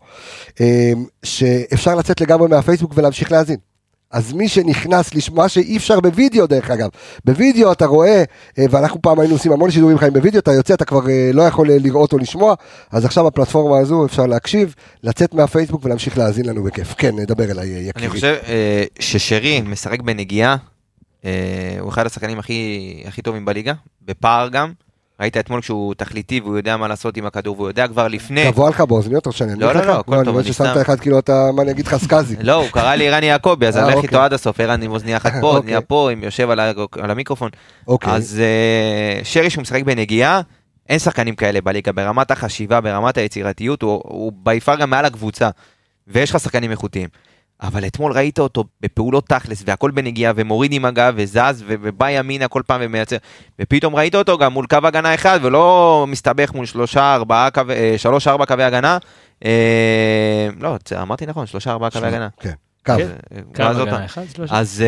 אה, 0.62 0.92
שאפשר 1.24 1.96
לצאת 1.96 2.22
לגמרי 2.22 2.48
מהפייסבוק 2.48 2.92
ולהמשיך 2.96 3.32
להאזין. 3.32 3.58
אז 4.14 4.34
מי 4.34 4.48
שנכנס 4.48 5.16
לשמוע, 5.16 5.50
שאי 5.50 5.78
אפשר 5.78 6.00
בווידאו 6.00 6.48
דרך 6.48 6.72
אגב, 6.72 6.90
בווידאו 7.26 7.72
אתה 7.72 7.86
רואה, 7.86 8.24
אה, 8.60 8.66
ואנחנו 8.70 9.02
פעם 9.02 9.20
היינו 9.20 9.36
עושים 9.36 9.52
המון 9.52 9.72
שידורים 9.72 9.98
חיים 9.98 10.14
בווידאו, 10.14 10.40
אתה 10.40 10.52
יוצא, 10.52 10.74
אתה 10.74 10.86
כבר 10.86 11.10
אה, 11.10 11.30
לא 11.34 11.42
יכול 11.42 11.72
אה, 11.72 11.78
לראות 11.80 12.14
או 12.14 12.18
לשמוע, 12.18 12.56
אז 12.92 13.06
עכשיו 13.06 13.26
בפלטפורמה 13.26 13.78
הזו 13.78 14.06
אפשר 14.06 14.26
להקשיב, 14.26 14.76
לצאת 15.04 15.34
מהפייסבוק 15.34 15.86
ולהמשיך 15.86 16.18
להאזין 16.18 16.46
לנו 16.46 16.64
בכיף. 16.64 16.94
כן, 16.98 17.16
נדבר 17.16 17.52
אליי, 17.52 17.68
יקירי. 17.68 17.92
אני 17.96 18.10
חושב 18.10 18.36
ששרי 19.00 19.62
משחק 19.62 20.02
בנגיעה, 20.02 20.56
הוא 21.80 21.90
אחד 21.90 22.06
השחקנים 22.06 22.40
הכי, 22.40 23.04
הכי 23.08 23.22
טובים 23.22 23.46
בליגה, 23.46 23.74
בפער 24.02 24.50
גם. 24.50 24.72
ראית 25.20 25.38
אתמול 25.38 25.62
כשהוא 25.62 25.94
תכליתי 25.94 26.40
והוא 26.40 26.58
יודע 26.58 26.78
מה 26.78 26.88
לעשות 26.88 27.18
עם 27.18 27.26
הכדור, 27.26 27.56
והוא 27.58 27.68
יודע 27.68 27.88
כבר 27.88 28.08
לפני. 28.08 28.52
תבוא 28.52 28.70
לך 28.70 28.82
באוזניות 28.82 29.26
או 29.28 29.32
שאני 29.32 29.56
לא, 29.60 29.74
לא, 29.74 29.82
לך? 29.82 29.88
לא, 29.88 30.00
הכל 30.00 30.16
אני 30.16 30.26
טוב, 30.26 30.34
רואה 30.34 30.44
אני 30.46 30.54
ששמת 30.54 30.68
סתם. 30.72 30.80
אחד 30.82 31.00
כאילו 31.00 31.20
אתה, 31.20 31.50
מה 31.56 31.62
אני 31.62 31.72
אגיד 31.72 31.88
לך, 31.88 31.96
סקאזי. 31.96 32.36
לא, 32.42 32.54
הוא 32.54 32.68
קרא 32.72 32.96
לי 32.96 33.10
רני 33.10 33.26
יעקבי, 33.26 33.68
אז 33.68 33.78
אה, 33.78 33.82
אני 33.82 33.90
אלך 33.90 33.96
אוקיי. 33.96 34.08
איתו 34.08 34.22
עד 34.22 34.34
הסוף, 34.34 34.60
ערן 34.60 34.82
עם 34.82 34.92
אוזניה 34.92 35.18
אחת 35.18 35.32
פה, 35.42 35.48
אוזניה 35.58 35.78
אוקיי. 35.78 35.88
פה, 35.88 36.10
יושב 36.24 36.50
על 37.00 37.12
המיקרופון. 37.12 37.50
אוקיי. 37.88 38.14
אז 38.14 38.40
אה, 38.42 39.24
שרי 39.24 39.50
שהוא 39.50 39.62
משחק 39.62 39.84
בנגיעה, 39.84 40.42
אין 40.90 41.00
שחקנים 41.00 41.36
כאלה 41.36 41.62
בליגה, 41.62 41.92
ברמת 41.92 42.32
החשיבה, 42.32 42.82
ברמת 42.82 43.18
היצירתיות, 43.18 43.82
הוא- 43.82 44.02
הוא 44.04 44.32
ביפר 44.36 44.76
גם 44.76 44.90
מעל 44.90 45.06
הקבוצה, 45.06 45.50
ויש 46.08 46.30
לך 46.32 46.40
שחקנים 46.40 46.72
איכותיים. 46.72 47.10
אבל 47.64 47.88
אתמול 47.88 48.12
ראית 48.12 48.40
אותו 48.40 48.64
בפעולות 48.82 49.28
תכלס, 49.28 49.64
והכל 49.66 49.92
בנגיעה, 49.92 50.34
ומוריד 50.36 50.74
עם 50.74 50.86
הגב, 50.86 51.14
וזז, 51.18 51.64
ו- 51.68 51.76
ובא 51.82 52.10
ימינה 52.10 52.48
כל 52.48 52.62
פעם 52.68 52.82
ומייצר. 52.84 53.18
ופתאום 53.62 53.96
ראית 53.96 54.16
אותו 54.16 54.38
גם 54.38 54.54
מול 54.54 54.66
קו 54.70 54.78
הגנה 54.84 55.14
אחד, 55.16 55.40
ולא 55.44 56.06
מסתבך 56.08 56.54
מול 56.54 56.66
שלושה, 56.66 57.16
ארבעה, 57.16 57.52
קו- 57.52 57.62
אה, 57.70 57.94
שלוש, 57.98 58.28
ארבע 58.28 58.46
קווי 58.46 58.64
הגנה. 58.64 58.98
אה, 59.46 60.50
לא, 60.60 60.76
אמרתי 61.02 61.26
נכון, 61.26 61.46
שלושה, 61.46 61.72
ארבעה 61.72 61.90
קווי 61.90 62.08
הגנה. 62.08 62.28
כן, 62.40 62.54
קו. 62.86 62.92
אה, 62.92 62.98
כמה 63.54 63.68
ואז 63.68 63.80
עוד 63.80 63.88
הגנה? 63.88 64.06
אחד, 64.06 64.22
שלושה? 64.36 64.56
אז 64.60 64.84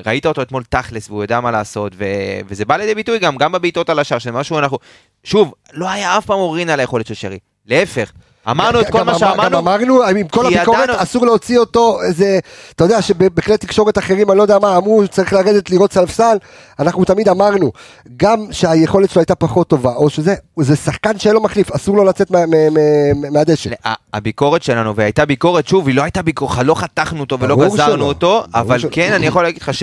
uh, 0.00 0.08
ראית 0.08 0.26
אותו 0.26 0.42
אתמול 0.42 0.62
תכלס 0.68 1.08
והוא 1.10 1.22
יודע 1.22 1.40
מה 1.40 1.50
לעשות 1.50 1.92
ו- 1.96 2.04
וזה 2.48 2.64
בא 2.64 2.76
לידי 2.76 2.94
ביטוי 2.94 3.18
גם 3.18 3.36
גם 3.36 3.52
בבעיטות 3.52 3.90
על 3.90 3.98
השער 3.98 4.18
שזה 4.18 4.32
משהו 4.32 4.58
אנחנו 4.58 4.78
שוב 5.24 5.54
לא 5.72 5.90
היה 5.90 6.18
אף 6.18 6.26
פעם 6.26 6.38
עוררין 6.38 6.70
על 6.70 6.80
היכולת 6.80 7.06
של 7.06 7.14
שרי 7.14 7.38
להפך 7.66 8.12
אמרנו 8.48 8.80
את 8.80 8.90
כל 8.90 9.02
מה 9.02 9.10
אמר- 9.10 9.18
שאמרנו 9.18 9.42
גם 9.42 9.68
אמרנו, 9.68 10.02
עם 10.02 10.28
כל 10.28 10.46
הביקורת, 10.46 10.90
אסור 10.90 11.26
להוציא 11.26 11.58
אותו, 11.58 11.98
איזה, 12.02 12.38
אתה 12.74 12.84
יודע 12.84 13.02
שבכלי 13.02 13.56
תקשורת 13.58 13.98
אחרים, 13.98 14.30
אני 14.30 14.38
לא 14.38 14.42
יודע 14.42 14.58
מה, 14.58 14.76
אמרו, 14.76 15.02
צריך 15.08 15.32
לרדת 15.32 15.70
לראות 15.70 15.92
ספסל, 15.92 16.36
אנחנו 16.78 17.04
תמיד 17.04 17.28
אמרנו, 17.28 17.72
גם 18.16 18.46
שהיכולת 18.50 19.10
שלו 19.10 19.20
הייתה 19.20 19.34
פחות 19.34 19.68
טובה, 19.68 19.92
או 19.94 20.10
שזה, 20.10 20.34
זה 20.60 20.76
שחקן 20.76 21.18
שאין 21.18 21.34
לו 21.34 21.40
מחליף, 21.40 21.72
אסור 21.72 21.96
לו 21.96 22.04
לצאת 22.04 22.30
מה- 22.30 22.46
מה- 22.46 22.70
מה- 22.70 23.30
מהדשא. 23.30 23.70
הביקורת 24.14 24.62
שלנו 24.62 24.96
והייתה 24.96 25.24
ביקורת 25.26 25.68
שוב 25.68 25.86
היא 25.86 25.96
לא 25.96 26.02
הייתה 26.02 26.22
ביקורת 26.22 26.58
לא 26.64 26.74
חתכנו 26.74 27.20
אותו 27.20 27.38
ולא 27.40 27.56
גזרנו. 27.56 28.04
אותו 28.04 28.44
אבל. 28.54 28.78
כן 28.90 29.12
אני 29.12 29.26
יכול 29.26 29.42
להגיד 29.42 29.62
לך 29.62 29.74
ש... 29.74 29.82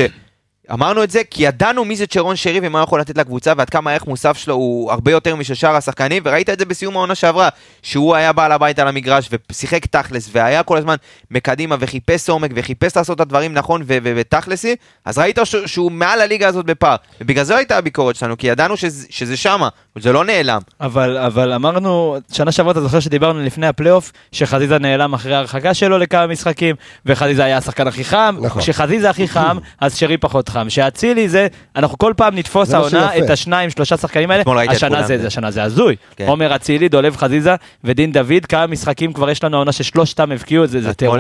אמרנו 0.74 1.04
את 1.04 1.12
זה 1.12 1.22
כי 1.32 1.44
ידענו 1.44 1.86
מי 1.86 1.96
זה 1.96 2.08
צ'רון 2.08 2.36
שרי 2.36 2.60
ומה 2.64 2.80
הוא 2.80 2.84
יכול 2.84 3.00
לתת 3.02 3.18
לקבוצה 3.18 3.54
ועד 3.58 3.70
כמה 3.70 3.92
הערך 3.92 4.08
מוסף 4.08 4.38
שלו 4.38 4.54
הוא 4.54 4.92
הרבה 4.92 5.12
יותר 5.12 5.36
משל 5.36 5.54
שאר 5.54 5.76
השחקנים 5.76 6.24
וראית 6.26 6.50
את 6.50 6.60
זה 6.60 6.66
בסיום 6.66 6.96
העונה 6.98 7.16
שעברה 7.16 7.50
שהוא 7.82 8.16
היה 8.16 8.34
בעל 8.34 8.52
הבית 8.52 8.80
על 8.80 8.88
המגרש 8.88 9.30
ושיחק 9.52 9.86
תכלס 9.86 10.30
והיה 10.32 10.64
כל 10.64 10.78
הזמן 10.78 10.96
מקדימה 11.32 11.76
וחיפש 11.80 12.30
עומק 12.30 12.52
וחיפש 12.56 12.98
לעשות 12.98 13.16
את 13.16 13.22
הדברים 13.22 13.54
נכון 13.54 13.82
ותכלסי 13.88 14.76
אז 15.06 15.18
ראית 15.18 15.40
ש- 15.44 15.56
שהוא 15.66 15.92
מעל 15.92 16.22
הליגה 16.22 16.48
הזאת 16.48 16.66
בפער 16.66 16.96
ובגלל 17.22 17.44
זה 17.44 17.56
הייתה 17.56 17.78
הביקורת 17.78 18.16
שלנו 18.16 18.38
כי 18.38 18.48
ידענו 18.48 18.78
שזה, 18.78 19.08
שזה 19.10 19.38
שמה 19.38 19.70
זה 20.00 20.12
לא 20.14 20.24
נעלם 20.26 20.62
אבל, 20.82 21.18
אבל 21.18 21.54
אמרנו, 21.54 22.18
שנה 22.32 22.52
שעברה 22.52 22.72
אתה 22.72 22.82
זוכר 22.82 23.00
שדיברנו 23.00 23.40
לפני 23.44 23.68
הפלייאוף, 23.68 24.12
שחזיזה 24.32 24.80
נעלם 24.80 25.14
אחרי 25.14 25.36
ההרחקה 25.36 25.74
שלו 25.74 25.98
לכמה 25.98 26.28
משחקים, 26.28 26.76
וחזיזה 27.06 27.44
היה 27.44 27.58
השחקן 27.58 27.88
הכי 27.88 28.04
חם, 28.04 28.38
נכון. 28.42 28.62
כשחזיזה 28.62 29.10
הכי 29.10 29.28
חם, 29.28 29.58
אז 29.82 29.98
שרי 29.98 30.18
פחות 30.18 30.50
חם. 30.50 30.57
שאצילי 30.70 31.30
זה, 31.30 31.48
אנחנו 31.76 31.98
כל 31.98 32.14
פעם 32.18 32.36
נתפוס 32.36 32.74
העונה. 32.74 33.18
את 33.18 33.30
השניים, 33.30 33.70
שלושה 33.70 33.98
שחקנים 33.98 34.32
האלה, 34.32 34.44
את 34.64 34.70
השנה 34.70 35.04
זה, 35.04 35.18
זה. 35.18 35.28
השנה 35.28 35.52
זה 35.52 35.64
הזוי. 35.64 35.96
כן. 36.16 36.28
עומר 36.28 36.56
אצילי, 36.56 36.90
דולב 36.90 37.18
חזיזה 37.18 37.56
ודין 37.84 38.12
דוד, 38.12 38.46
כמה 38.50 38.68
משחקים 38.68 39.14
כבר 39.14 39.30
יש 39.30 39.44
לנו 39.44 39.58
העונה 39.58 39.72
ששלושתם 39.72 40.32
הבקיעו, 40.32 40.68
זה, 40.68 40.82
זה 40.82 40.94
טירוף, 40.94 41.18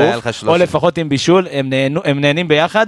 או. 0.47 0.57
לפחות 0.57 0.97
עם 0.97 1.09
בישול, 1.09 1.47
הם, 1.51 1.69
נהנו, 1.69 2.01
הם 2.05 2.21
נהנים 2.21 2.47
ביחד. 2.47 2.87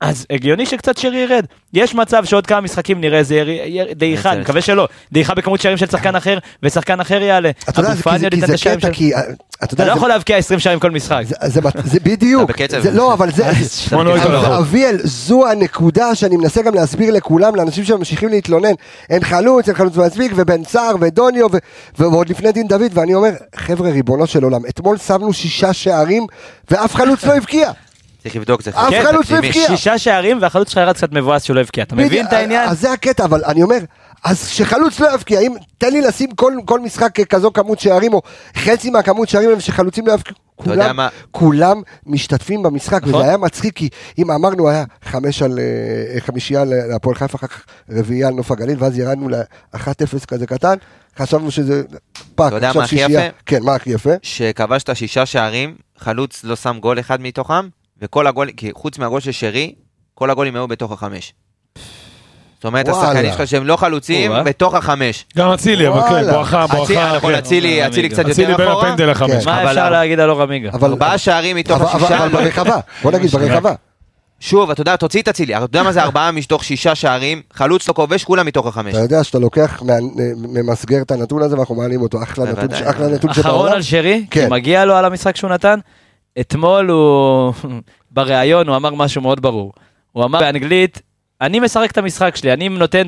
אז 0.00 0.26
הגיוני 0.30 0.66
שקצת 0.66 0.98
שרי 0.98 1.16
ירד. 1.18 1.44
יש 1.72 1.94
מצב 1.94 2.24
שעוד 2.24 2.46
כמה 2.46 2.60
משחקים 2.60 3.00
נראה 3.00 3.18
איזה 3.18 3.34
יר- 3.66 3.86
דעיכה, 3.96 4.32
אני 4.32 4.40
מקווה 4.40 4.60
שלא. 4.60 4.88
דעיכה 5.12 5.34
בכמות 5.34 5.60
שערים 5.60 5.78
של 5.78 5.86
שחקן 5.86 6.16
אחר, 6.16 6.38
ושחקן 6.62 7.00
אחר 7.00 7.22
יעלה. 7.22 7.50
אתה 7.68 7.80
יודע, 7.80 7.90
כי 8.30 8.40
זה- 8.46 8.52
קטע. 8.80 8.90
כי, 8.92 9.14
אה, 9.14 9.20
אתה 9.64 9.84
לא 9.86 9.92
יכול 9.92 10.08
להבקיע 10.08 10.36
20 10.36 10.60
שערים 10.60 10.80
כל 10.80 10.90
משחק. 10.90 11.22
זה- 11.26 11.34
בדיוק, 12.02 12.50
לא, 12.90 13.12
אבל 13.12 13.30
זה. 13.32 13.44
אביאל, 14.58 14.96
זו 15.04 15.46
הנקודה 15.48 16.14
שאני 16.14 16.36
מנסה 16.36 16.62
גם 16.62 16.74
להסביר 16.74 17.12
לכולם, 17.14 17.54
לאנשים 17.54 17.84
שממשיכים 17.84 18.28
להתלונן, 18.28 18.72
אין 19.10 19.24
חלוץ, 19.24 19.68
אין 19.68 19.76
חלוץ 19.76 19.96
מספיק, 19.96 20.32
ובן 20.36 20.64
סער, 20.64 20.94
ודוניו, 21.00 21.46
ועוד 21.98 22.28
לפני 22.28 22.52
דין 22.52 22.68
דוד, 22.68 22.90
ואני 22.94 23.14
אומר, 23.14 23.30
חבר'ה, 23.56 23.90
ריבונו 23.90 24.26
של 24.26 24.42
עולם, 24.44 24.60
אתמול 24.68 24.98
שמנו 24.98 25.32
שישה 25.32 25.72
שערים, 25.72 26.26
ואף 26.70 26.94
חלוץ 26.94 27.24
לא 27.24 27.32
הבקיע. 27.36 27.70
צריך 28.22 28.36
לבדוק 28.36 28.62
זה 28.62 28.70
אף 28.70 28.94
חלוץ 29.02 29.30
לא. 29.30 29.36
הבקיע. 29.36 29.66
שישה 29.66 29.98
שערים 29.98 30.38
והחלוץ 30.42 30.68
שלך 30.68 30.76
ירד 30.76 30.94
קצת 30.94 31.12
מבואס 31.12 31.42
שהוא 31.42 31.54
לא 31.54 31.60
הבקיע. 31.60 31.84
אתה 31.84 31.96
מבין 31.96 32.26
את 32.26 32.32
העניין? 32.32 32.68
אז 32.68 32.80
זה 32.80 32.92
הקטע, 32.92 33.24
אבל 33.24 33.44
אני 33.44 33.62
אומר, 33.62 33.78
אז 34.24 34.48
שחלוץ 34.48 35.00
לא 35.00 35.14
יבקיע, 35.14 35.40
אם, 35.40 35.54
תן 35.78 35.92
לי 35.92 36.00
לשים 36.00 36.30
כל, 36.30 36.52
כל 36.64 36.80
משחק 36.80 37.20
כזו 37.20 37.52
כמות 37.52 37.80
שערים, 37.80 38.14
או 38.14 38.22
חצי 38.56 38.90
מהכמות 38.90 39.28
שערים 39.28 39.50
הם 39.50 39.60
שחלוצים 39.60 40.06
לא 40.06 40.12
יבקיעו. 40.12 40.38
כולם, 40.56 40.96
מה? 40.96 41.08
כולם 41.30 41.82
משתתפים 42.06 42.62
במשחק, 42.62 43.02
נכון. 43.02 43.14
וזה 43.14 43.24
היה 43.24 43.36
מצחיק, 43.36 43.76
כי 43.76 43.88
אם 44.18 44.30
אמרנו 44.30 44.68
היה 44.68 44.84
חמש 45.04 45.42
על, 45.42 45.58
אה, 45.58 46.20
חמישייה 46.20 46.64
להפועל 46.64 47.14
חיפה, 47.14 47.38
אחר 47.38 47.46
כך 47.46 47.64
רביעייה 47.90 48.28
על 48.28 48.34
נוף 48.34 48.50
הגליל, 48.50 48.76
ואז 48.78 48.98
ירדנו 48.98 49.28
ל-1-0 49.28 50.26
כזה 50.26 50.46
קטן, 50.46 50.74
חשבנו 51.18 51.50
שזה 51.50 51.82
פאק, 52.34 52.48
אתה 52.48 52.56
יודע 52.56 52.68
עכשיו 52.68 52.80
מה 52.80 52.84
הכי 52.84 52.96
שישייה. 52.96 53.24
יפה? 53.24 53.36
כן, 53.46 53.62
מה 53.62 53.74
הכי 53.74 53.90
יפה? 53.90 54.10
שכבשת 54.22 54.96
שישה 54.96 55.26
שערים, 55.26 55.74
חלוץ 55.98 56.44
לא 56.44 56.56
שם 56.56 56.78
גול 56.80 57.00
אחד 57.00 57.20
מתוכם, 57.20 57.68
וכל 58.02 58.26
הגולים, 58.26 58.54
כי 58.54 58.70
חוץ 58.74 58.98
מהגול 58.98 59.20
של 59.20 59.32
שרי, 59.32 59.72
כל 60.14 60.30
הגולים 60.30 60.54
היו 60.56 60.68
בתוך 60.68 60.92
החמש. 60.92 61.32
זאת 62.56 62.64
אומרת. 62.64 62.88
השחקנים 62.88 63.32
שלך 63.32 63.46
שהם 63.48 63.66
לא 63.66 63.76
חלוצים, 63.76 64.30
או-אה. 64.30 64.42
בתוך 64.42 64.74
החמש. 64.74 65.24
גם 65.36 65.50
אצילי, 65.50 65.88
אבל 65.88 66.00
כן. 66.08 66.30
בואכה, 66.30 66.64
אצילי- 66.64 66.78
בואכה. 66.78 67.16
נכון, 67.16 67.32
כן. 67.32 67.38
אצילי. 67.38 67.86
אצילי 67.86 68.08
קצת 68.08 68.26
אצילי 68.28 68.50
יותר 68.52 68.62
בין 68.64 68.72
אחורה. 68.72 68.88
הפנדל 68.88 69.10
החמש. 69.10 69.44
כן. 69.44 69.50
מה 69.50 69.62
אבל 69.62 69.68
אפשר 69.70 69.90
להגיד 69.90 70.20
על 70.20 70.30
אור 70.30 70.42
עמיגה? 70.42 70.70
אבל 70.72 70.90
ארבעה 70.90 71.18
שערים 71.18 71.56
מתוך 71.56 71.94
השישה. 71.94 72.18
אבל 72.18 72.28
ברחבה, 72.28 72.76
בוא 73.02 73.12
נגיד 73.12 73.30
ברחבה. 73.30 73.74
שוב, 74.40 74.70
אתה 74.70 74.80
יודע, 74.80 74.96
תוציא 74.96 75.22
את 75.22 75.28
אצילי, 75.28 75.56
אתה 75.56 75.64
יודע 75.64 75.82
מה 75.82 75.92
זה 75.92 76.02
ארבעה 76.02 76.30
מתוך 76.32 76.64
שישה 76.64 76.94
שערים, 76.94 77.42
חלוץ 77.52 77.88
לא 77.88 77.92
כובש, 77.92 78.24
כולם 78.24 78.46
מתוך 78.46 78.66
החמש. 78.66 78.94
אתה 78.94 79.02
יודע 79.02 79.24
שאתה 79.24 79.38
לוקח, 79.38 79.82
ממסגר 80.36 81.02
את 81.02 81.10
הנתון 81.10 81.42
הזה 81.42 81.56
ואנחנו 81.56 81.74
מעלים 81.74 82.00
אותו, 82.02 82.22
אחלה 82.22 82.44
נתון, 82.44 82.64
נתון 82.64 83.30
אחרון 83.30 83.34
שבעולם. 83.34 83.72
על 83.72 83.82
שרי, 83.82 84.24
כי 84.30 84.40
כן. 84.40 84.50
מגיע 84.52 84.84
לו 84.84 84.94
על 84.94 85.04
המשחק 85.04 85.36
שהוא 85.36 85.50
נתן. 85.50 85.78
אתמול 86.40 86.90
הוא, 86.90 87.52
בריאיון 88.10 88.68
הוא 88.68 88.76
אמר 88.76 88.90
משהו 88.90 89.22
מאוד 89.22 89.40
ברור. 89.40 89.72
הוא 90.12 90.24
אמר 90.24 90.40
באנגלית, 90.40 91.02
אני 91.40 91.60
משחק 91.60 91.90
את 91.90 91.98
המשחק 91.98 92.36
שלי, 92.36 92.52
אני 92.52 92.68
נותן 92.68 93.06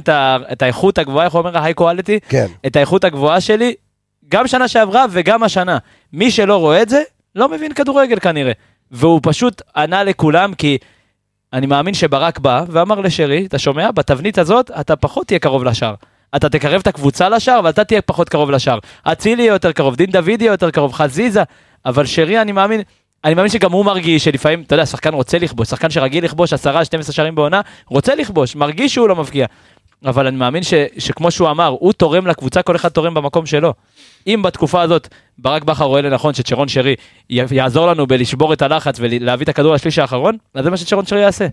את 0.53 0.63
האיכות 0.63 0.99
הגבוהה, 0.99 1.25
איך 1.25 1.33
הוא 1.35 1.39
אומר? 1.39 1.59
ה-high 1.59 1.81
quality, 1.81 2.29
כן. 2.29 2.47
את 2.67 2.77
האיכות 2.77 3.05
הגבוהה 3.05 3.41
שלי, 3.41 3.75
גם 4.29 4.47
שנה 4.47 4.69
שעברה 4.69 5.07
וגם 5.11 5.43
השנה. 5.43 5.79
מי 6.13 6.31
שלא 6.31 6.57
רואה 6.57 6.83
את 6.83 6.89
זה, 6.89 7.03
לא 7.35 7.49
מבין 7.49 7.73
כדורגל 7.73 8.19
כנראה. 8.19 8.53
והוא 8.91 9.21
פשוט 9.23 9.63
ענה 9.77 10.05
לכולם, 10.05 10.55
כי 10.55 10.79
אני 11.53 11.67
מאמין 11.67 11.95
שברק 11.95 12.39
בא 12.39 12.65
ואמר 12.69 13.01
לשרי, 13.01 13.47
אתה 13.47 13.59
שומע? 13.59 13.91
בתבנית 13.91 14.39
הזאת 14.39 14.71
אתה 14.81 14.97
פחות 14.97 15.27
תהיה 15.27 15.39
קרוב 15.39 15.65
לשער. 15.65 15.95
אתה 16.37 16.49
תקרב 16.49 16.81
את 16.81 16.87
הקבוצה 16.87 17.29
לשער, 17.29 17.59
אבל 17.59 17.71
אתה 17.71 17.85
תהיה 17.85 18.03
פחות 18.03 18.29
קרוב 18.29 18.51
לשער. 18.51 18.79
אצילי 19.05 19.43
יהיה 19.43 19.53
יותר 19.53 19.73
קרוב, 19.73 19.97
דין 19.97 20.11
דוד 20.11 20.29
יהיה 20.29 20.51
יותר 20.51 20.71
קרוב, 20.71 20.93
חזיזה, 20.93 21.43
אבל 21.87 22.07
שרי 22.07 22.41
אני 22.41 22.53
מאמין, 22.53 22.81
אני 23.25 23.35
מאמין 23.35 23.51
שגם 23.51 23.73
הוא 23.73 23.85
מרגיש 23.85 24.25
שלפעמים, 24.25 24.63
אתה 24.63 24.75
יודע, 24.75 24.87
שחקן 24.87 25.15
רוצה 25.15 25.39
לכבוש, 25.39 25.69
שחקן 25.69 25.91
שרגיל 25.91 26.25
לכבוש 26.25 26.53
10-12 26.53 26.57
שערים 27.11 27.35
בעונה, 27.35 27.61
רוצה 27.87 28.15
לכבוש, 28.15 28.57
מרגיש 28.57 28.95
שהוא 28.95 29.09
לא 29.09 29.17
מבקיע. 29.17 29.47
אבל 30.05 30.27
אני 30.27 30.37
מאמין 30.37 30.63
ש, 30.63 30.75
שכמו 30.99 31.31
שהוא 31.31 31.51
אמר, 31.51 31.77
הוא 31.81 31.93
תורם 31.93 32.27
לקבוצה, 32.27 32.63
כל 32.63 32.77
אחד 32.77 32.89
תורם 32.89 33.15
במקום 33.15 33.47
שלו. 33.47 33.75
אם 34.27 34.43
בתקופה 34.43 34.83
הזאת 34.83 35.09
ברק 35.39 35.65
בכר 35.65 35.85
רואה 35.85 36.01
לנכון 36.03 36.35
שצ'רון 36.35 36.69
שרי 36.69 36.95
יעזור 37.31 37.87
לנו 37.87 38.07
בלשבור 38.07 38.53
את 38.53 38.63
הלחץ 38.63 38.97
ולהביא 39.01 39.45
את 39.45 39.49
הכדור 39.49 39.75
לשליש 39.75 39.99
האחרון, 39.99 40.37
אז 40.55 40.65
זה 40.65 40.71
מה 40.71 40.77
שצ'רון 40.77 41.07
שרי 41.07 41.21
יעשה. 41.21 41.47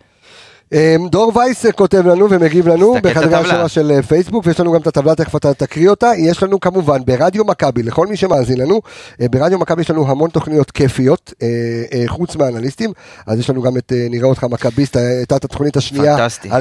אמ, 0.74 1.08
דור 1.12 1.32
וייס 1.38 1.66
כותב 1.66 2.08
לנו 2.08 2.30
ומגיב 2.30 2.68
לנו 2.68 2.98
הטבלה. 2.98 3.40
השורה 3.40 3.70
של 3.70 3.92
אה, 3.92 4.02
פייסבוק 4.04 4.44
ויש 4.48 4.60
לנו 4.60 4.72
גם 4.72 4.82
את 4.82 4.88
הטבלה 4.88 5.16
תכף 5.16 5.36
אתה 5.36 5.54
תקריא 5.54 5.90
אותה 5.90 6.12
יש 6.18 6.44
לנו 6.44 6.60
כמובן 6.60 7.06
ברדיו 7.06 7.46
מכבי 7.46 7.84
לכל 7.84 8.08
מי 8.08 8.18
שמאזין 8.18 8.58
לנו 8.58 8.82
אה, 9.22 9.28
ברדיו 9.28 9.60
מכבי 9.60 9.82
יש 9.82 9.90
לנו 9.90 10.08
המון 10.12 10.30
תוכניות 10.30 10.72
כיפיות 10.72 11.34
אה, 11.42 11.48
אה, 11.94 12.04
חוץ 12.08 12.36
מהאנליסטים 12.36 12.92
אז 13.28 13.40
יש 13.40 13.50
לנו 13.50 13.62
גם 13.62 13.78
את 13.78 13.94
אה, 13.96 14.08
נראה 14.10 14.28
אותך 14.30 14.44
מכביסט 14.44 14.98
אה, 14.98 15.02
הייתה 15.18 15.36
את 15.36 15.46
התוכנית 15.46 15.78
השנייה 15.78 16.18
פנטסטי. 16.18 16.52
אה, 16.52 16.60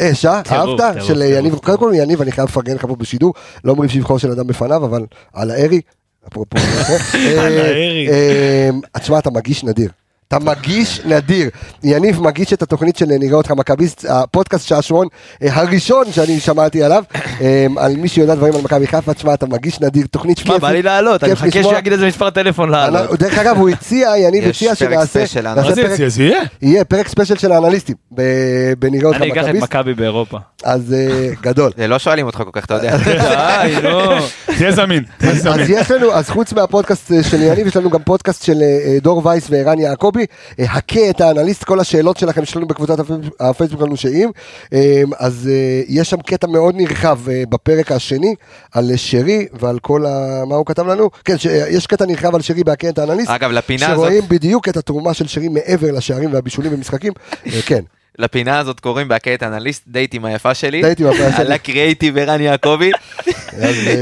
אה, 0.00 0.10
אש, 0.10 0.24
אה? 0.24 0.42
אהבת? 0.52 1.02
של 1.02 1.22
אה, 1.22 1.26
יניב. 1.26 1.54
קודם 1.54 1.78
כל 1.78 1.92
יניב 1.94 2.22
אני 2.22 2.32
חייב 2.32 2.48
לפרגן 2.48 2.74
לך 2.74 2.86
פה 2.86 2.96
בשידור 2.96 3.34
לא 3.64 3.72
אומרים 3.72 3.88
שבחו 3.88 4.18
של 4.18 4.30
אדם 4.30 4.46
בפניו 4.46 4.84
אבל 4.84 5.04
על 5.32 5.50
הארי 5.50 5.80
אפרופו 6.28 6.58
אה, 6.58 7.46
על 7.46 7.58
הארי. 7.58 8.08
אה, 8.10 8.70
תשמע 9.00 9.18
אתה 9.18 9.30
מגיש 9.30 9.64
נדיר 9.64 9.90
אתה 10.34 10.44
מגיש 10.44 11.00
נדיר. 11.04 11.48
יניב 11.84 12.20
מגיש 12.22 12.52
את 12.52 12.62
התוכנית 12.62 12.96
של 12.96 13.06
נראה 13.06 13.34
אותך 13.36 13.50
מכביסט, 13.50 14.04
הפודקאסט 14.08 14.66
שעשועון 14.66 15.06
אה, 15.42 15.48
הראשון 15.52 16.12
שאני 16.12 16.40
שמעתי 16.40 16.82
עליו, 16.82 17.04
אה, 17.40 17.66
על 17.76 17.96
מי 17.96 18.08
שיודע 18.08 18.34
דברים 18.34 18.54
על 18.54 18.60
מכבי 18.62 18.86
חיפה, 18.86 19.14
תשמע, 19.14 19.34
אתה 19.34 19.46
מגיש 19.46 19.80
נדיר, 19.80 20.06
תוכנית 20.10 20.38
כיף. 20.38 20.60
בא 20.60 20.70
לי 20.70 20.82
לעלות, 20.82 21.24
אני 21.24 21.32
מחכה 21.32 21.46
לשמוע. 21.46 21.62
שהוא 21.62 21.74
יגיד 21.78 21.92
איזה 21.92 22.06
מספר 22.06 22.30
טלפון 22.30 22.68
לעלות. 22.70 23.00
אנחנו- 23.00 23.16
דרך 23.16 23.38
אגב, 23.38 23.56
הוא 23.56 23.68
הציע, 23.68 24.10
יניב 24.18 24.44
יש 24.46 24.56
הציע 24.56 24.74
פרק 24.74 24.78
שנעשה, 24.88 25.42
מה 25.56 25.72
זה 25.74 25.82
פרק- 25.82 25.92
אצלי, 25.92 26.06
אז 26.06 26.18
יהיה? 26.20 26.40
יהיה 26.62 26.84
פרק 26.84 27.08
ספיישל 27.08 27.36
של 27.36 27.52
האנליסטים, 27.52 27.96
בנראה 28.78 29.06
אותך 29.08 29.22
אני 29.22 29.32
אקח 29.32 29.40
את 29.42 29.46
מכביסט, 29.48 29.62
מכבי 29.64 29.94
באירופה. 29.94 30.38
אז 30.64 30.94
אה, 30.94 31.28
גדול. 31.40 31.70
זה 31.76 31.88
לא 31.88 31.98
שואלים 31.98 32.26
אותך 32.26 32.38
כל 32.38 32.60
כך, 32.60 32.64
אתה 32.64 32.74
יודע. 32.74 32.96
די, 33.04 33.74
נו. 33.82 33.98
תהיה 34.56 34.72
זמין, 34.72 35.02
תהיה 35.18 35.32
אז 35.32 35.42
זמין. 35.42 35.66
יש 35.68 35.90
לנו, 35.90 36.12
אז 36.12 36.28
חוץ 36.30 36.52
מהפודקאסט 36.52 37.12
אה, 37.12 37.22
של 37.22 37.42
יניב, 37.42 37.66
יש 37.66 37.76
לנו 37.76 37.90
גם 37.90 38.02
פודקאסט 38.02 38.44
של 38.44 38.62
אה, 38.62 38.66
אה, 38.92 38.98
דור 39.02 39.26
וייס 39.26 39.46
וערן 39.50 39.78
יעקבי, 39.78 40.21
אה, 40.58 40.64
הכה 40.72 41.10
את 41.10 41.20
האנליסט, 41.20 41.64
כל 41.64 41.80
השאלות 41.80 42.16
שלכם 42.16 42.44
שלנו 42.44 42.66
בקבוצת 42.66 42.96
הפייסבוק- 43.40 43.94
שאם, 43.96 44.30
אה, 44.72 45.02
אז 45.18 45.48
אה, 45.52 45.82
יש 45.88 46.10
שם 46.10 46.20
קטע 46.20 46.46
מאוד 46.46 46.74
נרחב 46.76 47.18
אה, 47.28 47.42
בפרק 47.48 47.92
השני, 47.92 48.34
על 48.72 48.90
שרי 48.96 49.46
ועל 49.60 49.78
כל 49.78 50.06
ה... 50.06 50.42
מה 50.48 50.54
הוא 50.56 50.66
כתב 50.66 50.86
לנו? 50.86 51.10
כן, 51.24 51.38
ש- 51.38 51.46
יש 51.70 51.86
קטע 51.86 52.04
נרחב 52.06 52.34
על 52.34 52.40
שרי 52.42 52.64
בהכה 52.64 52.88
את 52.88 52.98
האנליסט, 52.98 53.30
אגב, 53.30 53.50
לפינה 53.50 53.86
הזאת, 53.86 53.96
שרואים 53.96 54.22
בדיוק 54.28 54.68
את 54.68 54.76
התרומה 54.76 55.14
של 55.14 55.26
שרי 55.26 55.48
מעבר 55.48 55.92
לשערים 55.92 56.32
והבישולים 56.32 56.72
במשחקים, 56.72 57.12
כן, 57.66 57.80
לפינה 58.18 58.58
הזאת 58.58 58.80
קוראים 58.80 59.08
בהקט 59.08 59.42
אנליסט, 59.42 59.82
דייט 59.88 60.14
עם 60.14 60.24
היפה 60.24 60.54
שלי. 60.54 60.82
דייט 60.82 61.00
עם 61.00 61.06
היפה 61.06 61.32
שלי. 61.32 61.44
על 61.46 61.52
הקריאייטיב 61.52 62.18
ערן 62.18 62.40
יעקבי. 62.40 62.90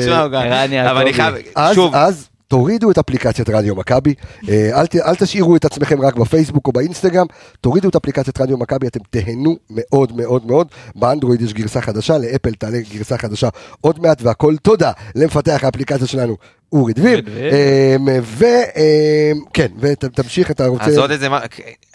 תשמע, 0.01 0.19
ערן 0.21 0.33
אבל 0.33 1.01
אני 1.01 1.11
יעקבי. 1.11 1.43
אז, 1.55 1.75
שוב, 1.75 1.95
אז 1.95 2.29
תורידו 2.51 2.91
את 2.91 2.99
אפליקציית 2.99 3.49
רדיו 3.51 3.77
מכבי, 3.77 4.15
אה, 4.49 4.81
אל, 4.81 4.87
ת- 4.87 4.97
אל 4.97 5.15
תשאירו 5.15 5.57
את 5.57 5.65
עצמכם 5.65 6.01
רק 6.01 6.15
בפייסבוק 6.17 6.67
או 6.67 6.73
באינסטגרם, 6.73 7.27
תורידו 7.61 7.89
את 7.89 7.97
אפליקציית 7.97 8.41
רדיו 8.41 8.59
מכבי, 8.59 8.87
אתם 8.87 9.01
תהנו 9.11 9.57
מאוד 9.71 10.17
מאוד 10.17 10.47
מאוד. 10.47 10.67
באנדרואיד 10.95 11.43
יש 11.43 11.55
גרסה 11.55 11.81
חדשה, 11.81 12.19
לאפל 12.19 12.55
תעלה 12.55 12.79
גרסה 12.95 13.19
חדשה 13.19 13.49
עוד 13.81 14.03
מעט, 14.03 14.23
והכל 14.23 14.57
תודה 14.63 14.93
למפתח 15.15 15.61
האפליקציה 15.63 16.07
שלנו, 16.07 16.37
אורי 16.73 16.93
דביר. 16.93 17.23
וכן, 18.37 19.67
ותמשיך, 19.81 20.51
אתה 20.51 20.67
רוצה... 20.67 20.85
אז 20.85 20.99
עוד 20.99 21.11
איזה, 21.11 21.29
מה- 21.29 21.41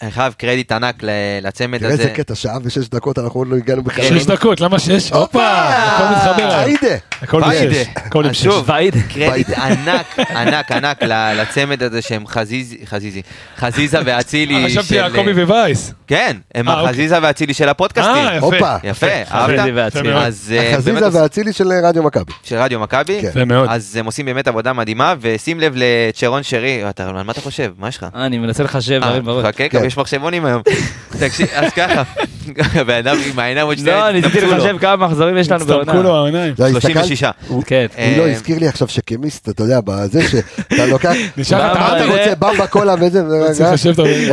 אני 0.01 0.11
חייב 0.11 0.33
קרדיט 0.37 0.71
ענק 0.71 1.03
ל- 1.03 1.09
לצמד 1.41 1.77
תראה 1.79 1.91
איזה 1.91 2.03
הזה. 2.03 2.11
קטע, 2.11 2.35
שעה 2.35 2.57
ושש 2.63 2.87
דקות, 2.89 3.19
אנחנו 3.19 3.39
עוד 3.39 3.47
לא 3.47 3.55
הגענו 3.55 3.83
בכלל. 3.83 4.19
שש 4.19 4.25
דקות, 4.25 4.61
למה 4.61 4.79
שש? 4.79 5.11
הופה, 5.11 5.43
הכל 5.67 6.03
מתחבר. 6.15 6.55
היידה. 6.55 6.95
הכל 7.21 7.41
ויידה. 7.47 7.69
בשש. 7.71 7.85
הכל 7.95 8.25
עם 8.25 8.33
שש. 8.33 8.43
שוב, 8.43 8.69
ויידה. 8.69 8.99
קרדיט 9.13 9.49
ענק, 9.49 10.19
ענק, 10.29 10.71
ענק 10.71 11.03
ל- 11.03 11.41
לצמד 11.41 11.83
הזה 11.83 12.01
שהם 12.01 12.27
חזיזי, 12.27 12.77
חזיזי, 12.85 13.21
חזיזה 13.57 13.97
ואצילי. 14.05 14.63
אה, 14.63 14.69
חשבתי 14.69 14.87
של- 14.87 14.95
יעקבי 14.95 15.43
ווייס. 15.43 15.93
כן, 16.07 16.37
הם 16.55 16.69
אה, 16.69 16.73
אוקיי. 16.73 16.89
החזיזה 16.89 17.17
ואצילי 17.21 17.53
של 17.53 17.69
הפודקאסטים. 17.69 18.15
אה, 18.27 18.35
יפה. 18.37 18.75
יפה, 18.83 19.07
אהבת? 19.31 19.71
ואצילי. 19.75 20.13
אה, 20.13 20.27
החזיזה 20.27 20.71
עושים- 20.75 20.95
והאצילי 21.11 21.53
של 21.53 21.71
רדיו 21.83 22.03
מכבי. 22.03 22.31
של 22.43 22.55
רדיו 22.55 22.79
מכבי. 22.79 23.17
כן. 23.21 23.27
יפה 23.27 23.45
מאוד. 23.45 23.69
אז 23.71 23.95
הם 23.95 24.05
עושים 24.05 24.25
באמת 24.25 24.47
עבודה 24.47 24.64
מדהימה, 24.73 25.13
ושים 25.21 25.59
לב 25.59 25.73
לצ'רון 25.75 26.43
שרי, 26.43 26.89
אתה, 26.89 27.09
על 27.09 27.23
מה 27.23 27.31
אתה 27.31 27.41
חושב? 27.41 27.71
מה 27.77 27.87
יש 27.87 27.97
לך? 27.97 28.05
אה, 28.15 28.25
אני 28.25 28.37
מנסה 28.37 28.63
לחשב 28.63 28.93
אה, 29.03 29.07
דברים 29.09 29.25
בראש. 29.25 29.45
חכה, 29.45 29.69
כן. 29.69 29.79
גם 29.79 29.85
יש 29.85 29.97
מחשבונים 29.97 30.45
היום. 30.45 30.61
תקשיב, 31.19 31.47
אז 31.55 31.71
ככה, 31.73 32.03
הבן 32.81 32.93
אדם 32.93 33.17
עם 33.31 33.39
העיניים 33.39 33.67
עוד 33.67 33.79
לא, 33.79 34.11
ניסיתי. 34.11 34.41
לחשב 34.41 34.77
כמה 34.77 34.95
מחזורים 35.07 35.37
יש 35.37 35.51
לנו 35.51 35.61
הצטמקו 35.61 35.85
בעונה. 35.85 36.01
לו 36.01 36.23
העיניים. 36.23 36.53
לא, 36.59 36.65
הסתכלת- 36.65 36.81
36. 36.81 37.23
הוא- 37.47 37.63
כן. 37.65 37.85
הוא 37.97 38.17
לא 38.17 38.25
אה, 38.25 38.31
הזכיר 38.31 38.59
לי 38.59 38.67
עכשיו 38.67 38.87
שכמיסט, 38.87 39.49
אתה 39.49 39.63
יודע, 39.63 39.79
בזה 39.85 40.21
שאתה 40.29 40.85
לוקח, 40.85 41.11
נשאר 41.37 41.73
מה 41.73 41.97
אתה 41.97 42.05
רוצה, 42.05 42.33
במבה 42.39 42.67
קולה 42.67 42.95
וזה, 43.01 43.21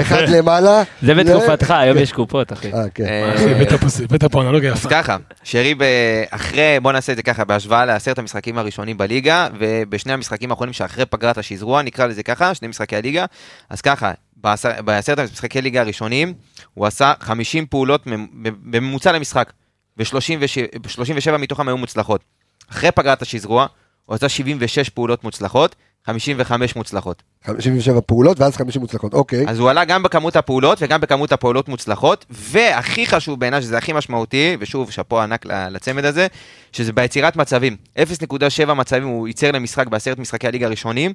אחד 0.01 0.29
למעלה. 0.29 0.83
זה 1.03 1.15
בתקופתך, 1.15 1.71
היום 1.71 1.99
יש 1.99 2.13
קופות, 2.13 2.53
אחי. 2.53 2.73
אה, 2.73 2.83
כן. 2.95 3.05
אה, 3.05 3.33
אנלוגיה 4.41 4.73
אז 4.73 4.79
יפה. 4.79 4.89
ככה, 4.89 5.17
שרי 5.45 5.75
אחרי, 6.31 6.79
בוא 6.83 6.93
נעשה 6.93 7.13
את 7.13 7.17
זה 7.17 7.23
ככה, 7.23 7.45
בהשוואה 7.45 7.85
לעשרת 7.87 8.19
המשחקים 8.19 8.59
הראשונים 8.59 8.99
בליגה, 8.99 9.49
ובשני 9.59 10.13
המשחקים 10.23 10.51
האחרונים 10.51 10.73
שאחרי 10.73 11.07
פגרת 11.07 11.39
השזרוע, 11.39 11.83
נקרא 11.83 12.07
לזה 12.07 12.23
ככה, 12.23 12.55
שני 12.55 12.69
משחקי 12.69 12.97
הליגה, 12.97 13.25
אז 13.71 13.81
ככה, 13.81 14.13
בעשר- 14.37 14.83
בעשרת 14.83 15.19
המשחקי 15.19 15.63
ליגה 15.63 15.81
הראשונים, 15.81 16.35
הוא 16.75 16.87
עשה 16.87 17.13
50 17.21 17.67
פעולות 17.67 18.07
ממ- 18.07 18.29
בממוצע 18.71 19.13
למשחק, 19.13 19.53
ו-37 19.99 21.37
מתוכם 21.39 21.69
היו 21.69 21.77
מוצלחות. 21.79 22.25
אחרי 22.71 22.91
פגרת 22.91 23.23
השזרוע, 23.23 23.67
הוא 24.07 24.15
עשה 24.15 24.29
76 24.29 24.89
פעולות 24.89 25.25
מוצלחות, 25.25 25.77
55 26.07 26.77
מוצלחות. 26.77 27.23
57 27.47 28.01
פעולות 28.01 28.41
ואז 28.41 28.57
50 28.57 28.83
מוצלחות, 28.83 29.15
אוקיי. 29.15 29.45
אז 29.49 29.59
הוא 29.59 29.71
עלה 29.71 29.85
גם 29.85 30.03
בכמות 30.03 30.37
הפעולות 30.37 30.79
וגם 30.83 31.01
בכמות 31.01 31.33
הפעולות 31.33 31.69
מוצלחות, 31.69 32.27
והכי 32.31 33.07
חשוב 33.07 33.41
בעיניי, 33.41 33.63
שזה 33.63 33.79
הכי 33.79 33.93
משמעותי, 33.93 34.57
ושוב, 34.61 34.91
שאפו 34.91 35.21
ענק 35.21 35.47
ל- 35.47 35.69
לצמד 35.69 36.05
הזה, 36.05 36.27
שזה 36.73 36.93
ביצירת 36.93 37.37
מצבים. 37.37 37.77
0.7 37.99 38.75
מצבים 38.75 39.07
הוא 39.09 39.29
ייצר 39.29 39.51
למשחק 39.53 39.87
בעשרת 39.87 40.19
משחקי 40.19 40.47
הליגה 40.47 40.67
הראשונים, 40.67 41.13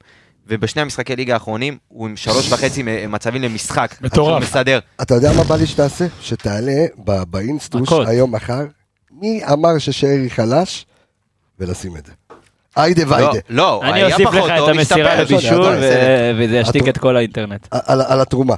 ובשני 0.47 0.81
המשחקי 0.81 1.15
ליגה 1.15 1.33
האחרונים 1.33 1.77
הוא 1.87 2.07
עם 2.07 2.15
שלוש 2.15 2.51
וחצי 2.51 2.83
מצבים 3.09 3.41
למשחק. 3.41 3.95
מטורף. 4.01 4.43
מסדר. 4.43 4.79
אתה 5.01 5.13
יודע 5.15 5.31
מה 5.37 5.43
בא 5.43 5.55
לי 5.55 5.67
שתעשה? 5.67 6.05
שתעלה 6.21 6.85
באינסטוש. 7.29 7.89
היום 8.07 8.35
מחר, 8.35 8.65
מי 9.11 9.41
אמר 9.53 9.77
ששרי 9.77 10.29
חלש? 10.29 10.85
ולשים 11.59 11.97
את 11.97 12.05
זה. 12.05 12.11
היידה 12.77 13.03
לא, 13.03 13.09
ויידה. 13.15 13.39
לא, 13.49 13.81
אני 13.83 14.03
אוסיף 14.03 14.33
לך 14.33 14.45
את 14.45 14.57
טוב, 14.57 14.69
המסירה. 14.69 15.21
לבישול, 15.21 15.75
ו- 15.81 16.31
וזה 16.37 16.57
ישתיק 16.57 16.87
את 16.87 16.97
כל 16.97 17.17
האינטרנט. 17.17 17.67
על, 17.71 18.01
על 18.07 18.21
התרומה. 18.21 18.55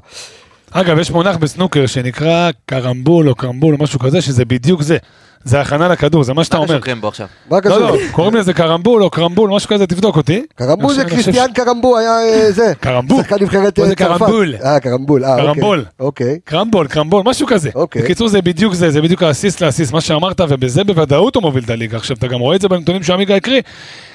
אגב, 0.72 1.00
יש 1.00 1.12
מונח 1.12 1.38
בסנוקר 1.38 1.86
שנקרא 1.86 2.50
קרמבול 2.66 3.30
או 3.30 3.36
קרמבול 3.36 3.76
או 3.80 3.84
משהו 3.84 4.00
כזה, 4.00 4.22
שזה 4.22 4.46
בדיוק 4.46 4.82
זה. 4.82 4.98
זה 5.44 5.62
הכנה 5.62 5.88
לכדור, 5.88 6.24
זה 6.24 6.34
מה 6.34 6.44
שאתה 6.44 6.58
מה 6.58 6.64
אומר. 6.64 6.74
קשור 6.74 6.86
קרמבו 6.86 7.08
עכשיו? 7.08 7.28
מה 7.50 7.58
לא, 7.58 7.62
קשור? 7.62 7.80
לא, 7.80 7.98
קוראים 8.12 8.36
לזה 8.36 8.54
קרמבול 8.54 9.04
או 9.04 9.10
קרמבול, 9.10 9.50
משהו 9.50 9.70
כזה, 9.70 9.88
תבדוק 9.88 10.18
אותי. 10.18 10.46
קרמבול 10.56 10.94
זה 10.94 11.06
קריסטיאן 11.06 11.54
קרמבו, 11.54 11.98
היה 11.98 12.12
אה, 12.12 12.52
זה. 12.52 12.74
קרמבול. 12.80 13.24
שחקן 13.24 13.36
נבחרת 13.44 13.80
מה 13.80 13.84
אה, 13.86 13.90
זה 13.90 13.96
צרפת. 13.96 14.20
קרמבול? 14.20 14.56
אה, 14.64 14.80
קרמבול. 14.80 15.26
אה, 15.26 15.32
אוקיי. 15.32 15.46
קרמבול. 15.46 15.86
אוקיי. 16.00 16.40
קרמבול, 16.44 16.88
קרמבול, 16.88 17.24
משהו 17.26 17.48
כזה. 17.48 17.70
אוקיי. 17.76 18.02
בקיצור, 18.02 18.28
זה 18.28 18.42
בדיוק 18.42 18.74
זה, 18.74 18.92
זה 18.92 19.02
בדיוק 19.02 19.24
האסיסט 19.24 19.62
לאסיסט, 19.62 19.94
מה 19.94 20.02
שאמרת, 20.02 20.42
ובזה 20.50 20.84
בוודאות 20.84 21.36
הוא 21.36 21.44
מוביל 21.44 21.64
את 21.64 21.70
הליגה. 21.70 21.98
עכשיו, 21.98 22.18
אתה 22.18 22.28
גם 22.28 22.40
רואה 22.40 22.56
את 22.56 22.62
זה 22.62 22.68
בנתונים 22.68 23.04
שעמיגה 23.04 23.36
הקריא, 23.36 23.62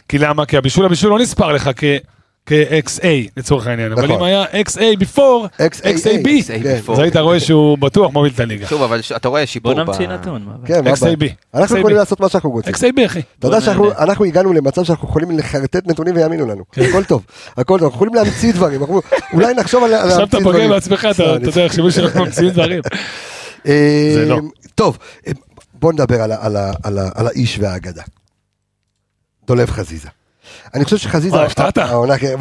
כי 0.08 0.18
למה? 0.18 0.46
כי 0.46 0.56
הבישול 0.56 0.84
הבישול 0.86 1.10
לא 1.10 1.18
נספר 1.18 1.52
לך 1.52 1.70
כ... 1.76 1.84
כ-XA 2.46 3.04
לצורך 3.36 3.66
העניין, 3.66 3.92
אבל 3.92 4.04
נכון. 4.04 4.16
אם 4.16 4.22
היה 4.22 4.44
XA 4.44 5.00
before. 5.00 5.46
XAB, 5.78 6.28
כן. 6.62 6.78
אז 6.92 6.98
היית 6.98 7.16
רואה 7.16 7.40
שהוא 7.40 7.78
בטוח 7.78 8.12
מוביל 8.12 8.32
את 8.34 8.40
הליגה. 8.40 8.66
שוב, 8.66 8.82
אבל 8.82 9.00
אתה 9.16 9.28
רואה 9.28 9.46
שיפור. 9.46 9.74
בוא 9.74 9.82
ב- 9.84 9.86
נמציא 9.90 10.08
נתון. 10.08 10.48
כן? 10.66 10.86
XAB. 10.86 11.24
אנחנו. 11.54 11.76
יכולים 11.78 11.96
לעשות 11.96 12.20
מה 12.20 12.28
שאנחנו 12.28 12.50
רוצים. 12.50 12.74
XAB, 12.74 13.06
אחי. 13.06 13.20
אתה 13.38 13.46
יודע 13.46 13.60
שאנחנו 13.60 14.24
הגענו 14.24 14.52
למצב 14.52 14.84
שאנחנו 14.84 15.08
יכולים 15.08 15.38
לחרטט 15.38 15.86
נתונים 15.86 16.16
ויאמינו 16.16 16.46
לנו. 16.46 16.64
הכל 16.76 17.04
טוב, 17.04 17.22
הכל 17.56 17.64
טוב, 17.78 17.82
אנחנו 17.82 17.94
יכולים 17.96 18.14
להמציא 18.14 18.52
דברים, 18.52 18.80
אנחנו- 18.80 19.00
אולי 19.32 19.54
נחשוב 19.54 19.84
על 19.84 19.94
על 19.94 20.00
עכשיו 20.00 20.18
להמציא 20.18 20.38
אתה 20.38 20.40
דברים. 20.40 20.62
פוגע 20.62 20.74
בעצמך, 20.74 21.08
אתה 21.10 21.22
יודע, 21.22 21.68
חשבו 21.68 21.90
שאנחנו 21.90 22.24
ממציאים 22.24 22.50
דברים. 22.50 22.80
אה, 23.66 24.10
זה 24.14 24.26
לא. 24.26 24.40
טוב, 24.74 24.98
אה, 25.26 25.32
בוא 25.74 25.92
נדבר 25.92 26.22
על 27.16 27.26
האיש 27.26 27.58
והאגדה. 27.60 28.02
דולב 29.46 29.70
חזיזה. 29.70 30.08
אני 30.74 30.84
חושב 30.84 30.96
שחזיזה... 30.96 31.42
הפתעת. 31.42 31.78
העונה, 31.78 32.18
כן, 32.18 32.34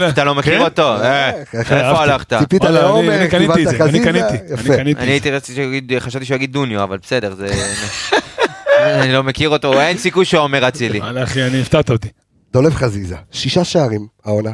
ל- 0.00 0.08
אתה 0.08 0.24
לא 0.24 0.34
מכיר 0.34 0.58
כן? 0.58 0.64
אותו? 0.64 0.96
אה, 1.02 1.30
איך 1.30 1.54
איפה. 1.72 2.02
הלכת? 2.02 2.34
ציפית 2.34 2.64
לעומר, 2.64 3.14
אני 3.20 3.28
קניתי 3.28 3.52
את 3.52 3.56
קיבלת 3.56 3.78
זה, 3.78 3.84
אני 3.84 3.90
חזיזה, 3.90 4.04
קניתי, 4.04 4.28
אני 4.52 4.54
יפה. 4.54 4.76
קניתי. 4.76 5.00
אני 5.00 5.10
הייתי 5.10 5.30
רציתי 5.30 5.54
שיגיד, 5.54 5.92
חשבתי 5.98 6.24
שהוא 6.24 6.34
יגיד 6.34 6.52
דוניו, 6.52 6.82
אבל 6.82 6.98
בסדר, 6.98 7.34
זה... 7.34 7.46
אני 9.02 9.12
לא 9.12 9.22
מכיר 9.22 9.48
אותו, 9.48 9.80
אין 9.80 9.98
סיכוי 9.98 10.24
שעומר 10.24 10.68
אצילי. 10.68 11.00
וואלה, 11.00 11.22
אחי, 11.22 11.42
אני 11.42 11.60
הפתעת 11.60 11.90
אותי. 11.90 12.08
דולב 12.52 12.74
חזיזה, 12.74 13.16
שישה 13.30 13.64
שערים 13.64 14.06
העונה 14.24 14.52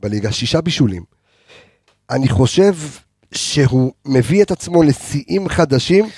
בליגה, 0.00 0.32
שישה 0.32 0.60
בישולים. 0.60 1.02
אני 2.10 2.28
חושב 2.28 2.74
שהוא 3.34 3.92
מביא 4.06 4.42
את 4.42 4.50
עצמו 4.50 4.82
לשיאים 4.82 5.48
חדשים. 5.48 6.08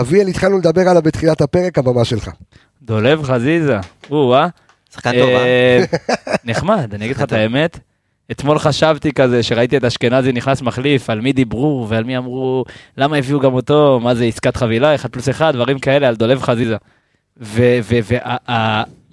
אביאל, 0.00 0.26
התחלנו 0.28 0.58
לדבר 0.58 0.88
עליו 0.88 1.02
בתחילת 1.02 1.40
הפרק, 1.40 1.78
הבמה 1.78 2.04
שלך. 2.04 2.30
דולב 2.82 3.22
חזיזה, 3.22 3.78
או-אה. 4.10 4.48
שחקן 4.94 5.12
טוב, 5.12 5.28
אה? 5.28 5.36
אה, 5.36 5.84
נחמד, 6.44 6.94
אני 6.94 7.04
אגיד 7.04 7.16
לך 7.16 7.22
את 7.22 7.32
האמת. 7.32 7.78
אתמול 8.30 8.58
חשבתי 8.58 9.12
כזה, 9.12 9.42
שראיתי 9.42 9.76
את 9.76 9.84
אשכנזי 9.84 10.32
נכנס 10.32 10.62
מחליף, 10.62 11.10
על 11.10 11.20
מי 11.20 11.32
דיברו 11.32 11.86
ועל 11.88 12.04
מי 12.04 12.16
אמרו, 12.16 12.64
למה 12.96 13.16
הביאו 13.16 13.40
גם 13.40 13.54
אותו, 13.54 14.00
מה 14.02 14.14
זה 14.14 14.24
עסקת 14.24 14.56
חבילה, 14.56 14.94
1 14.94 15.12
פלוס 15.12 15.28
1, 15.28 15.54
דברים 15.54 15.78
כאלה, 15.78 16.08
על 16.08 16.16
דולב 16.16 16.42
חזיזה. 16.42 16.76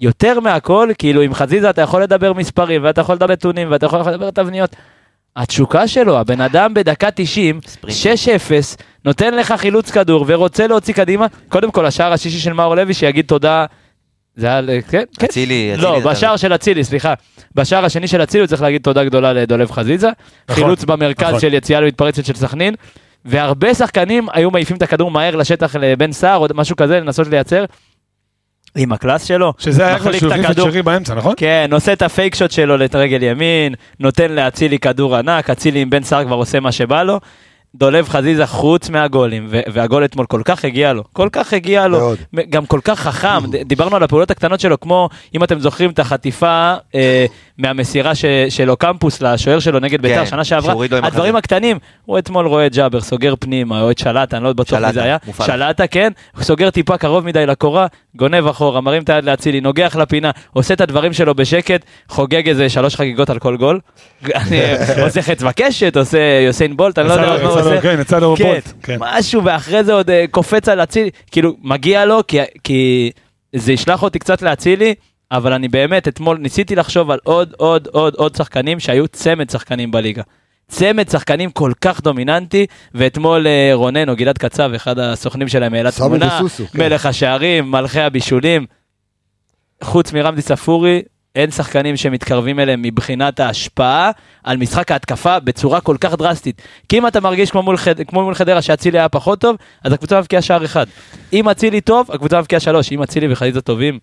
ויותר 0.00 0.40
מהכל, 0.40 0.90
כאילו 0.98 1.20
עם 1.20 1.34
חזיזה 1.34 1.70
אתה 1.70 1.82
יכול 1.82 2.02
לדבר 2.02 2.32
מספרים, 2.32 2.84
ואתה 2.84 3.00
יכול 3.00 3.14
לדבר 3.14 3.32
נתונים, 3.32 3.68
ואתה 3.70 3.86
יכול 3.86 4.00
לדבר 4.00 4.30
תבניות. 4.30 4.76
התשוקה 5.38 5.88
שלו, 5.88 6.18
הבן 6.18 6.40
אדם 6.40 6.74
בדקה 6.74 7.10
90, 7.14 7.60
6-0, 7.84 7.88
נותן 9.04 9.34
לך 9.34 9.54
חילוץ 9.56 9.90
כדור 9.90 10.24
ורוצה 10.28 10.66
להוציא 10.66 10.94
קדימה, 10.94 11.26
קודם 11.48 11.70
כל 11.70 11.86
השער 11.86 12.12
השישי 12.12 12.38
של 12.38 12.52
מאור 12.52 12.74
לוי 12.74 12.94
שיגיד 12.94 13.24
תודה, 13.26 13.66
זה 14.36 14.46
היה, 14.46 14.82
כן, 14.82 15.02
כן, 15.18 15.26
אצילי, 15.26 15.72
לא, 15.76 15.98
אצילי, 15.98 16.10
בשער 16.10 16.36
של 16.36 16.54
אצילי, 16.54 16.84
סליחה. 16.84 17.14
בשער 17.54 17.84
השני 17.84 18.08
של 18.08 18.22
אצילי 18.22 18.40
הוא 18.40 18.46
צריך 18.46 18.62
להגיד 18.62 18.82
תודה 18.82 19.04
גדולה 19.04 19.32
לדולב 19.32 19.70
חזיזה. 19.70 20.08
נכון, 20.48 20.62
חילוץ 20.62 20.84
במרכז 20.84 21.28
נכון. 21.28 21.40
של 21.40 21.54
יציאה 21.54 21.80
למתפרצת 21.80 22.24
של 22.24 22.34
סכנין. 22.34 22.74
והרבה 23.24 23.74
שחקנים 23.74 24.26
היו 24.32 24.50
מעיפים 24.50 24.76
את 24.76 24.82
הכדור 24.82 25.10
מהר 25.10 25.36
לשטח 25.36 25.76
לבן 25.76 26.12
סער 26.12 26.36
או 26.36 26.46
משהו 26.54 26.76
כזה 26.76 27.00
לנסות 27.00 27.28
לייצר. 27.28 27.64
עם 28.78 28.92
ה 28.92 28.97
class 28.97 29.24
שלו. 29.24 29.52
שזה 29.58 29.86
היה 29.86 29.98
כבר 29.98 30.12
שהוא 30.12 30.32
החליף 30.32 30.50
את. 30.50 30.56
שרי 30.56 30.82
באמצע, 30.82 31.14
נכון? 31.14 31.34
כן, 31.36 31.70
עושה 31.72 31.92
את 31.92 32.02
ה 32.02 32.08
fake 32.08 32.34
shot 32.34 32.50
שלו 32.50 32.76
לרגל 32.76 33.22
ימין, 33.22 33.74
נותן 34.00 34.32
לאצילי 34.32 34.78
כדור 34.78 35.16
ענק, 35.16 35.50
אצילי 35.50 35.80
עם 35.80 35.90
בן 35.90 36.02
סער 36.02 36.24
כבר 36.24 36.36
עושה 36.36 36.60
מה 36.60 36.72
שבא 36.72 37.02
לו. 37.02 37.20
דולב 37.74 38.08
חזיזה 38.08 38.46
חוץ 38.46 38.90
מהגולים, 38.90 39.48
והגול 39.72 40.04
אתמול 40.04 40.26
כל 40.26 40.42
כך 40.44 40.64
הגיע 40.64 40.92
לו, 40.92 41.04
כל 41.12 41.28
כך 41.32 41.52
הגיע 41.52 41.88
לו, 41.88 41.98
מאוד. 41.98 42.18
גם 42.50 42.66
כל 42.66 42.80
כך 42.84 43.00
חכם, 43.00 43.50
דיברנו 43.64 43.96
על 43.96 44.02
הפעולות 44.02 44.30
הקטנות 44.30 44.60
שלו, 44.60 44.80
כמו 44.80 45.08
אם 45.34 45.44
אתם 45.44 45.60
זוכרים 45.60 45.90
את 45.90 45.98
החטיפה 45.98 46.74
אה, 46.94 47.26
מהמסירה 47.58 48.14
ש- 48.14 48.24
של 48.48 48.70
אוקמפוס 48.70 49.22
לשוער 49.22 49.58
שלו 49.58 49.80
נגד 49.80 50.02
בית"ר 50.02 50.24
שנה 50.24 50.44
שעברה, 50.44 50.74
הדברים. 51.02 51.36
הקטנים, 51.36 51.78
הוא 52.04 52.18
אתמול 52.18 52.46
רואה 52.46 52.66
את 52.66 52.74
ג'אבר, 52.74 53.00
סוגר 53.00 53.34
פנימה, 53.40 53.80
או 53.82 53.90
את 53.90 53.98
שלטה, 53.98 54.36
אני 54.36 54.44
לא 54.44 54.52
בטוח 54.52 54.78
מי 54.80 54.92
זה 54.92 55.02
היה. 55.02 55.16
שלטה 55.44 55.86
כן, 55.86 56.12
הוא 56.36 56.44
סוגר 56.44 56.70
טיפה 56.70 56.96
קרוב 56.96 57.24
מדי 57.24 57.46
לקורה, 57.46 57.86
גונב 58.16 58.46
אחורה, 58.46 58.80
מרים 58.80 59.02
את 59.02 59.08
היד 59.08 59.24
לאצילי, 59.24 59.60
נוגח 59.60 59.96
לפינה, 59.96 60.30
עושה 60.52 60.74
את 60.74 60.80
הדברים 60.80 61.12
שלו 61.12 61.34
בשקט, 61.34 61.84
חוגג 62.08 62.48
איזה 62.48 62.68
שלוש 62.68 62.96
חגיגות 62.96 63.30
על 63.30 63.38
כל 63.38 63.56
גול, 63.56 63.80
עושה 65.02 65.22
חץ 65.22 65.42
בקשת, 65.42 65.96
עושה 65.96 66.18
יוסיין 66.46 66.76
בולט, 66.76 66.98
אני 66.98 67.08
לא 67.08 67.12
יודע 67.12 67.26
מה 67.26 67.34
הוא 67.50 67.60
עושה. 67.60 67.80
כן, 67.80 67.98
יצא 68.00 68.18
לו 68.18 68.34
כן, 68.38 68.44
בולט, 68.44 68.72
כן. 68.82 68.96
משהו, 69.00 69.44
ואחרי 69.44 69.84
זה 69.84 69.92
עוד 69.94 70.10
אה, 70.10 70.24
קופץ 70.30 70.68
על 70.68 70.82
אצילי, 70.82 71.10
כאילו, 71.30 71.56
מגיע 71.62 72.04
לו, 72.04 72.20
כי, 72.26 72.38
כי 72.64 73.10
זה 73.56 73.72
ישלח 73.72 74.02
אותי 74.02 74.18
קצת 74.18 74.42
לאצילי, 74.42 74.94
אבל 75.32 75.52
אני 75.52 75.68
באמת, 75.68 76.08
אתמול 76.08 76.38
ניסיתי 76.38 76.76
לחשוב 76.76 77.10
על 77.10 77.18
עוד, 77.24 77.54
עוד, 77.56 77.88
עוד, 77.92 78.14
עוד 78.14 78.34
שחקנים 78.34 78.80
שהיו 78.80 79.08
צמד 79.08 79.50
שחקנים 79.50 79.90
בליגה. 79.90 80.22
צמד 80.68 81.08
שחקנים 81.08 81.50
כל 81.50 81.72
כך 81.80 82.00
דומיננטי, 82.00 82.66
ואתמול 82.94 83.46
אה, 83.46 83.70
רונן 83.72 84.08
או 84.08 84.16
גלעד 84.16 84.38
קצב, 84.38 84.70
אחד 84.76 84.98
הסוכנים 84.98 85.48
שלהם, 85.48 85.74
העלה 85.74 85.90
תמונה, 85.90 86.40
וסוסו, 86.44 86.66
כן. 86.66 86.78
מלך 86.78 87.06
השערים, 87.06 87.70
מלכי 87.70 88.00
הבישולים. 88.00 88.66
חוץ 89.82 90.12
מרמדי 90.12 90.42
ספורי, 90.42 91.02
אין 91.34 91.50
שחקנים 91.50 91.96
שמתקרבים 91.96 92.60
אליהם 92.60 92.82
מבחינת 92.82 93.40
ההשפעה 93.40 94.10
על 94.44 94.56
משחק 94.56 94.90
ההתקפה 94.90 95.40
בצורה 95.40 95.80
כל 95.80 95.96
כך 96.00 96.14
דרסטית. 96.14 96.62
כי 96.88 96.98
אם 96.98 97.06
אתה 97.06 97.20
מרגיש 97.20 97.50
כמו 97.50 97.62
מול, 97.62 97.76
חד... 97.76 98.02
כמו 98.02 98.22
מול 98.22 98.34
חדרה 98.34 98.62
שאצילי 98.62 98.98
היה 98.98 99.08
פחות 99.08 99.40
טוב, 99.40 99.56
אז 99.84 99.92
הקבוצה 99.92 100.20
מבקיעה 100.20 100.42
שער 100.42 100.64
אחד. 100.64 100.86
אם 101.32 101.48
אצילי 101.48 101.80
טוב, 101.80 102.10
הקבוצה 102.12 102.40
מבקיעה 102.40 102.60
שלוש. 102.60 102.92
אם 102.92 103.02
אצילי 103.02 103.32
וחזיזה 103.32 103.60
טובים, 103.60 103.98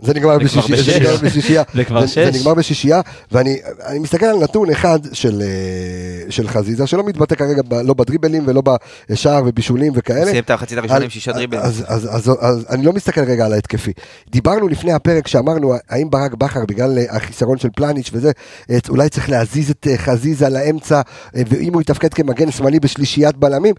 זה 0.00 0.14
נגמר 0.14 0.38
בשישייה, 0.38 0.82
זה. 0.82 0.98
נגמר 1.00 1.16
בשישייה, 1.22 1.62
זה 1.74 1.84
כבר 1.84 2.00
זה 2.00 2.08
שש. 2.08 2.18
נגמר 2.18 2.54
בשישייה, 2.54 3.00
ואני 3.32 3.58
אני 3.86 3.98
מסתכל 3.98 4.26
על 4.26 4.38
נתון 4.38 4.70
אחד 4.70 4.98
של, 5.12 5.42
אה, 5.42 6.30
של 6.30 6.48
חזיזה, 6.48 6.86
שלא 6.86 7.04
מתבטא 7.04 7.34
כרגע 7.34 7.62
ב- 7.68 7.74
לא 7.74 7.94
בדריבלים 7.94 8.42
ולא 8.46 8.62
בשער 9.10 9.42
ובישולים 9.46 9.92
וכאלה. 9.96 10.24
סיים 10.30 10.42
את 10.44 10.50
המחצית 10.50 10.78
הראשונה 10.78 11.04
עם 11.04 11.10
שישה 11.10 11.32
דריבלים. 11.32 11.62
אז, 11.62 11.84
אז, 11.86 12.08
אז, 12.10 12.28
אז, 12.28 12.36
אז 12.40 12.66
אני 12.70 12.84
לא 12.84 12.92
מסתכל 12.92 13.20
רגע 13.20 13.46
על 13.46 13.52
ההתקפי. 13.52 13.92
דיברנו 14.30 14.68
לפני 14.68 14.92
הפרק 14.92 15.28
שאמרנו, 15.28 15.74
האם 15.88 16.10
ברק 16.10 16.34
בכר, 16.34 16.60
בגלל 16.68 16.98
אה, 16.98 17.16
החיסרון 17.16 17.58
של 17.58 17.68
פלניץ' 17.76 18.10
וזה, 18.12 18.30
אה, 18.70 18.78
אולי 18.88 19.08
צריך 19.08 19.30
להזיז 19.30 19.70
את 19.70 19.86
חזיזה 19.96 20.48
לאמצע, 20.48 21.00
ואם 21.34 21.74
הוא 21.74 21.80
יתפקד 21.82 22.14
כמגן 22.14 22.50
שמאלי 22.50 22.80
בשלישיית 22.80 23.36
בלמים, 23.36 23.74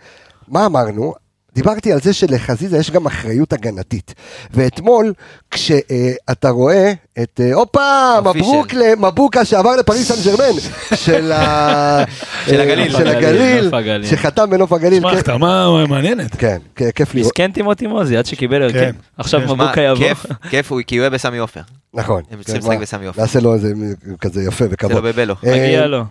מה 0.48 0.65
אמרנו? 0.65 1.27
דיברתי 1.58 1.94
על 1.94 2.02
זה 2.02 2.14
שלחזיזה 2.14 2.78
יש 2.78 2.92
גם 2.92 3.06
אחריות 3.06 3.54
הגנתית. 3.54 4.14
ואתמול, 4.52 5.14
כשאתה 5.52 6.50
רואה 6.50 6.94
את, 7.23 7.41
אה, 7.44 7.53
הופה. 7.53 8.22
מברוק 8.22 8.73
למבוקה 8.73 9.45
שעבר 9.45 9.76
לפריס 9.76 10.11
סן 10.11 10.30
ג'רמן, 10.31 10.60
של 11.06 11.31
ה- 11.31 12.03
של 12.45 12.61
הגליל. 12.61 12.91
של 12.91 13.07
הגליל. 13.07 14.06
שחתם 14.06 14.49
בנוף 14.49 14.73
הגליל. 14.73 14.99
שמע, 15.02 15.11
כן, 15.11 15.18
החתמה 15.18 15.85
מעניינת. 15.88 16.35
כן, 16.35 16.57
כן, 16.76 16.89
כיף 16.95 17.15
לראות. 17.15 17.31
מסכן 17.31 17.52
טימותי 17.52 17.88
מוזי 17.88 18.18
עד 18.18 18.26
שקיבל 18.26 18.61
הרכב. 18.61 18.77
כן. 18.80 18.91
עכשיו 19.18 19.39
כן. 19.41 19.45
מבוקה 19.53 19.81
יבוא. 19.81 20.06
כיף, 20.49 20.72
כי 20.88 20.95
הוא 20.98 21.02
יהיה 21.02 21.10
בסמי 21.10 21.38
עופר. 21.38 21.61
נכון. 21.94 22.22
הם 22.31 22.44
צריכים 22.44 22.61
כן, 22.61 22.68
לשחק 22.69 22.81
בסמי 22.81 23.06
עופר. 23.06 23.22
נעשה 23.22 23.39
לו 23.39 23.53
איזה 23.53 23.73
כזה 24.22 24.44
יפה 24.44 24.64
זה 24.65 24.69
וכבוד. 24.73 24.91
לא 24.95 25.02
בבלו. 25.02 25.35
אה, 25.45 25.52
מגיע 25.52 25.88
לו. 25.88 26.03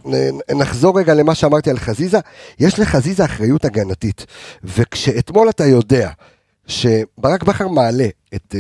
נחזור 0.57 0.99
רגע 0.99 1.15
למה 1.15 1.35
שאמרתי 1.35 1.71
על 1.71 1.79
חזיזה. 1.79 2.19
יש 2.61 2.79
לחזיזה 2.79 3.25
אחריות 3.25 3.65
הגנתית, 3.65 4.27
וכשאתמול 4.65 5.49
אתה 5.49 5.65
יודע 5.67 6.11
שברק 6.67 7.43
בכר 7.45 7.69
מעלה 7.69 8.07
את... 8.35 8.55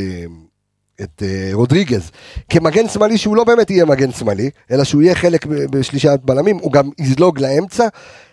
את 1.02 1.22
אה, 1.22 1.50
רודריגז 1.52 2.10
כמגן 2.50 2.88
שמאלי 2.88 3.18
שהוא 3.18 3.36
לא 3.36 3.44
באמת 3.44 3.70
יהיה 3.70 3.84
מגן 3.84 4.12
שמאלי 4.12 4.50
אלא 4.70 4.84
שהוא 4.84 5.02
יהיה 5.02 5.14
חלק 5.14 5.46
ב- 5.46 5.54
בשלישיית 5.70 6.24
בלמים 6.24 6.58
הוא 6.58 6.72
גם 6.72 6.90
יזלוג 6.98 7.38
לאמצע 7.38 7.88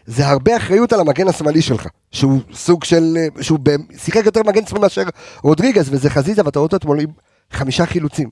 זה 0.06 0.28
הרבה 0.28 0.58
אחריות 0.58 0.94
על 0.94 1.00
המגן 1.00 1.28
השמאלי 1.28 1.62
שלך 1.62 1.88
שהוא 2.12 2.40
סוג 2.54 2.84
של 2.84 3.18
אה, 3.18 3.44
שהוא 3.44 3.60
שיחק 3.98 4.26
יותר 4.26 4.42
מגן 4.48 4.66
שמאלי 4.66 4.82
מאשר 4.82 5.04
רודריגז 5.44 5.90
וזה 5.92 6.10
חזיזה 6.10 6.42
ואתה 6.46 6.60
רואה 6.60 6.70
אתמול 6.76 7.00
עם 7.00 7.10
חמישה 7.52 7.86
חילוצים 7.86 8.30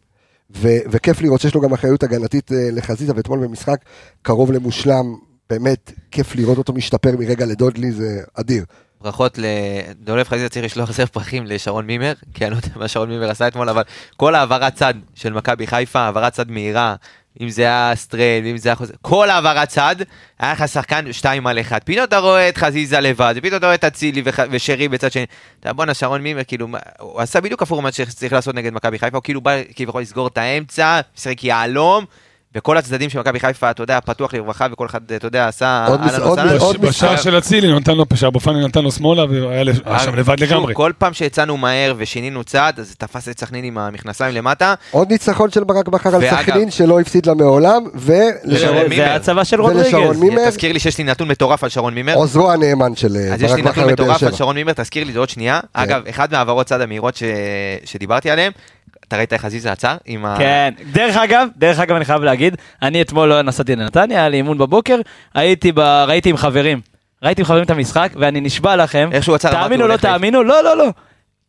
ו- 0.56 0.78
וכיף 0.92 1.22
לראות 1.22 1.42
שיש 1.42 1.56
לו 1.56 1.62
גם 1.62 1.74
אחריות 1.74 2.04
הגנתית 2.04 2.52
אה, 2.52 2.70
לחזיזה, 2.72 3.14
ואתמול 3.16 3.40
במשחק 3.40 3.78
קרוב 4.22 4.52
למושלם, 4.52 5.16
באמת 5.50 5.92
כיף 6.12 6.36
לראות 6.36 6.58
אותו 6.58 6.74
משתפר 6.74 7.18
מרגע 7.20 7.46
לדודלי, 7.46 7.92
זה 7.92 8.22
אדיר. 8.34 8.66
ברכות 9.02 9.38
לדולב 9.38 10.28
חזיזה 10.28 10.50
צריך 10.50 10.66
לשלוח 10.66 10.92
זר 10.92 11.06
פרחים 11.06 11.46
לשרון 11.46 11.86
מימר, 11.86 12.14
כי 12.34 12.46
אני 12.46 12.52
לא 12.52 12.56
יודע 12.56 12.70
מה 12.76 12.88
שרון 12.88 13.10
מימר 13.10 13.30
עשה 13.30 13.48
אתמול, 13.48 13.70
אבל 13.70 13.84
כל 14.18 14.36
העברת 14.36 14.76
צד 14.76 14.94
של 15.16 15.34
מכבי 15.34 15.68
חיפה, 15.68 16.00
העברת 16.00 16.34
צד 16.34 16.52
מהירה, 16.52 16.96
אם 17.42 17.50
זה 17.50 17.62
היה 17.62 17.92
סטריין, 17.96 18.46
אם 18.46 18.58
זה 18.58 18.70
היה 18.70 18.76
חוזה, 18.76 18.94
כל 19.02 19.30
העברת 19.30 19.68
צד, 19.68 19.96
היה 20.40 20.52
לך 20.54 20.68
שחקן 20.68 21.14
שתיים 21.14 21.48
על 21.48 21.60
אחד. 21.60 21.80
פתאום 21.84 22.04
אתה 22.04 22.18
רואה 22.18 22.50
את 22.50 22.58
חזיזה 22.58 23.00
לבד, 23.00 23.34
ופתאום 23.38 23.58
אתה 23.58 23.66
רואה 23.66 23.76
את 23.76 23.84
אצילי 23.84 24.22
וח- 24.26 24.40
ושרי 24.52 24.88
בצד 24.88 25.12
שני. 25.12 25.26
אתה 25.60 25.74
בואנה, 25.74 25.94
שרון 25.94 26.22
מימר, 26.22 26.44
כאילו, 26.44 26.68
הוא 27.00 27.22
עשה 27.22 27.42
בדיוק 27.42 27.62
הפוך 27.62 27.80
ממה 27.80 27.92
שצריך 27.92 28.34
לעשות 28.34 28.56
נגד 28.56 28.74
מכבי 28.74 29.00
חיפה, 29.00 29.18
הוא 29.18 29.24
כאילו 29.24 29.42
בא 29.42 29.52
כביכול 29.76 30.02
לסגור 30.02 30.28
את 30.28 30.38
האמצע, 30.38 31.00
משחק 31.18 31.44
יהלום. 31.44 32.06
וכל 32.56 32.78
הצדדים 32.78 33.10
של 33.10 33.20
מכבי 33.20 33.40
חיפה, 33.40 33.72
אתה 33.72 33.84
יודע, 33.84 34.00
פתוח 34.06 34.34
לרווחה, 34.34 34.68
וכל 34.72 34.86
אחד, 34.86 35.12
אתה 35.16 35.28
יודע, 35.28 35.48
עשה... 35.48 35.86
עוד 35.88 36.02
מס- 36.02 36.20
עוד 36.20 36.40
עוד 36.60 36.78
בשער 36.82 37.14
משחק. 37.14 37.24
של 37.24 37.38
אצילי 37.38 37.74
נתן 37.80 37.96
לו, 37.98 38.06
שער 38.16 38.30
בפאנל 38.30 38.68
נתן 38.68 38.84
לו 38.84 38.92
שמאלה, 38.92 39.26
והיה 39.30 39.64
שם 40.00 40.16
לבד 40.16 40.36
שוב, 40.40 40.48
לגמרי. 40.50 40.74
כל 40.76 40.92
פעם 40.98 41.14
שיצאנו 41.14 41.58
מהר 41.58 41.94
ושינינו 41.98 42.44
צד, 42.44 42.74
אז 42.78 42.96
תפס 42.98 43.30
את 43.30 43.40
סכנין 43.40 43.64
עם 43.66 43.78
המכנסיים 43.78 44.36
למטה. 44.36 44.74
עוד 44.92 45.12
ניצחון 45.12 45.52
של 45.52 45.64
ברק 45.64 45.88
בכר 45.88 46.16
על 46.16 46.22
סכנין 46.30 46.72
שלא 46.72 47.00
הפסיד 47.00 47.26
לה 47.26 47.34
מעולם, 47.34 47.84
ולשרון 47.96 48.78
מימר. 48.78 48.96
זה 48.96 49.16
הצבא 49.16 49.44
של 49.44 49.62
רודריגז. 49.62 50.22
תזכיר 50.48 50.74
לי 50.74 50.80
שיש 50.80 50.98
לי 50.98 51.04
נתון 51.04 51.28
מטורף 51.28 51.64
על 51.64 51.70
שרון 51.70 51.94
מימר. 51.94 52.16
עוזרו 52.16 52.52
הנאמן 52.52 52.96
של 52.96 53.18
אה, 53.18 53.34
אז 53.34 53.42
יש 53.42 53.50
ברק 53.52 53.58
לי 53.58 53.64
בכר 53.64 53.82
נתון 53.88 53.92
מטורף. 54.06 54.24
על 54.24 54.32
שרון 54.34 54.56
מימר, 54.56 54.74
תזכיר 54.74 55.04
לי 55.04 55.14
זה 55.14 55.20
עוד 55.20 55.30
שנייה. 55.30 55.60
אגב, 55.74 56.02
אחד 56.10 56.32
מהעברות 56.32 56.68
צד 56.68 56.82
המהירות 56.82 57.16
ש- 57.16 57.24
שדיברתי 57.86 58.30
עליהן, 58.30 58.52
אתה 59.08 59.18
ראית 59.18 59.34
איך 59.34 59.46
עזיזה 59.46 59.72
עצר? 59.72 59.96
עם 60.06 60.26
ה... 60.26 60.36
כן, 60.38 60.74
דרך 60.92 61.18
אגב, 61.18 61.48
דרך 61.58 61.80
אגב 61.80 61.96
אני 61.96 62.06
חייב 62.06 62.24
להגיד, 62.24 62.56
אני 62.82 63.02
אתמול 63.02 63.30
לא 63.30 63.42
נסעתי 63.42 63.76
לנתניה, 63.76 64.20
היה 64.20 64.30
לי 64.30 64.38
אימון 64.38 64.58
בבוקר, 64.58 65.00
הייתי 65.34 65.72
ב... 65.72 65.80
ראיתי 65.80 66.30
עם 66.30 66.38
חברים, 66.38 66.82
ראיתי 67.24 67.42
עם 67.42 67.46
חברים 67.46 67.64
את 67.64 67.70
המשחק, 67.70 68.12
ואני 68.16 68.42
נשבע 68.42 68.76
לכם, 68.76 69.10
איך 69.12 69.24
שהוא 69.24 69.36
עצר, 69.36 69.52
תאמינו 69.52 69.88
לא. 69.88 69.98
תאמינו, 69.98 70.44
לא 70.44 70.64
לא 70.64 70.78
לא. 70.78 70.88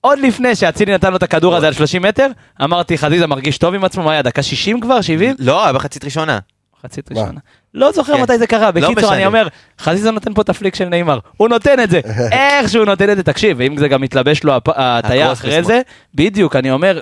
עוד 0.01 0.19
לפני 0.19 0.55
שאצילי 0.55 0.95
נתן 0.95 1.11
לו 1.11 1.17
את 1.17 1.23
הכדור 1.23 1.57
הזה 1.57 1.67
על 1.67 1.73
30 1.73 2.03
מטר, 2.03 2.27
אמרתי 2.65 2.99
חזיזה 2.99 3.27
מרגיש 3.27 3.59
טוב 3.59 3.75
עם 3.75 3.85
עצמו, 3.85 4.03
מה 4.03 4.13
היה 4.13 4.23
דקה 4.23 4.43
60 4.43 4.81
כבר, 4.81 5.01
70? 5.01 5.35
לא, 5.39 5.65
היה 5.65 5.73
בחצית 5.73 6.05
ראשונה. 6.05 6.39
מחצית 6.79 7.13
מה? 7.13 7.21
ראשונה. 7.21 7.41
לא 7.75 7.93
זוכר 7.93 8.17
כן. 8.17 8.23
מתי 8.23 8.39
זה 8.39 8.47
קרה, 8.47 8.71
בקיצור 8.71 8.95
משנה. 8.95 9.15
אני 9.15 9.27
אומר, 9.27 9.49
חזיזה 9.81 10.11
נותן 10.11 10.35
פה 10.35 10.43
את 10.43 10.49
הפליק 10.49 10.75
של 10.75 10.85
נאמר, 10.85 11.19
הוא 11.37 11.49
נותן 11.49 11.81
את 11.83 11.91
זה, 11.91 12.01
איך 12.33 12.69
שהוא 12.69 12.85
נותן 12.85 13.11
את 13.11 13.17
זה, 13.17 13.23
תקשיב, 13.23 13.57
ואם 13.61 13.77
זה 13.77 13.89
גם 13.89 14.01
מתלבש 14.01 14.45
לו 14.45 14.53
הקרוס 14.57 15.33
אחרי. 15.33 15.63
זה, 15.63 15.81
בדיוק, 16.15 16.57
אני 16.57 16.71
אומר, 16.71 17.01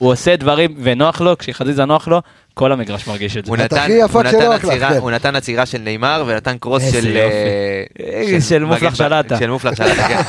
הוא 0.00 0.12
עושה 0.12 0.36
דברים 0.36 0.74
ונוח 0.82 1.20
לו, 1.20 1.38
כשחזיזה 1.38 1.84
נוח 1.84 2.08
לו, 2.08 2.22
כל 2.54 2.72
המגרש 2.72 3.06
מרגיש 3.06 3.36
את 3.36 3.44
זה. 3.44 3.50
הוא 3.50 3.56
את 3.56 3.60
נתן, 3.60 3.88
הוא 4.12 4.22
נתן 4.22 4.36
עצירה- 4.52 4.88
כן. 4.90 4.96
הוא 4.98 5.10
נתן 5.10 5.36
עצירה 5.36 5.66
של 5.66 5.78
נאמר 5.78 6.24
ונתן 6.26 6.58
קרוס 6.58 6.82
של... 6.92 7.16
אה, 7.16 8.40
של 8.48 8.64
מופלח 8.64 8.94
שלטה. 8.94 9.38
של 9.38 9.50
מופלח 9.50 9.74
שלטה, 9.74 10.08
כן. 10.08 10.20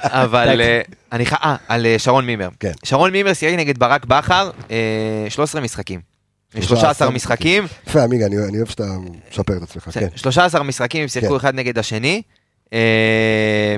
אבל 0.22 0.60
אה, 0.60 0.80
אני 1.12 1.26
ח... 1.26 1.32
אה, 1.34 1.56
על 1.68 1.86
אה, 1.86 1.98
שרון 1.98 2.26
מימר. 2.26 2.48
כן. 2.60 2.72
שרון 2.84 3.10
מימר 3.12 3.34
שיחק 3.34 3.54
נגד 3.58 3.78
ברק 3.78 4.04
בכר 4.04 4.50
אה, 4.70 4.76
13 5.28 5.60
משחקים. 5.60 6.00
13 6.60 7.10
משחקים, 7.10 7.64
יפה, 7.86 8.02
עמיגה, 8.04 8.26
אני 8.26 8.36
אני 8.48 8.56
אוהב 8.56 8.68
שאתה 8.68 8.84
משפר 9.30 9.56
את 9.56 9.62
עצמך, 9.62 9.88
כן. 9.92 10.06
13 10.16 10.62
משחקים, 10.62 11.02
הם 11.02 11.08
שיחקו 11.08 11.28
כן. 11.30 11.36
אחד 11.36 11.54
נגד 11.54 11.78
השני, 11.78 12.22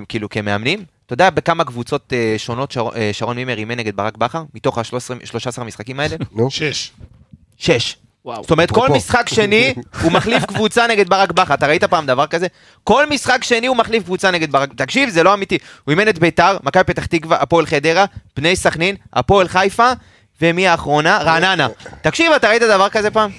כאילו 0.09 0.29
כמאמנים. 0.29 0.85
אתה 1.13 1.25
יודע 1.25 1.31
בכמה 1.31 1.65
קבוצות 1.65 2.13
אה, 2.13 2.35
שונות 2.39 2.71
שר- 2.73 2.89
אה, 2.97 3.11
שרון 3.13 3.37
מימר 3.37 3.59
אימן 3.59 3.77
נגד 3.77 3.97
ברק 3.97 4.17
בכר? 4.17 4.43
מתוך 4.55 4.79
ה-13 4.79 5.01
המשחקים 5.57 6.01
האלה? 6.01 6.17
נו, 6.37 6.51
שש. 6.51 6.91
שש. 7.59 7.97
וואו. 8.25 8.43
זאת 8.43 8.51
אומרת, 8.51 8.71
כל. 8.71 8.89
משחק 8.89 9.29
שני 9.29 9.75
הוא 10.03 10.13
מחליף 10.13 10.45
קבוצה 10.47 10.87
נגד 10.87 11.09
ברק 11.09 11.33
בכר. 11.33 11.55
אתה 11.55 11.67
ראית 11.67 11.85
פעם 11.85 12.07
דבר 12.07 12.27
כזה? 12.27 12.47
כל 12.85 13.07
משחק 13.11 13.45
שני 13.45 13.67
הוא 13.67 13.77
מחליף 13.77 14.03
קבוצה 14.05 14.31
נגד 14.31 14.53
ברק. 14.53 14.71
תקשיב, 14.77 15.09
זה 15.11 15.23
לא 15.23 15.35
אמיתי. 15.35 15.59
הוא 15.85 15.93
אימן 15.93 16.09
את 16.09 16.19
ביתר, 16.19 16.57
מכבי 16.63 16.85
פתח 16.85 17.07
תקווה, 17.07 17.37
הפועל 17.41 17.67
חדרה, 17.67 18.05
בני 18.37 18.57
סכנין, 18.57 18.97
הפועל 19.13 19.49
חיפה, 19.49 19.93
ומי 20.43 20.69
האחרונה? 20.69 21.19
רעננה. 21.19 21.69
תקשיב, 22.03 22.33
אתה 22.33 22.49
ראית 22.49 22.63
דבר 22.63 22.89
כזה 22.89 23.11
פעם? 23.11 23.31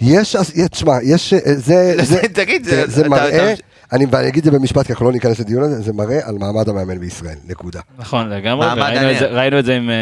יש, 0.00 0.36
תשמע, 0.70 0.92
יש, 1.02 1.32
אה, 1.32 1.38
זה, 1.44 1.94
זה, 2.02 2.20
תגיד, 2.34 2.64
זה, 2.64 2.70
זה- 2.86 3.02
זה 3.02 3.08
מראה, 3.08 3.52
אתה- 3.52 3.62
אני 3.92 4.06
ואני 4.10 4.28
אגיד 4.28 4.46
את 4.46 4.52
זה 4.52 4.58
במשפט 4.58 4.86
כי 4.86 4.92
אנחנו 4.92 5.06
לא 5.06 5.12
ניכנס 5.12 5.38
לדיון 5.40 5.62
הזה, 5.62 5.82
זה 5.82 5.92
מראה 5.92 6.18
על 6.28 6.34
מעמד 6.38 6.68
המאמן 6.68 6.98
בישראל, 6.98 7.34
נקודה. 7.48 7.80
נכון, 7.98 8.28
לגמרי, 8.28 8.66
מעמד 8.66 8.78
וראינו 8.82 9.10
את 9.10 9.18
זה- 9.18 9.24
העניין. 9.24 9.38
ראינו 9.38 9.58
את 9.58 9.64
זה 9.64 9.76
עם 9.76 9.90
אה, 9.90 9.94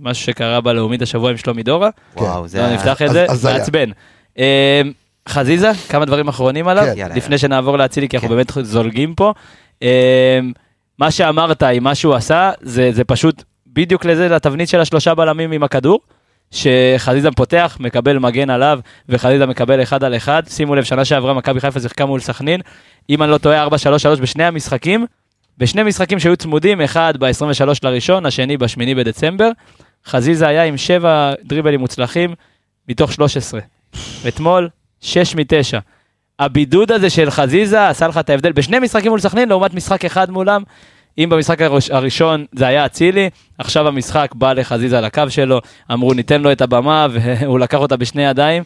משהו 0.00 0.24
שקרה 0.24 0.60
בלאומית 0.60 1.02
השבוע 1.02 1.30
עם 1.30 1.36
שלומי 1.36 1.62
דורה. 1.62 1.90
וואו, 2.16 2.48
זה... 2.48 2.58
לא 2.62 2.74
נפתח 2.74 3.02
את 3.02 3.10
זה. 3.12 3.26
מעצבן. 3.44 3.90
אה, 4.38 4.82
חזיזה, 5.28 5.70
כמה 5.88 6.04
דברים 6.04 6.28
אחרונים 6.28 6.68
עליו, 6.68 6.84
כן. 6.84 6.92
יאללה, 6.98 7.14
לפני 7.14 7.38
שנעבור 7.38 7.78
לאצילי, 7.78 8.08
כי 8.08 8.16
אנחנו 8.16 8.28
כן. 8.28 8.34
באמת 8.34 8.52
זולגים 8.62 9.14
פה. 9.14 9.32
אה, 9.82 10.40
מה 10.98 11.10
שאמרת 11.10 11.62
עם 11.62 11.84
מה 11.84 11.94
שהוא 11.94 12.14
עשה, 12.14 12.50
זה 12.60 12.90
זה 12.92 13.04
פשוט 13.04 13.42
בדיוק 13.66 14.04
לזה, 14.04 14.28
לתבנית 14.28 14.68
של 14.68 14.80
השלושה 14.80 15.14
בלמים 15.14 15.52
עם 15.52 15.62
הכדור. 15.62 16.00
שחזיזה 16.52 17.30
פותח, 17.30 17.76
מקבל 17.80 18.18
מגן 18.18 18.50
עליו, 18.50 18.80
וחזיזה 19.08 19.46
מקבל 19.46 19.82
אחד 19.82 20.04
על 20.04 20.16
אחד. 20.16 20.42
שימו 20.48 20.74
לב, 20.74 20.84
שנה 20.84 21.04
שעברה 21.04 21.34
מכבי 21.34 21.60
חיפה 21.60 21.80
שיחקה 21.80 22.06
מול 22.06 22.20
סכנין. 22.20 22.60
אם 23.10 23.22
אני 23.22 23.30
לא 23.30 23.38
טועה, 23.38 23.66
4-3-3 23.66 23.70
בשני 24.20 24.44
המשחקים. 24.44 25.06
בשני 25.58 25.82
משחקים 25.82 26.18
שהיו 26.18 26.36
צמודים, 26.36 26.80
אחד 26.80 27.14
ב-23 27.18 27.64
לראשון, 27.82 28.26
השני 28.26 28.56
ב-8 28.56 28.94
בדצמבר. 28.96 29.50
חזיזה 30.06 30.48
היה 30.48 30.64
עם 30.64 30.76
שבע 30.76 31.32
דריבלים 31.44 31.80
מוצלחים 31.80 32.34
מתוך 32.88 33.12
13. 33.12 33.60
אתמול, 34.28 34.68
6 35.00 35.34
מ-9. 35.34 35.78
הבידוד 36.38 36.92
הזה 36.92 37.10
של 37.10 37.30
חזיזה 37.30 37.88
עשה 37.88 38.08
לך 38.08 38.18
את 38.18 38.30
ההבדל 38.30 38.52
בשני 38.52 38.78
משחקים 38.78 39.10
מול 39.10 39.20
סכנין 39.20 39.48
לעומת 39.48 39.74
משחק 39.74 40.04
אחד 40.04 40.30
מולם. 40.30 40.62
אם 41.18 41.28
במשחק 41.30 41.62
הראש- 41.62 41.90
הראשון 41.90 42.44
זה 42.54 42.66
היה 42.66 42.86
אצילי, 42.86 43.30
עכשיו 43.58 43.88
המשחק 43.88 44.30
בא 44.34 44.52
לחזיזה 44.52 45.00
לקו 45.00 45.22
שלו, 45.28 45.60
אמרו 45.92 46.14
ניתן 46.14 46.40
לו 46.42 46.52
את 46.52 46.60
הבמה 46.60 47.06
והוא 47.12 47.58
לקח 47.58 47.78
אותה 47.78 47.96
בשני 47.96 48.22
ידיים, 48.24 48.62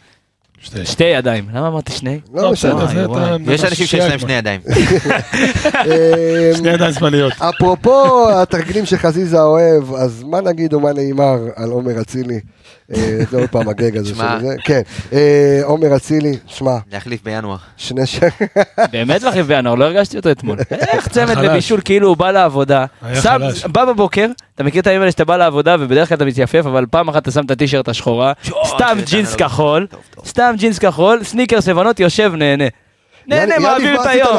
שתי. 0.61 0.87
שתי 0.87 1.05
ידיים, 1.05 1.45
למה 1.53 1.69
אמרתי 1.69 1.93
שני? 1.93 2.21
לא 2.35 2.53
משנה. 2.53 2.75
בסדר, 2.75 2.87
זה 2.87 3.09
וואי, 3.09 3.23
אתה... 3.25 3.37
וואי. 3.45 3.55
יש 3.55 3.65
אנשים 3.65 3.87
שיש 3.87 4.05
להם 4.05 4.19
שני 4.19 4.33
ידיים. 4.33 4.61
אה, 5.75 6.51
שני 6.57 6.69
ידיים 6.69 6.93
שמאליות. 6.93 7.33
אפרופו 7.39 8.31
התרגילים 8.31 8.87
שחזיזה 8.87 9.43
אוהב, 9.43 9.95
אז 9.95 10.23
מה 10.23 10.41
נגיד 10.41 10.73
או 10.75 10.81
מה 10.81 10.93
נאמר 10.93 11.37
על 11.57 11.71
עומר 11.71 12.01
אצילי? 12.01 12.41
אה, 12.95 13.19
זה 13.31 13.41
עוד 13.41 13.51
פעם 13.51 13.69
הגג 13.69 13.97
הזה. 13.97 14.09
של 14.09 14.15
זה. 14.41 14.55
כן, 14.65 14.81
אה, 15.13 15.61
עומר 15.65 15.97
אצילי, 15.97 16.37
שמע, 16.47 16.77
להחליף 16.93 17.23
בינואר. 17.23 17.57
שני 17.77 18.07
ש... 18.07 18.21
באמת 18.93 19.23
להחליף 19.23 19.47
בינואר, 19.47 19.75
לא 19.75 19.85
הרגשתי 19.85 20.17
אותו 20.17 20.31
אתמול. 20.31 20.59
איך 20.93 21.09
צמד. 21.09 21.39
לבישול 21.39 21.81
כאילו 21.85 22.09
הוא 22.09 22.17
בא 22.17 22.31
לעבודה, 22.31 22.85
שם. 23.23 23.39
בא 23.73 23.85
בבוקר, 23.85 24.27
אתה 24.55 24.65
מכיר 24.65 24.81
את 24.83 24.87
הימים 24.87 25.01
האלה 25.01 25.11
שאתה 25.11 25.25
בא 25.25 25.37
לעבודה 25.37 25.77
ובדרך 25.81 26.09
כלל 26.09 26.17
אתה 26.17 26.25
מתייפף, 26.25 26.63
אבל 26.67 26.87
פעם 26.91 27.09
אחת 27.09 27.23
אתה 27.23 27.31
שם 27.31 27.45
את 27.45 27.51
הטישרט 27.51 27.89
השחורה, 27.89 28.33
סתם 28.45 28.97
שזה 28.97 29.17
ג'ינס. 29.17 29.35
כחול. 29.35 29.87
סתם 30.27 30.55
ג'ינס 30.59 30.79
כחול, 30.79 31.25
סניקרס 31.25 31.69
לבנות, 31.69 32.01
יושב 32.01 32.33
נהנה. 32.35 32.65
נהנה, 33.29 33.59
מעביר 33.59 33.97
מה 33.97 34.03
את 34.03 34.07
היום. 34.07 34.37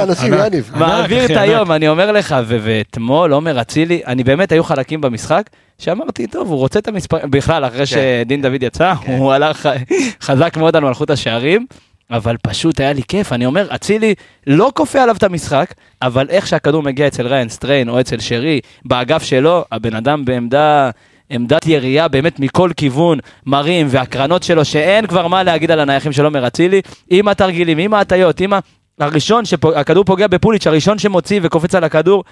מעביר 0.75 1.25
את. 1.25 1.29
היום, 1.37 1.71
אני 1.71 1.87
אומר 1.87 2.11
לך, 2.11 2.35
ו- 2.45 2.57
ואתמול 2.61 3.33
עומר 3.33 3.61
אצילי, 3.61 4.01
אני 4.07 4.23
באמת, 4.23 4.51
היו 4.51 4.63
חלקים 4.63 5.01
במשחק, 5.01 5.49
שאמרתי, 5.79 6.27
טוב, 6.27 6.47
הוא 6.47 6.57
רוצה 6.57 6.79
את 6.79 6.87
המספר, 6.87 7.17
בכלל, 7.23 7.65
אחרי 7.65 7.85
שדין 7.85 8.41
דוד 8.41 8.63
יצא, 8.63 8.93
הוא 9.07 9.33
הלך 9.33 9.69
חזק 10.21 10.57
מאוד 10.57 10.75
על 10.75 10.83
מלכות 10.83 11.09
השערים, 11.09 11.65
אבל 12.11 12.35
פשוט 12.43 12.79
היה 12.79 12.93
לי 12.93 13.01
כיף, 13.07 13.33
אני 13.33 13.45
אומר, 13.45 13.67
אצילי 13.75 14.13
לא 14.47 14.71
כופה 14.75 15.01
עליו 15.01 15.15
את 15.15 15.23
המשחק, 15.23 15.73
אבל 16.01 16.27
איך 16.29 16.47
שהכדור 16.47 16.83
מגיע 16.83 17.07
אצל 17.07 17.27
ריין 17.27 17.49
סטריין 17.49 17.89
או 17.89 17.99
אצל 17.99 18.19
שרי, 18.19 18.59
באגף 18.85 19.23
שלו, 19.23 19.65
הבן 19.71 19.95
אדם 19.95 20.25
בעמדה... 20.25 20.89
עמדת 21.29 21.65
ירייה 21.65 22.07
באמת 22.07 22.39
מכל 22.39 22.69
כיוון, 22.77 23.19
מרים, 23.45 23.87
והקרנות 23.89 24.43
שלו, 24.43 24.65
שאין 24.65 25.07
כבר 25.07 25.27
מה 25.27 25.43
להגיד 25.43 25.71
על 25.71 25.79
הנייחים 25.79 26.11
של 26.11 26.25
עומר 26.25 26.47
אצילי, 26.47 26.81
עם 27.09 27.27
התרגילים, 27.27 27.77
עם 27.77 27.93
ההטיות, 27.93 28.39
עם 28.39 28.53
ה... 28.53 28.59
הראשון, 28.99 29.45
שהכדור 29.45 30.03
פוגע 30.03 30.27
בפוליץ', 30.27 30.67
הראשון 30.67 30.99
שמוציא 30.99 31.39
וקופץ 31.43 31.75
על 31.75 31.83
הכדור, 31.83 32.23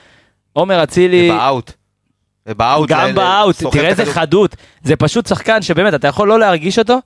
עומר 0.53 0.83
אצילי, 0.83 1.31
ובאאוט. 1.31 1.71
ובאאוט. 2.47 2.89
גם 2.89 3.15
באאוט, 3.15 3.55
תראה 3.71 3.87
איזה 3.87 4.01
הכדור. 4.01 4.15
חדות, 4.15 4.55
זה 4.83 4.95
פשוט 4.95 5.27
שחקן 5.27 5.61
שבאמת, 5.61 5.93
אתה 5.93 6.07
יכול 6.07 6.27
לא 6.27 6.39
להרגיש 6.39 6.79
אותו, 6.79 6.99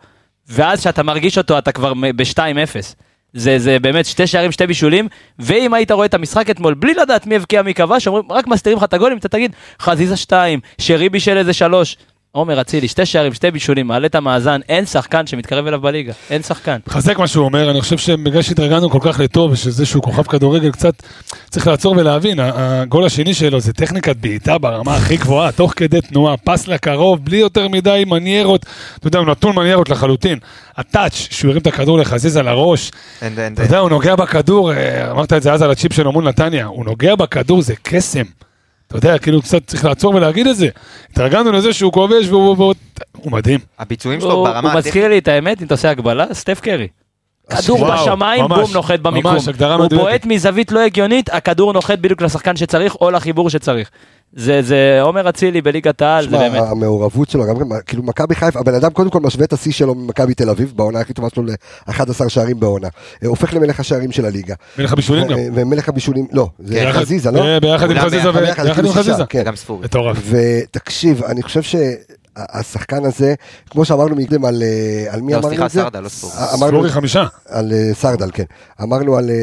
ואז 0.49 0.79
כשאתה 0.79 1.03
מרגיש 1.03 1.37
אותו 1.37 1.57
אתה 1.57 1.71
כבר 1.71 1.93
ב-2-0. 1.93 2.95
זה, 3.33 3.59
זה 3.59 3.79
באמת 3.79 4.05
שתי 4.05 4.27
שערים, 4.27 4.51
שתי 4.51 4.67
בישולים, 4.67 5.07
ואם 5.39 5.73
היית 5.73 5.91
רואה 5.91 6.05
את 6.05 6.13
המשחק 6.13 6.49
אתמול 6.49 6.73
בלי 6.73 6.93
לדעת 6.93 7.27
מי 7.27 7.35
הבקיע 7.35 7.61
מי 7.61 7.73
כבש, 7.73 8.07
אומרים, 8.07 8.31
רק 8.31 8.47
מסתירים 8.47 8.77
לך 8.77 8.83
את 8.83 8.93
הגולים, 8.93 9.17
אתה 9.17 9.27
תגיד, 9.27 9.51
חזיזה 9.81 10.17
2, 10.17 10.59
שרי 10.77 11.09
בישל 11.09 11.37
איזה 11.37 11.53
3. 11.53 11.97
עומר 12.31 12.61
אצילי, 12.61 12.87
שתי 12.87 13.05
שערים, 13.05 13.33
שתי 13.33 13.51
בישולים, 13.51 13.87
מעלה 13.87 14.07
את 14.07 14.15
המאזן, 14.15 14.59
אין 14.69 14.85
שחקן 14.85 15.27
שמתקרב 15.27 15.67
אליו 15.67 15.81
בליגה, 15.81 16.13
אין 16.29 16.43
שחקן. 16.43 16.77
מחזק 16.87 17.19
מה 17.19 17.27
שהוא 17.27 17.45
אומר, 17.45 17.71
אני 17.71 17.81
חושב 17.81 17.97
שבגלל 17.97 18.41
שהתרגלנו 18.41 18.89
כל 18.89 18.99
כך 19.01 19.19
לטוב, 19.19 19.51
ושזה 19.51 19.85
שהוא 19.85 20.03
כוכב 20.03 20.23
כדורגל, 20.23 20.71
קצת 20.71 20.93
צריך 21.49 21.67
לעצור 21.67 21.95
ולהבין, 21.97 22.39
ה- 22.39 22.51
הגול 22.81 23.05
השני 23.05 23.33
שלו 23.33 23.59
זה 23.59 23.73
טכניקת 23.73 24.15
בעיטה 24.15 24.57
ברמה 24.57 24.95
הכי 24.95 25.17
גבוהה, 25.17 25.51
תוך 25.51 25.73
כדי 25.75 26.01
תנועה, 26.01 26.37
פס 26.37 26.67
לקרוב, 26.67 27.25
בלי 27.25 27.37
יותר 27.37 27.67
מדי 27.67 28.03
מניירות, 28.07 28.65
אתה 28.99 29.07
יודע, 29.07 29.19
הוא 29.19 29.27
נתון 29.27 29.55
מניירות 29.55 29.89
לחלוטין. 29.89 30.39
הטאץ', 30.77 31.13
שהוא 31.13 31.49
הרים 31.49 31.61
את 31.61 31.67
הכדור 31.67 31.97
לחזיזה 31.99 32.41
לראש, 32.43 32.91
אין, 33.21 33.39
אין, 33.39 33.53
אתה 33.53 33.63
יודע, 33.63 33.79
הוא 33.79 33.89
נוגע 33.89 34.15
בכדור, 34.15 34.73
אה, 34.73 35.11
אמרת 35.11 35.33
את 35.33 35.43
זה 35.43 35.53
אז 35.53 35.61
על 35.61 35.71
הצ'יפ 35.71 35.93
שלו 35.93 36.11
מול 36.11 36.23
נתניה, 36.27 36.65
הוא 36.65 36.85
נוגע 36.85 37.15
בכדור, 37.15 37.61
זה 37.61 37.73
קסם. 37.83 38.23
אתה 38.89 39.07
יודע, 39.07 39.17
כאילו 39.17 39.41
קצת 39.41 39.65
צריך 39.67 39.85
לעצור 39.85 40.15
ולהגיד 40.15 40.47
את 40.47 40.55
זה. 40.55 40.67
התרגלנו 41.11 41.51
לזה 41.51 41.73
שהוא 41.73 41.93
כובש 41.93 42.27
והוא 42.27 42.55
והוא- 42.57 42.73
הוא 43.17 43.31
מדהים. 43.31 43.59
הביצועים 43.79 44.21
שלו 44.21 44.43
ברמה... 44.43 44.71
הוא 44.71 44.79
מזכיר 44.79 45.07
לי 45.07 45.17
את 45.17 45.27
האמת, 45.27 45.61
אם 45.61 45.65
אתה 45.65 45.73
עושה 45.73 45.89
הגבלה, 45.89 46.25
סטף 46.33 46.59
קרי. 46.59 46.87
כדור 47.49 47.81
וואו, 47.81 47.93
בשמיים, 48.03 48.43
ממש, 48.43 48.59
בום, 48.59 48.71
נוחת 48.73 48.99
במיקום. 48.99 49.33
ממש, 49.33 49.47
הגדרה 49.47 49.75
הוא. 49.75 49.87
בועט 49.89 50.25
מזווית 50.25 50.71
לא 50.71 50.79
הגיונית, 50.79 51.29
הכדור 51.33 51.73
נוחת 51.73 51.99
בדיוק 51.99 52.21
לשחקן 52.21 52.55
שצריך, 52.55 52.95
או 53.01 53.11
לחיבור 53.11 53.49
שצריך. 53.49 53.89
זה 54.33 54.61
זה 54.61 54.99
עומר 55.01 55.29
אצילי 55.29 55.61
בליגת 55.61 56.01
העל, 56.01 56.23
זה 56.23 56.29
שמע, 56.29 56.49
באמת. 56.49 56.63
המעורבות 56.67 57.29
שלו, 57.29 57.43
גם 57.47 57.55
כאילו 57.85 58.03
מכבי 58.03 58.35
חיפה, 58.35 58.59
הבן 58.59 58.73
אדם 58.73 58.89
קודם 58.89 59.09
כל 59.09 59.19
משווה 59.19 59.45
את 59.45 59.53
השיא 59.53 59.71
שלו 59.71 59.95
ממכבי 59.95 60.33
תל 60.33 60.49
אביב, 60.49 60.73
בעונה 60.75 60.99
הכי 60.99 61.13
טובה 61.13 61.27
שלו 61.35 61.43
ל-11 61.43 62.29
שערים 62.29 62.59
בעונה. 62.59 62.87
אה, 63.23 63.27
הופך 63.27 63.53
למלך 63.53 63.79
השערים 63.79 64.11
של 64.11 64.25
הליגה. 64.25 64.55
מלך 64.79 64.93
הבישולים 64.93 65.27
גם. 65.27 65.37
ו- 65.37 65.47
ומלך 65.53 65.89
הבישולים, 65.89 66.27
לא, 66.31 66.49
זה 66.59 66.75
כן. 66.75 66.91
חזיזה, 66.91 67.31
לא? 67.31 67.43
אה, 67.43 67.59
ביחד 67.59 67.91
עם 67.91 67.99
חזיזה, 67.99 68.31
ביחד, 68.31 68.39
ו- 68.39 68.41
ביחד, 68.45 68.63
ביחד 68.63 68.75
כאילו 68.75 68.89
עם 68.89 68.95
חזיזה. 68.95 69.23
כן. 69.29 69.43
גם 69.43 69.55
ספורי. 69.55 69.87
ותקשיב, 70.29 71.23
אני 71.23 71.43
חושב 71.43 71.61
שהשחקן 72.39 73.05
הזה, 73.05 73.33
כמו 73.69 73.85
שאמרנו 73.85 74.15
מקודם 74.15 74.45
על 74.45 74.63
אה, 74.63 75.13
על 75.13 75.21
מי 75.21 75.31
לא, 75.33 75.37
אמרנו 75.37 75.49
סליחה, 75.49 75.65
את 75.65 75.71
זה? 75.71 75.81
סרדל, 75.81 75.99
לא 75.99 76.09
ספורי. 76.09 76.33
ספורי 76.67 76.89
חמישה. 76.89 77.23
על 77.49 77.71
אה, 77.71 77.93
סרדל, 77.93 78.31
כן. 78.33 78.43
אמרנו 78.83 79.17
על 79.17 79.29
אה, 79.29 79.35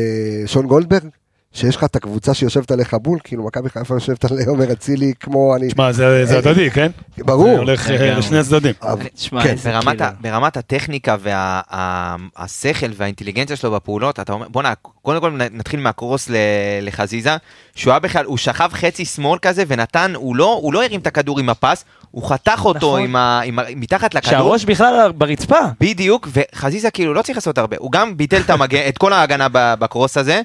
שון 0.47 0.67
גולדברג, 0.67 1.09
שיש 1.57 1.77
לך 1.77 1.85
את 1.85 1.97
הקבוצה 1.97 2.35
שיושבת 2.35 2.71
עליך 2.71 2.95
בול, 2.95 3.19
כאילו 3.25 3.45
מכבי 3.47 3.71
חיפה 3.71 3.95
יושבת 3.95 4.25
על 4.25 4.39
עומר 4.47 4.73
אצילי 4.73 5.13
כמו 5.21 5.57
אני... 5.57 5.71
שמע, 5.71 5.93
זה 5.93 6.27
זה 6.27 6.39
הדדי, 6.39 6.71
כן? 6.71 6.91
זה 7.17 7.25
ברור. 7.25 7.59
הולך 7.59 7.91
אה. 7.91 8.19
לשני 8.19 8.39
הצדדים. 8.39 8.73
תשמע, 9.15 9.43
כן, 9.43 9.51
איזה 9.51 9.71
ברמת, 9.73 9.97
קילר. 9.97 10.05
ה, 10.05 10.11
ברמת 10.21 10.57
הטכניקה 10.57 11.17
והשכל 11.23 12.87
והאינטליגנציה 12.97 13.57
שלו 13.57 13.71
בפעולות, 13.71 14.21
אתה 14.21 14.33
אומר, 14.33 14.49
בואנה, 14.49 14.73
קודם 15.03 15.21
כל 15.21 15.31
נתחיל 15.51 15.81
מהקרוס 15.81 16.31
ל- 16.31 16.37
לחזיזה, 16.83 17.37
שהוא 17.75 17.91
היה 17.91 17.99
בכלל, 18.01 18.25
הוא 18.25 18.37
שכב 18.37 18.71
חצי 18.73 19.05
שמאל 19.05 19.39
כזה 19.43 19.65
ונתן, 19.69 20.13
הוא 20.15 20.37
לא, 20.37 20.71
לא 20.73 20.85
הרים 20.85 21.01
את 21.01 21.07
הכדור 21.07 21.39
עם 21.39 21.49
הפס, 21.49 21.85
הוא 22.11 22.29
חתך 22.29 22.61
אותו 22.65 22.87
נכון. 22.87 23.01
עם 23.03 23.17
ה, 23.17 23.41
עם 23.45 23.59
ה, 23.59 23.63
מתחת 23.77 24.15
לכדור. 24.15 24.31
שהראש 24.31 24.65
בכלל 24.65 25.13
ברצפה. 25.13 25.59
בדיוק, 25.81 26.29
וחזיזה 26.33 26.91
כאילו 26.91 27.15
לא 27.15 27.23
צריך 27.23 27.39
לעשות 27.39 27.59
הרבה, 27.59 27.77
הוא 27.81 27.93
גם 27.93 28.17
ביטל 28.17 28.41
את, 28.41 28.51
המג... 28.51 28.75
את 28.77 28.99
כל 28.99 29.13
ההגנה 29.13 29.47
ב- 29.53 29.75
בקרוס 29.79 30.17
הזה, 30.17 30.43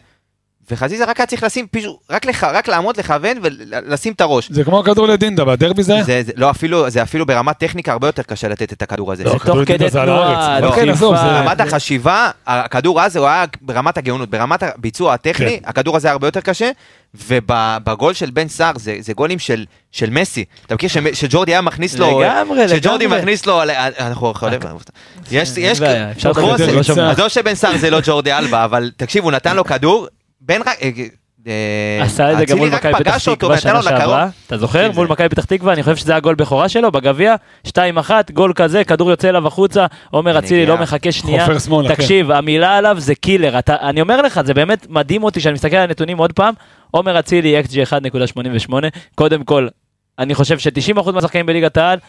וחזיזה 0.72 1.06
רק 1.06 1.20
היה 1.20 1.28
צריך 1.28 1.44
לשים, 1.44 1.68
פישו, 1.68 2.00
רק, 2.10 2.26
לח... 2.26 2.44
רק 2.44 2.68
לעמוד, 2.68 2.98
לכוון 2.98 3.38
ולשים 3.42 4.14
את 4.14 4.22
הראש. 4.22 4.52
זה 4.52 4.64
כמו 4.64 4.80
הכדור 4.80 5.08
לדינדה, 5.08 5.46
בדרבי 5.46 5.84
זה 5.84 5.94
היה? 5.94 6.04
זה, 6.04 6.22
זה, 6.26 6.32
לא, 6.36 6.50
אפילו, 6.52 6.90
זה 6.90 7.04
אפילו 7.04 7.26
ברמת 7.26 7.58
טכניקה 7.58 7.92
הרבה 7.92 8.08
יותר 8.08 8.24
קשה 8.24 8.48
לתת 8.48 8.74
את 8.74 8.82
הכדור 8.82 9.12
הזה. 9.12 9.24
לא, 9.24 9.30
תוך 9.32 9.44
כדור 9.44 9.66
כדי 9.66 9.74
לדינדה 9.74 9.92
זה 9.92 10.02
על 10.02 10.08
תנועה, 10.08 10.56
הארץ. 10.56 10.76
כן, 10.76 10.90
עזוב, 10.90 11.16
זה- 11.16 11.22
דחיפה. 11.22 11.42
ברמת 11.44 11.62
החשיבה, 11.62 12.30
הכדור 12.48 13.02
אז 13.02 13.16
הוא 13.16 13.28
היה 13.28 13.46
ברמת 13.62 13.98
הגאונות, 13.98 14.30
ברמת 14.30 14.64
הביצוע 14.64 15.14
הטכני, 15.14 15.60
כן. 15.60 15.70
הכדור 15.70 15.96
הזה 15.98 16.08
היה 16.08 16.12
הרבה 16.14 16.28
יותר 16.28 16.42
קשה, 16.42 16.72
ובגול 17.28 18.14
של 18.14 18.30
בן 18.30 18.48
סער 18.48 18.72
זה, 18.76 18.96
זה 19.00 19.14
גולים 19.14 19.40
של, 19.40 19.66
של 19.92 20.10
מסי. 20.10 20.46
אתה 20.66 20.76
מכיר 20.76 20.90
שג'ורדי 21.14 21.52
היה 21.52 21.62
מכניס 21.62 21.98
לו, 21.98 22.22
לגמרי, 22.22 22.70
שג'ורדי 22.70 23.06
לגמרי. 23.06 23.20
מכניס 23.20 23.46
לו, 23.46 23.62
אנחנו 24.00 24.32
יכולים, 24.32 24.60
יש, 25.32 25.54
יש, 25.58 25.80
בעיה, 25.80 26.12
אפשר 26.12 26.34
קרוס, 26.34 26.60
לדבר, 26.62 27.04
לא. 27.04 27.10
עזוב 27.10 27.28
שבן 27.28 27.56
סער 27.56 27.78
זה 27.78 27.90
לא 27.90 28.00
ג'ורדי 28.04 28.34
אלבה, 28.34 28.66
אבל 28.66 28.92
תקשיב, 28.98 29.24
הוא 29.24 29.32
נתן 29.32 29.56
לו 29.56 29.64
כדור, 29.66 30.08
בן 30.52 30.62
רק, 30.62 30.78
אה, 30.82 30.90
אה, 31.48 32.04
עשה 32.04 32.32
את 32.32 32.38
זה 32.38 32.46
גם 32.46 32.58
מול 32.58 32.70
מכבי 32.70 32.94
פתח 32.94 33.18
תקווה 33.36 33.58
שנה. 33.58 33.82
שעברה, 33.82 34.28
אתה 34.48 34.58
זוכר? 34.58 34.88
זה. 34.88 34.96
מול 34.96 35.08
מכבי 35.08 35.30
פתח 35.30 35.46
תקווה, 35.46 35.74
אני 35.74 35.84
חושב 35.84 35.96
שזה 35.96 36.16
הגול 36.16 36.36
בכורה 36.36 36.70
שלו 36.70 36.92
בגביע, 36.92 37.36
2-1, 37.68 37.72
גול 38.34 38.54
כזה, 38.56 38.84
כדור 38.84 39.10
יוצא 39.10 39.30
אליו 39.30 39.48
החוצה, 39.48 39.86
עומר 40.12 40.40
אצילי. 40.40 40.66
לא 40.66 40.78
מחכה 40.78 41.12
שנייה. 41.12 41.48
כן. 41.48 41.96
תקשיב, 41.96 42.32
המילה 42.32 42.78
עליו 42.78 42.96
זה 43.00 43.16
קילר, 43.16 43.60
אני 43.70 44.02
אומר 44.02 44.22
לך, 44.22 44.42
זה 44.46 44.54
באמת 44.54 44.88
מדהים 44.90 45.24
אותי 45.24 45.40
שאני 45.40 45.54
מסתכל 45.54 45.76
על 45.76 45.84
הנתונים 45.84 46.18
עוד 46.18 46.34
פעם, 46.34 46.54
עומר 46.92 47.20
אצילי, 47.20 47.62
XG 47.62 47.74
1.88, 48.70 48.74
קודם 49.16 49.44
כל, 49.44 49.68
אני 50.20 50.36
חושב 50.36 50.60
ש-90% 50.60 51.12
מהשחקנים 51.12 51.46
בליגת 51.46 51.78
העל, 51.78 52.00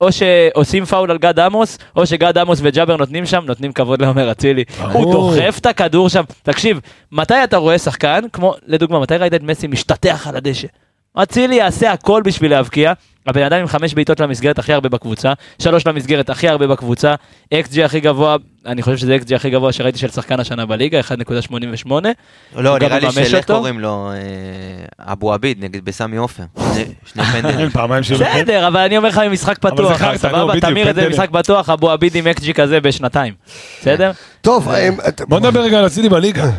או 0.00 0.08
שעושים 0.12 0.84
פאול 0.84 1.10
על 1.10 1.18
גד 1.18 1.38
עמוס, 1.40 1.78
או 1.96 2.06
שגד 2.06 2.38
עמוס 2.38 2.58
וג'אבר 2.62 2.96
נותנים 2.96 3.26
שם, 3.26 3.44
נותנים 3.46 3.72
כבוד 3.72 4.02
לעומר 4.02 4.30
אצילי. 4.30 4.64
הוא. 4.92 5.12
דוחף 5.12 5.58
את 5.60 5.66
הכדור 5.66 6.08
שם. 6.08 6.22
תקשיב, 6.42 6.80
מתי 7.12 7.44
אתה 7.44 7.56
רואה 7.56 7.78
שחקן, 7.78 8.20
כמו, 8.32 8.54
לדוגמה, 8.66 9.00
מתי 9.00 9.16
ראית 9.16 9.34
את 9.34 9.42
מסי 9.42 9.66
משתטח 9.66 10.26
על 10.26 10.36
הדשא? 10.36 10.68
אצילי 11.16 11.54
יעשה 11.54 11.92
הכל 11.92 12.22
בשביל 12.24 12.50
להבקיע. 12.50 12.92
הבן 13.26 13.42
אדם 13.42 13.60
עם 13.60 13.66
חמש 13.66 13.94
בעיטות 13.94 14.20
למסגרת 14.20 14.58
הכי 14.58 14.72
הרבה 14.72 14.88
בקבוצה, 14.88 15.32
שלוש 15.62 15.86
למסגרת 15.86 16.30
הכי 16.30 16.48
הרבה 16.48 16.66
בקבוצה, 16.66 17.14
XG 17.54 17.82
הכי 17.84 18.00
גבוה, 18.00 18.36
אני 18.66 18.82
חושב 18.82 18.96
שזה 18.96 19.16
XG 19.26 19.34
הכי 19.36 19.50
גבוה 19.50 19.72
שראיתי 19.72 19.98
של 19.98 20.08
שחקן 20.08 20.40
השנה 20.40 20.66
בליגה, 20.66 21.00
1.88. 21.00 21.90
לא, 22.56 22.78
נראה 22.78 22.98
לי 22.98 23.04
מממש 23.06 23.14
של, 23.28 23.36
איך 23.36 23.44
אותו. 23.44 23.54
קוראים 23.54 23.80
לו, 23.80 24.10
אה, 24.98 25.12
אבו 25.12 25.32
עביד 25.32 25.64
נגד 25.64 25.84
בסמי 25.84 26.16
עופר. 26.16 26.42
שני- 27.06 27.24
פנדלים. 27.32 27.70
שלו. 28.02 28.18
בסדר, 28.18 28.68
אבל 28.68 28.80
אני 28.80 28.96
אומר 28.96 29.08
לך 29.08 29.18
ממשחק 29.18 29.58
פתוח, 29.58 30.16
סבבה? 30.16 30.60
תמיר 30.60 30.90
את 30.90 30.94
זה. 30.94 31.06
במשחק 31.06 31.28
פתוח, 31.32 31.68
אבו 31.70 31.90
עביד 31.90 32.14
עם 32.16 32.24
XG 32.26 32.52
כזה 32.52 32.80
בשנתיים. 32.80 33.34
בסדר? 33.80 34.10
טוב, 34.40 34.68
אה, 34.68 34.88
בוא 35.20 35.40
נדבר 35.40 35.60
רגע 35.60 35.78
על 35.78 35.86
אצילי 35.86 36.08
בליגה. 36.08 36.50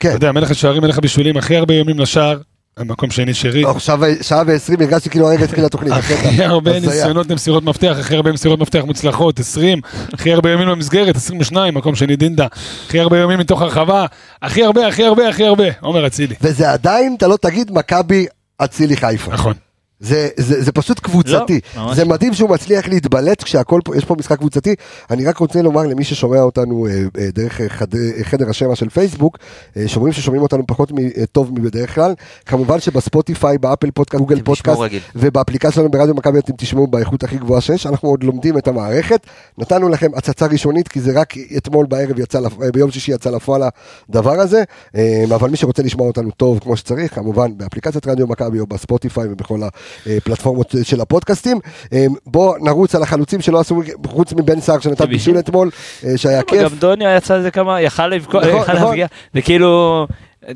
כן. 0.00 0.08
אתה 0.08 0.16
יודע, 0.16 0.32
מלך 0.32 0.50
השערים, 0.50 0.82
מלך 0.82 0.98
הבישולים, 0.98 1.36
הכי 1.36 1.56
הרבה 1.56 1.74
איומים 1.74 1.98
לשער, 1.98 2.38
מקום 2.84 3.10
שני 3.10 3.34
שרי. 3.34 3.64
עכשיו 3.64 4.00
שעה 4.22 4.42
ועשרים 4.46 4.80
הרגשתי 4.80 5.10
כאילו 5.10 5.28
הרגע 5.28 5.44
התחילה 5.44 5.66
התוכנית. 5.66 5.92
הכי 5.92 6.44
הרבה. 6.44 6.80
ניסיונות 6.80 7.30
למסירות 7.30 7.64
מפתח, 7.64 7.96
הכי 8.00 8.14
הרבה 8.14 8.32
מסירות 8.32 8.60
מפתח 8.60 8.80
מוצלחות, 8.84 9.40
20, 9.40 9.80
הכי 10.12 10.32
הרבה 10.32 10.50
ימים 10.50 10.68
במסגרת, 10.68 11.16
22, 11.16 11.74
מקום 11.74 11.94
שני 11.94 12.16
דינדה, 12.16 12.46
הכי 12.86 13.00
הרבה 13.00 13.18
ימים 13.18 13.38
מתוך 13.38 13.62
הרחבה, 13.62 14.06
הכי 14.42 14.64
הרבה, 14.64 14.86
הכי 14.86 15.04
הרבה, 15.04 15.28
הכי 15.28 15.44
הרבה, 15.44 15.64
עומר 15.80 16.06
אצילי. 16.06 16.34
וזה 16.42 16.72
עדיין, 16.72 17.14
אתה 17.18 17.26
לא 17.26 17.36
תגיד 17.36 17.70
מכבי 17.72 18.26
אצילי 18.58 18.96
חיפה. 18.96 19.32
נכון. 19.32 19.67
זה, 20.00 20.28
זה, 20.36 20.62
זה 20.62 20.72
פשוט 20.72 21.00
קבוצתי. 21.00 21.60
לא, 21.76 21.94
זה 21.94 22.04
לא. 22.04 22.10
מדהים 22.10 22.34
שהוא 22.34 22.50
מצליח 22.50 22.88
להתבלט 22.88 23.42
כשהכל 23.42 23.80
פה, 23.84 23.96
יש 23.96 24.04
פה 24.04 24.14
משחק 24.18 24.38
קבוצתי. 24.38 24.74
אני 25.10 25.24
רק 25.24 25.38
רוצה 25.38 25.62
לומר 25.62 25.82
למי 25.82 26.04
ששומע 26.04 26.40
אותנו 26.40 26.86
אה, 26.86 26.92
אה, 27.18 27.28
דרך 27.34 27.60
אה, 27.60 27.68
חד, 27.68 27.94
אה, 27.94 28.24
חדר 28.24 28.50
השמע 28.50 28.74
של 28.76 28.88
פייסבוק, 28.88 29.38
אה, 29.76 29.88
שאומרים 29.88 30.12
ששומעים 30.12 30.42
אותנו 30.42 30.66
פחות 30.66 30.92
מ, 30.92 30.98
אה, 30.98 31.26
טוב 31.32 31.50
מבדרך 31.58 31.94
כלל, 31.94 32.14
כמובן 32.46 32.80
שבספוטיפיי, 32.80 33.58
באפל 33.58 33.90
פודקאסט, 33.90 34.20
גוגל 34.20 34.42
פודקאסט. 34.44 34.78
ובאפליקציה 35.14 35.70
שלנו 35.72 35.90
ברדיו 35.90 36.14
מכבי 36.14 36.38
אתם 36.38 36.52
תשמעו 36.56 36.86
באיכות 36.86 37.24
הכי 37.24 37.38
גבוהה 37.38 37.60
שיש, 37.60 37.86
אנחנו 37.86 38.08
עוד 38.08 38.22
לומדים 38.24 38.58
את 38.58 38.68
המערכת. 38.68 39.26
נתנו 39.58 39.88
לכם 39.88 40.10
הצצה 40.16 40.46
ראשונית, 40.46 40.88
כי 40.88 41.00
זה 41.00 41.20
רק 41.20 41.34
אתמול 41.56 41.86
בערב 41.86 42.18
יצא, 42.18 42.40
לפ- 42.40 42.58
ביום 42.72 42.90
שישי 42.90 43.12
יצא 43.12 43.30
לפועל 43.30 43.62
הדבר 44.08 44.40
הזה, 44.40 44.62
אה, 44.96 45.24
אבל 45.34 45.50
מי 45.50 45.56
שרוצה 45.56 45.82
לשמוע 45.82 46.06
אותנו 46.06 46.30
טוב 46.30 46.58
כמו 46.58 46.76
שצריך, 46.76 47.14
כמובן 47.14 47.58
באפליקציית 47.58 48.06
רדיו 48.06 48.26
מכבי 48.26 48.60
או 48.60 48.66
בספוטיפיי 48.66 49.28
ובכל 49.30 49.60
הפלטפורמות 50.06 50.74
של 50.82 51.00
הפודקאסטים. 51.00 51.58
אה, 51.92 52.06
בואו 52.26 52.54
נרוץ 52.64 52.94
על 52.94 53.02
החלוצים 53.02 53.40
שלא 53.40 53.60
עשו, 53.60 53.80
חוץ 54.06 54.32
מבן 54.32 54.60
סער 54.60 54.80
שנתן. 54.80 55.06
בישול 55.06 55.38
אתמול, 55.38 55.70
אה, 56.04 56.16
שהיה 56.16 56.42
כיף. 56.42 56.62
גם 56.62 56.78
דוניה 56.78 57.16
יצא 57.16 57.34
איזה 57.34 57.50
כמה, 57.50 57.80
יכל 57.80 58.16
נכון, 58.16 58.42
נכון. 58.44 58.74
להפגיע, 58.74 59.06
זה 59.34 59.42
כאילו, 59.42 60.06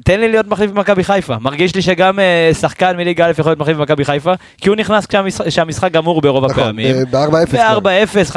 תן 0.04 0.20
לי 0.20 0.28
להיות 0.28 0.46
מחליף 0.46 0.70
במכבי 0.70 1.04
חיפה, 1.04 1.36
מרגיש 1.40 1.74
לי 1.74 1.82
שגם 1.82 2.18
אה, 2.20 2.50
שחקן 2.60 2.96
מליגה 2.96 3.26
א' 3.26 3.30
יכול 3.38 3.50
להיות 3.50 3.58
מחליף 3.58 3.76
במכבי 3.76 4.04
חיפה, 4.04 4.32
כי 4.58 4.68
הוא 4.68 4.76
נכנס 4.76 5.06
כשהמשחק- 5.46 5.90
גמור 5.92 6.20
ברוב 6.20 6.44
נכון, 6.44 6.62
הפעמים. 6.62 6.94
אה, 6.96 7.04
ב-4-0. 7.10 7.46
כבר. 7.50 7.80
ב-4-0, 7.80 8.30
5-0, 8.32 8.36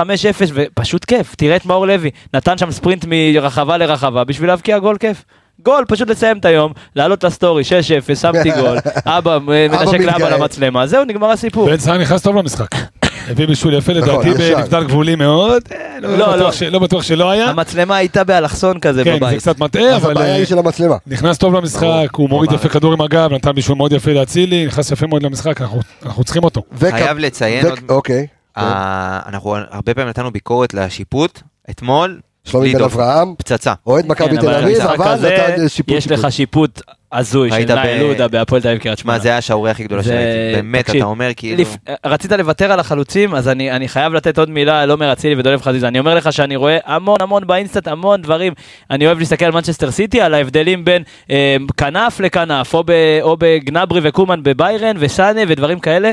ופשוט 0.54 1.06
כיף, 1.06 1.36
תראה 1.36 1.56
את 1.56 1.66
מאור 1.66 1.88
לוי, 1.88 2.10
נתן 2.34 2.58
שם 2.58 2.72
ספרינט 2.72 3.06
מרחבה 3.08 3.78
לרחבה 3.78 4.24
בשביל 4.24 4.50
להבקיע 4.50 4.80
גול 4.80 4.98
כיף. 4.98 5.24
גול, 5.60 5.86
פשוט 5.88 6.10
לסיים 6.10 6.38
את 6.38 6.46
היום, 6.46 6.72
לעלות 6.96 7.24
לסטורי, 7.24 7.64
6-0, 8.12 8.16
שמתי 8.16 8.52
גול, 8.62 8.78
אבא 9.06 9.38
מנשק. 9.40 10.00
לאבא 10.00 10.30
למצלמה, 10.30 10.88
זהו, 10.88 11.04
נגמר 11.06 11.30
הסיפור. 11.32 11.66
בן 11.70 11.78
סער 11.78 11.98
נכנס 11.98 12.22
טוב 12.22 12.36
למשחק. 12.36 12.68
הביא 13.30 13.48
בישול 13.48 13.74
יפה 13.74 13.94
נכון, 13.94 14.28
לדעתי. 14.28 14.54
בנבדל 14.56 14.84
גבולי 14.84 15.16
מאוד. 15.16 15.62
אה, 15.72 15.98
לא 16.02 16.18
לא, 16.18 16.36
בטוח 16.36 16.62
לא. 16.62 16.68
לא 16.70 16.80
בטוח 16.80 17.04
שלא 17.04 17.30
היה. 17.32 17.46
המצלמה 17.50 17.96
הייתה 17.96 18.24
באלכסון 18.24 18.80
כזה 18.80 19.04
כן, 19.04 19.12
זה 19.14 19.18
בבית. 19.18 19.40
קצת 19.40 19.60
מטעה, 19.60 19.96
אבל 19.96 20.12
הבעיה 20.12 20.30
אה, 20.32 20.36
היא 20.36 20.46
של 20.46 20.60
המצלמה. 20.60 20.96
נכנס 21.08 21.38
טוב 21.38 21.54
למשחק, 21.56 22.08
הוא 22.12 22.30
מוריד. 22.30 22.52
יפה 22.52 22.70
כדור 22.70 22.94
עם 22.94 23.02
הגב, 23.02 23.34
נתן 23.34 23.52
בישול 23.52 23.76
מאוד 23.76 23.92
יפה 23.92 24.12
לאצילי, 24.14 24.66
נכנס 24.66 24.92
יפה 24.92 25.08
מאוד 25.08 25.24
למשחק, 25.24 25.62
אנחנו- 25.62 25.80
אנחנו 26.06 26.24
צריכים 26.24 26.44
אותו. 26.44 26.62
חייב 26.80 27.18
לציין 27.18 27.66
אוקיי. 27.90 28.28
אה, 28.58 29.20
אנחנו 29.28 29.56
הרבה 29.72 29.94
פעמים 29.94 30.10
נתנו 30.10 30.32
ביקורת 30.32 30.74
לשיפוט, 30.74 31.42
אתמול, 31.70 32.20
שלומי 32.46 32.74
בן. 32.74 32.84
אברהם, 32.84 33.34
פצצה. 33.38 33.74
אוהד 33.88 34.08
מכבי 34.08 34.30
כן, 34.30 34.42
תל 34.42 34.54
אביב, 34.54 34.82
אבל 34.82 35.16
נתן 35.16 35.68
שיפוט. 35.68 35.96
יש 35.96 36.04
שיפוט. 36.04 36.20
לך 36.20 36.32
שיפוט 36.32 36.82
הזוי 37.12 37.52
של 37.52 37.76
נאי 37.76 38.00
לודה 38.00 38.28
בהפועל 38.28 38.62
תל 38.62 38.68
אביב 38.68 38.82
קריית 38.82 39.00
שמונה. 39.00 39.18
מה, 39.18 39.24
זה 39.24 39.30
היה 39.30 39.38
השערוריה 39.38 39.72
הכי 39.72 39.84
גדולה 39.84 40.04
שראיתי. 40.04 40.56
באמת, 40.56 40.90
אתה 40.90 41.06
אומר 41.06 41.30
כאילו... 41.36 41.64
רצית 42.06 42.32
לוותר 42.32 42.72
על 42.72 42.80
החלוצים, 42.80 43.36
אז 43.36 43.48
אני, 43.48 43.72
אני 43.72 43.88
חייב 43.88 44.14
לתת 44.14 44.40
עוד 44.40 44.50
מילה 44.50 44.82
על 44.82 44.92
עומר 44.92 45.14
אצילי 45.14 45.36
ודולב 45.36 45.62
חזיזה. 45.62 45.88
אני 45.88 46.00
אומר 46.00 46.16
לך 46.16 46.34
שאני 46.34 46.56
רואה 46.56 46.78
המון 46.86 47.18
המון 47.22 47.48
באינסטאט, 47.48 47.88
המון 47.88 48.22
דברים. 48.22 48.54
אני 48.92 49.06
אוהב 49.08 49.20
להסתכל 49.20 49.46
על 49.46 49.52
מנצ'סטר 49.52 49.92
סיטי, 49.92 50.22
על 50.22 50.34
ההבדלים 50.34 50.86
בין 50.86 51.04
אה, 51.32 51.56
כנף 51.78 52.20
לכנף, 52.20 52.76
או 53.22 53.38
גנברי 53.40 54.00
וקומן 54.04 54.44
בביירן 54.44 54.96
וסאנה 55.00 55.42
ודברים 55.48 55.80
כאלה. 55.80 56.12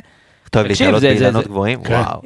טוב, 0.52 0.68
תקשיב, 0.68 0.86
להתעלות 0.86 1.02
באילנות 1.02 1.46
גבוהים, 1.46 1.82
כן. 1.82 1.94
וואו. 1.94 2.20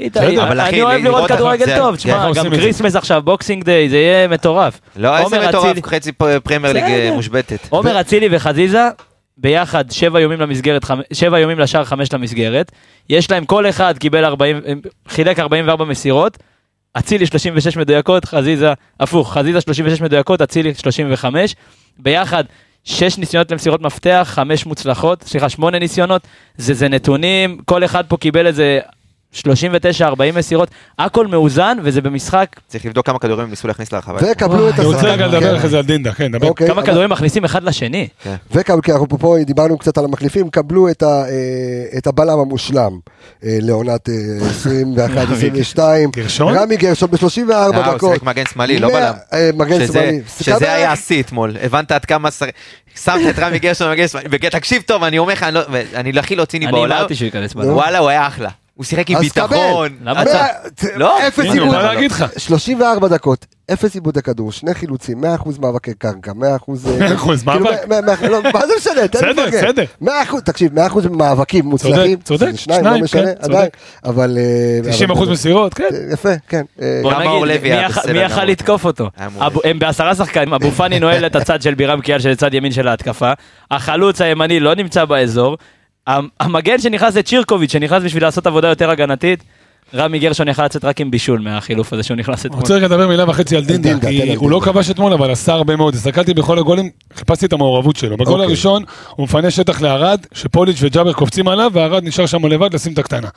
אני 0.68 0.82
אוהב 0.82 1.04
לראות 1.04 1.28
כדורגל 1.30 1.76
טוב, 1.76 1.96
תשמע, 1.96 2.12
ככה 2.12 2.44
גם. 2.44 2.50
Christmas 2.50 2.96
עכשיו, 2.96 3.22
Boxing 3.22 3.64
Day, 3.64 3.88
זה 3.88 3.96
יהיה 3.96 4.28
מטורף. 4.28 4.80
לא, 4.96 5.18
איזה 5.18 5.48
מטורף, 5.48 5.86
חצי 5.86 6.12
פרמייר 6.42 6.74
ליג 6.74 6.82
אה. 6.82 7.10
מושבתת. 7.14 7.58
עומר 7.68 8.00
אצילי 8.00 8.28
וחזיזה, 8.30 8.88
ביחד 9.38 9.90
שבע 9.90 10.18
איומים 10.18 10.40
למסגרת, 10.40 10.84
שבע 11.12 11.36
איומים 11.36 11.58
לשער, 11.58 11.84
חמש 11.84 12.12
למסגרת. 12.12 12.72
יש 13.08 13.30
להם 13.30 13.44
כל 13.44 13.68
אחד 13.68 13.98
קיבל 13.98 14.24
40, 14.24 14.60
חילק 15.08 15.38
44 15.38 15.84
מסירות. 15.84 16.38
אצילי 16.98 17.26
36 17.26 17.76
מדויקות, 17.76 18.24
חזיזה, 18.24 18.72
הפוך, 19.00 19.32
חזיזה 19.32 19.60
36 19.60 20.00
מדויקות, 20.00 20.42
אצילי 20.42 20.74
35. 20.74 21.56
ביחד, 21.98 22.44
שש 22.86 23.18
ניסיונות 23.18 23.50
למסירות 23.50 23.80
מפתח, 23.80 24.28
חמש 24.30 24.66
מוצלחות, 24.66 25.22
סליחה, 25.22 25.48
שמונה 25.48 25.78
ניסיונות. 25.78 26.22
זה, 26.56 26.74
זה 26.74 26.88
נתונים, 26.88 27.58
כל 27.64 27.84
אחד 27.84 28.04
פה 28.08 28.16
קיבל 28.16 28.46
איזה 28.46 28.80
39-40 29.34 29.38
מסירות, 30.34 30.68
הכל 30.98 31.26
מאוזן, 31.26 31.78
וזה 31.82 32.00
במשחק, 32.00 32.56
צריך 32.68 32.86
לבדוק 32.86 33.06
כמה 33.06 33.18
כדורים 33.18 33.44
הם 33.44 33.50
ניסו 33.50 33.68
להכניס 33.68 33.92
לרחבה. 33.92 34.18
וקבלו 34.32 34.68
את 34.68 34.74
אני 34.78 34.86
רוצה 34.86 35.00
רגע 35.06 35.26
לדבר 35.26 35.50
כן. 35.50 35.56
אחרי 35.56 35.68
זה 35.68 35.78
על 35.78 35.84
דינדה, 35.84 36.12
כן, 36.12 36.32
דבר. 36.32 36.48
אוקיי, 36.48 36.66
כמה 36.68 36.80
אבל- 36.80 36.90
כדורים 36.90 37.10
מכניסים 37.10 37.44
אחד 37.44 37.62
לשני. 37.64 38.08
וקבלו, 38.52 38.82
כי 38.82 38.92
אנחנו 38.92 39.08
פה 39.18 39.36
דיברנו 39.46 39.78
קצת 39.78 39.98
על 39.98 40.04
המחליפים, 40.04 40.50
קבלו 40.50 40.88
את, 40.90 41.02
ה, 41.02 41.06
אה, 41.06 41.98
את 41.98 42.06
הבלם 42.06 42.38
המושלם 42.38 42.92
אה, 43.44 43.58
לעונת 43.62 44.08
21-22. 45.74 45.78
גרשון? 46.12 46.54
רמי 46.56 46.76
גרשון 46.76 47.10
ב-34 47.10 47.50
אה, 47.52 47.66
הוא 47.66 47.74
דקות. 47.94 48.12
שיחק 48.12 48.22
מגן 48.22 48.44
שמאלי, 48.52 48.78
לא 48.78 48.88
בלם. 48.88 49.14
אה, 49.32 49.50
מגן 49.54 49.86
שמאלי. 49.86 50.20
שזה 50.40 50.72
היה 50.72 50.92
השיא 50.92 51.22
אתמול, 51.22 51.56
הבנת 51.62 51.92
עד 51.92 52.04
כמה. 52.04 52.28
שמת 52.30 52.50
את 53.30 53.38
רמי 53.38 53.58
גרשון 53.58 53.88
במגן 53.88 54.08
שמאלי, 54.08 54.28
ותקשיב 54.30 54.82
טוב, 54.86 55.02
אני 55.02 55.18
אומר 55.18 55.32
לך, 55.32 55.42
אני 55.94 56.12
לא- 56.12 56.20
הכי 56.20 56.36
לא 56.36 56.44
ציני 56.44 56.64
אני 56.66 56.72
בעולם, 56.72 56.96
אמרתי 56.98 57.14
שהוא 57.14 57.26
ייכנס 57.26 57.54
בלם. 57.54 57.72
וואלה, 57.72 57.98
הוא 57.98 58.08
היה 58.08 58.26
אחלה. 58.26 58.50
הוא 58.76 58.84
שיחק 58.84 59.10
עם 59.10 59.16
אז 59.16 59.22
ביטחון. 59.22 59.48
קבל. 59.88 60.10
למה 60.10 60.22
אתה- 60.22 60.46
לא, 60.96 61.28
אפס 61.28 61.38
עיבוד. 61.52 61.70
בא 61.70 61.82
להגיד 61.92 62.10
לך. 62.10 62.24
34 62.38 63.08
דקות, 63.08 63.46
אפס 63.72 63.94
עיבודי 63.94 64.22
כדור, 64.22 64.52
שני 64.52 64.74
חילוצים, 64.74 65.20
100% 65.24 65.26
מאבקי 65.60 65.94
קרקע, 65.94 66.32
100%... 66.32 66.40
אה, 66.86 67.08
100% 67.16 67.50
כאילו, 67.50 67.64
מאבק. 67.88 68.22
לא, 68.22 68.42
מה 68.54 68.66
זה 68.66 68.72
משנה? 68.78 69.08
תן 69.08 69.24
לי 69.28 69.32
בסדר, 69.34 69.46
לפרגן. 69.46 69.66
בסדר. 69.66 69.84
100%, 70.02 70.40
תקשיב, 70.44 70.72
100% 70.78 70.80
מאבקים 71.10 71.64
מוצלחים. 71.64 72.18
צודק, 72.24 72.50
זה 72.50 72.58
שניים, 72.58 72.84
לא 72.84 72.98
משנה, 72.98 73.22
כן, 73.22 73.32
עדיין. 73.40 73.68
אבל... 74.04 74.38
אה, 74.84 74.90
90 74.90 75.10
אבל- 75.10 75.18
אחוז 75.18 75.28
מסירות, 75.28 75.74
כן. 75.74 75.84
יפה, 76.12 76.28
כן. 76.48 76.62
אה, 76.82 77.00
בוא 77.02 77.12
נגיד, 77.14 77.62
מי 77.62 77.68
יכל- 77.68 78.00
בסדר. 78.00 78.44
לתקוף 78.44 78.84
אותו? 78.84 79.10
הם 79.64 79.78
בעשרה 79.78 80.14
שחקנים, 80.14 80.54
אבו 80.54 80.70
פאני 80.70 81.00
נועל 81.00 81.26
את 81.26 81.36
הצד 81.36 81.62
של 81.62 81.74
בירם 81.74 82.00
קיאל 82.00 82.18
של 82.18 82.34
צד 82.34 82.54
ימין 82.54 82.72
של 82.72 82.88
ההתקפה, 82.88 83.32
החלוץ 83.70 84.20
הימני 84.20 84.60
לא 84.60 84.74
נמצא 84.74 85.04
באזור, 85.04 85.56
המגן 86.40 86.78
שנכנס 86.78 87.14
זה 87.14 87.22
צ'ירקוביץ' 87.22 87.72
שנכנס 87.72 88.02
בשביל 88.02 88.22
לעשות 88.22 88.46
עבודה 88.46 88.68
יותר 88.68 88.90
הגנתית, 88.90 89.42
רמי 89.94 90.18
גרשון 90.18 90.48
יכל 90.48 90.64
לצאת 90.64 90.84
רק 90.84 91.00
עם 91.00 91.10
בישול 91.10 91.40
מהחילוף 91.40 91.92
הזה 91.92 92.02
שהוא 92.02 92.16
נכנס 92.16 92.40
אני 92.46 92.48
אתמול. 92.48 92.60
רוצה 92.60 92.74
רגע 92.74 92.86
לדבר 92.86 93.08
מילה 93.08 93.30
וחצי 93.30 93.56
על 93.56 93.64
דינדה, 93.64 94.08
כי 94.08 94.34
הוא 94.34 94.50
לא. 94.50 94.60
כבש 94.64 94.90
אתמול, 94.90 95.12
אבל 95.12 95.30
עשה 95.30 95.52
הרבה 95.52 95.76
מאוד. 95.76 95.94
הסתכלתי 95.94 96.34
בכל 96.34 96.58
הגולים, 96.58 96.90
חיפשתי 97.14 97.46
את 97.46 97.52
המעורבות 97.52 97.96
שלו. 97.96 98.16
בגול 98.16 98.32
אוקיי. 98.32 98.46
הראשון 98.46 98.82
הוא 99.10 99.24
מפנה 99.24 99.50
שטח 99.50 99.80
לארד, 99.80 100.26
שפוליץ' 100.32 100.76
וג'אבר 100.80 101.12
קופצים 101.12 101.48
עליו, 101.48 101.70
והרד 101.74 102.04
נשאר 102.04 102.26
שם 102.26 102.46
לבד 102.46 102.74
לשים 102.74 102.92
את 102.92 102.98
הקטנה. 102.98 103.28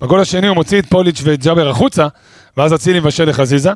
בגול 0.00 0.20
השני 0.20 0.46
הוא 0.46 0.54
מוציא 0.54 0.78
את 0.78 0.86
פוליץ' 0.86 1.20
וג'אבר 1.24 1.68
החוצה, 1.68 2.06
ואז 2.56 2.74
אצילי 2.74 3.00
מבשל 3.00 3.28
לחזיזה. 3.28 3.72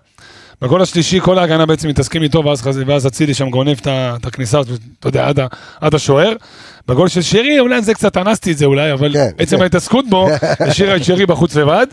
בגול 0.63 0.83
השלישי 0.83 1.21
כל 1.21 1.39
ההגנה 1.39 1.67
בעצם 1.67 1.89
מתעסקים 1.89 2.23
איתו, 2.23 2.45
ואז, 2.45 2.63
ואז 2.87 3.07
אצילי 3.07 3.35
שם 3.35 3.51
גונב 3.51 3.77
את 3.87 4.27
הכניסה, 4.27 4.61
אתה 5.01 5.09
יודע, 5.09 5.29
עד, 5.29 5.41
עד 5.81 5.95
השוער. 5.95 6.33
בגול 6.89 7.09
של 7.09 7.23
שרי, 7.23 7.59
אולי 7.61 7.83
זה 7.83 7.95
קצת 7.95 8.17
אנסתי 8.17 8.53
את 8.53 8.59
זה 8.59 8.65
אולי, 8.65 8.93
אבל 8.93 9.13
כן, 9.13 9.29
עצם 9.39 9.57
כן. 9.57 9.63
ההתעסקות 9.63 10.05
בו, 10.11 10.29
השאירה 10.69 10.97
את 10.97 11.05
שרי 11.05 11.27
בחוץ 11.27 11.57
לבד. 11.57 11.87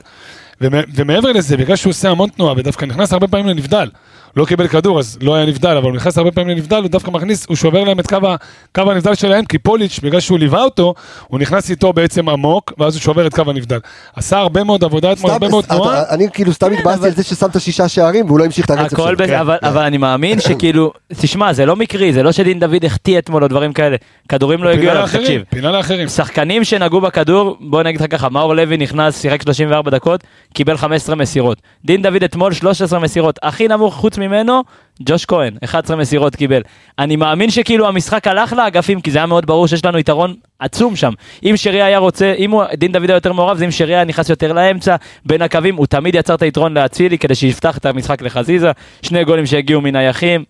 ומ- 0.61 0.83
ומעבר 0.95 1.31
לזה, 1.31 1.57
בגלל 1.57 1.75
שהוא 1.75 1.91
עושה 1.91 2.09
המון 2.09 2.29
תנועה 2.29 2.53
ודווקא 2.57 2.85
נכנס 2.85 3.13
הרבה 3.13 3.27
פעמים 3.27 3.47
לנבדל, 3.47 3.89
לא 4.35 4.45
קיבל 4.45 4.67
כדור 4.67 4.99
אז 4.99 5.17
לא 5.21 5.35
היה 5.35 5.45
נבדל, 5.45 5.77
אבל 5.77 5.85
הוא 5.89 5.95
נכנס 5.95 6.17
הרבה 6.17 6.31
פעמים 6.31 6.49
לנבדל, 6.57 6.77
הוא 6.77 6.87
דווקא 6.87 7.11
מכניס, 7.11 7.45
הוא 7.49 7.55
שובר 7.55 7.83
להם 7.83 7.99
את 7.99 8.07
קו, 8.07 8.27
ה- 8.27 8.35
קו 8.75 8.91
הנבדל 8.91 9.15
שלהם, 9.15 9.45
כי 9.45 9.57
פוליץ', 9.57 9.99
בגלל 10.03 10.19
שהוא 10.19 10.39
ליווה 10.39 10.63
אותו, 10.63 10.93
הוא 11.27 11.39
נכנס 11.39 11.69
איתו 11.69 11.93
בעצם 11.93 12.29
עמוק, 12.29 12.73
ואז 12.77 12.95
הוא 12.95 13.01
שובר 13.01 13.27
את 13.27 13.33
קו 13.35 13.43
הנבדל. 13.47 13.79
עשה 14.15 14.37
הרבה 14.37 14.63
מאוד 14.63 14.83
עבודה 14.83 15.11
אתמול, 15.11 15.31
הרבה 15.31 15.49
מאוד 15.49 15.63
תנועה. 15.65 16.03
אני 16.09 16.27
כאילו 16.33 16.53
סתם 16.53 16.71
התבאסתי 16.73 17.05
על 17.05 17.11
זה 17.11 17.23
ששמת 17.23 17.61
שישה 17.61 17.87
שערים 17.87 18.25
והוא 18.25 18.39
לא 18.39 18.45
המשיך 18.45 18.65
את 18.65 18.69
הרצף 18.71 18.95
שלו. 18.97 19.03
הכל 19.03 19.15
בסדר, 19.15 19.41
אבל- 19.41 19.57
אבל 19.63 19.81
אני 19.83 19.97
מאמין 19.97 20.39
שכאילו, 20.39 20.91
תשמע, 21.13 21.53
זה 21.53 21.65
לא 21.65 21.75
מקרי, 21.75 22.13
זה 22.13 22.23
לא 22.23 22.31
שדין 22.31 22.59
דוד 22.59 22.85
החטיא 22.85 23.17
אתמול 23.19 23.43
או 23.43 23.47
דברים 23.47 23.73
כאלה, 23.73 23.95
כדורים 24.29 24.63
לא 24.63 24.69
הגיעו 24.69 24.91
אליו, 24.91 25.07
תקשיב. 25.13 25.41
פינה 25.49 25.71
לאחרים. 25.71 26.07
שחקנים 26.07 26.63
שנגעו 26.63 27.01
בכדור, 27.01 27.57
בוא 27.59 27.83
נגיד 27.83 28.01
לך 28.01 28.11
ככה, 28.11 28.29
מאור 28.29 28.55
לוי 28.55 28.77
נכנס, 28.77 29.21
שיחק 29.21 29.41
34 29.41 29.91
דקות, 29.91 30.23
קיבל 30.53 30.77
15 30.77 31.15
מסירות. 31.15 31.57
דין 31.85 32.01
דוד 32.01 32.23
אתמול 32.23 32.53
13 32.53 32.99
מסירות, 32.99 33.39
הכי 33.43 33.67
נמוך 33.67 33.95
חוץ 33.95 34.17
ממנו, 34.27 34.63
ג'וש 35.03 35.25
כהן, 35.25 35.53
11 35.63 35.97
מסירות 35.97 36.35
קיבל. 36.35 36.61
אני 36.99 37.15
מאמין 37.15 37.51
שכאילו 37.51 37.87
המשחק 37.87 38.27
הלך 38.27 38.53
לאגפים, 38.53 39.01
כי 39.01 39.11
זה 39.11 39.17
היה 39.17 39.25
מאוד 39.25 39.45
ברור 39.45 39.67
שיש 39.67 39.85
לנו 39.85 39.99
יתרון 39.99 40.35
עצום 40.59 40.95
שם. 40.95 41.13
אם 41.43 41.53
שרי 41.57 41.81
היה 41.81 41.97
רוצה, 41.97 42.33
אם 42.37 42.51
הוא, 42.51 42.63
דין 42.73 42.91
דוד 42.91 43.09
היה 43.09 43.17
יותר 43.17 43.33
מעורב, 43.33 43.57
זה 43.57 43.65
אם 43.65 43.71
שרי 43.71 43.95
היה 43.95 44.03
נכנס 44.03 44.29
יותר 44.29 44.53
לאמצע, 44.53 44.95
בין 45.25 45.41
הקווים, 45.41 45.75
הוא 45.75 45.85
תמיד 45.85 46.15
יצר 46.15 46.35
את 46.35 46.41
היתרון 46.41 46.73
לאצילי 46.73 47.17
כדי 47.17 47.35
שיפתח 47.35 47.77
את 47.77 47.85
המשחק 47.85 48.21
לחזיזה, 48.21 48.71
שני 49.01 49.23
גולים 49.23 49.45
שהגיעו 49.45 49.81
מנייחים. 49.81 50.43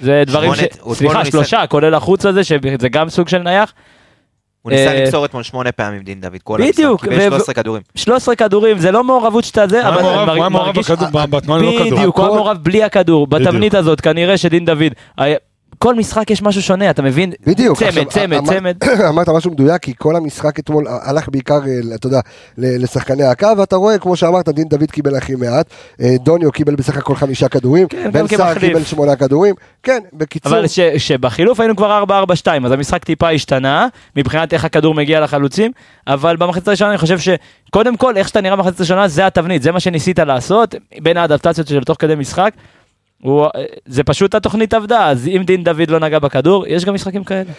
זה 0.00 0.22
דברים 0.26 0.54
ש... 0.54 0.60
סליחה, 0.92 1.24
שלושה, 1.24 1.66
כולל 1.66 1.94
החוץ 1.94 2.26
הזה, 2.26 2.44
שזה 2.44 2.88
גם 2.90 3.08
סוג 3.08 3.28
של 3.28 3.38
נייח. 3.38 3.72
הוא 4.64 4.72
ניסה 4.72 4.86
אה, 4.94 5.00
למסור 5.04 5.24
אתמול 5.24 5.42
שמונה 5.42 5.72
פעמים 5.72 6.02
דין 6.02 6.20
דוד, 6.20 6.36
כל 6.44 6.58
בדיוק, 6.68 7.04
המשחק, 7.04 7.18
קיבל 7.18 7.26
ו- 7.26 7.30
13 7.30 7.54
כדורים. 7.54 7.82
13 7.94 8.36
כדורים, 8.36 8.78
זה 8.78 8.90
לא 8.90 9.04
מעורבות 9.04 9.44
שאתה 9.44 9.66
זה, 9.68 9.88
אבל 9.88 10.02
מעורב- 10.02 10.16
מרג- 10.16 10.28
הוא 10.28 10.42
היה 10.42 10.48
מעורב 10.48 10.66
מרגיש- 10.66 10.90
בכדור, 10.90 11.26
בתנועה 11.26 11.60
ללא 11.62 11.70
כדור. 11.84 11.98
בדיוק, 11.98 12.16
הוא 12.18 12.26
היה 12.26 12.34
מעורב 12.34 12.56
בלי 12.62 12.82
הכדור. 12.82 13.26
בתבנית 13.26 13.74
הזאת, 13.74 14.00
כנראה 14.00 14.36
שדין 14.36 14.64
דוד, 14.64 14.92
כל 15.84 15.94
משחק 15.94 16.30
יש 16.30 16.42
משהו 16.42 16.62
שונה, 16.62 16.90
אתה 16.90 17.02
מבין? 17.02 17.32
בדיוק. 17.46 17.78
צמד, 17.78 18.08
צמד, 18.08 18.44
צמד. 18.46 18.76
אמרת 19.08 19.28
משהו 19.28 19.50
מדויק, 19.50 19.82
כי 19.82 19.92
כל 19.98 20.16
המשחק 20.16 20.58
אתמול 20.58 20.84
הלך 20.88 21.28
בעיקר, 21.28 21.54
אה, 21.66 21.94
אתה 21.94 22.06
יודע, 22.06 22.20
לשחקני 22.58 23.24
הקו, 23.24 23.48
ואתה 23.58 23.76
רואה, 23.76 23.98
כמו 23.98 24.16
שאמרת, 24.16 24.48
דין 24.48 24.68
דוד 24.68 24.90
קיבל 24.90 25.16
הכי 25.16 25.34
מעט, 25.34 25.66
אה, 26.00 26.14
דוניו 26.20 26.52
קיבל 26.52 26.74
בסך 26.74 26.96
הכל 26.96 27.14
חמישה 27.16 27.48
כדורים, 27.48 27.88
כן, 27.88 28.10
בן 28.12 28.26
סער. 28.26 28.58
קיבל 28.58 28.84
שמונה 28.84 29.16
כדורים, 29.16 29.54
כן, 29.82 29.98
בקיצור, 30.12 30.52
אבל 30.52 30.66
ש- 30.66 30.80
שבחילוף 30.80 31.60
היינו 31.60 31.76
כבר 31.76 32.04
4-4-2, 32.04 32.66
אז 32.66 32.72
המשחק 32.72 33.04
טיפה 33.04 33.30
השתנה, 33.30 33.88
מבחינת 34.16 34.52
איך 34.54 34.64
הכדור 34.64 34.94
מגיע 34.94 35.20
לחלוצים, 35.20 35.72
אבל 36.06 36.36
במחצית 36.36 36.68
הראשונה 36.68 36.90
אני 36.90 36.98
חושב 36.98 37.18
שקודם 37.18 37.96
כל, 37.96 38.16
איך 38.16 38.28
שאתה 38.28 38.40
נראה 38.40 38.56
במחצית 38.56 38.80
הראשונה, 38.80 39.08
זה 39.08 39.26
התבנית, 39.26 39.62
זה 39.62 39.72
מה 39.72 39.80
שניסית 39.80 40.18
לעשות, 40.18 40.74
בין 41.02 41.16
האדפטציות 41.16 41.66
של 41.66 41.84
תוך 41.84 41.96
כדי 42.00 42.14
משחק. 42.14 42.50
הוא, 43.22 43.46
זה 43.86 44.04
פשוט 44.04 44.34
התוכנית 44.34 44.74
עבדה, 44.74 45.08
אז 45.08 45.28
אם 45.28 45.42
דין 45.46 45.64
דוד 45.64 45.90
לא 45.90 45.98
נגע 45.98 46.18
בכדור, 46.18 46.66
יש 46.66 46.84
גם 46.84 46.94
משחקים 46.94 47.24
כאלה. 47.24 47.50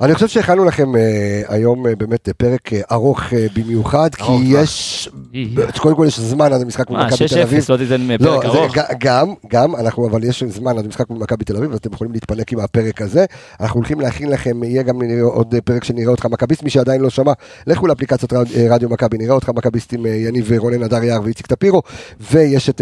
אני 0.00 0.14
חושב 0.14 0.28
שהכנו 0.28 0.64
לכם 0.64 0.96
אה, 0.96 1.42
היום 1.48 1.86
אה, 1.86 1.96
באמת 1.96 2.28
אה, 2.28 2.34
פרק 2.34 2.70
ארוך 2.92 3.22
במיוחד, 3.56 4.14
כי 4.14 4.32
יש, 4.44 5.08
קודם 5.78 5.96
כל 5.96 6.04
יש 6.06 6.20
זמן 6.20 6.52
עד 6.52 6.62
המשחק 6.62 6.90
מול 6.90 6.98
מה, 6.98 7.06
מכבי 7.06 7.28
תל 7.28 7.42
אביב. 7.42 7.64
6-0, 7.64 7.66
לא 7.68 7.76
תיתן 7.76 8.16
פרק 8.18 8.44
ארוך. 8.44 8.74
גם, 9.00 9.34
גם, 9.50 9.76
אנחנו, 9.76 10.08
אבל 10.08 10.24
יש 10.24 10.44
זמן 10.48 10.78
עד 10.78 10.84
המשחק 10.84 11.10
מול 11.10 11.18
מכבי 11.18 11.44
תל 11.44 11.56
אביב, 11.56 11.72
אז 11.72 11.78
אתם 11.78 11.92
יכולים 11.92 12.12
להתפנק 12.12 12.52
עם 12.52 12.60
הפרק 12.60 13.02
הזה. 13.02 13.24
אנחנו 13.60 13.80
הולכים 13.80 14.00
להכין 14.00 14.30
לכם, 14.30 14.64
יהיה 14.64 14.82
גם 14.82 15.00
עוד 15.22 15.54
פרק 15.64 15.84
שנראה 15.84 16.10
אותך 16.10 16.26
מכביסט, 16.26 16.62
מי 16.62 16.70
שעדיין 16.70 17.00
לא 17.00 17.10
שמע, 17.10 17.32
לכו 17.66 17.86
אה, 17.86 18.66
רדיו 18.70 18.88
מכבי, 18.88 19.18
נראה 19.18 19.34
אותך 19.34 19.48
מכביסט 19.48 19.92
עם 19.92 20.06
יניב 20.06 20.52
רונן 20.52 20.82
הדר 20.82 21.04
יער 21.04 21.22
ואיציק 21.24 21.46
טפירו, 21.46 21.82
ויש 22.30 22.70
את 22.70 22.80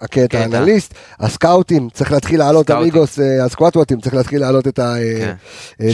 הקטע 0.00 0.26
קטע. 0.26 0.38
האנליסט, 0.38 0.94
הסקאוטים, 1.20 1.88
צריך 1.92 2.12
להתחיל 2.12 2.38
לעלות. 2.38 2.70
אמיגוס, 2.70 3.18
הסקואטוואטים, 3.44 4.00
צריך 4.00 4.14
להתחיל 4.14 4.40
לעלות 4.40 4.68
את 4.68 4.78
ה... 4.78 4.94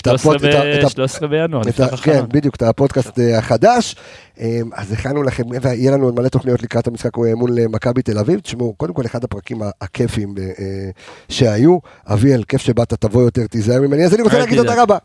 אה, 0.06 0.12
כן. 0.12 0.14
את 0.14 0.20
הפוד- 0.20 0.44
את 0.44 0.54
ה- 0.54 0.78
את 0.80 0.84
ה- 0.84 0.88
13 0.90 1.28
בינואר, 1.28 1.62
נפתח 1.66 1.84
ה- 1.84 1.96
כן, 1.96 2.12
החלון. 2.12 2.28
בדיוק, 2.32 2.54
את 2.56 2.62
הפודקאסט 2.62 3.18
אה, 3.18 3.38
החדש. 3.38 3.96
אה, 4.40 4.46
אז 4.74 4.92
הכנו 4.92 5.22
לכם, 5.22 5.42
ויהיה 5.62 5.90
לנו 5.90 6.12
מלא 6.12 6.28
תוכניות 6.28 6.62
לקראת 6.62 6.86
המשחק 6.86 7.10
אה, 7.18 7.34
מול 7.34 7.58
אה, 7.58 7.68
מכבי 7.68 8.02
תל 8.02 8.18
אביב. 8.18 8.40
תשמעו, 8.40 8.74
קודם 8.76 8.94
כל, 8.94 9.06
אחד 9.06 9.24
הפרקים 9.24 9.58
הכיפים 9.80 10.34
אה, 10.38 10.44
אה, 10.44 10.90
שהיו. 11.28 11.78
אביאל, 12.06 12.42
כיף 12.48 12.60
שבאת, 12.60 12.94
תבוא 12.94 13.22
יותר, 13.22 13.46
תיזהר 13.46 13.80
ממני. 13.80 14.04
אז 14.04 14.14
אני 14.14 14.22
רוצה 14.22 14.38
להגיד. 14.38 14.58
תודה 14.58 14.82
רבה. 14.82 14.98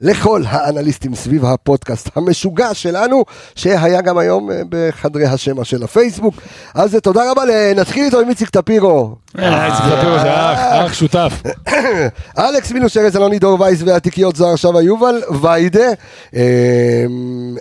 לכל 0.00 0.42
האנליסטים 0.46 1.14
סביב 1.14 1.44
הפודקאסט 1.44 2.08
המשוגע 2.16 2.74
שלנו, 2.74 3.24
שהיה 3.54 4.00
גם 4.00 4.18
היום 4.18 4.50
אה, 4.50 4.62
בחדרי 4.68 5.26
השמע 5.26 5.64
של 5.64 5.82
הפייסבוק. 5.82 6.34
אז 6.74 6.94
אה, 6.94 7.00
תודה 7.00 7.30
רבה, 7.30 7.44
ל- 7.44 7.72
נתחיל 7.80 8.04
איתו 8.04 8.20
עם 8.20 8.28
איציק 8.28 8.50
טפירו. 8.50 9.14
אה, 9.38 9.66
איציק 9.66 9.84
טפירו 9.98 10.18
זה 10.18 10.30
אח, 10.34 10.58
אח 10.86 10.92
שותף. 10.92 11.32
אלכס 12.38 12.72
מינוס 12.72 12.96
ארז 12.96 13.16
אלוני 13.16 13.38
דור 13.38 13.60
וייס 13.60 13.82
והתיקיות 13.86 14.36
זוהר 14.36 14.56
שווה 14.56 14.82
יובל 14.82 15.22
ויידה 15.40 15.88
אמ, 16.34 16.40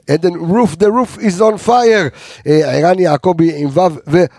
עדן 0.09 0.35
רוף 0.35 0.73
the 0.73 0.85
roof 0.85 1.19
is 1.19 1.39
on 1.39 1.67
fire 1.67 2.09
אה, 2.47 2.71
ערן 2.73 2.99
יעקבי 2.99 3.51
עם 3.55 3.69
וו 3.69 3.89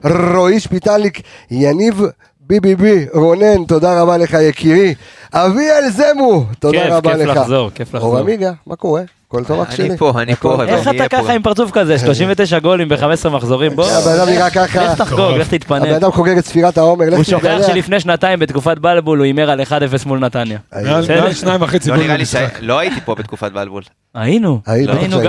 ורועי 0.05 0.61
שפיטליק 0.61 1.21
יניב 1.51 2.03
בי 2.49 3.07
רונן 3.15 3.65
תודה 3.65 4.03
רבה 4.03 4.17
לך 4.17 4.37
יקירי 4.41 4.95
אביאל 5.33 5.91
זמו 5.91 6.45
תודה 6.59 6.83
כיף, 6.83 6.93
רבה 6.93 7.17
כיף 7.17 7.27
לך 7.27 7.37
לחזור, 7.37 7.71
כיף 7.71 7.95
לחזור. 7.95 8.11
אור 8.11 8.19
עמיגה 8.19 8.53
מה 8.67 8.77
קורה? 8.77 9.03
הכל 9.29 9.45
טוב 9.45 9.61
אח 9.61 9.71
שלי? 9.77 9.89
אני 9.89 9.97
פה, 9.97 10.13
אני 10.23 10.35
פה. 10.35 10.65
איך 10.65 10.89
אתה 10.89 11.09
ככה 11.09 11.33
עם 11.33 11.43
פרצוף 11.43 11.71
כזה? 11.71 11.99
39 12.07 12.59
גולים 12.59 12.89
ב-15 12.89 13.29
מחזורים, 13.29 13.77
בוא. 13.77 13.91
הבן 13.91 14.11
אדם 14.21 14.29
נראה 14.29 14.51
ככה, 14.51 14.85
לך 14.85 14.99
תחגוג, 14.99 15.21
לך 15.21 15.47
הבן 15.49 15.59
תתפנק. 15.59 15.89
אדם 15.89 16.13
חוגג 16.13 16.39
את 16.39 16.47
ספירת 16.47 16.79
העומר, 16.79 17.17
הוא 17.17 17.25
שוכח. 17.25 17.59
שלפני 17.67 18.01
שנתיים 18.01 18.39
בתקופת 18.39 18.79
בלבול 18.79 19.19
הוא 19.19 19.25
הימר 19.25 19.51
על 19.51 19.61
1-0 19.61 19.65
מול 20.07 20.19
נתניה. 20.19 20.59
מעל 20.73 21.03
בסדר. 21.03 21.21
מעל 21.21 21.33
שניים 21.33 21.63
וחצי 21.63 21.91
לא 21.91 21.97
גולים 21.97 22.11
במשחק. 22.19 22.59
לא 22.61 22.79
הייתי 22.79 23.01
פה 23.01 23.15
בתקופת 23.15 23.53
בלבול. 23.53 23.83
היינו, 24.15 24.61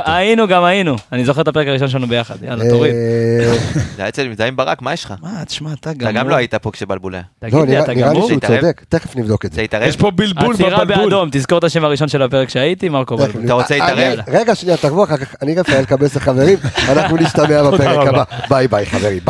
היינו, 0.06 0.48
גם 0.48 0.64
היינו. 0.64 0.96
אני 1.12 1.26
זוכר 1.26 1.42
את 1.42 1.48
הפרק 1.48 1.68
הראשון 1.68 1.88
שלנו 1.88 2.08
ביחד, 2.08 2.36
יאללה, 2.44 2.70
תוריד. 2.70 2.94
אה, 2.96 3.54
זה 3.96 4.02
היה 4.02 4.10
אצל 4.10 4.28
מזדהים 4.28 4.56
ברק, 4.56 4.82
מה 4.82 4.94
יש 4.94 5.06
לך? 5.06 5.14
מה, 5.22 5.46
תשמע, 5.46 5.70
אתה 5.74 5.94
גמור. 5.94 6.10
אתה 6.10 6.20
גם 6.20 6.30
לא 6.30 6.36
היית 6.36 6.56
פה 6.56 6.72
כשבלבול 6.72 7.14
היה. 7.16 7.24
לא, 7.44 7.50
תגיד 7.50 7.60
לי, 7.60 7.66
נראה 7.66 7.84
אתה 7.84 7.94
נראה 7.94 8.10
לי 8.10 8.14
גמור? 8.16 8.28
שהוא? 8.28 8.40
צודק, 8.40 8.84
תכף 8.90 9.16
נבדוק 9.16 9.46
את 9.46 9.54
זה. 9.54 9.66
יש 9.82 9.98
פה 9.98 10.12
בלבול 10.12 10.54
עצירה 10.54 10.86
בבלבול. 10.86 11.06
באדום, 11.06 11.30
תזכור 11.32 11.58
את 11.58 11.64
השם 11.64 11.86
הראשון 11.86 12.08
של 12.08 12.22
הפרק 12.22 12.50
שהייתי, 12.50 12.90
מרקו 12.90 13.18
בלבול. 13.18 13.46
אתה 13.46 13.54
רוצה 13.54 13.74
להתערב? 13.74 13.89
רגע, 13.94 14.22
רגע, 14.28 14.56
שנייה, 14.56 14.78
תבוא 14.78 15.04
אחר 15.04 15.18
כך, 15.18 15.36
אני 15.42 15.56
רפאל 15.56 15.86
קבס 15.86 16.16
לחברים, 16.16 16.58
אנחנו 16.90 17.18
נשתמע 17.18 17.72
בפרק. 17.72 18.08
הבא. 18.08 18.24
ביי 18.50 18.68
ביי 18.68 18.86
חברים, 18.86 19.20
ביי. 19.24 19.28